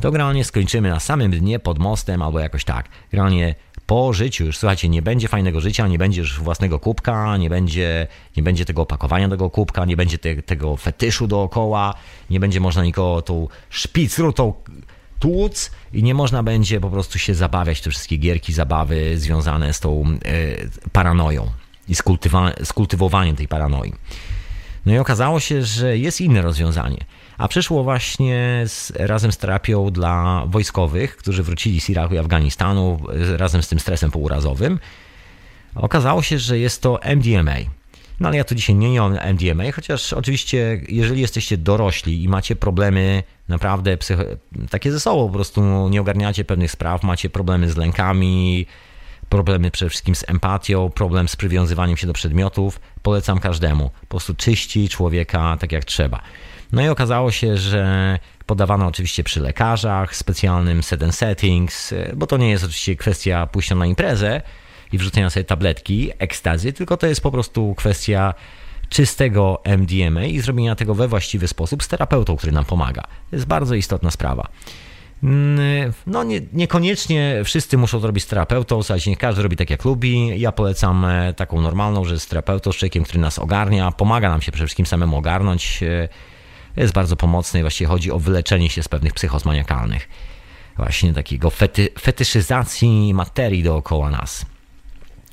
to 0.00 0.10
generalnie 0.10 0.44
skończymy 0.44 0.90
na 0.90 1.00
samym 1.00 1.30
dnie 1.30 1.58
pod 1.58 1.78
mostem 1.78 2.22
albo 2.22 2.40
jakoś 2.40 2.64
tak. 2.64 2.88
Generalnie 3.12 3.54
po 3.88 4.12
życiu 4.12 4.44
już, 4.44 4.58
słuchajcie, 4.58 4.88
nie 4.88 5.02
będzie 5.02 5.28
fajnego 5.28 5.60
życia, 5.60 5.86
nie 5.86 5.98
będzie 5.98 6.20
już 6.20 6.40
własnego 6.40 6.78
kubka, 6.80 7.36
nie 7.36 7.50
będzie, 7.50 8.06
nie 8.36 8.42
będzie 8.42 8.64
tego 8.64 8.82
opakowania 8.82 9.28
tego 9.28 9.50
kubka, 9.50 9.84
nie 9.84 9.96
będzie 9.96 10.18
te, 10.18 10.42
tego 10.42 10.76
fetyszu 10.76 11.26
dookoła, 11.26 11.94
nie 12.30 12.40
będzie 12.40 12.60
można 12.60 12.84
nikogo 12.84 13.22
tą 13.22 13.48
szpicrutą 13.70 14.52
tłuc 15.18 15.70
i 15.92 16.02
nie 16.02 16.14
można 16.14 16.42
będzie 16.42 16.80
po 16.80 16.90
prostu 16.90 17.18
się 17.18 17.34
zabawiać 17.34 17.80
te 17.80 17.90
wszystkie 17.90 18.16
gierki, 18.16 18.52
zabawy 18.52 19.18
związane 19.18 19.72
z 19.72 19.80
tą 19.80 20.04
y, 20.26 20.90
paranoją 20.92 21.50
i 21.88 21.94
z 21.94 22.02
tej 23.36 23.48
paranoi. 23.48 23.92
No 24.86 24.94
i 24.94 24.98
okazało 24.98 25.40
się, 25.40 25.62
że 25.62 25.98
jest 25.98 26.20
inne 26.20 26.42
rozwiązanie. 26.42 27.04
A 27.38 27.48
przyszło 27.48 27.84
właśnie 27.84 28.64
z, 28.66 28.92
razem 28.96 29.32
z 29.32 29.36
terapią 29.36 29.90
dla 29.90 30.44
wojskowych, 30.46 31.16
którzy 31.16 31.42
wrócili 31.42 31.80
z 31.80 31.90
Iraku 31.90 32.14
i 32.14 32.18
Afganistanu 32.18 33.00
razem 33.36 33.62
z 33.62 33.68
tym 33.68 33.80
stresem 33.80 34.10
półrazowym. 34.10 34.78
Okazało 35.74 36.22
się, 36.22 36.38
że 36.38 36.58
jest 36.58 36.82
to 36.82 37.00
MDMA. 37.02 37.56
No 38.20 38.28
ale 38.28 38.36
ja 38.36 38.44
tu 38.44 38.54
dzisiaj 38.54 38.76
nie 38.76 39.02
o 39.02 39.08
MDMA, 39.08 39.72
chociaż 39.72 40.12
oczywiście 40.12 40.80
jeżeli 40.88 41.20
jesteście 41.20 41.56
dorośli 41.56 42.22
i 42.22 42.28
macie 42.28 42.56
problemy 42.56 43.22
naprawdę 43.48 43.96
psycho- 43.96 44.36
takie 44.70 44.92
ze 44.92 45.00
sobą, 45.00 45.26
po 45.26 45.34
prostu 45.34 45.88
nie 45.88 46.00
ogarniacie 46.00 46.44
pewnych 46.44 46.70
spraw, 46.70 47.02
macie 47.02 47.30
problemy 47.30 47.70
z 47.70 47.76
lękami, 47.76 48.66
problemy 49.28 49.70
przede 49.70 49.90
wszystkim 49.90 50.14
z 50.14 50.24
empatią, 50.28 50.90
problem 50.90 51.28
z 51.28 51.36
przywiązywaniem 51.36 51.96
się 51.96 52.06
do 52.06 52.12
przedmiotów, 52.12 52.80
polecam 53.02 53.38
każdemu. 53.38 53.90
Po 54.00 54.06
prostu 54.06 54.34
czyści 54.34 54.88
człowieka 54.88 55.56
tak 55.60 55.72
jak 55.72 55.84
trzeba. 55.84 56.20
No 56.72 56.82
i 56.82 56.88
okazało 56.88 57.30
się, 57.30 57.56
że 57.56 58.18
podawano 58.46 58.86
oczywiście 58.86 59.24
przy 59.24 59.40
lekarzach, 59.40 60.16
specjalnym 60.16 60.82
set 60.82 61.14
settings, 61.14 61.94
bo 62.16 62.26
to 62.26 62.36
nie 62.36 62.50
jest 62.50 62.64
oczywiście 62.64 62.96
kwestia 62.96 63.46
pójścia 63.46 63.74
na 63.74 63.86
imprezę 63.86 64.42
i 64.92 64.98
wrzucenia 64.98 65.30
sobie 65.30 65.44
tabletki, 65.44 66.10
ekstazy, 66.18 66.72
tylko 66.72 66.96
to 66.96 67.06
jest 67.06 67.20
po 67.20 67.30
prostu 67.30 67.74
kwestia 67.74 68.34
czystego 68.88 69.62
MDMA 69.64 70.24
i 70.24 70.40
zrobienia 70.40 70.74
tego 70.74 70.94
we 70.94 71.08
właściwy 71.08 71.48
sposób 71.48 71.82
z 71.82 71.88
terapeutą, 71.88 72.36
który 72.36 72.52
nam 72.52 72.64
pomaga. 72.64 73.02
To 73.02 73.36
jest 73.36 73.46
bardzo 73.46 73.74
istotna 73.74 74.10
sprawa. 74.10 74.48
Mm, 75.22 75.92
no 76.06 76.24
nie, 76.24 76.40
niekoniecznie 76.52 77.40
wszyscy 77.44 77.78
muszą 77.78 78.00
zrobić 78.00 78.24
z 78.24 78.26
terapeutą, 78.26 78.82
w 78.82 79.06
nie 79.06 79.16
każdy 79.16 79.42
robi 79.42 79.56
tak 79.56 79.70
jak 79.70 79.84
lubi. 79.84 80.40
Ja 80.40 80.52
polecam 80.52 81.04
e, 81.04 81.34
taką 81.34 81.60
normalną, 81.60 82.04
że 82.04 82.20
z 82.20 82.26
terapeutą, 82.26 82.72
z 82.72 82.76
człowiekiem, 82.76 83.04
który 83.04 83.18
nas 83.18 83.38
ogarnia, 83.38 83.92
pomaga 83.92 84.30
nam 84.30 84.42
się 84.42 84.52
przede 84.52 84.66
wszystkim 84.66 84.86
samemu 84.86 85.16
ogarnąć. 85.16 85.80
Jest 86.78 86.92
bardzo 86.92 87.16
pomocny 87.16 87.60
i 87.60 87.62
właściwie 87.62 87.88
chodzi 87.88 88.10
o 88.10 88.18
wyleczenie 88.18 88.70
się 88.70 88.82
z 88.82 88.88
pewnych 88.88 89.12
psychos 89.12 89.44
maniakalnych. 89.44 90.08
Właśnie 90.76 91.14
takiego 91.14 91.50
fety, 91.50 91.88
fetyszyzacji 92.00 93.14
materii 93.14 93.62
dookoła 93.62 94.10
nas. 94.10 94.46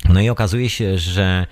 No 0.08 0.20
i 0.20 0.28
okazuje 0.28 0.70
się, 0.70 0.98
że 0.98 1.46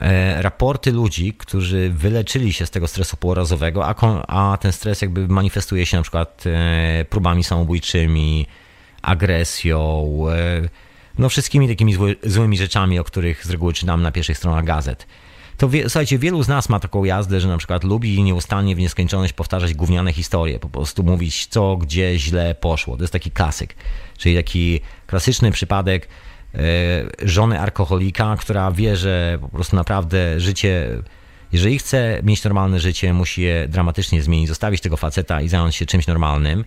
e, 0.00 0.42
raporty 0.42 0.92
ludzi, 0.92 1.34
którzy 1.38 1.90
wyleczyli 1.90 2.52
się 2.52 2.66
z 2.66 2.70
tego 2.70 2.88
stresu 2.88 3.16
półrazowego, 3.16 3.86
a, 3.86 3.94
a 4.52 4.56
ten 4.56 4.72
stres 4.72 5.02
jakby 5.02 5.28
manifestuje 5.28 5.86
się 5.86 5.96
na 5.96 6.02
przykład 6.02 6.44
e, 6.46 7.04
próbami 7.04 7.44
samobójczymi, 7.44 8.46
agresją, 9.02 10.08
e, 10.30 10.68
no 11.18 11.28
wszystkimi 11.28 11.68
takimi 11.68 11.94
zły, 11.94 12.16
złymi 12.22 12.56
rzeczami, 12.56 12.98
o 12.98 13.04
których 13.04 13.46
z 13.46 13.50
reguły 13.50 13.72
czytamy 13.72 14.02
na 14.02 14.12
pierwszych 14.12 14.38
stronach 14.38 14.64
gazet 14.64 15.06
to 15.56 15.68
wie, 15.68 15.82
słuchajcie, 15.82 16.18
wielu 16.18 16.42
z 16.42 16.48
nas 16.48 16.68
ma 16.68 16.80
taką 16.80 17.04
jazdę, 17.04 17.40
że 17.40 17.48
na 17.48 17.58
przykład 17.58 17.84
lubi 17.84 18.22
nieustannie 18.22 18.76
w 18.76 18.78
nieskończoność 18.78 19.32
powtarzać 19.32 19.74
gówniane 19.74 20.12
historie, 20.12 20.58
po 20.58 20.68
prostu 20.68 21.02
mówić 21.02 21.46
co, 21.46 21.76
gdzie 21.76 22.18
źle 22.18 22.54
poszło. 22.54 22.96
To 22.96 23.02
jest 23.02 23.12
taki 23.12 23.30
klasyk, 23.30 23.74
czyli 24.18 24.36
taki 24.36 24.80
klasyczny 25.06 25.52
przypadek 25.52 26.08
e, 26.54 26.58
żony 27.22 27.60
alkoholika, 27.60 28.36
która 28.36 28.70
wie, 28.70 28.96
że 28.96 29.38
po 29.40 29.48
prostu 29.48 29.76
naprawdę 29.76 30.40
życie, 30.40 30.88
jeżeli 31.52 31.78
chce 31.78 32.20
mieć 32.22 32.44
normalne 32.44 32.80
życie, 32.80 33.12
musi 33.12 33.42
je 33.42 33.68
dramatycznie 33.68 34.22
zmienić, 34.22 34.48
zostawić 34.48 34.80
tego 34.80 34.96
faceta 34.96 35.40
i 35.40 35.48
zająć 35.48 35.76
się 35.76 35.86
czymś 35.86 36.06
normalnym, 36.06 36.64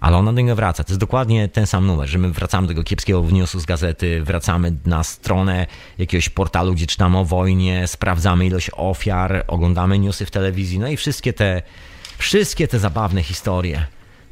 ale 0.00 0.16
ona 0.16 0.32
do 0.32 0.40
niego 0.40 0.56
wraca. 0.56 0.84
To 0.84 0.92
jest 0.92 1.00
dokładnie 1.00 1.48
ten 1.48 1.66
sam 1.66 1.86
numer, 1.86 2.08
że 2.08 2.18
my 2.18 2.30
wracamy 2.30 2.66
do 2.66 2.70
tego 2.70 2.84
kiepskiego 2.84 3.24
newsu 3.32 3.60
z 3.60 3.64
gazety, 3.64 4.22
wracamy 4.22 4.72
na 4.86 5.04
stronę 5.04 5.66
jakiegoś 5.98 6.28
portalu, 6.28 6.74
gdzie 6.74 6.86
czytamy 6.86 7.18
o 7.18 7.24
wojnie, 7.24 7.86
sprawdzamy 7.86 8.46
ilość 8.46 8.70
ofiar, 8.72 9.44
oglądamy 9.46 9.98
newsy 9.98 10.26
w 10.26 10.30
telewizji, 10.30 10.78
no 10.78 10.88
i 10.88 10.96
wszystkie 10.96 11.32
te, 11.32 11.62
wszystkie 12.18 12.68
te 12.68 12.78
zabawne 12.78 13.22
historie. 13.22 13.86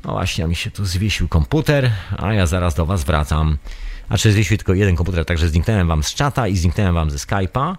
No 0.04 0.12
właśnie, 0.12 0.46
mi 0.46 0.56
się 0.56 0.70
tu 0.70 0.84
zwiesił 0.84 1.28
komputer, 1.28 1.90
a 2.18 2.32
ja 2.32 2.46
zaraz 2.46 2.74
do 2.74 2.86
was 2.86 3.04
wracam. 3.04 3.58
A 4.08 4.18
czy 4.18 4.32
zwiesił 4.32 4.56
tylko 4.56 4.74
jeden 4.74 4.96
komputer, 4.96 5.24
także 5.24 5.48
zniknąłem 5.48 5.88
wam 5.88 6.02
z 6.02 6.14
czata 6.14 6.48
i 6.48 6.56
zniknąłem 6.56 6.94
wam 6.94 7.10
ze 7.10 7.18
Skype'a. 7.18 7.76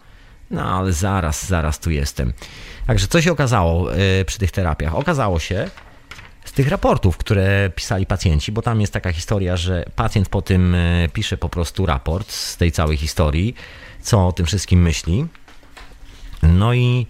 No 0.51 0.77
ale 0.77 0.93
zaraz, 0.93 1.47
zaraz 1.47 1.79
tu 1.79 1.91
jestem. 1.91 2.33
Także 2.87 3.07
co 3.07 3.21
się 3.21 3.31
okazało 3.31 3.91
yy, 3.91 4.25
przy 4.25 4.39
tych 4.39 4.51
terapiach? 4.51 4.95
Okazało 4.95 5.39
się, 5.39 5.69
tych 6.57 6.67
raportów, 6.67 7.17
które 7.17 7.69
pisali 7.75 8.05
pacjenci, 8.05 8.51
bo 8.51 8.61
tam 8.61 8.81
jest 8.81 8.93
taka 8.93 9.13
historia, 9.13 9.57
że 9.57 9.85
pacjent 9.95 10.29
po 10.29 10.41
tym 10.41 10.75
e, 10.75 11.09
pisze 11.13 11.37
po 11.37 11.49
prostu 11.49 11.85
raport 11.85 12.31
z 12.31 12.57
tej 12.57 12.71
całej 12.71 12.97
historii, 12.97 13.55
co 14.01 14.27
o 14.27 14.31
tym 14.31 14.45
wszystkim 14.45 14.81
myśli. 14.81 15.25
No 16.43 16.73
i 16.73 17.07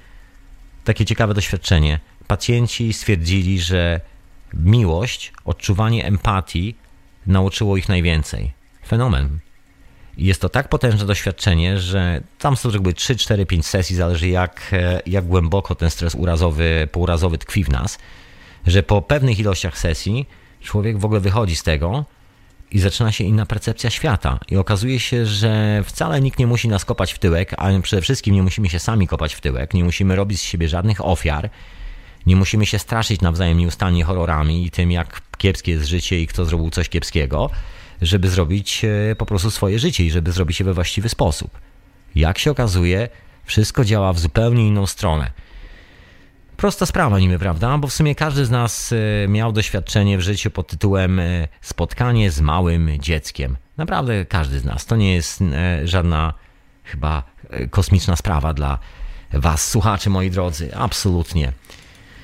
takie 0.83 1.05
ciekawe 1.05 1.33
doświadczenie. 1.33 1.99
Pacjenci 2.27 2.93
stwierdzili, 2.93 3.59
że 3.59 4.01
miłość, 4.53 5.33
odczuwanie 5.45 6.05
empatii 6.05 6.75
nauczyło 7.27 7.77
ich 7.77 7.89
najwięcej. 7.89 8.53
Fenomen. 8.87 9.39
Jest 10.17 10.41
to 10.41 10.49
tak 10.49 10.69
potężne 10.69 11.05
doświadczenie, 11.05 11.79
że 11.79 12.21
tam 12.39 12.57
są 12.57 12.69
jakby 12.69 12.93
3, 12.93 13.15
4, 13.15 13.45
5 13.45 13.65
sesji, 13.65 13.95
zależy 13.95 14.27
jak, 14.27 14.69
e, 14.73 15.01
jak 15.05 15.25
głęboko 15.25 15.75
ten 15.75 15.89
stres 15.89 16.15
urazowy, 16.15 16.87
pourazowy 16.91 17.37
tkwi 17.37 17.63
w 17.63 17.69
nas 17.69 17.97
że 18.67 18.83
po 18.83 19.01
pewnych 19.01 19.39
ilościach 19.39 19.77
sesji 19.77 20.25
człowiek 20.61 20.97
w 20.97 21.05
ogóle 21.05 21.19
wychodzi 21.19 21.55
z 21.55 21.63
tego 21.63 22.05
i 22.71 22.79
zaczyna 22.79 23.11
się 23.11 23.23
inna 23.23 23.45
percepcja 23.45 23.89
świata. 23.89 24.39
I 24.51 24.57
okazuje 24.57 24.99
się, 24.99 25.25
że 25.25 25.83
wcale 25.85 26.21
nikt 26.21 26.39
nie 26.39 26.47
musi 26.47 26.67
nas 26.67 26.85
kopać 26.85 27.13
w 27.13 27.19
tyłek, 27.19 27.53
ale 27.57 27.81
przede 27.81 28.01
wszystkim 28.01 28.35
nie 28.35 28.43
musimy 28.43 28.69
się 28.69 28.79
sami 28.79 29.07
kopać 29.07 29.33
w 29.35 29.41
tyłek, 29.41 29.73
nie 29.73 29.83
musimy 29.83 30.15
robić 30.15 30.39
z 30.39 30.43
siebie 30.43 30.69
żadnych 30.69 31.05
ofiar, 31.05 31.49
nie 32.25 32.35
musimy 32.35 32.65
się 32.65 32.79
straszyć 32.79 33.21
nawzajem 33.21 33.57
nieustannie 33.57 34.03
horrorami 34.03 34.65
i 34.65 34.71
tym, 34.71 34.91
jak 34.91 35.21
kiepskie 35.37 35.71
jest 35.71 35.85
życie 35.85 36.19
i 36.19 36.27
kto 36.27 36.45
zrobił 36.45 36.69
coś 36.69 36.89
kiepskiego, 36.89 37.49
żeby 38.01 38.29
zrobić 38.29 38.85
e, 38.85 39.15
po 39.15 39.25
prostu 39.25 39.51
swoje 39.51 39.79
życie 39.79 40.03
i 40.03 40.11
żeby 40.11 40.31
zrobić 40.31 40.59
je 40.59 40.65
we 40.65 40.73
właściwy 40.73 41.09
sposób. 41.09 41.59
Jak 42.15 42.37
się 42.37 42.51
okazuje, 42.51 43.09
wszystko 43.45 43.85
działa 43.85 44.13
w 44.13 44.19
zupełnie 44.19 44.67
inną 44.67 44.87
stronę. 44.87 45.31
Prosta 46.57 46.85
sprawa 46.85 47.19
niby, 47.19 47.39
prawda? 47.39 47.77
Bo 47.77 47.87
w 47.87 47.93
sumie 47.93 48.15
każdy 48.15 48.45
z 48.45 48.49
nas 48.49 48.93
e, 48.93 49.27
miał 49.27 49.51
doświadczenie 49.51 50.17
w 50.17 50.21
życiu 50.21 50.51
pod 50.51 50.67
tytułem 50.67 51.19
e, 51.19 51.47
spotkanie 51.61 52.31
z 52.31 52.41
małym 52.41 52.89
dzieckiem. 52.99 53.57
Naprawdę 53.77 54.25
każdy 54.25 54.59
z 54.59 54.65
nas. 54.65 54.85
To 54.85 54.95
nie 54.95 55.13
jest 55.13 55.41
e, 55.41 55.87
żadna 55.87 56.33
chyba 56.83 57.23
kosmiczna 57.69 58.15
sprawa 58.15 58.53
dla 58.53 58.79
was, 59.33 59.69
słuchaczy 59.69 60.09
moi 60.09 60.31
drodzy. 60.31 60.75
Absolutnie. 60.75 61.53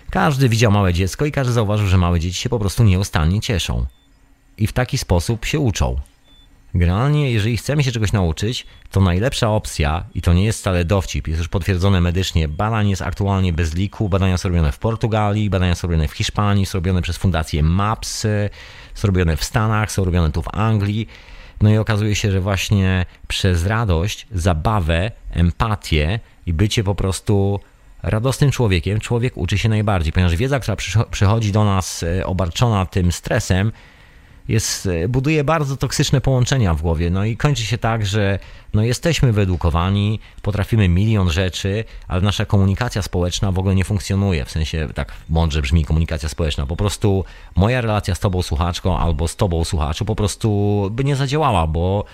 Każdy 0.10 0.50
widział 0.50 0.72
małe 0.72 0.94
dziecko 0.94 1.26
i 1.26 1.32
każdy 1.32 1.54
zauważył, 1.54 1.88
że 1.88 1.98
małe 1.98 2.20
dzieci 2.20 2.42
się 2.42 2.50
po 2.50 2.60
prostu 2.60 2.84
nieustannie 2.84 3.42
cieszą. 3.42 3.86
I 4.58 4.68
w 4.68 4.74
taki 4.74 4.98
sposób 4.98 5.46
się 5.46 5.60
uczą. 5.60 6.00
Generalnie, 6.76 7.32
jeżeli 7.32 7.58
chcemy 7.58 7.84
się 7.84 7.92
czegoś 7.92 8.12
nauczyć, 8.12 8.66
to 8.92 9.02
najlepsza 9.02 9.50
opcja, 9.50 10.06
i 10.16 10.22
to 10.22 10.34
nie 10.34 10.46
jest 10.46 10.60
wcale 10.60 10.86
dowcip, 10.86 11.28
jest 11.28 11.40
już 11.40 11.48
potwierdzone 11.48 12.02
medycznie, 12.02 12.48
badań 12.48 12.90
jest 12.90 13.02
aktualnie 13.02 13.54
bez 13.54 13.74
liku, 13.74 14.10
badania 14.10 14.38
są 14.38 14.50
robione 14.50 14.72
w 14.72 14.80
Portugalii, 14.80 15.50
badania 15.50 15.76
są 15.76 15.88
robione 15.88 16.08
w 16.08 16.12
Hiszpanii, 16.12 16.66
są 16.66 16.78
robione 16.78 17.02
przez 17.02 17.18
fundację 17.18 17.64
MAPS, 17.64 18.28
są 18.94 19.08
robione 19.08 19.38
w 19.38 19.44
Stanach, 19.44 19.92
są 19.92 20.06
robione 20.06 20.32
tu 20.32 20.42
w 20.42 20.56
Anglii. 20.56 21.08
No 21.62 21.70
i 21.70 21.78
okazuje 21.78 22.16
się, 22.16 22.32
że 22.32 22.42
właśnie 22.42 23.06
przez 23.28 23.66
radość, 23.66 24.28
zabawę, 24.32 25.12
empatię 25.32 26.20
i 26.46 26.54
bycie 26.54 26.84
po 26.84 26.96
prostu 26.96 27.60
radosnym 28.04 28.52
człowiekiem, 28.52 29.00
człowiek 29.00 29.38
uczy 29.38 29.58
się 29.58 29.70
najbardziej, 29.70 30.14
ponieważ 30.14 30.36
wiedza, 30.36 30.60
która 30.60 30.78
przychodzi 31.12 31.52
do 31.52 31.64
nas 31.64 32.04
e, 32.04 32.26
obarczona 32.26 32.86
tym 32.86 33.12
stresem, 33.12 33.72
jest, 34.48 34.86
e, 34.86 35.08
buduje 35.08 35.44
bardzo 35.44 35.78
toksyczne 35.78 36.22
połączenia 36.22 36.74
w 36.74 36.82
głowie. 36.82 37.10
No 37.10 37.26
i 37.26 37.38
kończy 37.38 37.64
się 37.64 37.78
tak, 37.78 38.06
że 38.06 38.40
no 38.74 38.84
jesteśmy 38.84 39.34
wyedukowani, 39.34 40.20
potrafimy 40.42 40.90
milion 40.90 41.30
rzeczy, 41.30 41.84
ale 42.08 42.22
nasza 42.22 42.46
komunikacja 42.46 43.02
społeczna 43.02 43.52
w 43.52 43.60
ogóle 43.60 43.76
nie 43.76 43.84
funkcjonuje. 43.84 44.46
W 44.46 44.52
sensie, 44.52 44.88
tak 44.96 45.12
mądrze 45.30 45.62
brzmi 45.62 45.86
komunikacja 45.86 46.30
społeczna. 46.30 46.66
Po 46.66 46.76
prostu 46.76 47.26
moja 47.56 47.82
relacja 47.82 48.16
z 48.16 48.20
tobą 48.20 48.42
słuchaczką 48.42 48.98
albo 48.98 49.28
z 49.28 49.36
tobą 49.36 49.64
słuchaczu 49.64 50.06
po 50.06 50.16
prostu 50.16 50.90
by 50.92 51.04
nie 51.04 51.16
zadziałała, 51.16 51.68
bo 51.68 52.06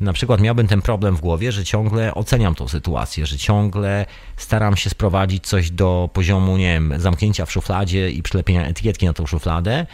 na 0.00 0.12
przykład 0.12 0.40
miałbym 0.40 0.66
ten 0.66 0.82
problem 0.82 1.16
w 1.16 1.20
głowie, 1.20 1.52
że 1.52 1.64
ciągle 1.64 2.14
oceniam 2.14 2.54
tą 2.54 2.68
sytuację, 2.68 3.26
że 3.26 3.38
ciągle 3.38 4.06
staram 4.36 4.76
się 4.76 4.90
sprowadzić 4.90 5.46
coś 5.46 5.70
do 5.70 6.10
poziomu, 6.12 6.56
nie 6.56 6.72
wiem, 6.72 6.94
zamknięcia 6.98 7.46
w 7.46 7.52
szufladzie 7.52 8.10
i 8.10 8.22
przylepienia 8.22 8.66
etykietki 8.66 9.06
na 9.06 9.12
tą 9.12 9.26
szufladę 9.26 9.86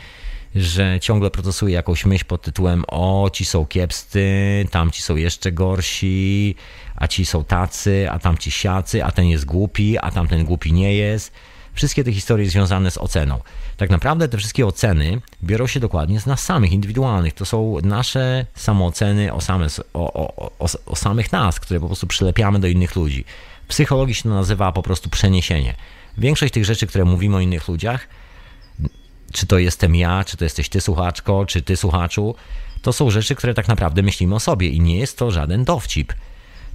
że 0.54 1.00
ciągle 1.00 1.30
procesuje 1.30 1.74
jakąś 1.74 2.06
myśl 2.06 2.24
pod 2.24 2.42
tytułem 2.42 2.84
o, 2.88 3.30
ci 3.32 3.44
są 3.44 3.66
kiepscy, 3.66 4.26
tamci 4.70 5.02
są 5.02 5.16
jeszcze 5.16 5.52
gorsi, 5.52 6.54
a 6.96 7.08
ci 7.08 7.26
są 7.26 7.44
tacy, 7.44 8.10
a 8.10 8.18
tamci 8.18 8.50
siacy, 8.50 9.04
a 9.04 9.12
ten 9.12 9.26
jest 9.26 9.44
głupi, 9.44 9.98
a 9.98 10.10
tamten 10.10 10.44
głupi 10.44 10.72
nie 10.72 10.94
jest. 10.94 11.32
Wszystkie 11.74 12.04
te 12.04 12.12
historie 12.12 12.50
związane 12.50 12.90
z 12.90 12.98
oceną. 12.98 13.40
Tak 13.76 13.90
naprawdę 13.90 14.28
te 14.28 14.38
wszystkie 14.38 14.66
oceny 14.66 15.20
biorą 15.44 15.66
się 15.66 15.80
dokładnie 15.80 16.20
z 16.20 16.26
nas 16.26 16.40
samych, 16.40 16.72
indywidualnych. 16.72 17.34
To 17.34 17.44
są 17.44 17.76
nasze 17.82 18.46
samooceny 18.54 19.32
o, 19.32 19.40
same, 19.40 19.66
o, 19.94 20.12
o, 20.58 20.68
o, 20.86 20.96
samych 20.96 21.32
nas, 21.32 21.60
które 21.60 21.80
po 21.80 21.86
prostu 21.86 22.06
przylepiamy 22.06 22.60
do 22.60 22.66
innych 22.66 22.96
ludzi. 22.96 23.24
W 23.64 23.66
psychologii 23.66 24.14
się 24.14 24.22
to 24.22 24.28
nazywa 24.28 24.72
po 24.72 24.82
prostu 24.82 25.10
przeniesienie. 25.10 25.74
Większość 26.18 26.54
tych 26.54 26.64
rzeczy, 26.64 26.86
które 26.86 27.04
mówimy 27.04 27.36
o 27.36 27.40
innych 27.40 27.68
ludziach, 27.68 28.08
czy 29.32 29.46
to 29.46 29.58
jestem 29.58 29.94
ja, 29.94 30.24
czy 30.24 30.36
to 30.36 30.44
jesteś 30.44 30.68
ty 30.68 30.80
słuchaczko, 30.80 31.46
czy 31.46 31.62
ty 31.62 31.76
słuchaczu, 31.76 32.34
to 32.82 32.92
są 32.92 33.10
rzeczy, 33.10 33.34
które 33.34 33.54
tak 33.54 33.68
naprawdę 33.68 34.02
myślimy 34.02 34.34
o 34.34 34.40
sobie 34.40 34.68
i 34.68 34.80
nie 34.80 34.98
jest 34.98 35.18
to 35.18 35.30
żaden 35.30 35.64
dowcip. 35.64 36.12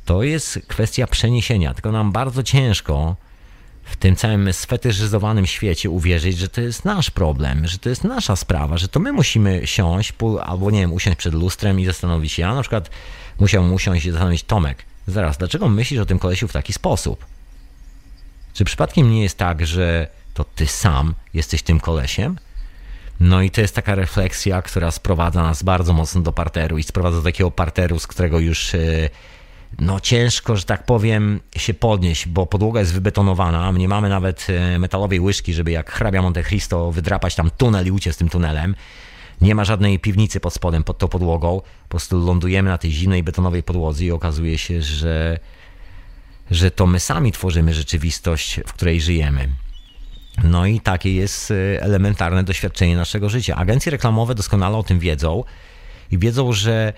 To 0.05 0.23
jest 0.23 0.59
kwestia 0.67 1.07
przeniesienia, 1.07 1.73
tylko 1.73 1.91
nam 1.91 2.11
bardzo 2.11 2.43
ciężko 2.43 3.15
w 3.83 3.95
tym 3.95 4.15
całym 4.15 4.53
sfetyszyzowanym 4.53 5.45
świecie 5.45 5.89
uwierzyć, 5.89 6.37
że 6.37 6.49
to 6.49 6.61
jest 6.61 6.85
nasz 6.85 7.11
problem, 7.11 7.67
że 7.67 7.77
to 7.77 7.89
jest 7.89 8.03
nasza 8.03 8.35
sprawa, 8.35 8.77
że 8.77 8.87
to 8.87 8.99
my 8.99 9.13
musimy 9.13 9.61
siąść, 9.67 10.13
albo 10.43 10.71
nie 10.71 10.79
wiem, 10.79 10.93
usiąść 10.93 11.17
przed 11.17 11.33
lustrem 11.33 11.79
i 11.79 11.85
zastanowić 11.85 12.31
się. 12.31 12.41
Ja 12.41 12.55
na 12.55 12.61
przykład 12.61 12.89
musiałbym 13.39 13.73
usiąść 13.73 14.05
i 14.05 14.11
zastanowić, 14.11 14.43
Tomek, 14.43 14.85
zaraz, 15.07 15.37
dlaczego 15.37 15.69
myślisz 15.69 15.99
o 15.99 16.05
tym 16.05 16.19
kolesiu 16.19 16.47
w 16.47 16.53
taki 16.53 16.73
sposób? 16.73 17.25
Czy 18.53 18.65
przypadkiem 18.65 19.11
nie 19.11 19.23
jest 19.23 19.37
tak, 19.37 19.67
że 19.67 20.07
to 20.33 20.43
ty 20.43 20.67
sam 20.67 21.15
jesteś 21.33 21.61
tym 21.61 21.79
kolesiem? 21.79 22.37
No 23.19 23.41
i 23.41 23.51
to 23.51 23.61
jest 23.61 23.75
taka 23.75 23.95
refleksja, 23.95 24.61
która 24.61 24.91
sprowadza 24.91 25.43
nas 25.43 25.63
bardzo 25.63 25.93
mocno 25.93 26.21
do 26.21 26.33
parteru 26.33 26.77
i 26.77 26.83
sprowadza 26.83 27.17
do 27.17 27.23
takiego 27.23 27.51
parteru, 27.51 27.99
z 27.99 28.07
którego 28.07 28.39
już 28.39 28.75
e, 28.75 29.09
no 29.79 29.99
ciężko, 29.99 30.55
że 30.55 30.63
tak 30.63 30.85
powiem, 30.85 31.39
się 31.55 31.73
podnieść, 31.73 32.27
bo 32.27 32.45
podłoga 32.45 32.79
jest 32.79 32.93
wybetonowana, 32.93 33.71
nie 33.71 33.87
mamy 33.87 34.09
nawet 34.09 34.47
e, 34.49 34.79
metalowej 34.79 35.19
łyżki, 35.19 35.53
żeby 35.53 35.71
jak 35.71 35.91
hrabia 35.91 36.21
Monte 36.21 36.43
Cristo 36.43 36.91
wydrapać 36.91 37.35
tam 37.35 37.51
tunel 37.51 37.87
i 37.87 37.91
uciec 37.91 38.17
tym 38.17 38.29
tunelem. 38.29 38.75
Nie 39.41 39.55
ma 39.55 39.65
żadnej 39.65 39.99
piwnicy 39.99 40.39
pod 40.39 40.53
spodem, 40.53 40.83
pod 40.83 40.97
tą 40.97 41.07
podłogą. 41.07 41.61
Po 41.83 41.89
prostu 41.89 42.25
lądujemy 42.25 42.69
na 42.69 42.77
tej 42.77 42.91
zimnej 42.91 43.23
betonowej 43.23 43.63
podłodze 43.63 44.05
i 44.05 44.11
okazuje 44.11 44.57
się, 44.57 44.81
że, 44.81 45.39
że 46.51 46.71
to 46.71 46.87
my 46.87 46.99
sami 46.99 47.31
tworzymy 47.31 47.73
rzeczywistość, 47.73 48.59
w 48.67 48.73
której 48.73 49.01
żyjemy. 49.01 49.49
No 50.43 50.65
i 50.65 50.79
takie 50.79 51.13
jest 51.13 51.51
y, 51.51 51.79
elementarne 51.81 52.43
doświadczenie 52.43 52.95
naszego 52.95 53.29
życia. 53.29 53.55
Agencje 53.55 53.91
reklamowe 53.91 54.35
doskonale 54.35 54.77
o 54.77 54.83
tym 54.83 54.99
wiedzą 54.99 55.43
i 56.11 56.17
wiedzą, 56.17 56.53
że 56.53 56.93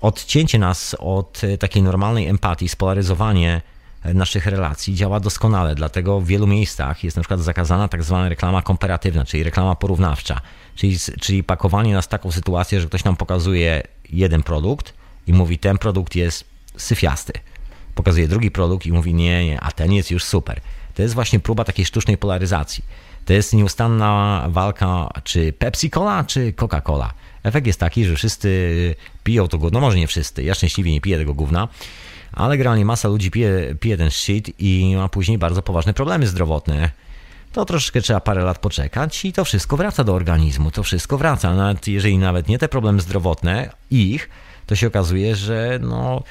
odcięcie 0.00 0.58
nas 0.58 0.96
od 0.98 1.44
y, 1.44 1.58
takiej 1.58 1.82
normalnej 1.82 2.26
empatii, 2.26 2.68
spolaryzowanie 2.68 3.62
y, 4.06 4.14
naszych 4.14 4.46
relacji 4.46 4.94
działa 4.94 5.20
doskonale. 5.20 5.74
Dlatego 5.74 6.20
w 6.20 6.26
wielu 6.26 6.46
miejscach 6.46 7.04
jest 7.04 7.16
na 7.16 7.22
przykład 7.22 7.40
zakazana 7.40 7.88
tak 7.88 8.02
zwana 8.02 8.28
reklama 8.28 8.62
komparatywna, 8.62 9.24
czyli 9.24 9.42
reklama 9.42 9.74
porównawcza, 9.74 10.40
czyli, 10.74 10.98
czyli 11.20 11.44
pakowanie 11.44 11.94
nas 11.94 12.04
w 12.04 12.08
taką 12.08 12.32
sytuację, 12.32 12.80
że 12.80 12.86
ktoś 12.86 13.04
nam 13.04 13.16
pokazuje 13.16 13.82
jeden 14.10 14.42
produkt 14.42 14.94
i 15.26 15.32
mówi, 15.32 15.58
ten 15.58 15.78
produkt 15.78 16.16
jest 16.16 16.44
syfiasty. 16.76 17.32
Pokazuje 17.94 18.28
drugi 18.28 18.50
produkt 18.50 18.86
i 18.86 18.92
mówi, 18.92 19.14
nie, 19.14 19.46
nie, 19.46 19.60
a 19.60 19.72
ten 19.72 19.92
jest 19.92 20.10
już 20.10 20.24
super 20.24 20.60
to 20.94 21.02
jest 21.02 21.14
właśnie 21.14 21.40
próba 21.40 21.64
takiej 21.64 21.84
sztucznej 21.84 22.18
polaryzacji. 22.18 22.84
To 23.24 23.32
jest 23.32 23.52
nieustanna 23.52 24.44
walka, 24.48 25.08
czy 25.24 25.52
Pepsi-Cola, 25.52 26.26
czy 26.26 26.52
Coca-Cola. 26.52 27.08
Efekt 27.42 27.66
jest 27.66 27.80
taki, 27.80 28.04
że 28.04 28.16
wszyscy 28.16 28.94
piją 29.24 29.48
to 29.48 29.58
gówno, 29.58 29.80
no 29.80 29.86
może 29.86 29.96
nie 29.96 30.06
wszyscy, 30.06 30.42
ja 30.42 30.54
szczęśliwie 30.54 30.92
nie 30.92 31.00
piję 31.00 31.18
tego 31.18 31.34
gówna, 31.34 31.68
ale 32.32 32.56
generalnie 32.56 32.84
masa 32.84 33.08
ludzi 33.08 33.30
pije, 33.30 33.74
pije 33.80 33.96
ten 33.96 34.10
shit 34.10 34.52
i 34.58 34.94
ma 34.96 35.08
później 35.08 35.38
bardzo 35.38 35.62
poważne 35.62 35.94
problemy 35.94 36.26
zdrowotne. 36.26 36.90
to 37.52 37.64
troszeczkę 37.64 38.00
trzeba 38.00 38.20
parę 38.20 38.44
lat 38.44 38.58
poczekać 38.58 39.24
i 39.24 39.32
to 39.32 39.44
wszystko 39.44 39.76
wraca 39.76 40.04
do 40.04 40.14
organizmu. 40.14 40.70
To 40.70 40.82
wszystko 40.82 41.18
wraca. 41.18 41.54
Nawet 41.54 41.88
jeżeli 41.88 42.18
nawet 42.18 42.48
nie 42.48 42.58
te 42.58 42.68
problemy 42.68 43.00
zdrowotne, 43.00 43.70
ich, 43.90 44.30
to 44.66 44.76
się 44.76 44.86
okazuje, 44.86 45.36
że 45.36 45.78
no 45.82 46.22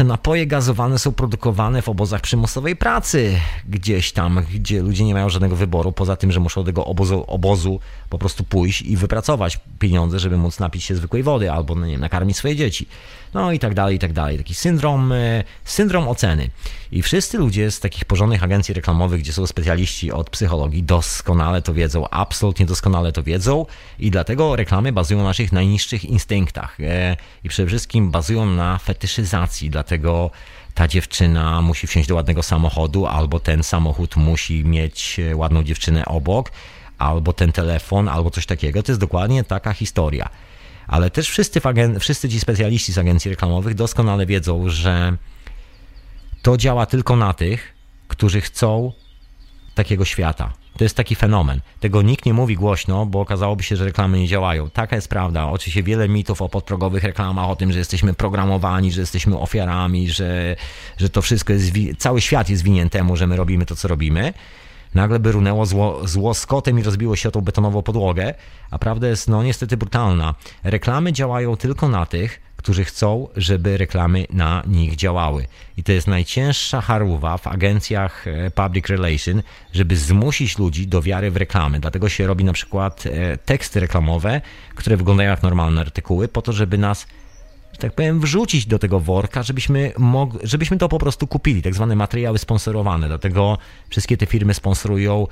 te 0.00 0.04
napoje 0.04 0.46
gazowane 0.46 0.98
są 0.98 1.12
produkowane 1.12 1.82
w 1.82 1.88
obozach 1.88 2.20
przymusowej 2.20 2.76
pracy, 2.76 3.40
gdzieś 3.68 4.12
tam, 4.12 4.44
gdzie 4.54 4.82
ludzie 4.82 5.04
nie 5.04 5.14
mają 5.14 5.28
żadnego 5.28 5.56
wyboru, 5.56 5.92
poza 5.92 6.16
tym, 6.16 6.32
że 6.32 6.40
muszą 6.40 6.62
do 6.62 6.66
tego 6.66 6.84
obozu, 6.84 7.24
obozu 7.26 7.80
po 8.10 8.18
prostu 8.18 8.44
pójść 8.44 8.82
i 8.82 8.96
wypracować 8.96 9.60
pieniądze, 9.78 10.18
żeby 10.18 10.36
móc 10.36 10.58
napić 10.58 10.84
się 10.84 10.94
zwykłej 10.94 11.22
wody 11.22 11.52
albo 11.52 11.74
no 11.74 11.86
nie 11.86 11.92
wiem, 11.92 12.00
nakarmić 12.00 12.36
swoje 12.36 12.56
dzieci. 12.56 12.86
No 13.34 13.52
i 13.52 13.58
tak 13.58 13.74
dalej, 13.74 13.96
i 13.96 13.98
tak 13.98 14.12
dalej. 14.12 14.38
Taki 14.38 14.54
syndrom, 14.54 15.12
e, 15.12 15.44
syndrom 15.64 16.08
oceny. 16.08 16.50
I 16.92 17.02
wszyscy 17.02 17.38
ludzie 17.38 17.70
z 17.70 17.80
takich 17.80 18.04
porządnych 18.04 18.44
agencji 18.44 18.74
reklamowych, 18.74 19.20
gdzie 19.20 19.32
są 19.32 19.46
specjaliści 19.46 20.12
od 20.12 20.30
psychologii, 20.30 20.82
doskonale 20.82 21.62
to 21.62 21.74
wiedzą, 21.74 22.08
absolutnie 22.08 22.66
doskonale 22.66 23.12
to 23.12 23.22
wiedzą 23.22 23.66
i 23.98 24.10
dlatego 24.10 24.56
reklamy 24.56 24.92
bazują 24.92 25.18
na 25.18 25.24
naszych 25.24 25.52
najniższych 25.52 26.04
instynktach 26.04 26.80
e, 26.80 27.16
i 27.44 27.48
przede 27.48 27.68
wszystkim 27.68 28.10
bazują 28.10 28.46
na 28.46 28.78
fetyszyzacji, 28.78 29.70
dlatego 29.70 29.89
ta 30.74 30.88
dziewczyna 30.88 31.62
musi 31.62 31.86
wsiąść 31.86 32.08
do 32.08 32.14
ładnego 32.14 32.42
samochodu, 32.42 33.06
albo 33.06 33.40
ten 33.40 33.62
samochód 33.62 34.16
musi 34.16 34.64
mieć 34.64 35.20
e, 35.20 35.36
ładną 35.36 35.62
dziewczynę 35.62 36.04
obok, 36.04 36.50
albo 36.98 37.32
ten 37.32 37.52
telefon, 37.52 38.08
albo 38.08 38.30
coś 38.30 38.46
takiego. 38.46 38.82
To 38.82 38.92
jest 38.92 39.00
dokładnie 39.00 39.44
taka 39.44 39.72
historia. 39.72 40.28
Ale 40.86 41.10
też 41.10 41.28
wszyscy, 41.28 41.60
wszyscy 42.00 42.28
ci 42.28 42.40
specjaliści 42.40 42.92
z 42.92 42.98
agencji 42.98 43.30
reklamowych 43.30 43.74
doskonale 43.74 44.26
wiedzą, 44.26 44.68
że 44.68 45.16
to 46.42 46.56
działa 46.56 46.86
tylko 46.86 47.16
na 47.16 47.32
tych, 47.32 47.74
którzy 48.08 48.40
chcą 48.40 48.92
takiego 49.74 50.04
świata. 50.04 50.52
To 50.76 50.84
jest 50.84 50.96
taki 50.96 51.14
fenomen. 51.14 51.60
Tego 51.80 52.02
nikt 52.02 52.26
nie 52.26 52.34
mówi 52.34 52.56
głośno, 52.56 53.06
bo 53.06 53.20
okazałoby 53.20 53.62
się, 53.62 53.76
że 53.76 53.84
reklamy 53.84 54.18
nie 54.18 54.28
działają. 54.28 54.70
Taka 54.70 54.96
jest 54.96 55.08
prawda. 55.08 55.46
Oczywiście 55.46 55.82
wiele 55.82 56.08
mitów 56.08 56.42
o 56.42 56.48
podprogowych 56.48 57.04
reklamach, 57.04 57.48
o 57.48 57.56
tym, 57.56 57.72
że 57.72 57.78
jesteśmy 57.78 58.14
programowani, 58.14 58.92
że 58.92 59.00
jesteśmy 59.00 59.38
ofiarami, 59.38 60.10
że, 60.10 60.56
że 60.98 61.10
to 61.10 61.22
wszystko 61.22 61.52
jest, 61.52 61.72
cały 61.98 62.20
świat 62.20 62.50
jest 62.50 62.62
winien 62.62 62.90
temu, 62.90 63.16
że 63.16 63.26
my 63.26 63.36
robimy 63.36 63.66
to, 63.66 63.76
co 63.76 63.88
robimy 63.88 64.32
nagle 64.94 65.18
by 65.18 65.32
runęło 65.32 65.66
zło, 65.66 66.08
zło 66.08 66.34
z 66.34 66.46
kotem 66.46 66.78
i 66.78 66.82
rozbiło 66.82 67.16
się 67.16 67.28
o 67.28 67.32
tą 67.32 67.40
betonową 67.40 67.82
podłogę, 67.82 68.34
a 68.70 68.78
prawda 68.78 69.08
jest 69.08 69.28
no 69.28 69.42
niestety 69.42 69.76
brutalna. 69.76 70.34
Reklamy 70.64 71.12
działają 71.12 71.56
tylko 71.56 71.88
na 71.88 72.06
tych, 72.06 72.40
którzy 72.60 72.84
chcą, 72.84 73.28
żeby 73.36 73.76
reklamy 73.76 74.26
na 74.30 74.62
nich 74.66 74.96
działały. 74.96 75.46
I 75.76 75.82
to 75.82 75.92
jest 75.92 76.06
najcięższa 76.06 76.80
haruwa 76.80 77.38
w 77.38 77.46
agencjach 77.46 78.26
e, 78.26 78.50
public 78.50 78.86
relation, 78.86 79.42
żeby 79.72 79.96
zmusić 79.96 80.58
ludzi 80.58 80.86
do 80.86 81.02
wiary 81.02 81.30
w 81.30 81.36
reklamy. 81.36 81.80
Dlatego 81.80 82.08
się 82.08 82.26
robi 82.26 82.44
na 82.44 82.52
przykład 82.52 83.04
e, 83.06 83.36
teksty 83.36 83.80
reklamowe, 83.80 84.40
które 84.74 84.96
wyglądają 84.96 85.30
jak 85.30 85.42
normalne 85.42 85.80
artykuły, 85.80 86.28
po 86.28 86.42
to, 86.42 86.52
żeby 86.52 86.78
nas 86.78 87.06
tak 87.78 87.92
powiem, 87.92 88.20
wrzucić 88.20 88.66
do 88.66 88.78
tego 88.78 89.00
worka, 89.00 89.42
żebyśmy, 89.42 89.92
mog, 89.98 90.30
żebyśmy 90.42 90.78
to 90.78 90.88
po 90.88 90.98
prostu 90.98 91.26
kupili, 91.26 91.62
tak 91.62 91.74
zwane 91.74 91.96
materiały 91.96 92.38
sponsorowane. 92.38 93.08
Dlatego 93.08 93.58
wszystkie 93.88 94.16
te 94.16 94.26
firmy 94.26 94.54
sponsorują 94.54 95.26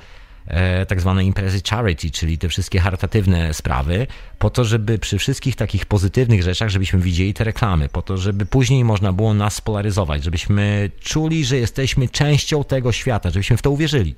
tak 0.87 1.01
zwane 1.01 1.25
imprezy 1.25 1.61
charity, 1.69 2.11
czyli 2.11 2.37
te 2.37 2.49
wszystkie 2.49 2.79
charytatywne 2.79 3.53
sprawy, 3.53 4.07
po 4.39 4.49
to, 4.49 4.63
żeby 4.63 4.99
przy 4.99 5.17
wszystkich 5.17 5.55
takich 5.55 5.85
pozytywnych 5.85 6.43
rzeczach, 6.43 6.69
żebyśmy 6.69 6.99
widzieli 6.99 7.33
te 7.33 7.43
reklamy, 7.43 7.89
po 7.89 8.01
to, 8.01 8.17
żeby 8.17 8.45
później 8.45 8.83
można 8.83 9.13
było 9.13 9.33
nas 9.33 9.55
spolaryzować, 9.55 10.23
żebyśmy 10.23 10.91
czuli, 10.99 11.45
że 11.45 11.57
jesteśmy 11.57 12.09
częścią 12.09 12.63
tego 12.63 12.91
świata, 12.91 13.29
żebyśmy 13.29 13.57
w 13.57 13.61
to 13.61 13.71
uwierzyli. 13.71 14.15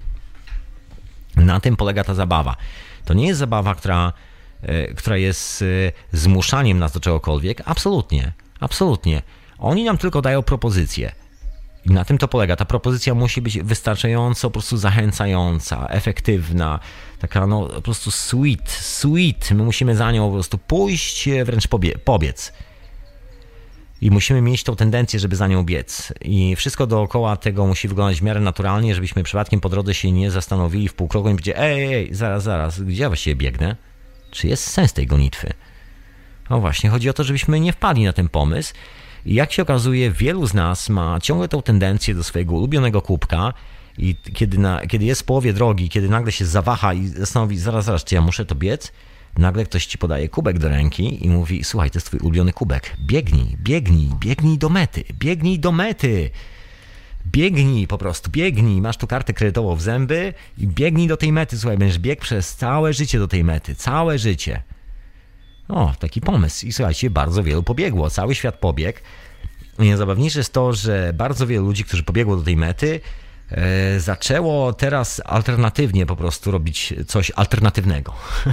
Na 1.35 1.59
tym 1.59 1.75
polega 1.75 2.03
ta 2.03 2.13
zabawa. 2.13 2.55
To 3.05 3.13
nie 3.13 3.27
jest 3.27 3.39
zabawa, 3.39 3.75
która 3.75 4.13
E, 4.61 4.93
która 4.93 5.17
jest 5.17 5.61
e, 5.61 5.65
zmuszaniem 6.11 6.79
nas 6.79 6.91
do 6.91 6.99
czegokolwiek? 6.99 7.61
Absolutnie, 7.65 8.31
absolutnie. 8.59 9.21
Oni 9.57 9.83
nam 9.83 9.97
tylko 9.97 10.21
dają 10.21 10.43
propozycję. 10.43 11.11
I 11.85 11.89
na 11.89 12.05
tym 12.05 12.17
to 12.17 12.27
polega. 12.27 12.55
Ta 12.55 12.65
propozycja 12.65 13.13
musi 13.13 13.41
być 13.41 13.59
wystarczająco 13.59 14.47
po 14.47 14.51
prostu 14.51 14.77
zachęcająca, 14.77 15.87
efektywna, 15.89 16.79
taka 17.19 17.47
no 17.47 17.67
po 17.67 17.81
prostu 17.81 18.11
sweet, 18.11 18.71
sweet. 18.71 19.51
My 19.51 19.63
musimy 19.63 19.95
za 19.95 20.11
nią 20.11 20.27
po 20.27 20.33
prostu 20.33 20.57
pójść, 20.57 21.27
e, 21.27 21.45
wręcz 21.45 21.67
pobie 21.67 21.97
pobiec. 21.97 22.53
I 24.01 24.11
musimy 24.11 24.41
mieć 24.41 24.63
tą 24.63 24.75
tendencję, 24.75 25.19
żeby 25.19 25.35
za 25.35 25.47
nią 25.47 25.63
biec. 25.63 26.13
I 26.21 26.55
wszystko 26.55 26.87
dookoła 26.87 27.37
tego 27.37 27.67
musi 27.67 27.87
wyglądać 27.87 28.19
w 28.19 28.23
miarę 28.23 28.39
naturalnie, 28.39 28.95
żebyśmy 28.95 29.23
przypadkiem 29.23 29.59
po 29.59 29.69
drodze 29.69 29.93
się 29.93 30.11
nie 30.11 30.31
zastanowili 30.31 30.87
w 30.87 30.93
półkroku 30.93 31.29
i 31.29 31.31
powiedzieli, 31.31 31.57
ej, 31.59 31.93
ej, 31.93 32.15
zaraz, 32.15 32.43
zaraz, 32.43 32.81
gdzie 32.81 33.01
ja 33.01 33.09
właściwie 33.09 33.35
biegnę? 33.35 33.75
Czy 34.31 34.47
jest 34.47 34.63
sens 34.63 34.93
tej 34.93 35.07
gonitwy? 35.07 35.53
No 36.49 36.59
właśnie, 36.59 36.89
chodzi 36.89 37.09
o 37.09 37.13
to, 37.13 37.23
żebyśmy 37.23 37.59
nie 37.59 37.73
wpadli 37.73 38.03
na 38.03 38.13
ten 38.13 38.29
pomysł. 38.29 38.73
Jak 39.25 39.53
się 39.53 39.61
okazuje, 39.61 40.11
wielu 40.11 40.47
z 40.47 40.53
nas 40.53 40.89
ma 40.89 41.19
ciągle 41.19 41.47
tą 41.47 41.61
tendencję 41.61 42.15
do 42.15 42.23
swojego 42.23 42.55
ulubionego 42.55 43.01
kubka 43.01 43.53
i 43.97 44.15
kiedy, 44.33 44.57
na, 44.57 44.87
kiedy 44.87 45.05
jest 45.05 45.21
w 45.21 45.25
połowie 45.25 45.53
drogi, 45.53 45.89
kiedy 45.89 46.09
nagle 46.09 46.31
się 46.31 46.45
zawaha 46.45 46.93
i 46.93 47.07
zastanowi, 47.07 47.57
zaraz, 47.57 47.85
zaraz, 47.85 48.03
czy 48.03 48.15
ja 48.15 48.21
muszę 48.21 48.45
to 48.45 48.55
biec? 48.55 48.91
Nagle 49.37 49.65
ktoś 49.65 49.85
ci 49.85 49.97
podaje 49.97 50.29
kubek 50.29 50.59
do 50.59 50.69
ręki 50.69 51.25
i 51.25 51.29
mówi, 51.29 51.63
słuchaj, 51.63 51.91
to 51.91 51.97
jest 51.97 52.07
twój 52.07 52.19
ulubiony 52.19 52.53
kubek. 52.53 52.95
Biegnij, 52.99 53.57
biegnij, 53.57 54.09
biegnij 54.19 54.57
do 54.57 54.69
mety, 54.69 55.03
biegnij 55.13 55.59
do 55.59 55.71
mety. 55.71 56.29
Biegnij 57.25 57.87
po 57.87 57.97
prostu, 57.97 58.29
biegnij, 58.31 58.81
masz 58.81 58.97
tu 58.97 59.07
kartę 59.07 59.33
kredytową 59.33 59.75
w 59.75 59.81
zęby 59.81 60.33
i 60.57 60.67
biegnij 60.67 61.07
do 61.07 61.17
tej 61.17 61.31
mety. 61.31 61.57
Słuchaj, 61.57 61.77
będziesz 61.77 61.99
biegł 61.99 62.21
przez 62.21 62.55
całe 62.55 62.93
życie 62.93 63.19
do 63.19 63.27
tej 63.27 63.43
mety, 63.43 63.75
całe 63.75 64.19
życie. 64.19 64.63
O, 65.71 65.93
taki 65.99 66.21
pomysł. 66.21 66.65
I 66.65 66.73
słuchajcie, 66.73 67.09
bardzo 67.09 67.43
wielu 67.43 67.63
pobiegło, 67.63 68.09
cały 68.09 68.35
świat 68.35 68.55
pobiegł. 68.55 68.99
Najzabawniejsze 69.77 70.39
jest 70.39 70.53
to, 70.53 70.73
że 70.73 71.13
bardzo 71.13 71.47
wielu 71.47 71.65
ludzi, 71.65 71.83
którzy 71.83 72.03
pobiegło 72.03 72.35
do 72.35 72.43
tej 72.43 72.57
mety, 72.57 72.99
e, 73.51 73.99
zaczęło 73.99 74.73
teraz 74.73 75.21
alternatywnie 75.25 76.05
po 76.05 76.15
prostu 76.15 76.51
robić 76.51 76.93
coś 77.07 77.31
alternatywnego. 77.35 78.13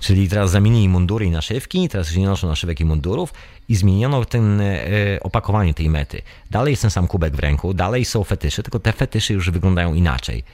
Czyli 0.00 0.28
teraz 0.28 0.50
zamienili 0.50 0.88
mundury 0.88 1.26
i 1.26 1.30
naszywki, 1.30 1.88
teraz 1.88 2.08
już 2.08 2.16
nie 2.16 2.26
noszą 2.26 2.48
naszywek 2.48 2.80
i 2.80 2.84
mundurów 2.84 3.34
i 3.68 3.76
zmieniono 3.76 4.24
ten 4.24 4.60
e, 4.60 4.76
opakowanie 5.20 5.74
tej 5.74 5.90
mety. 5.90 6.22
Dalej 6.50 6.70
jest 6.70 6.82
ten 6.82 6.90
sam 6.90 7.06
kubek 7.06 7.36
w 7.36 7.38
ręku, 7.38 7.74
dalej 7.74 8.04
są 8.04 8.24
fetysze, 8.24 8.62
tylko 8.62 8.78
te 8.78 8.92
fetysze 8.92 9.34
już 9.34 9.50
wyglądają 9.50 9.94
inaczej. 9.94 10.44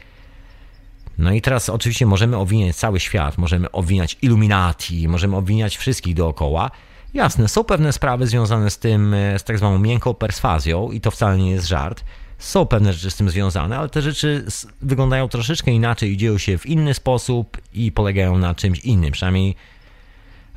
No 1.18 1.32
i 1.32 1.40
teraz 1.40 1.68
oczywiście 1.68 2.06
możemy 2.06 2.36
owiniać 2.36 2.76
cały 2.76 3.00
świat, 3.00 3.38
możemy 3.38 3.70
owiniać 3.70 4.18
Illuminati, 4.22 5.08
możemy 5.08 5.36
owiniać 5.36 5.76
wszystkich 5.76 6.14
dookoła. 6.14 6.70
Jasne, 7.14 7.48
są 7.48 7.64
pewne 7.64 7.92
sprawy 7.92 8.26
związane 8.26 8.70
z 8.70 8.78
tym, 8.78 9.14
e, 9.14 9.38
z 9.38 9.44
tak 9.44 9.58
zwaną 9.58 9.78
miękką 9.78 10.14
perswazją 10.14 10.90
i 10.90 11.00
to 11.00 11.10
wcale 11.10 11.38
nie 11.38 11.50
jest 11.50 11.66
żart. 11.66 12.04
Są 12.38 12.66
pewne 12.66 12.92
rzeczy 12.92 13.10
z 13.10 13.16
tym 13.16 13.30
związane, 13.30 13.78
ale 13.78 13.88
te 13.88 14.02
rzeczy 14.02 14.44
wyglądają 14.82 15.28
troszeczkę 15.28 15.70
inaczej 15.70 16.12
i 16.12 16.16
dzieją 16.16 16.38
się 16.38 16.58
w 16.58 16.66
inny 16.66 16.94
sposób 16.94 17.58
i 17.72 17.92
polegają 17.92 18.38
na 18.38 18.54
czymś 18.54 18.78
innym, 18.80 19.12
przynajmniej 19.12 19.54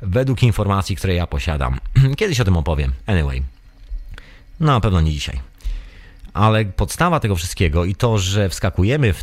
według 0.02 0.42
informacji, 0.42 0.96
które 0.96 1.14
ja 1.14 1.26
posiadam. 1.26 1.78
Kiedyś 2.18 2.40
o 2.40 2.44
tym 2.44 2.56
opowiem. 2.56 2.92
Anyway. 3.06 3.42
No, 4.60 4.72
na 4.72 4.80
pewno 4.80 5.00
nie 5.00 5.12
dzisiaj. 5.12 5.40
Ale 6.34 6.64
podstawa 6.64 7.20
tego 7.20 7.36
wszystkiego 7.36 7.84
i 7.84 7.94
to, 7.94 8.18
że 8.18 8.48
wskakujemy 8.48 9.12
w, 9.12 9.22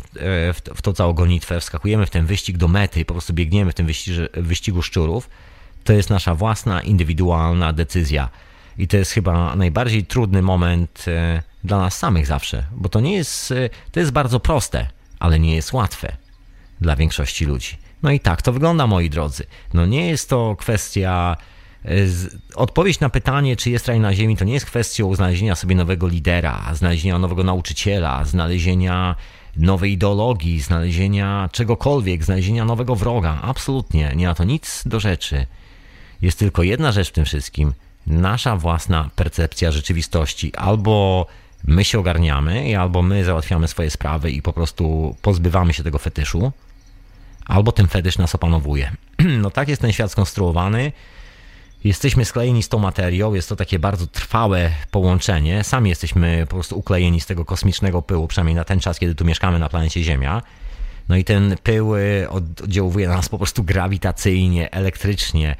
w, 0.52 0.60
w 0.74 0.92
całą 0.94 1.12
gonitwę, 1.12 1.60
wskakujemy 1.60 2.06
w 2.06 2.10
ten 2.10 2.26
wyścig 2.26 2.56
do 2.56 2.68
mety, 2.68 3.04
po 3.04 3.14
prostu 3.14 3.34
biegniemy 3.34 3.72
w 3.72 3.74
tym 3.74 3.86
wyścigu, 3.86 4.20
wyścigu 4.36 4.82
szczurów, 4.82 5.30
to 5.84 5.92
jest 5.92 6.10
nasza 6.10 6.34
własna, 6.34 6.82
indywidualna 6.82 7.72
decyzja. 7.72 8.28
I 8.78 8.88
to 8.88 8.96
jest 8.96 9.10
chyba 9.10 9.56
najbardziej 9.56 10.06
trudny 10.06 10.42
moment 10.42 11.04
e, 11.08 11.42
dla 11.64 11.78
nas 11.78 11.98
samych 11.98 12.26
zawsze, 12.26 12.64
bo 12.72 12.88
to 12.88 13.00
nie 13.00 13.14
jest, 13.14 13.52
e, 13.52 13.70
to 13.92 14.00
jest 14.00 14.12
bardzo 14.12 14.40
proste, 14.40 14.88
ale 15.18 15.38
nie 15.38 15.54
jest 15.54 15.72
łatwe 15.72 16.16
dla 16.80 16.96
większości 16.96 17.44
ludzi. 17.44 17.76
No 18.02 18.10
i 18.10 18.20
tak 18.20 18.42
to 18.42 18.52
wygląda, 18.52 18.86
moi 18.86 19.10
drodzy. 19.10 19.44
No 19.74 19.86
nie 19.86 20.08
jest 20.08 20.28
to 20.28 20.56
kwestia. 20.58 21.36
Odpowiedź 22.54 23.00
na 23.00 23.08
pytanie, 23.08 23.56
czy 23.56 23.70
jest 23.70 23.88
raj 23.88 24.00
na 24.00 24.14
ziemi, 24.14 24.36
to 24.36 24.44
nie 24.44 24.52
jest 24.52 24.66
kwestią 24.66 25.14
znalezienia 25.14 25.54
sobie 25.54 25.74
nowego 25.74 26.08
lidera, 26.08 26.74
znalezienia 26.74 27.18
nowego 27.18 27.44
nauczyciela, 27.44 28.24
znalezienia 28.24 29.16
nowej 29.56 29.92
ideologii, 29.92 30.60
znalezienia 30.60 31.48
czegokolwiek, 31.52 32.24
znalezienia 32.24 32.64
nowego 32.64 32.94
wroga. 32.94 33.38
Absolutnie, 33.42 34.12
nie 34.16 34.26
ma 34.26 34.34
to 34.34 34.44
nic 34.44 34.82
do 34.86 35.00
rzeczy. 35.00 35.46
Jest 36.22 36.38
tylko 36.38 36.62
jedna 36.62 36.92
rzecz 36.92 37.08
w 37.08 37.12
tym 37.12 37.24
wszystkim. 37.24 37.72
Nasza 38.06 38.56
własna 38.56 39.10
percepcja 39.16 39.72
rzeczywistości. 39.72 40.56
Albo 40.56 41.26
my 41.64 41.84
się 41.84 41.98
ogarniamy, 41.98 42.80
albo 42.80 43.02
my 43.02 43.24
załatwiamy 43.24 43.68
swoje 43.68 43.90
sprawy 43.90 44.30
i 44.30 44.42
po 44.42 44.52
prostu 44.52 45.16
pozbywamy 45.22 45.72
się 45.72 45.82
tego 45.82 45.98
fetyszu, 45.98 46.52
albo 47.46 47.72
ten 47.72 47.86
fetysz 47.86 48.18
nas 48.18 48.34
opanowuje. 48.34 48.92
No 49.42 49.50
tak 49.50 49.68
jest 49.68 49.82
ten 49.82 49.92
świat 49.92 50.12
skonstruowany. 50.12 50.92
Jesteśmy 51.84 52.24
sklejeni 52.24 52.62
z 52.62 52.68
tą 52.68 52.78
materią, 52.78 53.34
jest 53.34 53.48
to 53.48 53.56
takie 53.56 53.78
bardzo 53.78 54.06
trwałe 54.06 54.70
połączenie. 54.90 55.64
Sami 55.64 55.90
jesteśmy 55.90 56.46
po 56.48 56.56
prostu 56.56 56.78
uklejeni 56.78 57.20
z 57.20 57.26
tego 57.26 57.44
kosmicznego 57.44 58.02
pyłu, 58.02 58.28
przynajmniej 58.28 58.54
na 58.54 58.64
ten 58.64 58.80
czas, 58.80 58.98
kiedy 58.98 59.14
tu 59.14 59.24
mieszkamy 59.24 59.58
na 59.58 59.68
planecie 59.68 60.02
Ziemia. 60.02 60.42
No 61.08 61.16
i 61.16 61.24
ten 61.24 61.56
pył 61.62 61.96
y, 61.96 62.26
oddziałuje 62.30 63.08
na 63.08 63.16
nas 63.16 63.28
po 63.28 63.38
prostu 63.38 63.64
grawitacyjnie, 63.64 64.70
elektrycznie. 64.70 65.56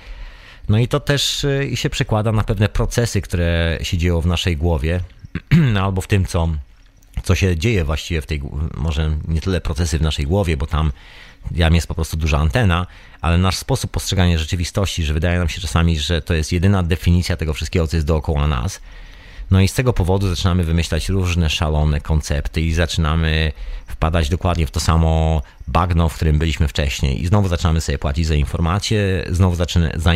No 0.69 0.79
i 0.79 0.89
to 0.89 1.01
też 1.01 1.45
y, 1.45 1.71
się 1.75 1.91
przekłada 1.91 2.33
na 2.33 2.45
pewne 2.45 2.69
procesy, 2.69 3.21
które 3.21 3.79
się 3.83 3.99
dzieją 3.99 4.21
w 4.21 4.27
naszej 4.27 4.57
głowie, 4.57 5.01
albo 5.85 6.01
w 6.01 6.07
tym, 6.07 6.27
co, 6.27 6.49
co 7.23 7.35
się 7.35 7.57
dzieje 7.57 7.85
właściwie 7.85 8.23
w 8.23 8.27
tej, 8.27 8.43
może 8.77 9.17
nie 9.29 9.41
tyle 9.41 9.61
procesy 9.61 9.99
w 9.99 10.03
naszej 10.03 10.27
głowie, 10.27 10.57
bo 10.57 10.67
tam 10.67 10.93
jam 11.55 11.75
jest 11.75 11.87
po 11.87 11.95
prostu 11.95 12.17
duża 12.17 12.39
antena, 12.39 12.87
ale 13.21 13.39
nasz 13.39 13.57
sposób 13.57 13.91
postrzegania 13.91 14.39
rzeczywistości, 14.39 15.05
że 15.05 15.15
wydaje 15.15 15.39
nam 15.39 15.49
się 15.49 15.61
czasami, 15.61 15.99
że 15.99 16.23
to 16.23 16.35
jest 16.35 16.53
jedyna 16.53 16.83
definicja 16.83 17.37
tego 17.37 17.55
wszystkiego, 17.55 17.87
co 17.87 17.97
jest 17.97 18.07
dookoła 18.07 18.47
nas. 18.47 18.81
No 19.51 19.61
i 19.61 19.69
z 19.69 19.75
tego 19.75 19.93
powodu 19.93 20.29
zaczynamy 20.29 20.65
wymyślać 20.65 21.09
różne 21.09 21.51
szalone 21.51 22.01
koncepty 22.01 22.61
i 22.61 22.73
zaczynamy 22.73 23.53
wpadać 23.87 24.29
dokładnie 24.29 24.67
w 24.67 24.71
to 24.71 24.81
samo 24.81 25.43
bagno, 25.69 26.09
w 26.09 26.15
którym 26.15 26.39
byliśmy 26.39 26.69
wcześniej. 26.69 27.23
I 27.23 27.27
znowu 27.27 27.49
zaczynamy 27.49 27.81
sobie 27.81 27.99
płacić 27.99 28.27
za 28.27 28.35
informacje, 28.35 29.25
znowu 29.31 29.57
zaczyna, 29.57 29.91
za, 29.95 30.15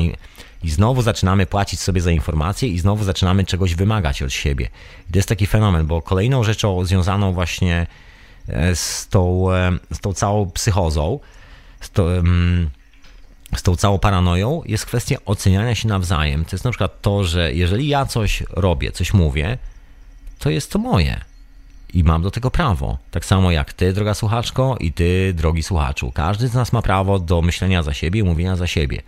i 0.63 0.71
znowu 0.71 1.03
zaczynamy 1.03 1.47
płacić 1.47 1.81
sobie 1.81 2.01
za 2.01 2.11
informacje 2.11 2.69
i 2.69 2.79
znowu 2.79 3.05
zaczynamy 3.05 3.45
czegoś 3.45 3.75
wymagać 3.75 4.23
od 4.23 4.33
siebie. 4.33 4.69
I 5.09 5.13
to 5.13 5.19
jest 5.19 5.29
taki 5.29 5.47
fenomen, 5.47 5.87
bo 5.87 6.03
kolejną 6.03 6.45
rzeczą 6.45 6.85
związaną 6.85 7.33
właśnie 7.33 7.87
z 8.75 9.09
tą, 9.09 9.53
e, 9.53 9.79
z 9.93 10.01
tą 10.01 10.13
całą 10.13 10.51
psychozą, 10.51 11.21
z, 11.81 11.91
to, 11.91 12.09
z 13.57 13.63
tą 13.63 13.77
całą 13.77 13.99
paranoją 13.99 14.63
jest 14.67 14.87
kwestia 14.87 15.17
oceniania 15.25 15.75
się 15.75 15.89
nawzajem. 15.89 16.45
To 16.45 16.57
jest 16.57 16.65
na 16.65 16.71
przykład 16.71 17.03
to, 17.03 17.25
że 17.25 17.53
jeżeli 17.53 17.89
ja 17.89 18.07
coś 18.07 18.43
robię, 18.51 18.93
coś 18.93 19.15
mówię, 19.15 19.59
to 20.39 20.51
jest 20.51 20.71
to 20.71 20.79
moje. 20.79 21.21
I 21.95 22.05
mam 22.05 22.23
do 22.23 22.31
tego 22.31 22.51
prawo. 22.51 22.99
Tak 23.11 23.25
samo 23.25 23.51
jak 23.51 23.73
ty, 23.73 23.93
droga 23.93 24.15
słuchaczko, 24.15 24.77
i 24.81 24.93
ty, 24.93 25.35
drogi 25.35 25.63
słuchaczu. 25.63 26.13
Każdy 26.13 26.49
z 26.49 26.55
nas 26.55 26.73
ma 26.73 26.83
prawo 26.83 27.19
do 27.19 27.43
myślenia 27.43 27.83
za 27.83 27.95
siebie 27.95 28.25
mówienia 28.25 28.57
za 28.57 28.67
siebie. 28.67 29.03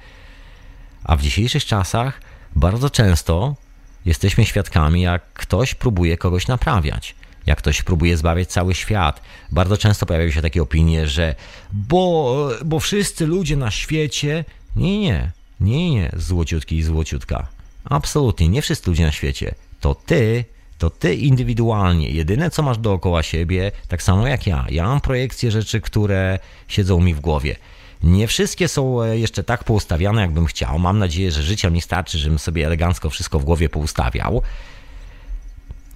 A 1.05 1.17
w 1.17 1.23
dzisiejszych 1.23 1.65
czasach 1.65 2.21
bardzo 2.57 2.91
często 2.91 3.57
jesteśmy 4.05 4.45
świadkami, 4.45 5.03
jak 5.03 5.33
ktoś 5.33 5.75
próbuje 5.75 6.17
kogoś 6.17 6.49
naprawiać, 6.49 7.15
jak 7.47 7.59
ktoś 7.59 7.83
próbuje 7.83 8.17
zbawiać 8.17 8.49
cały 8.49 8.75
świat. 8.75 9.21
Bardzo 9.53 9.77
często 9.77 10.07
pojawiają 10.07 10.31
się 10.31 10.43
takie 10.43 10.63
opinie, 10.63 11.07
że 11.07 11.35
bo, 11.73 12.49
bo 12.65 12.81
wszyscy 12.81 13.27
ludzie 13.27 13.57
na 13.57 13.71
świecie. 13.71 14.45
Nie, 14.77 14.99
nie, 14.99 15.31
nie, 15.61 15.91
nie, 15.91 16.13
złociutki 16.17 16.77
i 16.77 16.83
złociutka. 16.83 17.49
Absolutnie, 17.85 18.49
nie 18.49 18.63
wszyscy 18.63 18.91
ludzie 18.91 19.05
na 19.05 19.13
świecie. 19.13 19.55
To 19.81 19.95
ty, 19.95 20.45
to 20.79 20.91
ty 20.91 21.15
indywidualnie, 21.15 22.11
jedyne 22.11 22.51
co 22.51 22.63
masz 22.63 22.79
dookoła 22.79 23.23
siebie, 23.23 23.73
tak 23.89 24.03
samo 24.03 24.27
jak 24.27 24.47
ja. 24.47 24.67
Ja 24.71 24.85
mam 24.85 25.01
projekcję 25.01 25.51
rzeczy, 25.51 25.81
które 25.81 26.39
siedzą 26.69 27.01
mi 27.01 27.15
w 27.15 27.21
głowie. 27.21 27.57
Nie 28.03 28.27
wszystkie 28.27 28.69
są 28.69 29.03
e, 29.03 29.19
jeszcze 29.19 29.45
tak 29.45 29.65
poustawiane, 29.65 30.21
jakbym 30.21 30.47
chciał. 30.47 30.79
Mam 30.79 30.99
nadzieję, 30.99 31.31
że 31.31 31.43
życia 31.43 31.71
mi 31.71 31.81
starczy, 31.81 32.19
żebym 32.19 32.39
sobie 32.39 32.67
elegancko 32.67 33.11
wszystko 33.11 33.39
w 33.39 33.45
głowie 33.45 33.69
poustawiał. 33.69 34.43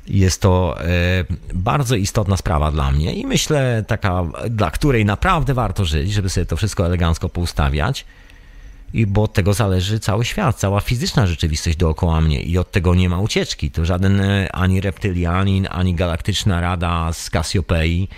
Jest 0.09 0.43
to 0.43 0.76
e, 0.80 0.85
bardzo 1.55 1.97
istotna 1.97 2.36
sprawa 2.36 2.70
dla 2.70 2.90
mnie 2.90 3.14
i 3.14 3.26
myślę 3.26 3.85
taka, 3.86 4.24
dla 4.51 4.70
której 4.70 5.05
naprawdę 5.05 5.55
warto 5.55 5.85
żyć, 5.85 6.12
żeby 6.12 6.28
sobie 6.28 6.47
to 6.47 6.56
wszystko 6.56 6.86
elegancko 6.86 7.28
poustawiać. 7.28 8.05
I 8.93 9.06
bo 9.06 9.22
od 9.22 9.32
tego 9.32 9.55
zależy 9.55 10.01
cały 10.01 10.24
świat, 10.24 10.56
cała 10.56 10.80
fizyczna 10.80 11.26
rzeczywistość 11.26 11.76
dookoła 11.76 12.20
mnie 12.20 12.43
i 12.43 12.59
od 12.59 12.72
tego 12.72 12.94
nie 12.94 13.09
ma 13.09 13.20
ucieczki. 13.20 13.70
To 13.70 13.85
żaden 13.85 14.20
e, 14.20 14.52
ani 14.52 14.80
reptylianin, 14.80 15.68
ani 15.70 15.94
galaktyczna 15.94 16.60
rada 16.60 17.12
z 17.12 17.30
Kasiopei 17.30 18.09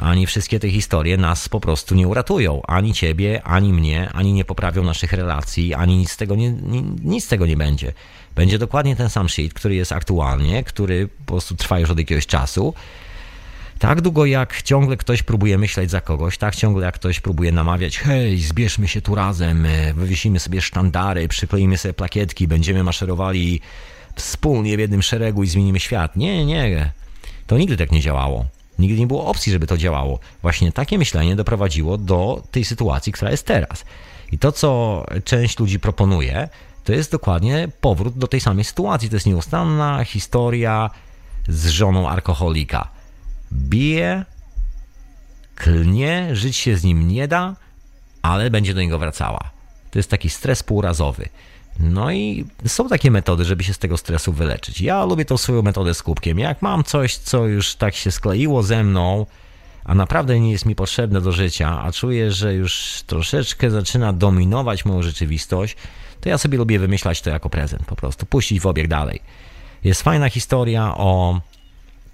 ani 0.00 0.26
wszystkie 0.26 0.60
te 0.60 0.70
historie 0.70 1.16
nas 1.16 1.48
po 1.48 1.60
prostu 1.60 1.94
nie 1.94 2.08
uratują. 2.08 2.62
Ani 2.66 2.94
ciebie, 2.94 3.42
ani 3.42 3.72
mnie, 3.72 4.10
ani 4.12 4.32
nie 4.32 4.44
poprawią 4.44 4.84
naszych 4.84 5.12
relacji, 5.12 5.74
ani 5.74 5.96
nic 5.96 6.10
z 6.10 6.16
tego 6.16 6.36
nie, 6.36 6.50
nic 7.04 7.24
z 7.24 7.28
tego 7.28 7.46
nie 7.46 7.56
będzie. 7.56 7.92
Będzie 8.38 8.58
dokładnie 8.58 8.96
ten 8.96 9.10
sam 9.10 9.28
shit, 9.28 9.54
który 9.54 9.74
jest 9.74 9.92
aktualnie, 9.92 10.64
który 10.64 11.08
po 11.08 11.24
prostu 11.24 11.56
trwa 11.56 11.78
już 11.78 11.90
od 11.90 11.98
jakiegoś 11.98 12.26
czasu. 12.26 12.74
Tak 13.78 14.00
długo 14.00 14.26
jak 14.26 14.62
ciągle 14.62 14.96
ktoś 14.96 15.22
próbuje 15.22 15.58
myśleć 15.58 15.90
za 15.90 16.00
kogoś, 16.00 16.38
tak 16.38 16.56
ciągle 16.56 16.86
jak 16.86 16.94
ktoś 16.94 17.20
próbuje 17.20 17.52
namawiać, 17.52 17.98
hej, 17.98 18.38
zbierzmy 18.38 18.88
się 18.88 19.00
tu 19.02 19.14
razem, 19.14 19.66
wywiesimy 19.94 20.40
sobie 20.40 20.60
sztandary, 20.60 21.28
przykleimy 21.28 21.78
sobie 21.78 21.94
plakietki, 21.94 22.48
będziemy 22.48 22.84
maszerowali 22.84 23.60
wspólnie 24.14 24.76
w 24.76 24.80
jednym 24.80 25.02
szeregu 25.02 25.42
i 25.42 25.48
zmienimy 25.48 25.80
świat. 25.80 26.16
Nie, 26.16 26.46
nie, 26.46 26.92
to 27.46 27.58
nigdy 27.58 27.76
tak 27.76 27.92
nie 27.92 28.00
działało. 28.00 28.46
Nigdy 28.78 29.00
nie 29.00 29.06
było 29.06 29.26
opcji, 29.26 29.52
żeby 29.52 29.66
to 29.66 29.76
działało. 29.76 30.18
Właśnie 30.42 30.72
takie 30.72 30.98
myślenie 30.98 31.36
doprowadziło 31.36 31.98
do 31.98 32.42
tej 32.50 32.64
sytuacji, 32.64 33.12
która 33.12 33.30
jest 33.30 33.46
teraz. 33.46 33.84
I 34.32 34.38
to, 34.38 34.52
co 34.52 35.04
część 35.24 35.58
ludzi 35.58 35.80
proponuje, 35.80 36.48
to 36.88 36.92
jest 36.92 37.12
dokładnie 37.12 37.68
powrót 37.80 38.18
do 38.18 38.26
tej 38.26 38.40
samej 38.40 38.64
sytuacji. 38.64 39.08
To 39.08 39.16
jest 39.16 39.26
nieustanna 39.26 40.04
historia 40.04 40.90
z 41.48 41.66
żoną 41.66 42.08
alkoholika. 42.08 42.88
Bije, 43.52 44.24
klnie, 45.54 46.28
żyć 46.32 46.56
się 46.56 46.76
z 46.76 46.84
nim 46.84 47.08
nie 47.08 47.28
da, 47.28 47.56
ale 48.22 48.50
będzie 48.50 48.74
do 48.74 48.80
niego 48.80 48.98
wracała. 48.98 49.50
To 49.90 49.98
jest 49.98 50.10
taki 50.10 50.30
stres 50.30 50.62
półrazowy. 50.62 51.28
No 51.80 52.12
i 52.12 52.46
są 52.66 52.88
takie 52.88 53.10
metody, 53.10 53.44
żeby 53.44 53.64
się 53.64 53.74
z 53.74 53.78
tego 53.78 53.96
stresu 53.96 54.32
wyleczyć. 54.32 54.80
Ja 54.80 55.04
lubię 55.04 55.24
tą 55.24 55.36
swoją 55.36 55.62
metodę 55.62 55.94
z 55.94 56.02
kubkiem. 56.02 56.38
Jak 56.38 56.62
mam 56.62 56.84
coś, 56.84 57.16
co 57.16 57.46
już 57.46 57.74
tak 57.74 57.94
się 57.94 58.10
skleiło 58.10 58.62
ze 58.62 58.84
mną, 58.84 59.26
a 59.84 59.94
naprawdę 59.94 60.40
nie 60.40 60.52
jest 60.52 60.66
mi 60.66 60.74
potrzebne 60.74 61.20
do 61.20 61.32
życia, 61.32 61.82
a 61.82 61.92
czuję, 61.92 62.32
że 62.32 62.54
już 62.54 63.02
troszeczkę 63.06 63.70
zaczyna 63.70 64.12
dominować 64.12 64.84
moją 64.84 65.02
rzeczywistość, 65.02 65.76
to 66.20 66.28
ja 66.28 66.38
sobie 66.38 66.58
lubię 66.58 66.78
wymyślać 66.78 67.22
to 67.22 67.30
jako 67.30 67.50
prezent, 67.50 67.84
po 67.86 67.96
prostu 67.96 68.26
puścić 68.26 68.60
w 68.60 68.66
obieg 68.66 68.88
dalej. 68.88 69.20
Jest 69.84 70.02
fajna 70.02 70.30
historia 70.30 70.94
o, 70.96 71.40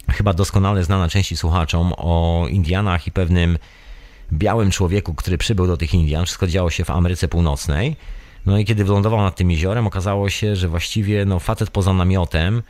chyba 0.08 0.34
doskonale 0.34 0.84
znana 0.84 1.08
części 1.08 1.36
słuchaczom, 1.36 1.92
o 1.96 2.46
Indianach 2.50 3.06
i 3.06 3.12
pewnym 3.12 3.58
białym 4.32 4.70
człowieku, 4.70 5.14
który 5.14 5.38
przybył 5.38 5.66
do 5.66 5.76
tych 5.76 5.94
Indian. 5.94 6.24
Wszystko 6.24 6.46
działo 6.46 6.70
się 6.70 6.84
w 6.84 6.90
Ameryce 6.90 7.28
Północnej. 7.28 7.96
No 8.46 8.58
i 8.58 8.64
kiedy 8.64 8.84
wylądował 8.84 9.20
nad 9.20 9.36
tym 9.36 9.50
jeziorem, 9.50 9.86
okazało 9.86 10.30
się, 10.30 10.56
że 10.56 10.68
właściwie 10.68 11.24
no, 11.24 11.38
facet 11.38 11.70
poza 11.70 11.92
namiotem, 11.92 12.62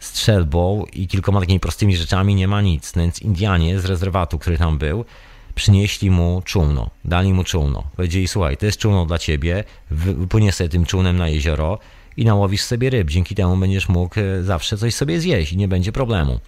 strzelbą 0.00 0.84
i 0.92 1.08
kilkoma 1.08 1.40
takimi 1.40 1.60
prostymi 1.60 1.96
rzeczami 1.96 2.34
nie 2.34 2.48
ma 2.48 2.60
nic. 2.60 2.96
No 2.96 3.02
więc 3.02 3.22
Indianie 3.22 3.80
z 3.80 3.84
rezerwatu, 3.84 4.38
który 4.38 4.58
tam 4.58 4.78
był, 4.78 5.04
przynieśli 5.54 6.10
mu 6.10 6.42
czółno, 6.44 6.90
dali 7.04 7.32
mu 7.32 7.44
czółno. 7.44 7.84
Powiedzieli, 7.96 8.28
słuchaj, 8.28 8.56
to 8.56 8.66
jest 8.66 8.78
czółno 8.78 9.06
dla 9.06 9.18
ciebie, 9.18 9.64
wypłyniesz 9.90 10.54
sobie 10.54 10.68
tym 10.68 10.86
czółnem 10.86 11.16
na 11.16 11.28
jezioro 11.28 11.78
i 12.16 12.24
nałowisz 12.24 12.62
sobie 12.62 12.90
ryb. 12.90 13.10
Dzięki 13.10 13.34
temu 13.34 13.56
będziesz 13.56 13.88
mógł 13.88 14.20
e, 14.20 14.42
zawsze 14.42 14.78
coś 14.78 14.94
sobie 14.94 15.20
zjeść 15.20 15.52
i 15.52 15.56
nie 15.56 15.68
będzie 15.68 15.92
problemu. 15.92 16.40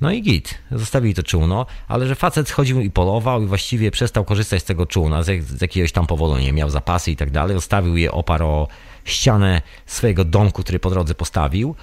No 0.00 0.12
i 0.12 0.22
git, 0.22 0.58
zostawili 0.72 1.14
to 1.14 1.22
czółno, 1.22 1.66
ale 1.88 2.06
że 2.06 2.14
facet 2.14 2.50
chodził 2.50 2.80
i 2.80 2.90
polował 2.90 3.42
i 3.42 3.46
właściwie 3.46 3.90
przestał 3.90 4.24
korzystać 4.24 4.62
z 4.62 4.64
tego 4.64 4.86
czółna, 4.86 5.22
z, 5.22 5.44
z 5.44 5.60
jakiegoś 5.60 5.92
tam 5.92 6.06
powodu, 6.06 6.38
nie 6.38 6.52
miał 6.52 6.70
zapasy 6.70 7.10
i 7.10 7.16
tak 7.16 7.30
dalej, 7.30 7.56
zostawił 7.56 7.96
je 7.96 8.12
oparł 8.12 8.46
o 8.46 8.68
ścianę 9.04 9.62
swojego 9.86 10.24
domku, 10.24 10.62
który 10.62 10.78
po 10.78 10.90
drodze 10.90 11.14
postawił. 11.14 11.74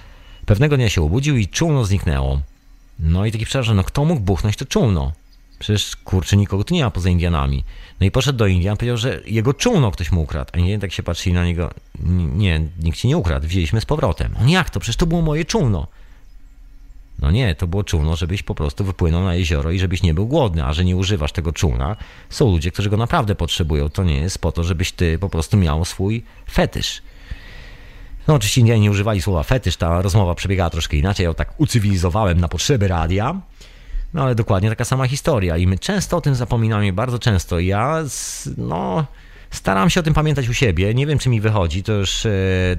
Pewnego 0.45 0.78
dnia 0.78 0.90
się 0.90 1.03
obudził 1.03 1.38
i 1.38 1.48
czółno 1.48 1.86
zniknęło. 1.86 2.41
No 2.99 3.26
i 3.26 3.32
taki 3.32 3.45
przerażony, 3.45 3.78
no 3.78 3.84
kto 3.84 4.06
mógł 4.06 4.22
buchnąć 4.22 4.56
to 4.56 4.65
czółno? 4.65 5.11
Przecież 5.60 5.96
kurczę, 5.96 6.38
nikogo 6.38 6.64
tu 6.64 6.74
nie 6.74 6.84
ma 6.84 6.92
poza 6.92 7.10
Indianami. 7.10 7.64
No 8.00 8.06
i 8.06 8.12
poszedł 8.12 8.38
do 8.38 8.48
Indian, 8.48 8.78
powiedział, 8.78 8.98
że 8.98 9.22
jego 9.26 9.54
czółno 9.54 9.92
ktoś 9.92 10.12
mu 10.12 10.22
ukradł. 10.22 10.52
A 10.54 10.58
nie 10.58 10.80
tak 10.80 10.92
się 10.92 11.04
patrzyli 11.04 11.34
na 11.34 11.46
niego. 11.46 11.72
Nie, 12.36 12.62
nikt 12.84 12.98
ci 12.98 13.08
nie 13.08 13.18
ukradł, 13.18 13.48
wzięliśmy 13.48 13.82
z 13.82 13.86
powrotem. 13.86 14.36
On 14.42 14.50
jak 14.50 14.70
to? 14.70 14.80
Przecież 14.80 14.96
to 14.96 15.06
było 15.06 15.22
moje 15.22 15.46
czółno. 15.46 15.88
No 17.20 17.32
nie, 17.32 17.56
to 17.56 17.68
było 17.68 17.84
czółno, 17.84 18.16
żebyś 18.16 18.44
po 18.44 18.56
prostu 18.56 18.84
wypłynął 18.84 19.24
na 19.24 19.36
jezioro 19.36 19.72
i 19.72 19.80
żebyś 19.80 20.04
nie 20.04 20.14
był 20.14 20.28
głodny, 20.28 20.66
a 20.66 20.74
że 20.74 20.86
nie 20.86 20.96
używasz 20.96 21.32
tego 21.32 21.52
czółna, 21.52 21.96
są 22.30 22.52
ludzie, 22.52 22.72
którzy 22.72 22.90
go 22.90 22.98
naprawdę 22.98 23.36
potrzebują. 23.36 23.90
To 23.90 24.04
nie 24.04 24.18
jest 24.18 24.40
po 24.40 24.52
to, 24.52 24.64
żebyś 24.64 24.92
ty 24.92 25.20
po 25.20 25.30
prostu 25.30 25.58
miał 25.58 25.86
swój 25.86 26.24
fetysz. 26.52 27.02
No 28.28 28.34
oczywiście 28.34 28.62
Indianie 28.62 28.82
nie 28.82 28.92
używali 28.92 29.22
słowa 29.22 29.44
fetysz, 29.44 29.78
ta 29.78 30.02
rozmowa 30.02 30.36
przebiegała 30.36 30.70
troszkę 30.70 30.98
inaczej, 30.98 31.24
ja 31.24 31.28
ją 31.30 31.34
tak 31.34 31.60
ucywilizowałem 31.60 32.40
na 32.40 32.48
potrzeby 32.48 32.88
radia. 32.88 33.42
No 34.14 34.24
ale 34.24 34.36
dokładnie 34.36 34.70
taka 34.70 34.86
sama 34.86 35.08
historia 35.08 35.58
i 35.58 35.68
my 35.68 35.80
często 35.80 36.18
o 36.18 36.22
tym 36.22 36.36
zapominamy, 36.36 36.94
bardzo 36.94 37.20
często. 37.20 37.60
Ja, 37.60 38.04
no 38.58 39.06
Staram 39.52 39.90
się 39.90 40.00
o 40.00 40.04
tym 40.04 40.14
pamiętać 40.14 40.50
u 40.50 40.54
siebie. 40.54 40.94
Nie 40.94 41.06
wiem, 41.06 41.20
czy 41.20 41.30
mi 41.30 41.42
wychodzi. 41.42 41.84
To 41.84 41.94
już 41.94 42.26
e, 42.26 42.30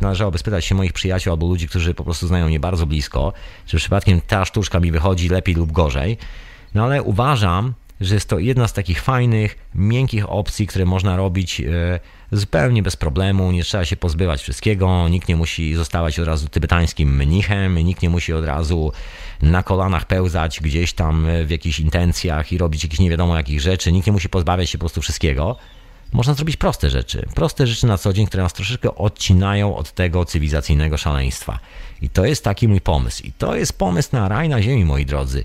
należałoby 0.01 0.39
spytać 0.39 0.65
się 0.65 0.75
moich 0.75 0.93
przyjaciół 0.93 1.33
albo 1.33 1.47
ludzi, 1.47 1.69
którzy 1.69 1.95
po 1.95 2.05
prostu 2.05 2.27
znają 2.27 2.47
mnie 2.47 2.61
bardzo 2.61 2.87
blisko, 2.87 3.33
czy 3.67 3.77
przypadkiem 3.77 4.21
ta 4.21 4.45
sztuczka 4.45 4.81
mi 4.81 4.93
wychodzi 4.93 5.29
lepiej 5.29 5.55
lub 5.55 5.73
gorzej. 5.73 6.19
No 6.75 6.85
ale 6.85 7.03
uważam, 7.03 7.75
że 8.01 8.15
jest 8.15 8.29
to 8.29 8.39
jedna 8.39 8.69
z 8.69 8.73
takich 8.73 9.03
fajnych, 9.03 9.59
miękkich 9.75 10.31
opcji, 10.31 10.67
które 10.67 10.85
można 10.85 11.17
robić 11.17 11.61
e, 11.61 12.01
zupełnie 12.33 12.83
bez 12.83 12.97
problemu. 12.97 13.53
Nie 13.53 13.65
trzeba 13.65 13.85
się 13.85 13.97
pozbywać 13.97 14.43
wszystkiego, 14.43 15.09
nikt 15.09 15.29
nie 15.29 15.37
musi 15.37 15.75
zostawać 15.75 16.19
od 16.19 16.27
razu 16.27 16.49
tybetańskim 16.49 17.17
mnichem, 17.17 17.79
nikt 17.79 18.03
nie 18.03 18.11
musi 18.11 18.33
od 18.33 18.45
razu 18.45 18.93
na 19.43 19.63
kolanach 19.63 20.07
pełzać 20.07 20.61
gdzieś 20.61 20.93
tam 20.93 21.27
w 21.47 21.51
jakichś 21.51 21.81
intencjach 21.81 22.53
i 22.53 22.59
robić 22.59 22.83
jakieś 22.85 23.01
nie 23.01 23.11
wiadomo 23.11 23.37
jakich 23.37 23.61
rzeczy, 23.61 23.93
nikt 23.93 24.07
nie 24.07 24.13
musi 24.13 24.29
pozbawiać 24.29 24.71
się 24.71 24.79
po 24.79 24.83
prostu 24.83 25.03
wszystkiego. 25.03 25.57
Można 26.13 26.35
zrobić 26.35 26.57
proste 26.57 26.91
rzeczy, 26.91 27.27
proste 27.35 27.67
rzeczy 27.67 27.87
na 27.87 27.99
co 27.99 28.13
dzień, 28.13 28.27
które 28.27 28.43
nas 28.43 28.53
troszeczkę 28.53 28.95
odcinają 28.95 29.77
od 29.77 29.93
tego 29.93 30.25
cywilizacyjnego 30.25 30.97
szaleństwa. 30.97 31.59
I 32.03 32.09
to 32.09 32.25
jest 32.25 32.45
taki 32.45 32.69
mój 32.69 32.81
pomysł. 32.81 33.23
I 33.23 33.33
to 33.33 33.57
jest 33.57 33.79
pomysł 33.79 34.09
na 34.13 34.29
raj 34.29 34.49
na 34.49 34.63
ziemi, 34.63 34.85
moi 34.85 35.07
drodzy 35.07 35.45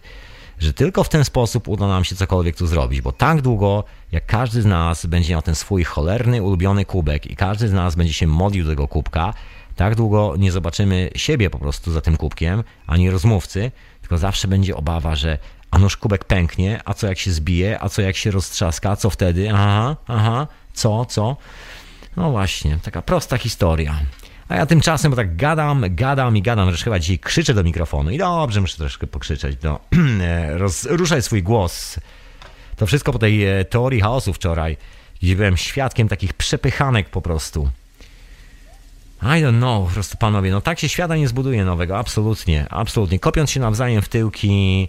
że 0.64 0.74
tylko 0.74 1.04
w 1.04 1.10
ten 1.10 1.26
sposób 1.26 1.68
uda 1.68 1.88
nam 1.88 2.04
się 2.04 2.16
cokolwiek 2.16 2.56
tu 2.56 2.68
zrobić, 2.68 3.02
bo 3.02 3.12
tak 3.12 3.42
długo, 3.42 3.84
jak 4.12 4.26
każdy 4.26 4.62
z 4.62 4.66
nas 4.66 5.06
będzie 5.06 5.34
miał 5.34 5.42
ten 5.42 5.56
swój 5.56 5.84
cholerny, 5.84 6.44
ulubiony 6.44 6.86
kubek 6.86 7.28
i 7.28 7.36
każdy 7.36 7.68
z 7.68 7.74
nas 7.74 7.96
będzie 7.96 8.14
się 8.14 8.28
modlił 8.28 8.64
do 8.64 8.70
tego 8.70 8.88
kubka, 8.88 9.34
tak 9.76 9.96
długo 9.96 10.36
nie 10.38 10.52
zobaczymy 10.52 11.10
siebie 11.16 11.50
po 11.50 11.60
prostu 11.60 11.92
za 11.92 12.02
tym 12.02 12.18
kubkiem, 12.18 12.64
ani 12.88 13.10
rozmówcy, 13.10 13.72
tylko 14.02 14.18
zawsze 14.18 14.48
będzie 14.48 14.76
obawa, 14.76 15.16
że 15.16 15.38
a 15.72 15.80
nóż 15.80 15.98
kubek 15.98 16.26
pęknie, 16.26 16.82
a 16.86 16.94
co 16.94 17.08
jak 17.08 17.20
się 17.20 17.32
zbije, 17.32 17.84
a 17.84 17.90
co 17.90 18.02
jak 18.02 18.16
się 18.16 18.32
roztrzaska, 18.32 18.96
co 18.96 19.10
wtedy, 19.10 19.52
aha, 19.54 19.96
aha, 20.08 20.48
co, 20.74 21.06
co. 21.06 21.38
No 22.18 22.32
właśnie, 22.32 22.80
taka 22.84 23.02
prosta 23.02 23.38
historia. 23.38 24.00
A 24.48 24.56
ja 24.56 24.66
tymczasem, 24.66 25.12
bo 25.12 25.16
tak 25.16 25.36
gadam, 25.36 25.86
gadam 25.90 26.38
i 26.38 26.42
gadam, 26.42 26.76
że 26.76 26.84
chyba 26.84 27.00
dzisiaj 27.00 27.20
krzyczę 27.20 27.54
do 27.54 27.64
mikrofonu 27.64 28.12
i 28.12 28.18
dobrze, 28.18 28.62
muszę 28.62 28.78
troszkę 28.78 29.08
pokrzyczeć, 29.08 29.58
no, 29.64 29.80
ruszać 30.90 31.26
swój 31.26 31.44
głos. 31.44 32.00
To 32.76 32.86
wszystko 32.86 33.14
po 33.14 33.20
tej 33.20 33.46
e, 33.46 33.66
teorii 33.66 34.02
chaosu 34.02 34.34
wczoraj, 34.34 34.78
gdzie 35.22 35.36
byłem 35.36 35.58
świadkiem 35.58 36.08
takich 36.08 36.34
przepychanek 36.34 37.10
po 37.10 37.22
prostu. 37.22 37.70
I 39.22 39.26
don't 39.26 39.58
know, 39.58 39.88
po 39.88 39.94
prostu 39.94 40.18
panowie, 40.18 40.52
no 40.52 40.62
tak 40.62 40.80
się 40.80 40.90
świata 40.90 41.16
nie 41.16 41.28
zbuduje 41.28 41.66
nowego, 41.66 41.98
absolutnie, 41.98 42.66
absolutnie. 42.70 43.20
Kopiąc 43.20 43.52
się 43.52 43.60
nawzajem 43.60 44.02
w 44.02 44.10
tyłki, 44.10 44.88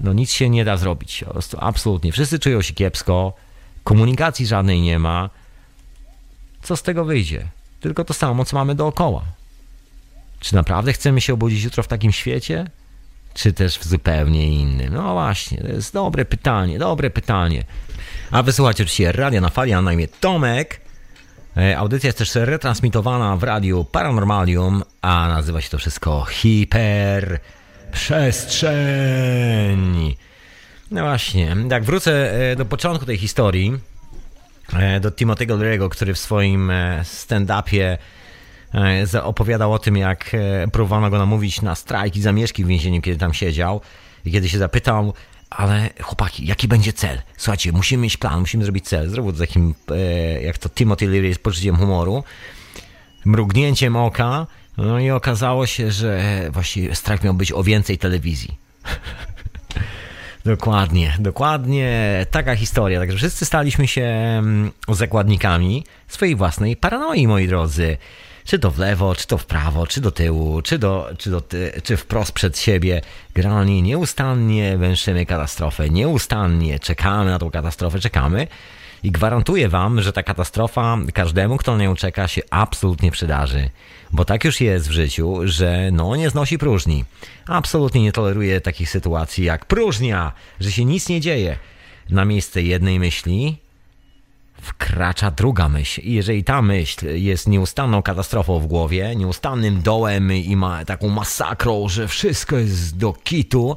no 0.00 0.12
nic 0.12 0.32
się 0.32 0.50
nie 0.50 0.64
da 0.64 0.76
zrobić, 0.76 1.24
po 1.26 1.32
prostu 1.32 1.56
absolutnie. 1.60 2.12
Wszyscy 2.12 2.38
czują 2.38 2.62
się 2.62 2.74
kiepsko, 2.74 3.32
komunikacji 3.84 4.46
żadnej 4.46 4.80
nie 4.80 4.98
ma, 4.98 5.30
co 6.62 6.76
z 6.76 6.82
tego 6.82 7.04
wyjdzie? 7.04 7.46
Tylko 7.80 8.04
to 8.04 8.14
samo, 8.14 8.44
co 8.44 8.56
mamy 8.56 8.74
dookoła. 8.74 9.24
Czy 10.40 10.54
naprawdę 10.54 10.92
chcemy 10.92 11.20
się 11.20 11.34
obudzić 11.34 11.64
jutro 11.64 11.82
w 11.82 11.88
takim 11.88 12.12
świecie? 12.12 12.70
Czy 13.34 13.52
też 13.52 13.78
w 13.78 13.84
zupełnie 13.84 14.54
innym? 14.54 14.94
No 14.94 15.12
właśnie, 15.12 15.58
to 15.58 15.68
jest 15.68 15.92
dobre 15.92 16.24
pytanie, 16.24 16.78
dobre 16.78 17.10
pytanie. 17.10 17.64
A 18.30 18.42
wysłuchajcie 18.42 18.82
oczywiście 18.82 19.12
Radia 19.12 19.40
na 19.40 19.48
Fali, 19.48 19.72
a 19.72 19.82
na 19.82 19.92
imię 19.92 20.08
Tomek. 20.08 20.80
E, 21.56 21.78
audycja 21.78 22.08
jest 22.08 22.18
też 22.18 22.34
retransmitowana 22.34 23.36
w 23.36 23.42
radiu 23.42 23.84
Paranormalium, 23.84 24.82
a 25.02 25.28
nazywa 25.28 25.60
się 25.60 25.70
to 25.70 25.78
wszystko 25.78 26.24
Hiper 26.24 27.40
Przestrzeń. 27.92 28.80
No 30.90 31.02
właśnie, 31.02 31.56
jak 31.70 31.84
wrócę 31.84 32.32
e, 32.52 32.56
do 32.56 32.64
początku 32.64 33.06
tej 33.06 33.18
historii, 33.18 33.78
do 35.00 35.10
Timothy'ego 35.10 35.58
Leary'ego, 35.58 35.88
który 35.88 36.14
w 36.14 36.18
swoim 36.18 36.70
e, 36.70 37.00
stand-upie 37.04 37.98
e, 39.14 39.24
opowiadał 39.24 39.72
o 39.72 39.78
tym, 39.78 39.96
jak 39.96 40.36
próbowano 40.72 41.10
go 41.10 41.18
namówić 41.18 41.62
na 41.62 41.74
strajk 41.74 42.16
i 42.16 42.22
zamieszki 42.22 42.64
w 42.64 42.66
więzieniu, 42.66 43.02
kiedy 43.02 43.18
tam 43.18 43.34
siedział. 43.34 43.80
I 44.24 44.32
kiedy 44.32 44.48
się 44.48 44.58
zapytał, 44.58 45.14
ale 45.50 45.90
chłopaki, 46.02 46.46
jaki 46.46 46.68
będzie 46.68 46.92
cel? 46.92 47.22
Słuchajcie, 47.36 47.72
musimy 47.72 48.02
mieć 48.02 48.16
plan, 48.16 48.40
musimy 48.40 48.64
zrobić 48.64 48.84
cel. 48.84 49.08
Zrobił 49.10 49.32
to 49.32 49.38
takim, 49.38 49.74
jak 50.42 50.58
to 50.58 50.68
Timothy 50.68 51.08
Leary 51.08 51.34
z 51.34 51.38
poczuciem 51.38 51.76
humoru, 51.76 52.24
mrugnięciem 53.24 53.96
oka, 53.96 54.46
no 54.76 54.98
i 54.98 55.10
okazało 55.10 55.66
się, 55.66 55.90
że 55.90 56.22
właściwie 56.50 56.94
strajk 56.94 57.24
miał 57.24 57.34
być 57.34 57.52
o 57.52 57.62
więcej 57.62 57.98
telewizji. 57.98 58.58
Dokładnie, 60.44 61.16
dokładnie 61.18 62.26
taka 62.30 62.56
historia. 62.56 62.98
Także 62.98 63.16
wszyscy 63.16 63.44
staliśmy 63.44 63.88
się 63.88 64.02
mm, 64.02 64.70
zakładnikami 64.88 65.84
swojej 66.08 66.36
własnej 66.36 66.76
paranoi, 66.76 67.26
moi 67.26 67.48
drodzy. 67.48 67.96
Czy 68.44 68.58
to 68.58 68.70
w 68.70 68.78
lewo, 68.78 69.14
czy 69.14 69.26
to 69.26 69.38
w 69.38 69.46
prawo, 69.46 69.86
czy 69.86 70.00
do 70.00 70.10
tyłu, 70.10 70.62
czy, 70.62 70.78
do, 70.78 71.10
czy, 71.18 71.30
do, 71.30 71.42
czy 71.82 71.96
wprost 71.96 72.32
przed 72.32 72.58
siebie. 72.58 73.00
Generalnie 73.34 73.82
nieustannie 73.82 74.78
węszymy 74.78 75.26
katastrofę, 75.26 75.90
nieustannie 75.90 76.78
czekamy 76.78 77.30
na 77.30 77.38
tą 77.38 77.50
katastrofę, 77.50 78.00
czekamy. 78.00 78.46
I 79.02 79.10
gwarantuję 79.10 79.68
wam, 79.68 80.02
że 80.02 80.12
ta 80.12 80.22
katastrofa 80.22 80.98
każdemu, 81.14 81.56
kto 81.56 81.76
na 81.76 81.82
nią 81.82 81.94
czeka, 81.94 82.28
się 82.28 82.42
absolutnie 82.50 83.10
przydarzy. 83.10 83.70
Bo 84.12 84.24
tak 84.24 84.44
już 84.44 84.60
jest 84.60 84.88
w 84.88 84.92
życiu, 84.92 85.36
że 85.44 85.90
no 85.92 86.16
nie 86.16 86.30
znosi 86.30 86.58
próżni. 86.58 87.04
Absolutnie 87.46 88.02
nie 88.02 88.12
toleruje 88.12 88.60
takich 88.60 88.90
sytuacji 88.90 89.44
jak 89.44 89.64
próżnia, 89.64 90.32
że 90.60 90.72
się 90.72 90.84
nic 90.84 91.08
nie 91.08 91.20
dzieje. 91.20 91.58
Na 92.10 92.24
miejsce 92.24 92.62
jednej 92.62 92.98
myśli 92.98 93.58
wkracza 94.60 95.30
druga 95.30 95.68
myśl. 95.68 96.00
I 96.00 96.12
jeżeli 96.12 96.44
ta 96.44 96.62
myśl 96.62 97.06
jest 97.16 97.48
nieustanną 97.48 98.02
katastrofą 98.02 98.60
w 98.60 98.66
głowie, 98.66 99.16
nieustannym 99.16 99.82
dołem 99.82 100.32
i 100.32 100.56
ma 100.56 100.84
taką 100.84 101.08
masakrą, 101.08 101.88
że 101.88 102.08
wszystko 102.08 102.56
jest 102.56 102.96
do 102.96 103.12
kitu, 103.12 103.76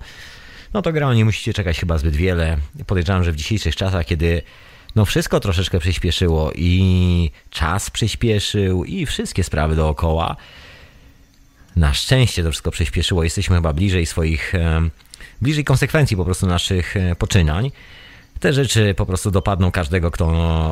no 0.74 0.82
to 0.82 0.94
generalnie 0.94 1.26
musicie 1.26 1.54
czekać 1.54 1.80
chyba 1.80 1.98
zbyt 1.98 2.16
wiele. 2.16 2.58
Podejrzewam, 2.88 3.24
że 3.24 3.32
w 3.32 3.36
dzisiejszych 3.36 3.76
czasach, 3.76 4.06
kiedy 4.06 4.42
no 4.96 5.06
wszystko 5.06 5.40
troszeczkę 5.40 5.80
przyspieszyło 5.80 6.52
i 6.56 7.32
czas 7.50 7.90
przyspieszył 7.90 8.84
i 8.84 9.06
wszystkie 9.06 9.44
sprawy 9.44 9.76
dookoła. 9.76 10.36
Na 11.76 11.94
szczęście 11.94 12.44
to 12.44 12.52
wszystko 12.52 12.72
przyspieszyło. 12.72 13.24
Jesteśmy 13.24 13.56
chyba 13.56 13.74
bliżej 13.74 14.06
swoich, 14.06 14.54
bliżej 15.42 15.64
konsekwencji 15.64 16.18
po 16.18 16.26
prostu 16.26 16.48
naszych 16.48 16.98
e, 16.98 17.16
poczynań. 17.16 17.72
Te 18.40 18.54
rzeczy 18.54 18.94
po 18.98 19.06
prostu 19.06 19.32
dopadną 19.32 19.72
każdego, 19.72 20.12
kto 20.12 20.28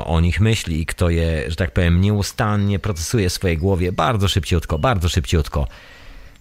o 0.06 0.22
nich 0.22 0.40
myśli 0.40 0.82
i 0.82 0.86
kto 0.86 1.10
je, 1.10 1.44
że 1.48 1.56
tak 1.56 1.72
powiem, 1.72 2.02
nieustannie 2.02 2.80
procesuje 2.80 3.30
w 3.30 3.34
swojej 3.34 3.58
głowie 3.58 3.92
bardzo 3.92 4.28
szybciutko, 4.28 4.80
bardzo 4.80 5.10
szybciutko. 5.10 5.68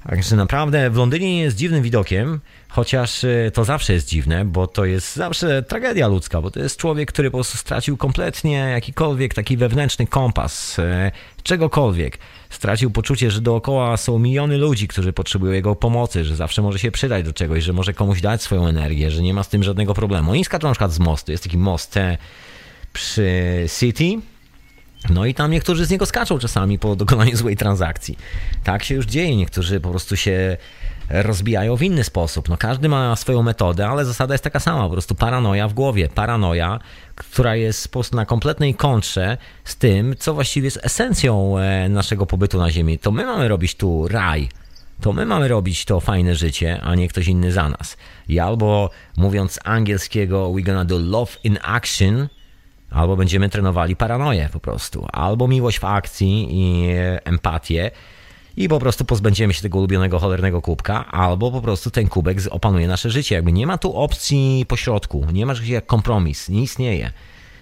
Także 0.09 0.37
naprawdę 0.37 0.91
w 0.91 0.97
Londynie 0.97 1.41
jest 1.41 1.57
dziwnym 1.57 1.83
widokiem, 1.83 2.41
chociaż 2.69 3.25
e, 3.25 3.51
to 3.55 3.65
zawsze 3.65 3.93
jest 3.93 4.09
dziwne, 4.09 4.45
bo 4.45 4.67
to 4.67 4.85
jest 4.85 5.17
zawsze 5.17 5.63
tragedia 5.63 6.09
ludzka, 6.09 6.43
bo 6.43 6.51
to 6.51 6.61
jest 6.61 6.77
człowiek, 6.77 7.13
który 7.13 7.31
po 7.31 7.37
prostu 7.37 7.59
stracił 7.59 7.97
kompletnie 7.97 8.53
jakikolwiek 8.53 9.35
taki 9.35 9.57
wewnętrzny 9.57 10.07
kompas, 10.07 10.79
e, 10.79 11.11
czegokolwiek. 11.43 12.19
Stracił 12.51 12.91
poczucie, 12.91 13.31
że 13.31 13.41
dookoła 13.41 13.97
są 13.97 14.19
miliony 14.19 14.59
ludzi, 14.59 14.89
którzy 14.89 15.13
potrzebują 15.13 15.53
jego 15.53 15.77
pomocy, 15.77 16.25
że 16.25 16.37
zawsze 16.37 16.63
może 16.63 16.79
się 16.79 16.91
przydać 16.91 17.25
do 17.25 17.33
czegoś, 17.33 17.65
że 17.65 17.73
może 17.73 17.95
komuś 17.95 18.21
dać 18.21 18.43
swoją 18.43 18.67
energię, 18.67 19.11
że 19.11 19.23
nie 19.23 19.35
ma 19.35 19.43
z 19.43 19.49
tym 19.49 19.63
żadnego 19.63 19.95
problemu. 19.95 20.31
Oni 20.31 20.45
skaczą 20.45 20.69
na 20.69 20.75
przykład 20.75 20.93
z 20.93 20.99
mostu, 20.99 21.33
jest 21.33 21.45
taki 21.45 21.59
most 21.59 21.97
e, 21.97 22.19
przy 22.93 23.67
City, 23.79 24.21
no 25.09 25.27
i 25.27 25.35
tam 25.35 25.51
niektórzy 25.51 25.87
z 25.87 25.91
niego 25.91 26.07
skaczą 26.07 26.39
czasami 26.39 26.79
po 26.79 26.97
dokonaniu 26.97 27.37
złej 27.37 27.57
transakcji. 27.57 28.19
Tak 28.65 28.85
się 28.85 28.95
już 28.95 29.07
dzieje, 29.07 29.37
niektórzy 29.37 29.81
po 29.81 29.91
prostu 29.91 30.17
się 30.17 30.57
rozbijają 31.11 31.77
w 31.77 31.83
inny 31.83 32.05
sposób. 32.05 32.49
No 32.49 32.57
każdy 32.57 32.89
ma 32.89 33.17
swoją 33.17 33.43
metodę, 33.43 33.89
ale 33.89 34.05
zasada 34.05 34.35
jest 34.35 34.45
taka 34.45 34.61
sama, 34.61 34.83
po 34.83 34.91
prostu 34.91 35.15
paranoja 35.15 35.69
w 35.69 35.75
głowie, 35.75 36.09
paranoja, 36.09 36.79
która 37.15 37.57
jest 37.57 37.89
po 37.89 37.93
prostu 37.93 38.17
na 38.17 38.27
kompletnej 38.27 38.75
kontrze 38.75 39.39
z 39.65 39.77
tym, 39.77 40.15
co 40.19 40.35
właściwie 40.35 40.65
jest 40.65 40.81
esencją 40.83 41.59
e, 41.59 41.89
naszego 41.89 42.27
pobytu 42.27 42.59
na 42.59 42.71
Ziemi. 42.71 42.99
To 42.99 43.11
my 43.11 43.27
mamy 43.27 43.49
robić 43.49 43.75
tu 43.75 44.09
raj, 44.09 44.49
to 45.01 45.13
my 45.13 45.27
mamy 45.27 45.49
robić 45.49 45.85
to 45.85 46.01
fajne 46.01 46.35
życie, 46.35 46.81
a 46.83 46.95
nie 46.95 47.09
ktoś 47.09 47.29
inny 47.29 47.53
za 47.53 47.69
nas. 47.69 47.97
I 48.29 48.39
albo 48.39 48.91
mówiąc 49.17 49.59
angielskiego, 49.65 50.53
we 50.53 50.63
gonna 50.63 50.85
do 50.85 50.99
love 50.99 51.33
in 51.45 51.59
action, 51.63 52.29
albo 52.91 53.17
będziemy 53.17 53.49
trenowali 53.49 53.97
paranoję 53.97 54.49
po 54.53 54.61
prostu, 54.61 55.07
albo 55.13 55.49
miłość 55.49 55.79
w 55.79 55.85
akcji 55.85 56.49
i 56.51 56.89
empatię. 57.25 57.91
I 58.57 58.69
po 58.69 58.79
prostu 58.79 59.05
pozbędziemy 59.05 59.55
się 59.55 59.63
tego 59.63 59.79
ulubionego 59.79 60.19
cholernego 60.19 60.63
kubka, 60.63 61.07
albo 61.07 61.51
po 61.51 61.61
prostu 61.61 61.91
ten 61.91 62.09
kubek 62.09 62.39
opanuje 62.51 62.89
nasze 62.89 63.11
życie. 63.11 63.35
Jakby 63.35 63.53
nie 63.53 63.67
ma 63.67 63.79
tu 63.79 63.97
opcji 63.97 64.67
pośrodku, 64.69 65.27
nie 65.33 65.47
ma 65.47 65.55
czegoś 65.55 65.69
jak 65.69 65.87
kompromis, 65.87 66.49
nie 66.49 66.63
istnieje. 66.63 67.13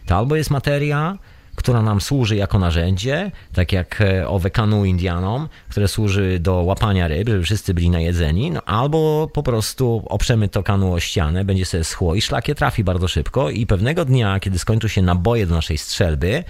To 0.07 0.17
albo 0.17 0.37
jest 0.37 0.51
materia, 0.51 1.19
która 1.59 1.83
nam 1.83 2.01
służy 2.01 2.37
jako 2.37 2.59
narzędzie, 2.59 3.31
tak 3.53 3.73
jak 3.73 4.01
e, 4.01 4.29
owe 4.29 4.51
kanu 4.51 4.85
Indianom, 4.85 5.49
które 5.69 5.89
służy 5.89 6.39
do 6.41 6.55
łapania 6.55 7.09
ryb, 7.09 7.29
żeby 7.29 7.43
wszyscy 7.43 7.75
byli 7.75 7.91
najedzeni, 7.91 8.51
no, 8.51 8.63
albo 8.63 9.31
po 9.33 9.43
prostu 9.43 10.03
oprzemy 10.09 10.49
to 10.49 10.63
kanu 10.63 10.93
o 10.93 11.01
ścianę, 11.01 11.45
będzie 11.45 11.65
sobie 11.65 11.85
schło 11.85 12.15
i 12.15 12.21
szlakie 12.21 12.55
trafi 12.55 12.85
bardzo 12.85 13.09
szybko 13.09 13.51
i 13.51 13.67
pewnego 13.67 14.05
dnia, 14.05 14.41
kiedy 14.41 14.59
skończą 14.59 14.89
się 14.89 15.03
naboje 15.03 15.47
do 15.47 15.55
naszej 15.55 15.79
strzelby, 15.79 16.45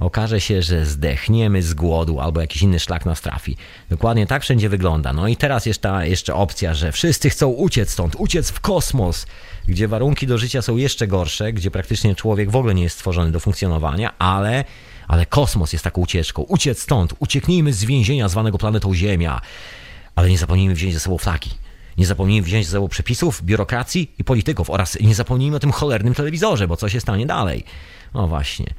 okaże 0.00 0.40
się, 0.40 0.62
że 0.62 0.86
zdechniemy 0.86 1.62
z 1.62 1.74
głodu 1.74 2.20
albo 2.20 2.40
jakiś 2.40 2.62
inny 2.62 2.80
szlak 2.80 3.06
nas 3.06 3.20
trafi. 3.20 3.56
Dokładnie 3.90 4.26
tak 4.26 4.42
wszędzie 4.42 4.68
wygląda. 4.68 5.12
No 5.12 5.28
i 5.28 5.36
teraz 5.36 5.66
jeszcze, 5.66 6.08
jeszcze 6.08 6.34
opcja, 6.34 6.74
że 6.74 6.92
wszyscy 6.92 7.30
chcą 7.30 7.48
uciec 7.48 7.90
stąd, 7.90 8.14
uciec 8.18 8.50
w 8.50 8.60
kosmos, 8.60 9.26
gdzie 9.68 9.88
warunki 9.88 10.26
do 10.26 10.38
życia 10.38 10.62
są 10.62 10.76
jeszcze 10.76 11.06
gorsze, 11.06 11.52
gdzie 11.52 11.70
praktycznie 11.70 12.14
człowiek 12.14 12.50
w 12.50 12.56
ogóle 12.56 12.74
nie 12.74 12.82
jest 12.82 12.96
stworzony 12.96 13.32
do 13.32 13.40
funkcjonowania, 13.40 14.18
ale, 14.18 14.64
ale 15.08 15.26
kosmos 15.26 15.72
jest 15.72 15.84
taką 15.84 16.00
ucieczką. 16.00 16.42
Uciec 16.42 16.82
stąd, 16.82 17.14
ucieknijmy 17.18 17.72
z 17.72 17.84
więzienia 17.84 18.28
zwanego 18.28 18.58
planetą 18.58 18.94
Ziemia. 18.94 19.40
Ale 20.14 20.30
nie 20.30 20.38
zapomnijmy 20.38 20.74
wziąć 20.74 20.94
ze 20.94 21.00
sobą 21.00 21.18
flaki. 21.18 21.50
Nie 21.98 22.06
zapomnijmy 22.06 22.46
wziąć 22.46 22.66
ze 22.66 22.72
sobą 22.72 22.88
przepisów, 22.88 23.42
biurokracji 23.42 24.12
i 24.18 24.24
polityków 24.24 24.70
oraz 24.70 25.00
nie 25.00 25.14
zapomnijmy 25.14 25.56
o 25.56 25.60
tym 25.60 25.72
cholernym 25.72 26.14
telewizorze, 26.14 26.68
bo 26.68 26.76
co 26.76 26.88
się 26.88 27.00
stanie 27.00 27.26
dalej? 27.26 27.64
No 28.14 28.28
właśnie. 28.28 28.74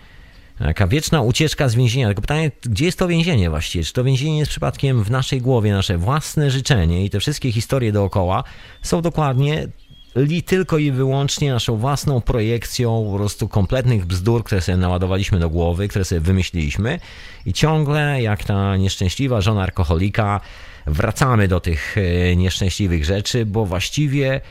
Taka 0.60 0.88
wieczna 0.88 1.22
ucieczka 1.22 1.70
z 1.70 1.76
więzienia. 1.76 2.08
Tylko 2.08 2.22
pytanie, 2.22 2.52
gdzie 2.62 2.86
jest 2.86 3.00
to 3.00 3.08
więzienie 3.08 3.50
właściwie? 3.50 3.86
Czy 3.86 3.94
to 3.94 4.04
więzienie 4.04 4.40
jest 4.40 4.52
przypadkiem 4.52 5.04
w 5.04 5.12
naszej 5.12 5.42
głowie, 5.42 5.74
nasze 5.74 5.98
własne 5.98 6.52
życzenie 6.52 7.06
i 7.06 7.10
te 7.10 7.20
wszystkie 7.20 7.52
historie 7.52 7.92
dookoła 7.92 8.44
są 8.82 9.02
dokładnie 9.02 9.68
li 10.16 10.44
tylko 10.44 10.78
i 10.78 10.92
wyłącznie 10.92 11.52
naszą 11.52 11.78
własną 11.78 12.22
projekcją 12.22 13.10
po 13.12 13.18
prostu 13.18 13.48
kompletnych 13.48 14.06
bzdur, 14.06 14.44
które 14.44 14.62
sobie 14.62 14.78
naładowaliśmy 14.78 15.40
do 15.40 15.50
głowy, 15.50 15.88
które 15.88 16.06
sobie 16.06 16.22
wymyśliliśmy 16.22 17.00
i 17.46 17.54
ciągle 17.54 18.22
jak 18.22 18.44
ta 18.44 18.78
nieszczęśliwa 18.78 19.42
żona 19.42 19.64
alkoholika 19.64 20.42
wracamy 20.86 21.48
do 21.48 21.60
tych 21.60 21.96
e, 21.98 22.36
nieszczęśliwych 22.36 23.06
rzeczy, 23.06 23.46
bo 23.46 23.66
właściwie 23.66 24.42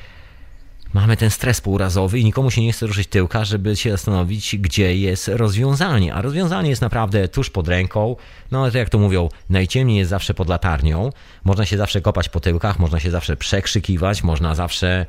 mamy 0.95 1.17
ten 1.17 1.31
stres 1.31 1.61
półrazowy 1.61 2.19
i 2.19 2.25
nikomu 2.25 2.51
się 2.51 2.63
nie 2.63 2.73
chce 2.73 2.87
ruszyć 2.87 3.09
tyłka, 3.09 3.45
żeby 3.45 3.77
się 3.77 3.91
zastanowić, 3.91 4.57
gdzie 4.57 4.97
jest 4.97 5.29
rozwiązanie. 5.29 6.15
A 6.15 6.23
rozwiązanie 6.23 6.71
jest 6.71 6.83
naprawdę 6.83 7.29
tuż 7.29 7.51
pod 7.51 7.69
ręką. 7.69 8.17
No 8.51 8.63
ale 8.63 8.73
to 8.73 8.79
jak 8.79 8.89
to 8.91 8.99
mówią, 8.99 9.29
najciemniej 9.51 9.99
jest 9.99 10.11
zawsze 10.11 10.35
pod 10.35 10.49
latarnią. 10.49 11.11
Można 11.45 11.67
się 11.67 11.77
zawsze 11.77 12.01
kopać 12.01 12.29
po 12.29 12.41
tyłkach, 12.41 12.79
można 12.79 13.01
się 13.01 13.11
zawsze 13.11 13.37
przekrzykiwać, 13.37 14.23
można 14.23 14.55
zawsze 14.55 15.07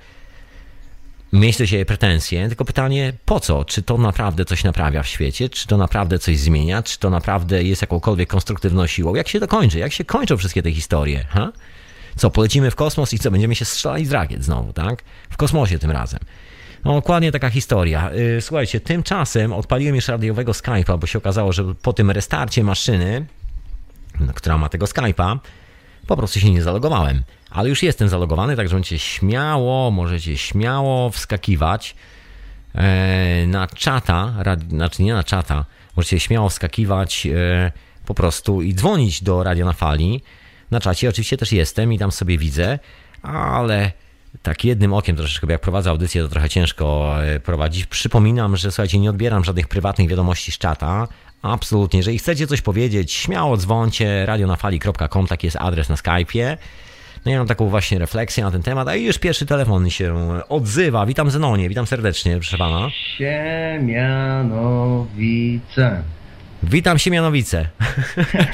mieć 1.34 1.58
do 1.58 1.66
siebie 1.66 1.86
pretensje, 1.86 2.48
tylko 2.48 2.66
pytanie 2.66 3.14
po 3.26 3.40
co? 3.40 3.66
Czy 3.66 3.82
to 3.82 3.98
naprawdę 3.98 4.46
coś 4.46 4.64
naprawia 4.64 5.04
w 5.04 5.08
świecie? 5.08 5.50
Czy 5.50 5.68
to 5.68 5.78
naprawdę 5.78 6.20
coś 6.20 6.40
zmienia? 6.40 6.84
Czy 6.84 7.00
to 7.00 7.10
naprawdę 7.10 7.64
jest 7.64 7.82
jakąkolwiek 7.82 8.30
konstruktywną 8.30 8.88
siłą? 8.88 9.16
Jak 9.16 9.28
się 9.28 9.40
to 9.40 9.48
kończy? 9.48 9.80
Jak 9.80 9.94
się 9.94 10.06
kończą 10.06 10.38
wszystkie 10.38 10.64
te 10.64 10.72
historie? 10.72 11.26
Ha? 11.30 11.52
Co, 12.16 12.32
polecimy 12.32 12.72
w 12.72 12.76
kosmos 12.76 13.14
i 13.14 13.20
co, 13.20 13.32
będziemy 13.32 13.56
się 13.56 13.66
strzelali 13.66 14.06
z 14.06 14.12
rakiet 14.12 14.44
znowu, 14.44 14.74
tak? 14.74 15.04
W 15.30 15.38
kosmosie 15.38 15.80
tym 15.80 15.92
razem. 15.92 16.20
No, 16.86 16.94
dokładnie 16.94 17.32
taka 17.32 17.50
historia. 17.50 18.12
Y, 18.38 18.42
słuchajcie, 18.42 18.80
tymczasem 18.80 19.54
odpaliłem 19.54 19.96
już 19.96 20.08
radiowego 20.08 20.52
Skype'a, 20.52 21.00
bo 21.00 21.08
się 21.08 21.18
okazało, 21.18 21.54
że 21.54 21.76
po 21.82 21.94
tym 21.94 22.12
restarcie 22.12 22.64
maszyny, 22.64 23.26
która 24.36 24.58
ma 24.58 24.70
tego 24.70 24.86
Skype'a, 24.86 25.40
po 26.08 26.18
prostu 26.18 26.40
się 26.40 26.52
nie 26.52 26.64
zalogowałem. 26.64 27.24
Ale 27.56 27.70
już 27.70 27.84
jestem 27.84 28.10
zalogowany, 28.10 28.56
także 28.56 28.76
możecie 28.76 29.00
śmiało, 29.00 29.92
możecie 29.92 30.38
śmiało 30.38 31.10
wskakiwać 31.10 31.96
e, 32.76 33.48
na 33.48 33.68
czata, 33.68 34.34
znaczy 34.70 35.04
nie 35.04 35.14
na 35.14 35.24
czata, 35.24 35.66
możecie 35.96 36.20
śmiało 36.20 36.50
wskakiwać 36.50 37.28
e, 37.28 37.72
po 38.06 38.14
prostu 38.14 38.62
i 38.62 38.74
dzwonić 38.74 39.24
do 39.24 39.44
Radio 39.44 39.66
na 39.66 39.74
Fali. 39.74 40.22
Na 40.72 40.80
czacie 40.80 41.10
oczywiście 41.10 41.38
też 41.38 41.52
jestem 41.52 41.94
i 41.94 42.00
tam 42.00 42.12
sobie 42.12 42.38
widzę, 42.38 42.80
ale 43.22 43.92
tak 44.44 44.66
jednym 44.66 44.94
okiem 44.94 45.16
troszeczkę, 45.16 45.48
bo 45.48 45.52
jak 45.52 45.62
prowadzę 45.62 45.90
audycję, 45.90 46.22
to 46.22 46.30
trochę 46.30 46.50
ciężko 46.50 47.16
e, 47.24 47.40
prowadzić. 47.40 47.86
Przypominam, 47.86 48.58
że 48.58 48.72
słuchajcie, 48.72 49.00
nie 49.00 49.10
odbieram 49.10 49.44
żadnych 49.44 49.68
prywatnych 49.68 50.10
wiadomości 50.10 50.52
z 50.52 50.58
czata. 50.58 51.08
Absolutnie. 51.42 51.98
Jeżeli 52.00 52.20
chcecie 52.20 52.48
coś 52.48 52.62
powiedzieć, 52.62 53.12
śmiało 53.12 53.58
dzwoncie 53.58 54.26
radionafali.com, 54.26 55.28
taki 55.28 55.48
jest 55.48 55.58
adres 55.60 55.90
na 55.90 55.96
Skype'ie. 55.96 56.58
No 57.26 57.32
ja 57.32 57.38
mam 57.38 57.48
taką 57.48 57.70
właśnie 57.70 58.00
refleksję 58.00 58.44
na 58.44 58.52
ten 58.52 58.64
temat, 58.64 58.88
a 58.88 58.96
już 58.96 59.18
pierwszy 59.18 59.46
telefon 59.46 59.90
się 59.90 60.16
odzywa. 60.50 61.06
Witam 61.06 61.32
Zenonie, 61.32 61.70
witam 61.70 61.88
serdecznie, 61.88 62.34
proszę 62.34 62.58
pana. 62.58 62.90
Siemianowice. 63.18 66.04
Witam 66.64 67.00
Siemianowice. 67.00 67.70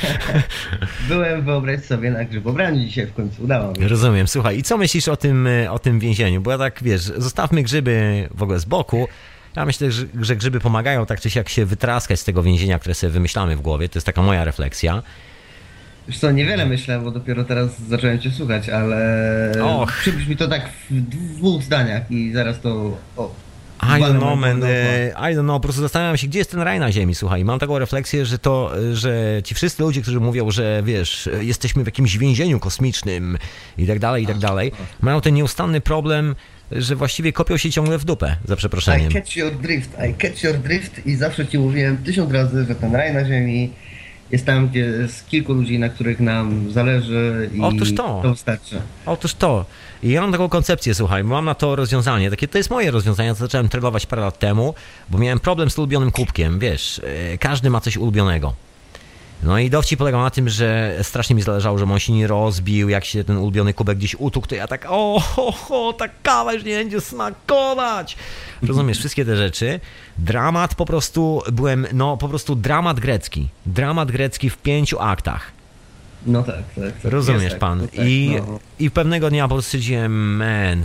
Byłem, 1.10 1.46
wyobraź 1.46 1.84
sobie, 1.84 2.12
na 2.12 2.26
grzybobraniu 2.26 2.80
dzisiaj 2.80 3.08
w 3.08 3.14
końcu 3.14 3.44
udało 3.44 3.74
mi 3.74 3.88
Rozumiem. 3.88 4.28
Słuchaj, 4.28 4.58
i 4.58 4.64
co 4.64 4.78
myślisz 4.78 5.08
o 5.08 5.18
tym, 5.18 5.48
o 5.70 5.80
tym 5.80 6.00
więzieniu? 6.00 6.42
Bo 6.42 6.52
ja 6.52 6.58
tak, 6.58 6.84
wiesz, 6.84 7.02
zostawmy 7.02 7.64
grzyby 7.64 8.28
w 8.36 8.44
ogóle 8.44 8.60
z 8.60 8.66
boku. 8.66 9.08
Ja 9.56 9.66
myślę, 9.66 9.88
że 10.22 10.36
grzyby 10.36 10.60
pomagają 10.60 11.06
tak 11.06 11.22
czy 11.22 11.30
siak 11.30 11.50
się 11.50 11.66
wytraskać 11.66 12.20
z 12.20 12.24
tego 12.24 12.44
więzienia, 12.44 12.80
które 12.80 12.96
sobie 12.96 13.14
wymyślamy 13.14 13.56
w 13.56 13.62
głowie. 13.62 13.90
To 13.90 13.98
jest 13.98 14.06
taka 14.06 14.22
moja 14.22 14.44
refleksja. 14.44 15.04
Wiesz 16.08 16.20
co, 16.20 16.32
niewiele 16.32 16.66
myślę, 16.66 17.00
bo 17.00 17.12
dopiero 17.12 17.44
teraz 17.44 17.70
zacząłem 17.90 18.20
cię 18.20 18.32
słuchać, 18.32 18.70
ale 18.70 19.52
Och. 19.64 20.06
mi 20.30 20.38
to 20.38 20.48
tak 20.48 20.70
w 20.90 21.02
dwóch 21.02 21.64
zdaniach 21.64 22.12
i 22.12 22.32
zaraz 22.32 22.60
to... 22.62 22.98
O, 23.18 23.32
I 23.84 24.02
don't 24.02 24.18
know, 24.18 24.40
man. 24.40 24.64
E, 24.64 25.10
I 25.10 25.36
don't 25.36 25.44
know. 25.44 25.56
Po 25.56 25.60
prostu 25.60 25.82
zastanawiam 25.82 26.18
się, 26.18 26.28
gdzie 26.28 26.40
jest 26.40 26.52
ten 26.52 26.62
raj 26.62 26.80
na 26.80 26.92
ziemi, 26.92 27.16
słuchaj. 27.16 27.46
Mam 27.46 27.60
taką 27.60 27.80
refleksję, 27.80 28.26
że 28.26 28.40
to, 28.40 28.72
że 28.94 29.42
ci 29.44 29.56
wszyscy 29.56 29.84
ludzie, 29.84 30.02
którzy 30.02 30.20
mówią, 30.20 30.52
że 30.52 30.82
wiesz, 30.86 31.30
jesteśmy 31.42 31.84
w 31.84 31.86
jakimś 31.86 32.18
więzieniu 32.18 32.60
kosmicznym 32.60 33.38
i 33.78 33.88
tak 33.88 34.00
dalej, 34.00 34.24
i 34.24 34.28
tak 34.28 34.38
dalej, 34.38 34.72
mają 35.02 35.22
ten 35.22 35.34
nieustanny 35.34 35.82
problem, 35.82 36.36
że 36.72 36.96
właściwie 36.96 37.34
kopią 37.34 37.58
się 37.58 37.72
ciągle 37.72 37.98
w 37.98 38.06
dupę, 38.06 38.36
za 38.46 38.56
przeproszeniem. 38.56 39.12
I 39.12 39.14
catch 39.14 39.36
your 39.36 39.52
drift, 39.56 39.98
I 40.10 40.14
catch 40.14 40.44
your 40.44 40.58
drift 40.58 41.06
i 41.06 41.16
zawsze 41.16 41.48
ci 41.48 41.60
mówiłem 41.60 41.98
tysiąc 41.98 42.32
razy, 42.32 42.66
że 42.66 42.76
ten 42.76 42.96
raj 42.96 43.14
na 43.14 43.26
ziemi 43.26 43.70
jest 44.32 44.46
tam, 44.46 44.68
gdzie 44.70 44.80
jest 44.80 45.30
kilku 45.30 45.54
ludzi, 45.54 45.80
na 45.80 45.90
których 45.90 46.20
nam 46.20 46.72
zależy 46.72 47.50
i 47.54 47.62
Otóż 47.62 47.96
to. 47.96 48.20
to 48.24 48.32
wystarczy. 48.32 48.82
Otóż 49.06 49.34
to. 49.34 49.66
I 50.04 50.10
ja 50.10 50.22
mam 50.22 50.32
taką 50.32 50.50
koncepcję, 50.50 50.94
słuchaj, 50.94 51.24
mam 51.24 51.46
na 51.46 51.56
to 51.56 51.76
rozwiązanie. 51.76 52.30
Takie, 52.30 52.48
to 52.48 52.58
jest 52.58 52.70
moje 52.70 52.92
rozwiązanie, 52.92 53.30
to 53.30 53.36
zacząłem 53.36 53.70
trenować 53.70 54.06
parę 54.06 54.22
lat 54.22 54.40
temu, 54.40 54.74
bo 55.10 55.18
miałem 55.18 55.40
problem 55.40 55.70
z 55.70 55.78
ulubionym 55.78 56.12
kubkiem. 56.12 56.60
Wiesz, 56.60 57.02
e, 57.34 57.38
każdy 57.38 57.70
ma 57.70 57.82
coś 57.82 57.98
ulubionego. 57.98 58.54
No 59.44 59.60
i 59.60 59.70
dowcip 59.70 60.00
polegał 60.00 60.22
na 60.22 60.30
tym, 60.30 60.50
że 60.50 60.98
strasznie 61.02 61.36
mi 61.36 61.42
zależało, 61.42 61.78
że 61.78 61.86
on 61.86 62.00
się 62.00 62.14
nie 62.14 62.28
rozbił, 62.28 62.90
jak 62.90 63.06
się 63.06 63.24
ten 63.24 63.38
ulubiony 63.38 63.74
kubek 63.74 63.98
gdzieś 63.98 64.16
utukł, 64.16 64.48
to 64.48 64.56
ja 64.56 64.68
tak, 64.68 64.86
o, 64.90 65.20
ho, 65.20 65.52
ho, 65.52 65.94
ta 65.94 66.08
kawa 66.24 66.54
już 66.54 66.64
nie 66.64 66.76
będzie 66.76 67.02
smakować. 67.02 68.18
Rozumiesz, 68.62 68.98
wszystkie 69.00 69.26
te 69.26 69.38
rzeczy. 69.38 69.80
Dramat 70.18 70.76
po 70.76 70.86
prostu, 70.86 71.42
byłem, 71.52 71.88
no 71.94 72.18
po 72.18 72.30
prostu 72.30 72.56
dramat 72.56 73.00
grecki. 73.00 73.50
Dramat 73.66 74.12
grecki 74.12 74.50
w 74.50 74.58
pięciu 74.58 75.00
aktach. 75.00 75.52
No 76.26 76.44
tak, 76.44 76.56
tak. 76.56 77.02
tak. 77.02 77.12
Rozumiesz 77.12 77.52
tak, 77.52 77.60
pan. 77.60 77.88
Tak, 77.88 78.06
I, 78.06 78.36
no. 78.48 78.60
I 78.80 78.92
pewnego 78.92 79.30
dnia 79.30 79.48
po 79.48 79.56
prostu 79.56 79.68
stwierdziłem, 79.68 80.36
man, 80.36 80.84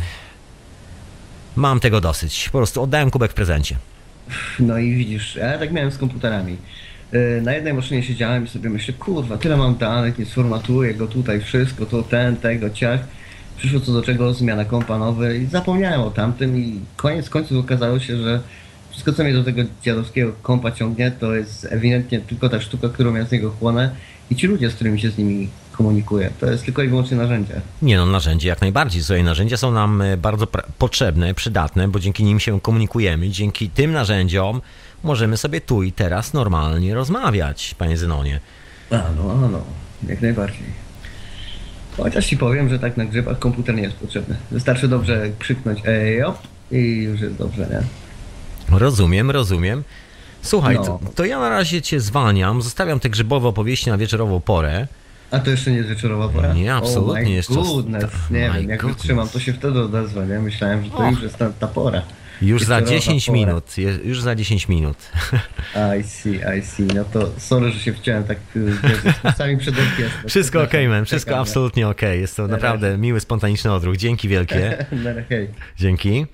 mam 1.56 1.80
tego 1.80 2.00
dosyć. 2.00 2.48
Po 2.48 2.58
prostu 2.58 2.82
oddałem 2.82 3.10
kubek 3.10 3.30
w 3.30 3.34
prezencie. 3.34 3.76
No 4.58 4.78
i 4.78 4.94
widzisz, 4.94 5.36
ja 5.36 5.58
tak 5.58 5.72
miałem 5.72 5.90
z 5.90 5.98
komputerami. 5.98 6.56
Y, 7.14 7.42
na 7.42 7.52
jednej 7.52 7.74
maszynie 7.74 8.02
siedziałem 8.02 8.44
i 8.44 8.48
sobie 8.48 8.70
myślę, 8.70 8.94
kurwa, 8.94 9.36
tyle 9.38 9.56
mam 9.56 9.76
danych, 9.76 10.18
nie 10.18 10.26
sformatuję 10.26 10.94
go 10.94 11.06
tutaj, 11.06 11.40
wszystko, 11.40 11.86
to 11.86 12.02
ten, 12.02 12.36
tego, 12.36 12.70
ciach. 12.70 13.00
Przyszło 13.56 13.80
co 13.80 13.92
do 13.92 14.02
czego, 14.02 14.34
zmiana 14.34 14.64
kompa 14.64 14.98
nowy 14.98 15.38
i 15.38 15.46
zapomniałem 15.46 16.00
o 16.00 16.10
tamtym 16.10 16.58
i 16.58 16.80
koniec 16.96 17.30
końców 17.30 17.58
okazało 17.58 18.00
się, 18.00 18.16
że 18.16 18.40
wszystko 18.90 19.12
co 19.12 19.24
mnie 19.24 19.32
do 19.32 19.44
tego 19.44 19.62
dziadowskiego 19.82 20.32
kompa 20.42 20.72
ciągnie, 20.72 21.10
to 21.10 21.34
jest 21.34 21.66
ewidentnie 21.70 22.20
tylko 22.20 22.48
ta 22.48 22.60
sztuka, 22.60 22.88
którą 22.88 23.14
ja 23.14 23.24
z 23.24 23.32
niego 23.32 23.50
chłonę 23.50 23.90
i 24.30 24.36
ci 24.36 24.46
ludzie, 24.46 24.70
z 24.70 24.74
którymi 24.74 25.00
się 25.00 25.10
z 25.10 25.18
nimi 25.18 25.48
komunikuję. 25.72 26.30
To 26.40 26.50
jest 26.50 26.64
tylko 26.64 26.82
i 26.82 26.88
wyłącznie 26.88 27.16
narzędzie. 27.16 27.60
Nie 27.82 27.96
no, 27.96 28.06
narzędzie 28.06 28.48
jak 28.48 28.60
najbardziej. 28.60 29.02
Swoje 29.02 29.22
narzędzia 29.22 29.56
są 29.56 29.72
nam 29.72 30.02
e, 30.02 30.16
bardzo 30.16 30.46
potrzebne, 30.78 31.34
przydatne, 31.34 31.88
bo 31.88 32.00
dzięki 32.00 32.24
nim 32.24 32.40
się 32.40 32.60
komunikujemy. 32.60 33.28
Dzięki 33.28 33.70
tym 33.70 33.92
narzędziom 33.92 34.60
możemy 35.02 35.36
sobie 35.36 35.60
tu 35.60 35.82
i 35.82 35.92
teraz 35.92 36.32
normalnie 36.32 36.94
rozmawiać, 36.94 37.74
panie 37.78 37.96
Zenonie. 37.96 38.40
A 38.90 38.94
no, 38.94 39.32
a 39.32 39.48
no, 39.48 39.60
jak 40.08 40.22
najbardziej. 40.22 40.86
Chociaż 41.96 42.26
ci 42.26 42.36
powiem, 42.36 42.68
że 42.68 42.78
tak 42.78 42.96
na 42.96 43.04
grzybach 43.04 43.38
komputer 43.38 43.74
nie 43.74 43.82
jest 43.82 43.96
potrzebny. 43.96 44.36
Wystarczy 44.50 44.88
dobrze 44.88 45.30
krzyknąć 45.38 45.80
ej, 45.84 46.22
op, 46.22 46.38
i 46.70 47.02
już 47.02 47.20
jest 47.20 47.36
dobrze, 47.36 47.66
nie? 47.70 47.82
Rozumiem, 48.78 49.30
rozumiem. 49.30 49.84
Słuchaj, 50.42 50.76
no. 50.76 50.84
to, 50.84 51.00
to, 51.14 51.24
ja 51.24 51.38
na 51.38 51.48
razie 51.48 51.82
cię 51.82 52.00
zwalniam, 52.00 52.62
zostawiam 52.62 53.00
te 53.00 53.10
grzybowe 53.10 53.48
opowieści 53.48 53.90
na 53.90 53.98
wieczorową 53.98 54.40
porę. 54.40 54.86
A 55.30 55.38
to 55.38 55.50
jeszcze 55.50 55.70
nie 55.70 55.76
jest 55.76 55.88
wieczorowa 55.88 56.28
pora? 56.28 56.54
Nie, 56.54 56.74
absolutnie 56.74 57.20
oh 57.20 57.30
jeszcze. 57.30 57.54
Goodness, 57.54 58.04
nie 58.30 58.38
wiem, 58.54 58.68
jak 58.68 58.80
goodness. 58.80 58.96
wytrzymam, 58.96 59.28
to 59.28 59.40
się 59.40 59.52
wtedy 59.52 59.80
odezwę, 59.80 60.26
nie? 60.26 60.38
Myślałem, 60.38 60.84
że 60.84 60.90
to 60.90 60.96
oh. 60.96 61.10
już 61.10 61.22
jest 61.22 61.36
ta, 61.36 61.50
ta 61.50 61.66
pora. 61.66 62.02
Już 62.42 62.62
za 62.62 62.82
10 62.82 63.26
pora. 63.26 63.38
minut, 63.38 63.64
już 64.04 64.20
za 64.20 64.34
10 64.34 64.68
minut. 64.68 64.96
I 66.00 66.02
see, 66.02 66.40
I 66.58 66.62
see. 66.62 66.82
No 66.94 67.04
to 67.04 67.30
sorry, 67.38 67.70
że 67.70 67.80
się 67.80 67.92
wciąłem 67.92 68.24
tak 68.24 68.38
sami 69.36 69.56
przed 69.56 69.74
orkiestrą. 69.78 70.28
Wszystko 70.28 70.62
ok, 70.62 70.72
man, 70.88 71.04
wszystko 71.04 71.38
absolutnie 71.38 71.88
ok. 71.88 72.02
Jest 72.02 72.36
to 72.36 72.48
naprawdę 72.48 72.98
miły, 72.98 73.20
spontaniczny 73.20 73.72
odruch. 73.72 73.96
Dzięki 73.96 74.28
wielkie. 74.28 74.86
Dzięki. 75.78 76.26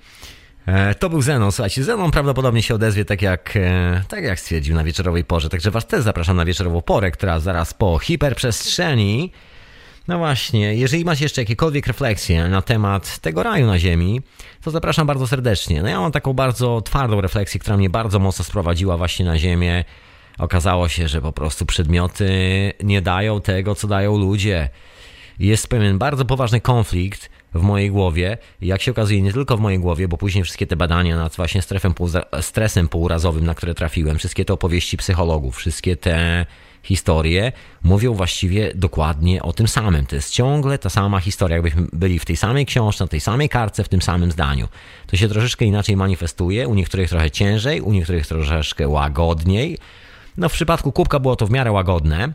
E, 0.65 0.95
to 0.95 1.09
był 1.09 1.21
Zenon, 1.21 1.51
słuchajcie, 1.51 1.83
Zenon 1.83 2.11
prawdopodobnie 2.11 2.63
się 2.63 2.75
odezwie 2.75 3.05
tak 3.05 3.21
jak, 3.21 3.53
e, 3.55 4.01
tak 4.07 4.23
jak 4.23 4.39
stwierdził 4.39 4.75
na 4.75 4.83
wieczorowej 4.83 5.23
porze, 5.23 5.49
także 5.49 5.71
was 5.71 5.87
też 5.87 6.03
zapraszam 6.03 6.37
na 6.37 6.45
wieczorową 6.45 6.81
porę, 6.81 7.11
która 7.11 7.39
zaraz 7.39 7.73
po 7.73 7.99
hiperprzestrzeni 7.99 9.31
No 10.07 10.17
właśnie, 10.17 10.75
jeżeli 10.75 11.05
macie 11.05 11.25
jeszcze 11.25 11.41
jakiekolwiek 11.41 11.87
refleksje 11.87 12.47
na 12.47 12.61
temat 12.61 13.19
tego 13.19 13.43
raju 13.43 13.67
na 13.67 13.79
Ziemi, 13.79 14.21
to 14.61 14.71
zapraszam 14.71 15.07
bardzo 15.07 15.27
serdecznie. 15.27 15.81
No 15.81 15.89
ja 15.89 15.99
mam 15.99 16.11
taką 16.11 16.33
bardzo 16.33 16.81
twardą 16.81 17.21
refleksję, 17.21 17.59
która 17.59 17.77
mnie 17.77 17.89
bardzo 17.89 18.19
mocno 18.19 18.45
sprowadziła 18.45 18.97
właśnie 18.97 19.25
na 19.25 19.39
Ziemię. 19.39 19.83
Okazało 20.37 20.89
się, 20.89 21.07
że 21.07 21.21
po 21.21 21.31
prostu 21.31 21.65
przedmioty 21.65 22.29
nie 22.83 23.01
dają 23.01 23.41
tego, 23.41 23.75
co 23.75 23.87
dają 23.87 24.17
ludzie. 24.17 24.69
Jest 25.39 25.67
pewien 25.67 25.97
bardzo 25.97 26.25
poważny 26.25 26.61
konflikt 26.61 27.29
w 27.53 27.61
mojej 27.61 27.91
głowie. 27.91 28.37
Jak 28.61 28.81
się 28.81 28.91
okazuje, 28.91 29.21
nie 29.21 29.33
tylko 29.33 29.57
w 29.57 29.59
mojej 29.59 29.79
głowie, 29.79 30.07
bo 30.07 30.17
później 30.17 30.43
wszystkie 30.43 30.67
te 30.67 30.75
badania 30.75 31.17
nad 31.17 31.35
właśnie 31.35 31.61
strefem, 31.61 31.93
stresem 32.41 32.87
półrazowym, 32.87 33.45
na 33.45 33.55
które 33.55 33.73
trafiłem, 33.73 34.17
wszystkie 34.17 34.45
te 34.45 34.53
opowieści 34.53 34.97
psychologów, 34.97 35.55
wszystkie 35.57 35.95
te 35.95 36.45
historie 36.83 37.51
mówią 37.83 38.13
właściwie 38.13 38.71
dokładnie 38.75 39.43
o 39.43 39.53
tym 39.53 39.67
samym. 39.67 40.05
To 40.05 40.15
jest 40.15 40.31
ciągle 40.31 40.77
ta 40.77 40.89
sama 40.89 41.19
historia, 41.19 41.57
jakbyśmy 41.57 41.87
byli 41.93 42.19
w 42.19 42.25
tej 42.25 42.37
samej 42.37 42.65
książce, 42.65 43.03
na 43.03 43.07
tej 43.07 43.19
samej 43.19 43.49
kartce, 43.49 43.83
w 43.83 43.89
tym 43.89 44.01
samym 44.01 44.31
zdaniu. 44.31 44.67
To 45.07 45.17
się 45.17 45.27
troszeczkę 45.27 45.65
inaczej 45.65 45.97
manifestuje, 45.97 46.67
u 46.67 46.75
niektórych 46.75 47.09
trochę 47.09 47.31
ciężej, 47.31 47.81
u 47.81 47.91
niektórych 47.91 48.27
troszeczkę 48.27 48.87
łagodniej. 48.87 49.77
No 50.37 50.49
w 50.49 50.53
przypadku 50.53 50.91
kubka 50.91 51.19
było 51.19 51.35
to 51.35 51.47
w 51.47 51.51
miarę 51.51 51.71
łagodne. 51.71 52.33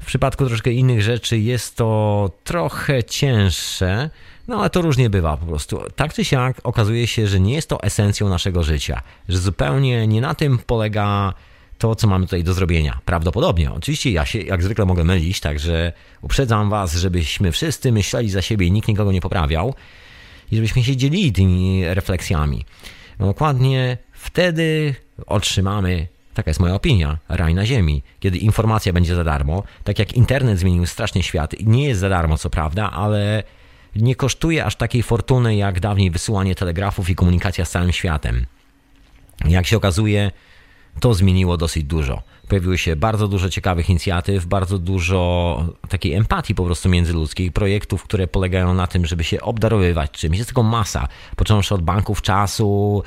W 0.00 0.06
przypadku 0.06 0.46
troszkę 0.46 0.72
innych 0.72 1.02
rzeczy 1.02 1.38
jest 1.38 1.76
to 1.76 2.30
trochę 2.44 3.04
cięższe, 3.04 4.10
no 4.48 4.60
ale 4.60 4.70
to 4.70 4.82
różnie 4.82 5.10
bywa 5.10 5.36
po 5.36 5.46
prostu. 5.46 5.80
Tak 5.96 6.14
czy 6.14 6.24
siak 6.24 6.56
okazuje 6.64 7.06
się, 7.06 7.26
że 7.26 7.40
nie 7.40 7.54
jest 7.54 7.68
to 7.68 7.82
esencją 7.82 8.28
naszego 8.28 8.62
życia, 8.62 9.02
że 9.28 9.38
zupełnie 9.38 10.06
nie 10.06 10.20
na 10.20 10.34
tym 10.34 10.58
polega 10.58 11.34
to, 11.80 11.94
co 11.94 12.06
mamy 12.06 12.26
tutaj 12.26 12.44
do 12.44 12.54
zrobienia. 12.54 12.98
Prawdopodobnie. 13.04 13.72
Oczywiście 13.72 14.10
ja 14.10 14.26
się 14.26 14.38
jak 14.38 14.62
zwykle 14.62 14.86
mogę 14.86 15.04
mylić, 15.04 15.40
także 15.40 15.92
uprzedzam 16.22 16.70
Was, 16.70 16.94
żebyśmy 16.94 17.52
wszyscy 17.52 17.92
myśleli 17.92 18.30
za 18.30 18.42
siebie 18.42 18.66
i 18.66 18.72
nikt 18.72 18.88
nikogo 18.88 19.12
nie 19.12 19.20
poprawiał 19.20 19.74
i 20.50 20.56
żebyśmy 20.56 20.84
się 20.84 20.96
dzielili 20.96 21.32
tymi 21.32 21.84
refleksjami. 21.84 22.64
No 23.18 23.26
dokładnie 23.26 23.98
wtedy 24.12 24.94
otrzymamy 25.26 26.08
Taka 26.34 26.50
jest 26.50 26.60
moja 26.60 26.74
opinia. 26.74 27.18
Raj 27.28 27.54
na 27.54 27.66
ziemi. 27.66 28.02
Kiedy 28.20 28.38
informacja 28.38 28.92
będzie 28.92 29.14
za 29.14 29.24
darmo, 29.24 29.62
tak 29.84 29.98
jak 29.98 30.12
internet 30.12 30.58
zmienił 30.58 30.86
strasznie 30.86 31.22
świat, 31.22 31.54
nie 31.60 31.88
jest 31.88 32.00
za 32.00 32.08
darmo, 32.08 32.38
co 32.38 32.50
prawda, 32.50 32.90
ale 32.90 33.42
nie 33.96 34.14
kosztuje 34.14 34.64
aż 34.64 34.76
takiej 34.76 35.02
fortuny 35.02 35.56
jak 35.56 35.80
dawniej 35.80 36.10
wysyłanie 36.10 36.54
telegrafów 36.54 37.10
i 37.10 37.14
komunikacja 37.14 37.64
z 37.64 37.70
całym 37.70 37.92
światem. 37.92 38.46
Jak 39.44 39.66
się 39.66 39.76
okazuje, 39.76 40.30
to 41.00 41.14
zmieniło 41.14 41.56
dosyć 41.56 41.84
dużo. 41.84 42.22
Pojawiło 42.48 42.76
się 42.76 42.96
bardzo 42.96 43.28
dużo 43.28 43.48
ciekawych 43.48 43.90
inicjatyw, 43.90 44.46
bardzo 44.46 44.78
dużo 44.78 45.64
takiej 45.88 46.14
empatii 46.14 46.54
po 46.54 46.64
prostu 46.64 46.88
międzyludzkiej, 46.88 47.52
projektów, 47.52 48.02
które 48.02 48.26
polegają 48.26 48.74
na 48.74 48.86
tym, 48.86 49.06
żeby 49.06 49.24
się 49.24 49.40
obdarowywać 49.40 50.10
czymś. 50.10 50.38
Jest 50.38 50.50
tego 50.50 50.62
masa, 50.62 51.08
począwszy 51.36 51.74
od 51.74 51.82
banków 51.82 52.22
czasu, 52.22 53.02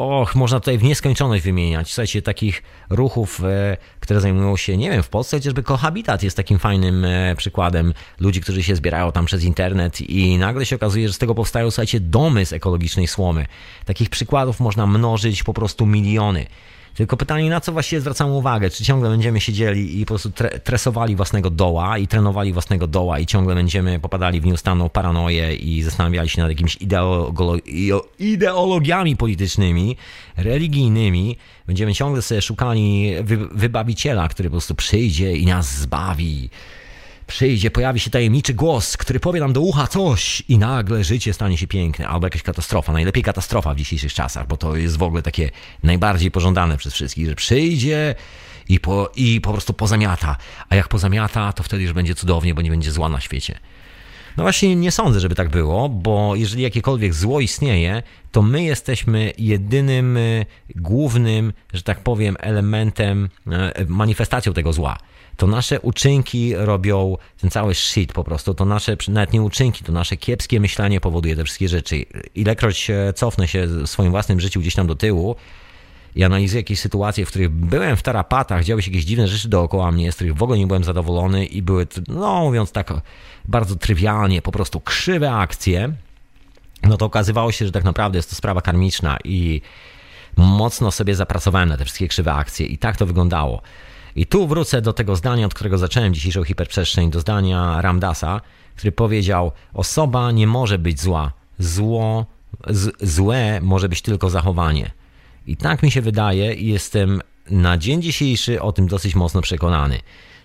Och, 0.00 0.34
można 0.34 0.60
tutaj 0.60 0.78
w 0.78 0.82
nieskończoność 0.82 1.44
wymieniać. 1.44 1.88
Słuchajcie, 1.88 2.22
takich 2.22 2.62
ruchów, 2.90 3.44
e, 3.44 3.76
które 4.00 4.20
zajmują 4.20 4.56
się, 4.56 4.76
nie 4.76 4.90
wiem, 4.90 5.02
w 5.02 5.08
Polsce 5.08 5.36
chociażby 5.36 5.62
Kohabitat 5.62 6.22
jest 6.22 6.36
takim 6.36 6.58
fajnym 6.58 7.04
e, 7.04 7.34
przykładem 7.36 7.94
ludzi, 8.20 8.40
którzy 8.40 8.62
się 8.62 8.76
zbierają 8.76 9.12
tam 9.12 9.26
przez 9.26 9.44
internet 9.44 10.00
i 10.00 10.38
nagle 10.38 10.66
się 10.66 10.76
okazuje, 10.76 11.08
że 11.08 11.14
z 11.14 11.18
tego 11.18 11.34
powstają, 11.34 11.70
słuchajcie, 11.70 12.00
domy 12.00 12.46
z 12.46 12.52
ekologicznej 12.52 13.06
słomy. 13.06 13.46
Takich 13.84 14.10
przykładów 14.10 14.60
można 14.60 14.86
mnożyć 14.86 15.42
po 15.42 15.54
prostu 15.54 15.86
miliony. 15.86 16.46
Tylko 16.94 17.16
pytanie, 17.16 17.50
na 17.50 17.60
co 17.60 17.72
właściwie 17.72 18.00
zwracamy 18.00 18.32
uwagę? 18.32 18.70
Czy 18.70 18.84
ciągle 18.84 19.10
będziemy 19.10 19.40
siedzieli 19.40 20.00
i 20.00 20.04
po 20.04 20.08
prostu 20.08 20.30
tre 20.30 20.60
tresowali 20.60 21.16
własnego 21.16 21.50
doła 21.50 21.98
i 21.98 22.06
trenowali 22.06 22.52
własnego 22.52 22.86
doła 22.86 23.18
i 23.18 23.26
ciągle 23.26 23.54
będziemy 23.54 24.00
popadali 24.00 24.40
w 24.40 24.46
nieustanną 24.46 24.88
paranoję 24.88 25.54
i 25.54 25.82
zastanawiali 25.82 26.28
się 26.28 26.42
nad 26.42 26.50
jakimiś 26.50 26.78
ideologiami 28.18 29.16
politycznymi, 29.16 29.96
religijnymi. 30.36 31.36
Będziemy 31.66 31.94
ciągle 31.94 32.22
sobie 32.22 32.42
szukali 32.42 33.14
wy 33.22 33.36
wybawiciela, 33.36 34.28
który 34.28 34.48
po 34.48 34.54
prostu 34.54 34.74
przyjdzie 34.74 35.36
i 35.36 35.46
nas 35.46 35.78
zbawi 35.78 36.50
przyjdzie, 37.30 37.70
pojawi 37.70 38.00
się 38.00 38.10
tajemniczy 38.10 38.54
głos, 38.54 38.96
który 38.96 39.20
powie 39.20 39.40
nam 39.40 39.52
do 39.52 39.60
ucha 39.60 39.86
coś 39.86 40.42
i 40.48 40.58
nagle 40.58 41.04
życie 41.04 41.34
stanie 41.34 41.58
się 41.58 41.66
piękne, 41.66 42.08
albo 42.08 42.26
jakaś 42.26 42.42
katastrofa, 42.42 42.92
najlepiej 42.92 43.22
katastrofa 43.22 43.74
w 43.74 43.76
dzisiejszych 43.76 44.14
czasach, 44.14 44.46
bo 44.46 44.56
to 44.56 44.76
jest 44.76 44.96
w 44.96 45.02
ogóle 45.02 45.22
takie 45.22 45.50
najbardziej 45.82 46.30
pożądane 46.30 46.76
przez 46.76 46.94
wszystkich, 46.94 47.26
że 47.26 47.34
przyjdzie 47.34 48.14
i 48.68 48.80
po, 48.80 49.10
i 49.16 49.40
po 49.40 49.52
prostu 49.52 49.72
pozamiata, 49.72 50.36
a 50.68 50.76
jak 50.76 50.88
pozamiata, 50.88 51.52
to 51.52 51.62
wtedy 51.62 51.82
już 51.82 51.92
będzie 51.92 52.14
cudownie, 52.14 52.54
bo 52.54 52.62
nie 52.62 52.70
będzie 52.70 52.92
zła 52.92 53.08
na 53.08 53.20
świecie. 53.20 53.58
No 54.40 54.44
właśnie 54.44 54.76
nie 54.76 54.90
sądzę, 54.90 55.20
żeby 55.20 55.34
tak 55.34 55.48
było, 55.48 55.88
bo 55.88 56.36
jeżeli 56.36 56.62
jakiekolwiek 56.62 57.14
zło 57.14 57.40
istnieje, 57.40 58.02
to 58.32 58.42
my 58.42 58.62
jesteśmy 58.62 59.32
jedynym 59.38 60.16
y, 60.16 60.46
głównym, 60.76 61.52
że 61.72 61.82
tak 61.82 62.00
powiem, 62.00 62.36
elementem, 62.38 63.28
y, 63.80 63.86
manifestacją 63.88 64.52
tego 64.52 64.72
zła 64.72 64.98
to 65.36 65.46
nasze 65.46 65.80
uczynki 65.80 66.54
robią 66.56 67.16
ten 67.40 67.50
cały 67.50 67.74
shit 67.74 68.12
po 68.12 68.24
prostu, 68.24 68.54
to 68.54 68.64
nasze, 68.64 68.96
nawet 69.08 69.32
nie 69.32 69.42
uczynki, 69.42 69.84
to 69.84 69.92
nasze 69.92 70.16
kiepskie 70.16 70.60
myślenie 70.60 71.00
powoduje 71.00 71.36
te 71.36 71.44
wszystkie 71.44 71.68
rzeczy. 71.68 72.04
Ilekroć 72.34 72.90
cofnę 73.14 73.48
się 73.48 73.66
w 73.66 73.86
swoim 73.86 74.10
własnym 74.10 74.40
życiu 74.40 74.60
gdzieś 74.60 74.74
tam 74.74 74.86
do 74.86 74.94
tyłu 74.94 75.36
i 76.16 76.24
analizuję 76.24 76.60
jakieś 76.60 76.80
sytuacje, 76.80 77.26
w 77.26 77.28
których 77.28 77.48
byłem 77.50 77.96
w 77.96 78.02
tarapatach, 78.02 78.64
działy 78.64 78.82
się 78.82 78.90
jakieś 78.90 79.04
dziwne 79.04 79.28
rzeczy 79.28 79.48
dookoła 79.48 79.92
mnie, 79.92 80.12
z 80.12 80.14
których 80.14 80.34
w 80.34 80.42
ogóle 80.42 80.58
nie 80.58 80.66
byłem 80.66 80.84
zadowolony 80.84 81.46
i 81.46 81.62
były, 81.62 81.86
no 82.08 82.40
mówiąc 82.40 82.72
tak 82.72 82.92
bardzo 83.48 83.76
trywialnie, 83.76 84.42
po 84.42 84.52
prostu 84.52 84.80
krzywe 84.80 85.32
akcje, 85.32 85.92
no 86.82 86.96
to 86.96 87.06
okazywało 87.06 87.52
się, 87.52 87.66
że 87.66 87.72
tak 87.72 87.84
naprawdę 87.84 88.18
jest 88.18 88.30
to 88.30 88.36
sprawa 88.36 88.62
karmiczna 88.62 89.18
i 89.24 89.60
mocno 90.36 90.90
sobie 90.90 91.14
zapracowałem 91.14 91.68
na 91.68 91.76
te 91.76 91.84
wszystkie 91.84 92.08
krzywe 92.08 92.32
akcje 92.32 92.66
i 92.66 92.78
tak 92.78 92.96
to 92.96 93.06
wyglądało. 93.06 93.62
I 94.16 94.26
tu 94.26 94.46
wrócę 94.46 94.82
do 94.82 94.92
tego 94.92 95.16
zdania, 95.16 95.46
od 95.46 95.54
którego 95.54 95.78
zacząłem 95.78 96.14
dzisiejszą 96.14 96.44
hiperprzestrzeń, 96.44 97.10
do 97.10 97.20
zdania 97.20 97.82
Ramdasa, 97.82 98.40
który 98.76 98.92
powiedział: 98.92 99.52
Osoba 99.74 100.30
nie 100.32 100.46
może 100.46 100.78
być 100.78 101.00
zła. 101.00 101.32
Zło, 101.58 102.26
z, 102.68 103.10
złe 103.10 103.60
może 103.60 103.88
być 103.88 104.02
tylko 104.02 104.30
zachowanie. 104.30 104.90
I 105.46 105.56
tak 105.56 105.82
mi 105.82 105.90
się 105.90 106.02
wydaje, 106.02 106.54
i 106.54 106.66
jestem 106.66 107.20
na 107.50 107.78
dzień 107.78 108.02
dzisiejszy 108.02 108.62
o 108.62 108.72
tym 108.72 108.86
dosyć 108.86 109.14
mocno 109.14 109.40
przekonany. 109.42 110.00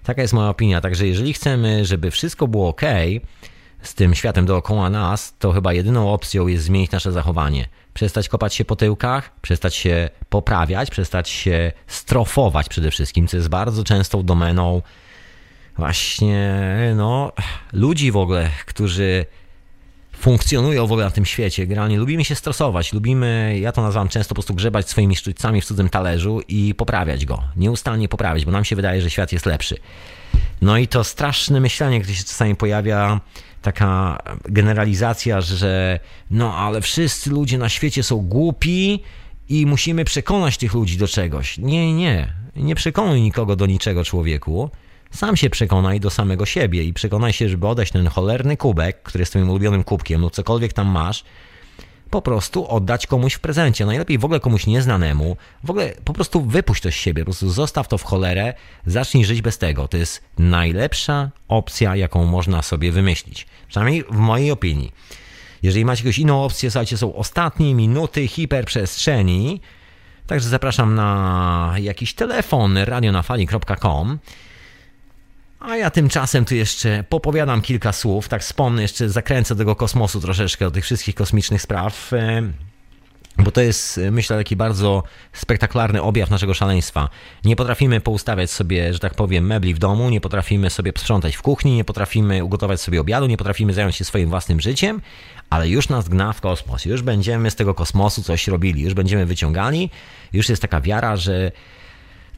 Taka 0.06 0.22
jest 0.22 0.34
moja 0.34 0.50
opinia. 0.50 0.82
Także 0.82 1.08
jeżeli 1.08 1.34
chcemy, 1.34 1.86
żeby 1.86 2.12
wszystko 2.12 2.48
było 2.48 2.68
ok 2.68 2.82
z 3.82 3.94
tym 3.94 4.16
światem 4.16 4.46
dookoła 4.46 4.90
nas, 4.90 5.36
to 5.40 5.52
chyba 5.52 5.74
jedyną 5.74 6.14
opcją 6.14 6.48
jest 6.48 6.66
zmienić 6.66 6.92
nasze 6.92 7.12
zachowanie 7.12 7.68
przestać 7.96 8.30
kopać 8.30 8.56
się 8.56 8.66
po 8.66 8.76
tyłkach, 8.76 9.32
przestać 9.42 9.76
się 9.76 10.10
poprawiać, 10.30 10.90
przestać 10.90 11.30
się 11.30 11.72
strofować 11.88 12.70
przede 12.70 12.92
wszystkim, 12.92 13.28
co 13.28 13.38
jest 13.38 13.50
bardzo 13.50 13.84
częstą 13.84 14.24
domeną 14.24 14.82
właśnie 15.78 16.60
no, 16.96 17.32
ludzi 17.74 18.12
w 18.12 18.18
ogóle, 18.18 18.50
którzy 18.66 19.26
funkcjonują 20.20 20.88
w 20.88 20.92
ogóle 20.92 21.06
na 21.06 21.12
tym 21.12 21.26
świecie. 21.26 21.68
Generalnie 21.68 21.98
lubimy 21.98 22.26
się 22.26 22.36
stresować, 22.36 22.94
lubimy, 22.94 23.58
ja 23.62 23.72
to 23.72 23.82
nazywam 23.82 24.08
często 24.08 24.30
po 24.30 24.36
prostu 24.36 24.54
grzebać 24.54 24.90
swoimi 24.90 25.16
sztućcami 25.16 25.62
w 25.62 25.66
cudzym 25.66 25.90
talerzu 25.90 26.42
i 26.48 26.76
poprawiać 26.76 27.26
go. 27.26 27.44
Nieustannie 27.56 28.10
poprawiać, 28.10 28.46
bo 28.46 28.52
nam 28.52 28.66
się 28.66 28.76
wydaje, 28.76 29.02
że 29.02 29.10
świat 29.10 29.32
jest 29.32 29.46
lepszy. 29.46 29.78
No 30.62 30.78
i 30.78 30.88
to 30.88 31.04
straszne 31.04 31.60
myślenie, 31.60 32.02
które 32.02 32.16
się 32.16 32.24
czasami 32.24 32.56
pojawia, 32.56 33.20
taka 33.62 34.18
generalizacja, 34.44 35.42
że 35.42 36.00
no 36.32 36.56
ale 36.56 36.82
wszyscy 36.82 37.30
ludzie 37.30 37.58
na 37.58 37.70
świecie 37.70 38.04
są 38.04 38.18
głupi 38.18 39.04
i 39.50 39.66
musimy 39.66 40.06
przekonać 40.06 40.58
tych 40.58 40.74
ludzi 40.74 40.98
do 40.98 41.08
czegoś. 41.08 41.58
Nie, 41.58 41.94
nie. 41.94 42.34
Nie 42.56 42.76
przekonuj 42.76 43.22
nikogo 43.22 43.56
do 43.56 43.66
niczego, 43.66 44.04
człowieku. 44.04 44.70
Sam 45.16 45.38
się 45.38 45.50
przekonaj 45.50 46.00
do 46.00 46.10
samego 46.10 46.46
siebie 46.46 46.84
i 46.84 46.94
przekonaj 46.94 47.34
się, 47.34 47.50
żeby 47.50 47.68
oddać 47.68 47.92
ten 47.92 48.08
cholerny 48.08 48.58
kubek, 48.58 49.04
który 49.04 49.22
jest 49.22 49.32
twoim 49.32 49.50
ulubionym 49.50 49.84
kubkiem 49.84 50.22
lub 50.22 50.34
cokolwiek 50.34 50.74
tam 50.74 50.88
masz, 50.88 51.24
po 52.10 52.22
prostu 52.22 52.68
oddać 52.68 53.08
komuś 53.08 53.34
w 53.34 53.40
prezencie. 53.40 53.86
Najlepiej 53.86 54.18
w 54.18 54.26
ogóle 54.26 54.40
komuś 54.40 54.68
nieznanemu. 54.68 55.38
W 55.64 55.70
ogóle 55.70 55.94
po 56.06 56.14
prostu 56.14 56.42
wypuść 56.42 56.84
to 56.84 56.92
z 56.92 56.94
siebie, 56.94 57.22
po 57.22 57.26
prostu 57.26 57.50
zostaw 57.50 57.88
to 57.88 57.98
w 57.98 58.04
cholerę, 58.04 58.54
zacznij 58.86 59.26
żyć 59.26 59.42
bez 59.42 59.58
tego. 59.58 59.88
To 59.88 59.98
jest 59.98 60.24
najlepsza 60.38 61.30
opcja, 61.48 61.96
jaką 61.96 62.26
można 62.26 62.62
sobie 62.62 62.92
wymyślić. 62.92 63.48
Przynajmniej 63.68 64.04
w 64.04 64.18
mojej 64.18 64.52
opinii. 64.52 64.92
Jeżeli 65.64 65.86
macie 65.86 66.04
jakąś 66.04 66.20
inną 66.20 66.44
opcję, 66.44 66.72
słuchajcie, 66.72 66.98
są 66.98 67.16
ostatnie 67.16 67.76
minuty 67.76 68.28
hiperprzestrzeni. 68.28 69.62
Także 70.28 70.50
zapraszam 70.50 70.96
na 70.96 71.76
jakiś 71.80 72.14
telefon 72.14 72.78
radionafali.com 72.78 74.20
a 75.68 75.78
ja 75.78 75.90
tymczasem 75.90 76.46
tu 76.46 76.56
jeszcze 76.56 77.04
popowiadam 77.10 77.62
kilka 77.62 77.94
słów, 77.94 78.28
tak 78.28 78.42
wspomnę, 78.42 78.82
jeszcze 78.82 79.10
zakręcę 79.10 79.56
tego 79.56 79.76
kosmosu 79.76 80.22
troszeczkę, 80.22 80.66
do 80.66 80.72
tych 80.72 80.84
wszystkich 80.84 81.16
kosmicznych 81.16 81.62
spraw. 81.62 82.14
E, 82.14 82.42
bo 83.38 83.52
to 83.52 83.62
jest, 83.62 84.00
myślę, 84.12 84.38
taki 84.38 84.56
bardzo 84.56 85.04
spektakularny 85.34 86.02
objaw 86.02 86.30
naszego 86.30 86.54
szaleństwa. 86.54 87.10
Nie 87.46 87.56
potrafimy 87.56 88.02
poustawiać 88.02 88.52
sobie, 88.52 88.94
że 88.94 89.00
tak 89.00 89.14
powiem, 89.14 89.46
mebli 89.46 89.74
w 89.74 89.80
domu, 89.80 90.10
nie 90.10 90.22
potrafimy 90.22 90.70
sobie 90.70 90.92
sprzątać 90.98 91.36
w 91.36 91.42
kuchni, 91.42 91.76
nie 91.76 91.84
potrafimy 91.84 92.44
ugotować 92.44 92.82
sobie 92.82 93.02
obiadu, 93.02 93.28
nie 93.28 93.38
potrafimy 93.38 93.74
zająć 93.74 93.96
się 93.96 94.06
swoim 94.06 94.30
własnym 94.30 94.62
życiem, 94.62 95.02
ale 95.50 95.70
już 95.70 95.90
nas 95.90 96.10
gna 96.10 96.34
w 96.34 96.42
kosmos. 96.42 96.86
Już 96.86 97.02
będziemy 97.02 97.52
z 97.52 97.56
tego 97.56 97.74
kosmosu 97.74 98.24
coś 98.24 98.48
robili, 98.48 98.82
już 98.82 98.94
będziemy 98.94 99.26
wyciągali. 99.26 99.90
Już 100.34 100.50
jest 100.50 100.62
taka 100.62 100.82
wiara, 100.82 101.16
że 101.16 101.52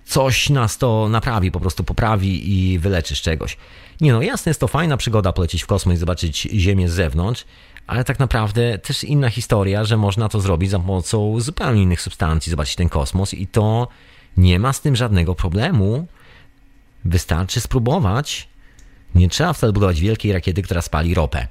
coś 0.08 0.50
nas 0.50 0.78
to 0.78 1.10
naprawi, 1.10 1.52
po 1.52 1.60
prostu 1.60 1.84
poprawi 1.84 2.54
i 2.54 2.80
wyleczy 2.80 3.16
z 3.16 3.20
czegoś. 3.20 3.58
Nie 4.02 4.12
no, 4.12 4.22
jasne 4.22 4.50
jest 4.50 4.60
to 4.60 4.68
fajna 4.68 4.98
przygoda 4.98 5.34
polecieć 5.34 5.64
w 5.64 5.68
kosmos 5.68 5.96
i 5.96 5.98
zobaczyć 5.98 6.48
Ziemię 6.54 6.90
z 6.90 6.94
zewnątrz, 6.94 7.46
ale 7.88 8.04
tak 8.04 8.20
naprawdę 8.20 8.78
też 8.78 9.04
inna 9.04 9.30
historia, 9.30 9.84
że 9.84 9.98
można 9.98 10.30
to 10.30 10.42
zrobić 10.42 10.70
za 10.70 10.80
pomocą 10.80 11.40
zupełnie 11.40 11.82
innych 11.82 12.02
substancji, 12.02 12.50
zobaczyć 12.50 12.76
ten 12.76 12.90
kosmos 12.90 13.34
i 13.34 13.48
to 13.48 13.88
nie 14.38 14.60
ma 14.60 14.74
z 14.74 14.82
tym 14.82 14.96
żadnego 14.96 15.36
problemu. 15.36 16.08
Wystarczy 17.06 17.62
spróbować. 17.62 18.48
Nie 19.16 19.30
trzeba 19.30 19.54
wcale 19.54 19.74
budować 19.74 20.00
wielkiej 20.02 20.34
rakiety, 20.34 20.62
która 20.62 20.82
spali 20.82 21.14
ropę 21.14 21.48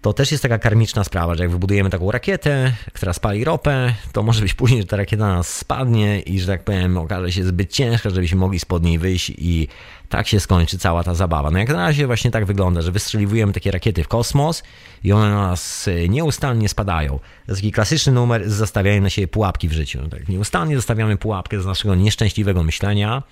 to 0.00 0.12
też 0.12 0.32
jest 0.32 0.42
taka 0.42 0.58
karmiczna 0.58 1.04
sprawa, 1.04 1.34
że 1.34 1.42
jak 1.42 1.52
wybudujemy 1.52 1.90
taką 1.90 2.10
rakietę, 2.10 2.72
która 2.92 3.12
spali 3.12 3.44
ropę, 3.44 3.94
to 4.12 4.22
może 4.22 4.42
być 4.42 4.54
później, 4.54 4.80
że 4.80 4.86
ta 4.86 4.96
rakieta 4.96 5.26
na 5.26 5.36
nas 5.36 5.54
spadnie 5.54 6.20
i, 6.20 6.40
że 6.40 6.46
tak 6.46 6.64
powiem, 6.64 6.98
okaże 6.98 7.32
się 7.32 7.44
zbyt 7.44 7.72
ciężka, 7.72 8.10
żebyśmy 8.10 8.38
mogli 8.38 8.58
spod 8.58 8.82
niej 8.82 8.98
wyjść 8.98 9.32
i 9.38 9.68
tak 10.08 10.28
się 10.28 10.40
skończy 10.40 10.78
cała 10.78 11.04
ta 11.04 11.14
zabawa. 11.14 11.50
No 11.50 11.58
jak 11.58 11.68
na 11.68 11.74
razie 11.74 12.06
właśnie 12.06 12.30
tak 12.30 12.44
wygląda, 12.44 12.82
że 12.82 12.92
wystrzeliwujemy 12.92 13.52
takie 13.52 13.70
rakiety 13.70 14.04
w 14.04 14.08
kosmos 14.08 14.62
i 15.04 15.12
one 15.12 15.30
na 15.30 15.48
nas 15.48 15.88
nieustannie 16.08 16.68
spadają. 16.68 17.18
To 17.18 17.52
jest 17.52 17.60
taki 17.60 17.72
klasyczny 17.72 18.12
numer 18.12 18.50
z 18.50 18.74
na 19.00 19.10
siebie 19.10 19.28
pułapki 19.28 19.68
w 19.68 19.72
życiu. 19.72 20.08
Tak, 20.08 20.28
nieustannie 20.28 20.76
zostawiamy 20.76 21.16
pułapkę 21.16 21.60
z 21.60 21.66
naszego 21.66 21.94
nieszczęśliwego 21.94 22.62
myślenia, 22.62 23.22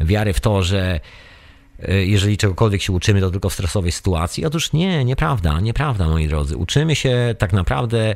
wiary 0.00 0.32
w 0.32 0.40
to, 0.40 0.62
że 0.62 1.00
E, 1.00 1.00
jeżeli 1.88 2.36
czegokolwiek 2.36 2.82
się 2.82 2.92
uczymy, 2.92 3.20
to 3.20 3.30
tylko 3.30 3.48
w 3.48 3.52
stresowej 3.52 3.92
sytuacji. 3.92 4.44
Otóż 4.44 4.72
nie, 4.72 5.04
nieprawda, 5.04 5.60
nieprawda, 5.60 6.08
moi 6.08 6.28
drodzy. 6.28 6.56
Uczymy 6.56 6.96
się 6.96 7.34
tak 7.38 7.52
naprawdę, 7.52 8.14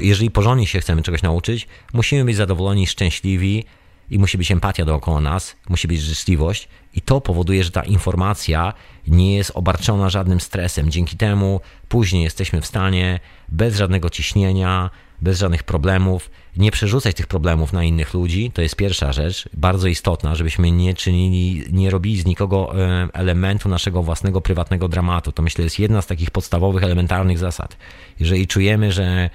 jeżeli 0.00 0.30
porządnie 0.30 0.66
się 0.66 0.80
chcemy 0.80 1.02
czegoś 1.02 1.22
nauczyć, 1.22 1.68
musimy 1.92 2.24
być 2.24 2.36
zadowoleni, 2.36 2.86
szczęśliwi 2.86 3.64
i 4.10 4.18
musi 4.18 4.38
być 4.38 4.50
empatia 4.52 4.84
dookoła 4.84 5.20
nas, 5.20 5.56
musi 5.68 5.88
być 5.88 6.00
życzliwość 6.00 6.68
i 6.94 7.00
to 7.00 7.20
powoduje, 7.20 7.64
że 7.64 7.70
ta 7.70 7.82
informacja 7.82 8.72
nie 9.06 9.36
jest 9.36 9.52
obarczona 9.54 10.10
żadnym 10.10 10.40
stresem. 10.40 10.90
Dzięki 10.90 11.16
temu 11.16 11.60
później 11.88 12.22
jesteśmy 12.22 12.60
w 12.60 12.66
stanie 12.66 13.20
bez 13.48 13.76
żadnego 13.76 14.10
ciśnienia, 14.10 14.90
bez 15.20 15.38
żadnych 15.38 15.62
problemów, 15.62 16.30
nie 16.56 16.70
przerzucać 16.70 17.16
tych 17.16 17.26
problemów 17.26 17.72
na 17.72 17.84
innych 17.84 18.14
ludzi. 18.14 18.50
To 18.54 18.62
jest 18.62 18.76
pierwsza 18.76 19.12
rzecz, 19.12 19.48
bardzo 19.54 19.88
istotna, 19.88 20.34
żebyśmy 20.34 20.70
nie 20.70 20.94
czynili, 20.94 21.64
nie 21.72 21.90
robili 21.90 22.20
z 22.20 22.26
nikogo 22.26 22.74
e, 22.78 23.08
elementu 23.12 23.68
naszego 23.68 24.02
własnego 24.02 24.40
prywatnego 24.40 24.88
dramatu. 24.88 25.32
To 25.32 25.42
myślę 25.42 25.64
jest 25.64 25.78
jedna 25.78 26.02
z 26.02 26.06
takich 26.06 26.30
podstawowych, 26.30 26.82
elementarnych 26.82 27.38
zasad. 27.38 27.76
Jeżeli 28.20 28.46
czujemy, 28.46 28.92
że 28.92 29.30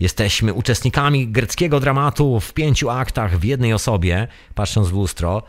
jesteśmy 0.00 0.52
uczestnikami 0.54 1.28
greckiego 1.28 1.80
dramatu 1.80 2.40
w 2.40 2.52
pięciu 2.52 2.90
aktach 2.90 3.38
w 3.38 3.44
jednej 3.44 3.72
osobie, 3.72 4.28
patrząc 4.54 4.88
w 4.88 4.92
lustro, 4.92 5.42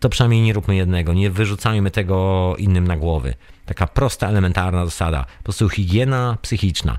to 0.00 0.08
przynajmniej 0.08 0.42
nie 0.42 0.52
róbmy 0.52 0.76
jednego, 0.76 1.14
nie 1.14 1.30
wyrzucajmy 1.30 1.90
tego 1.90 2.54
innym 2.58 2.86
na 2.86 2.96
głowy. 2.96 3.34
Taka 3.66 3.86
prosta, 3.86 4.28
elementarna 4.28 4.84
zasada. 4.84 5.24
Po 5.38 5.44
prostu 5.44 5.68
higiena 5.68 6.38
psychiczna. 6.42 6.98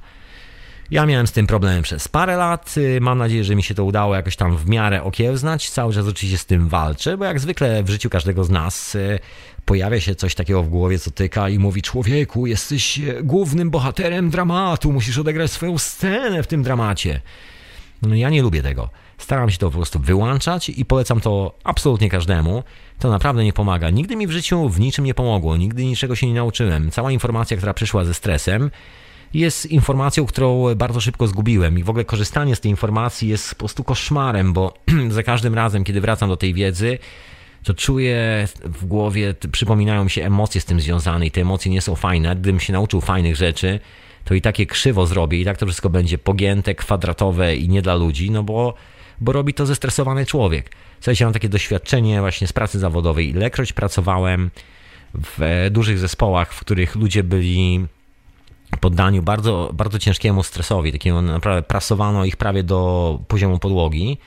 Ja 0.91 1.05
miałem 1.05 1.27
z 1.27 1.31
tym 1.31 1.47
problem 1.47 1.83
przez 1.83 2.07
parę 2.07 2.37
lat. 2.37 2.75
Mam 3.01 3.17
nadzieję, 3.17 3.43
że 3.43 3.55
mi 3.55 3.63
się 3.63 3.75
to 3.75 3.85
udało 3.85 4.15
jakoś 4.15 4.35
tam 4.35 4.57
w 4.57 4.69
miarę 4.69 5.03
okiełznać. 5.03 5.69
Cały 5.69 5.93
czas 5.93 6.07
oczywiście 6.07 6.37
z 6.37 6.45
tym 6.45 6.67
walczę, 6.67 7.17
bo 7.17 7.25
jak 7.25 7.39
zwykle 7.39 7.83
w 7.83 7.89
życiu 7.89 8.09
każdego 8.09 8.43
z 8.43 8.49
nas 8.49 8.95
y, 8.95 9.19
pojawia 9.65 9.99
się 9.99 10.15
coś 10.15 10.35
takiego 10.35 10.63
w 10.63 10.69
głowie, 10.69 10.99
co 10.99 11.11
tyka 11.11 11.49
i 11.49 11.59
mówi: 11.59 11.81
Człowieku, 11.81 12.47
jesteś 12.47 12.99
y, 12.99 13.23
głównym 13.23 13.69
bohaterem 13.69 14.29
dramatu, 14.29 14.93
musisz 14.93 15.17
odegrać 15.17 15.51
swoją 15.51 15.77
scenę 15.77 16.43
w 16.43 16.47
tym 16.47 16.63
dramacie. 16.63 17.21
No, 18.01 18.15
ja 18.15 18.29
nie 18.29 18.41
lubię 18.41 18.63
tego. 18.63 18.89
Staram 19.17 19.49
się 19.49 19.57
to 19.57 19.69
po 19.69 19.77
prostu 19.77 19.99
wyłączać 19.99 20.69
i 20.69 20.85
polecam 20.85 21.21
to 21.21 21.55
absolutnie 21.63 22.09
każdemu. 22.09 22.63
To 22.99 23.09
naprawdę 23.09 23.43
nie 23.43 23.53
pomaga. 23.53 23.89
Nigdy 23.89 24.15
mi 24.15 24.27
w 24.27 24.31
życiu 24.31 24.69
w 24.69 24.79
niczym 24.79 25.05
nie 25.05 25.13
pomogło, 25.13 25.57
nigdy 25.57 25.85
niczego 25.85 26.15
się 26.15 26.27
nie 26.27 26.33
nauczyłem. 26.33 26.91
Cała 26.91 27.11
informacja, 27.11 27.57
która 27.57 27.73
przyszła 27.73 28.05
ze 28.05 28.13
stresem, 28.13 28.71
jest 29.33 29.65
informacją, 29.65 30.25
którą 30.25 30.75
bardzo 30.75 31.01
szybko 31.01 31.27
zgubiłem 31.27 31.79
i 31.79 31.83
w 31.83 31.89
ogóle 31.89 32.05
korzystanie 32.05 32.55
z 32.55 32.59
tej 32.59 32.71
informacji 32.71 33.29
jest 33.29 33.49
po 33.49 33.59
prostu 33.59 33.83
koszmarem, 33.83 34.53
bo 34.53 34.73
za 35.09 35.23
każdym 35.23 35.53
razem, 35.53 35.83
kiedy 35.83 36.01
wracam 36.01 36.29
do 36.29 36.37
tej 36.37 36.53
wiedzy, 36.53 36.97
to 37.63 37.73
czuję 37.73 38.47
w 38.63 38.85
głowie, 38.85 39.35
przypominają 39.51 40.03
mi 40.03 40.09
się 40.09 40.25
emocje 40.25 40.61
z 40.61 40.65
tym 40.65 40.81
związane 40.81 41.25
i 41.25 41.31
te 41.31 41.41
emocje 41.41 41.71
nie 41.71 41.81
są 41.81 41.95
fajne. 41.95 42.35
Gdybym 42.35 42.59
się 42.59 42.73
nauczył 42.73 43.01
fajnych 43.01 43.35
rzeczy, 43.35 43.79
to 44.23 44.33
i 44.33 44.41
takie 44.41 44.65
krzywo 44.65 45.05
zrobię 45.07 45.41
i 45.41 45.45
tak 45.45 45.57
to 45.57 45.65
wszystko 45.65 45.89
będzie 45.89 46.17
pogięte, 46.17 46.75
kwadratowe 46.75 47.55
i 47.55 47.69
nie 47.69 47.81
dla 47.81 47.95
ludzi, 47.95 48.31
no 48.31 48.43
bo, 48.43 48.73
bo 49.21 49.31
robi 49.31 49.53
to 49.53 49.65
zestresowany 49.65 50.25
człowiek. 50.25 50.71
Słuchajcie, 50.99 51.25
mam 51.25 51.33
takie 51.33 51.49
doświadczenie 51.49 52.19
właśnie 52.19 52.47
z 52.47 52.53
pracy 52.53 52.79
zawodowej. 52.79 53.29
Ilekroć 53.29 53.73
pracowałem 53.73 54.51
w 55.13 55.67
dużych 55.71 55.99
zespołach, 55.99 56.53
w 56.53 56.59
których 56.59 56.95
ludzie 56.95 57.23
byli 57.23 57.87
poddaniu 58.79 59.23
bardzo, 59.23 59.69
bardzo 59.73 59.99
ciężkiemu 59.99 60.43
stresowi, 60.43 60.91
takiemu 60.91 61.21
naprawdę 61.21 61.61
prasowano 61.61 62.25
ich 62.25 62.37
prawie 62.37 62.63
do 62.63 63.19
poziomu 63.27 63.59
podłogi. 63.59 64.17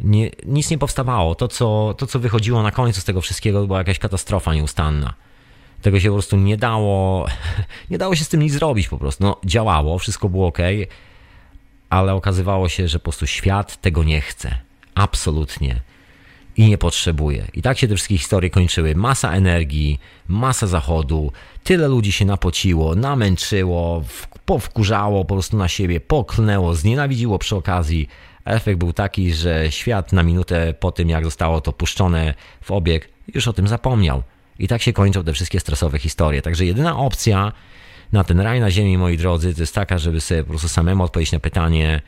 Nie, 0.00 0.30
nic 0.46 0.70
nie 0.70 0.78
powstawało. 0.78 1.34
To 1.34 1.48
co, 1.48 1.94
to, 1.98 2.06
co 2.06 2.18
wychodziło 2.18 2.62
na 2.62 2.70
końcu 2.70 3.00
z 3.00 3.04
tego 3.04 3.20
wszystkiego, 3.20 3.66
była 3.66 3.78
jakaś 3.78 3.98
katastrofa 3.98 4.54
nieustanna. 4.54 5.14
Tego 5.82 6.00
się 6.00 6.08
po 6.08 6.14
prostu 6.14 6.36
nie 6.36 6.56
dało, 6.56 7.26
nie 7.90 7.98
dało 7.98 8.16
się 8.16 8.24
z 8.24 8.28
tym 8.28 8.42
nic 8.42 8.52
zrobić 8.52 8.88
po 8.88 8.98
prostu. 8.98 9.24
No, 9.24 9.36
działało, 9.44 9.98
wszystko 9.98 10.28
było 10.28 10.46
ok, 10.46 10.58
ale 11.90 12.14
okazywało 12.14 12.68
się, 12.68 12.88
że 12.88 12.98
po 12.98 13.02
prostu 13.02 13.26
świat 13.26 13.80
tego 13.80 14.04
nie 14.04 14.20
chce. 14.20 14.58
Absolutnie 14.94 15.80
i 16.56 16.68
nie 16.68 16.78
potrzebuje. 16.78 17.46
I 17.54 17.62
tak 17.62 17.78
się 17.78 17.88
te 17.88 17.94
wszystkie 17.94 18.18
historie 18.18 18.50
kończyły. 18.50 18.94
Masa 18.94 19.32
energii, 19.32 20.00
masa 20.28 20.66
zachodu, 20.66 21.32
tyle 21.64 21.88
ludzi 21.88 22.12
się 22.12 22.24
napociło, 22.24 22.94
namęczyło, 22.94 24.04
powkurzało 24.44 25.24
po 25.24 25.34
prostu 25.34 25.56
na 25.56 25.68
siebie, 25.68 26.00
poklnęło, 26.00 26.74
znienawidziło 26.74 27.38
przy 27.38 27.56
okazji. 27.56 28.08
Efekt 28.44 28.78
był 28.78 28.92
taki, 28.92 29.32
że 29.32 29.72
świat 29.72 30.12
na 30.12 30.22
minutę 30.22 30.74
po 30.80 30.92
tym, 30.92 31.08
jak 31.08 31.24
zostało 31.24 31.60
to 31.60 31.72
puszczone 31.72 32.34
w 32.62 32.70
obieg, 32.70 33.08
już 33.34 33.48
o 33.48 33.52
tym 33.52 33.68
zapomniał. 33.68 34.22
I 34.58 34.68
tak 34.68 34.82
się 34.82 34.92
kończą 34.92 35.24
te 35.24 35.32
wszystkie 35.32 35.60
stresowe 35.60 35.98
historie. 35.98 36.42
Także 36.42 36.66
jedyna 36.66 36.98
opcja 36.98 37.52
na 38.12 38.24
ten 38.24 38.40
raj 38.40 38.60
na 38.60 38.70
ziemi, 38.70 38.98
moi 38.98 39.16
drodzy, 39.16 39.54
to 39.54 39.60
jest 39.60 39.74
taka, 39.74 39.98
żeby 39.98 40.20
sobie 40.20 40.42
po 40.42 40.48
prostu 40.48 40.68
samemu 40.68 41.04
odpowiedzieć 41.04 41.32
na 41.32 41.40
pytanie, 41.40 42.00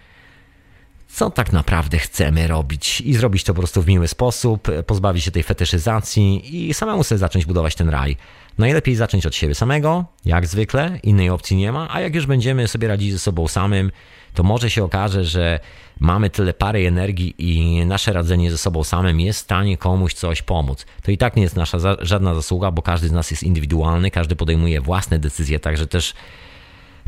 co 1.13 1.31
tak 1.31 1.53
naprawdę 1.53 1.99
chcemy 1.99 2.47
robić 2.47 3.01
i 3.01 3.15
zrobić 3.15 3.45
to 3.45 3.55
po 3.55 3.61
prostu 3.61 3.83
w 3.83 3.87
miły 3.87 4.09
sposób, 4.09 4.69
pozbawić 4.87 5.25
się 5.25 5.31
tej 5.31 5.43
fetyszyzacji 5.43 6.43
i 6.69 6.75
samemu 6.75 7.05
sobie 7.05 7.19
zacząć 7.19 7.47
budować 7.47 7.75
ten 7.75 7.89
raj. 7.89 8.17
Najlepiej 8.59 8.97
zacząć 8.97 9.27
od 9.27 9.35
siebie 9.35 9.55
samego, 9.55 10.05
jak 10.25 10.47
zwykle, 10.47 10.99
innej 11.03 11.31
opcji 11.31 11.57
nie 11.57 11.73
ma, 11.73 11.89
a 11.95 12.01
jak 12.01 12.15
już 12.15 12.27
będziemy 12.27 12.69
sobie 12.69 12.89
radzić 12.89 13.13
ze 13.13 13.19
sobą 13.19 13.49
samym, 13.49 13.91
to 14.35 14.43
może 14.43 14.71
się 14.71 14.85
okaże, 14.85 15.25
że 15.25 15.61
mamy 16.01 16.31
tyle 16.31 16.55
pary 16.55 16.87
energii 16.87 17.35
i 17.39 17.87
nasze 17.87 18.13
radzenie 18.13 18.51
ze 18.51 18.59
sobą 18.59 18.85
samym 18.85 19.21
jest 19.21 19.39
w 19.39 19.43
stanie 19.43 19.77
komuś 19.77 20.15
coś 20.15 20.43
pomóc. 20.43 20.87
To 21.03 21.11
i 21.11 21.19
tak 21.19 21.37
nie 21.37 21.43
jest 21.43 21.57
nasza 21.57 21.79
za, 21.79 21.97
żadna 22.01 22.35
zasługa, 22.35 22.71
bo 22.71 22.83
każdy 22.83 23.09
z 23.09 23.13
nas 23.13 23.31
jest 23.31 23.43
indywidualny, 23.43 24.11
każdy 24.11 24.37
podejmuje 24.37 24.81
własne 24.81 25.19
decyzje, 25.19 25.61
także 25.61 25.87
też 25.87 26.15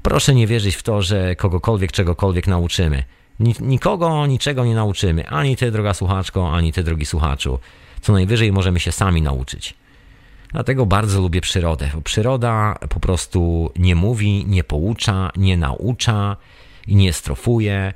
proszę 0.03 0.35
nie 0.35 0.47
wierzyć 0.47 0.77
w 0.77 0.83
to, 0.83 1.03
że 1.03 1.37
kogokolwiek 1.37 1.93
czegokolwiek 1.93 2.47
nauczymy. 2.47 3.05
Nikogo 3.61 4.27
niczego 4.27 4.65
nie 4.65 4.75
nauczymy, 4.75 5.29
ani 5.29 5.57
ty, 5.57 5.71
droga 5.71 5.95
słuchaczko, 5.95 6.53
ani 6.53 6.73
ty, 6.73 6.83
drogi 6.83 7.07
słuchaczu. 7.07 7.59
Co 8.01 8.13
najwyżej 8.13 8.53
możemy 8.53 8.81
się 8.81 8.93
sami 8.93 9.23
nauczyć. 9.23 9.75
Dlatego 10.53 10.87
bardzo 10.87 11.21
lubię 11.21 11.41
przyrodę. 11.41 11.91
Bo 11.95 12.01
przyroda 12.01 12.79
po 12.89 13.01
prostu 13.01 13.71
nie 13.77 13.95
mówi, 13.95 14.45
nie 14.47 14.65
poucza, 14.65 15.31
nie 15.37 15.57
naucza 15.57 16.37
i 16.87 16.97
nie 16.97 17.13
strofuje. 17.13 17.93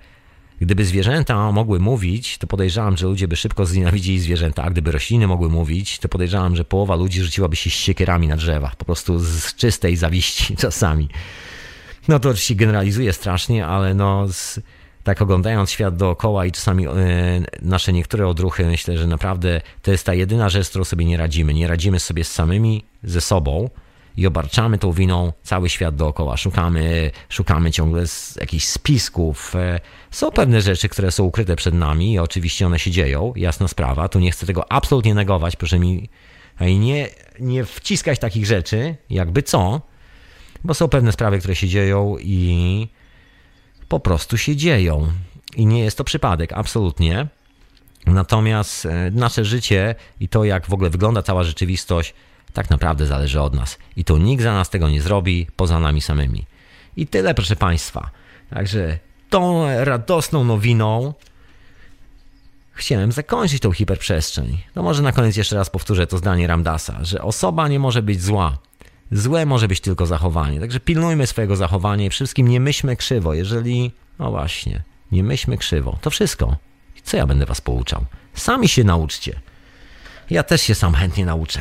Gdyby 0.60 0.84
zwierzęta 0.84 1.52
mogły 1.52 1.80
mówić, 1.80 2.38
to 2.38 2.46
podejrzewam, 2.46 2.96
że 2.96 3.06
ludzie 3.06 3.28
by 3.28 3.36
szybko 3.36 3.66
znienawidzili 3.66 4.20
zwierzęta, 4.20 4.62
a 4.62 4.70
gdyby 4.70 4.92
rośliny 4.92 5.26
mogły 5.26 5.48
mówić, 5.48 5.98
to 5.98 6.08
podejrzewam, 6.08 6.56
że 6.56 6.64
połowa 6.64 6.96
ludzi 6.96 7.22
rzuciłaby 7.22 7.56
się 7.56 7.70
siekierami 7.70 8.28
na 8.28 8.36
drzewach, 8.36 8.76
po 8.76 8.84
prostu 8.84 9.18
z 9.18 9.54
czystej 9.54 9.96
zawiści 9.96 10.56
czasami. 10.66 11.08
No 12.08 12.20
to 12.20 12.28
oczywiście 12.28 12.54
generalizuję 12.54 13.12
strasznie, 13.12 13.66
ale 13.66 13.94
no 13.94 14.28
z, 14.28 14.60
tak 15.08 15.22
oglądając 15.22 15.70
świat 15.70 15.96
dookoła 15.96 16.46
i 16.46 16.52
czasami 16.52 16.86
e, 16.86 16.90
nasze 17.62 17.92
niektóre 17.92 18.28
odruchy, 18.28 18.66
myślę, 18.66 18.98
że 18.98 19.06
naprawdę 19.06 19.60
to 19.82 19.90
jest 19.90 20.06
ta 20.06 20.14
jedyna 20.14 20.48
rzecz, 20.48 20.66
z 20.66 20.70
którą 20.70 20.84
sobie 20.84 21.04
nie 21.04 21.16
radzimy. 21.16 21.54
Nie 21.54 21.68
radzimy 21.68 22.00
sobie 22.00 22.24
z 22.24 22.32
samymi, 22.32 22.84
ze 23.02 23.20
sobą 23.20 23.70
i 24.16 24.26
obarczamy 24.26 24.78
tą 24.78 24.92
winą 24.92 25.32
cały 25.42 25.68
świat 25.68 25.96
dookoła. 25.96 26.36
Szukamy, 26.36 27.10
szukamy 27.28 27.70
ciągle 27.70 28.04
jakichś 28.40 28.64
spisków. 28.64 29.56
E, 29.56 29.80
są 30.10 30.30
pewne 30.30 30.60
rzeczy, 30.60 30.88
które 30.88 31.10
są 31.10 31.24
ukryte 31.24 31.56
przed 31.56 31.74
nami 31.74 32.12
i 32.12 32.18
oczywiście 32.18 32.66
one 32.66 32.78
się 32.78 32.90
dzieją, 32.90 33.32
jasna 33.36 33.68
sprawa. 33.68 34.08
Tu 34.08 34.18
nie 34.18 34.30
chcę 34.30 34.46
tego 34.46 34.72
absolutnie 34.72 35.14
negować, 35.14 35.56
proszę 35.56 35.78
mi 35.78 36.08
nie, 36.60 37.08
nie 37.40 37.64
wciskać 37.64 38.18
takich 38.18 38.46
rzeczy, 38.46 38.96
jakby 39.10 39.42
co, 39.42 39.80
bo 40.64 40.74
są 40.74 40.88
pewne 40.88 41.12
sprawy, 41.12 41.38
które 41.38 41.54
się 41.54 41.68
dzieją 41.68 42.16
i 42.20 42.88
po 43.88 44.00
prostu 44.00 44.38
się 44.38 44.56
dzieją. 44.56 45.12
I 45.56 45.66
nie 45.66 45.80
jest 45.80 45.98
to 45.98 46.04
przypadek, 46.04 46.52
absolutnie. 46.52 47.26
Natomiast 48.06 48.86
e, 48.86 49.10
nasze 49.10 49.44
życie 49.44 49.94
i 50.20 50.28
to, 50.28 50.44
jak 50.44 50.66
w 50.66 50.72
ogóle 50.72 50.90
wygląda 50.90 51.22
cała 51.22 51.44
rzeczywistość, 51.44 52.14
tak 52.52 52.70
naprawdę 52.70 53.06
zależy 53.06 53.40
od 53.40 53.54
nas. 53.54 53.78
I 53.96 54.04
to 54.04 54.18
nikt 54.18 54.42
za 54.42 54.52
nas 54.52 54.70
tego 54.70 54.88
nie 54.88 55.02
zrobi, 55.02 55.46
poza 55.56 55.80
nami 55.80 56.00
samymi. 56.00 56.46
I 56.96 57.06
tyle, 57.06 57.34
proszę 57.34 57.56
Państwa. 57.56 58.10
Także 58.50 58.98
tą 59.30 59.66
radosną 59.84 60.44
nowiną 60.44 61.14
chciałem 62.72 63.12
zakończyć 63.12 63.62
tą 63.62 63.72
hiperprzestrzeń. 63.72 64.58
No 64.74 64.82
może 64.82 65.02
na 65.02 65.12
koniec 65.12 65.36
jeszcze 65.36 65.56
raz 65.56 65.70
powtórzę 65.70 66.06
to 66.06 66.18
zdanie 66.18 66.46
Ramdasa, 66.46 67.04
że 67.04 67.22
osoba 67.22 67.68
nie 67.68 67.78
może 67.78 68.02
być 68.02 68.22
zła. 68.22 68.58
Złe 69.12 69.46
może 69.46 69.68
być 69.68 69.80
tylko 69.80 70.06
zachowanie. 70.06 70.60
Także 70.60 70.80
pilnujmy 70.80 71.26
swojego 71.26 71.56
zachowania 71.56 72.06
i 72.06 72.10
wszystkim 72.10 72.48
nie 72.48 72.60
myślmy 72.60 72.96
krzywo. 72.96 73.34
Jeżeli, 73.34 73.92
no 74.18 74.30
właśnie, 74.30 74.82
nie 75.12 75.24
myślmy 75.24 75.58
krzywo. 75.58 75.98
To 76.00 76.10
wszystko. 76.10 76.56
Co 77.02 77.16
ja 77.16 77.26
będę 77.26 77.46
was 77.46 77.60
pouczał? 77.60 78.04
Sami 78.34 78.68
się 78.68 78.84
nauczcie. 78.84 79.40
Ja 80.30 80.42
też 80.42 80.62
się 80.62 80.74
sam 80.74 80.94
chętnie 80.94 81.26
nauczę. 81.26 81.60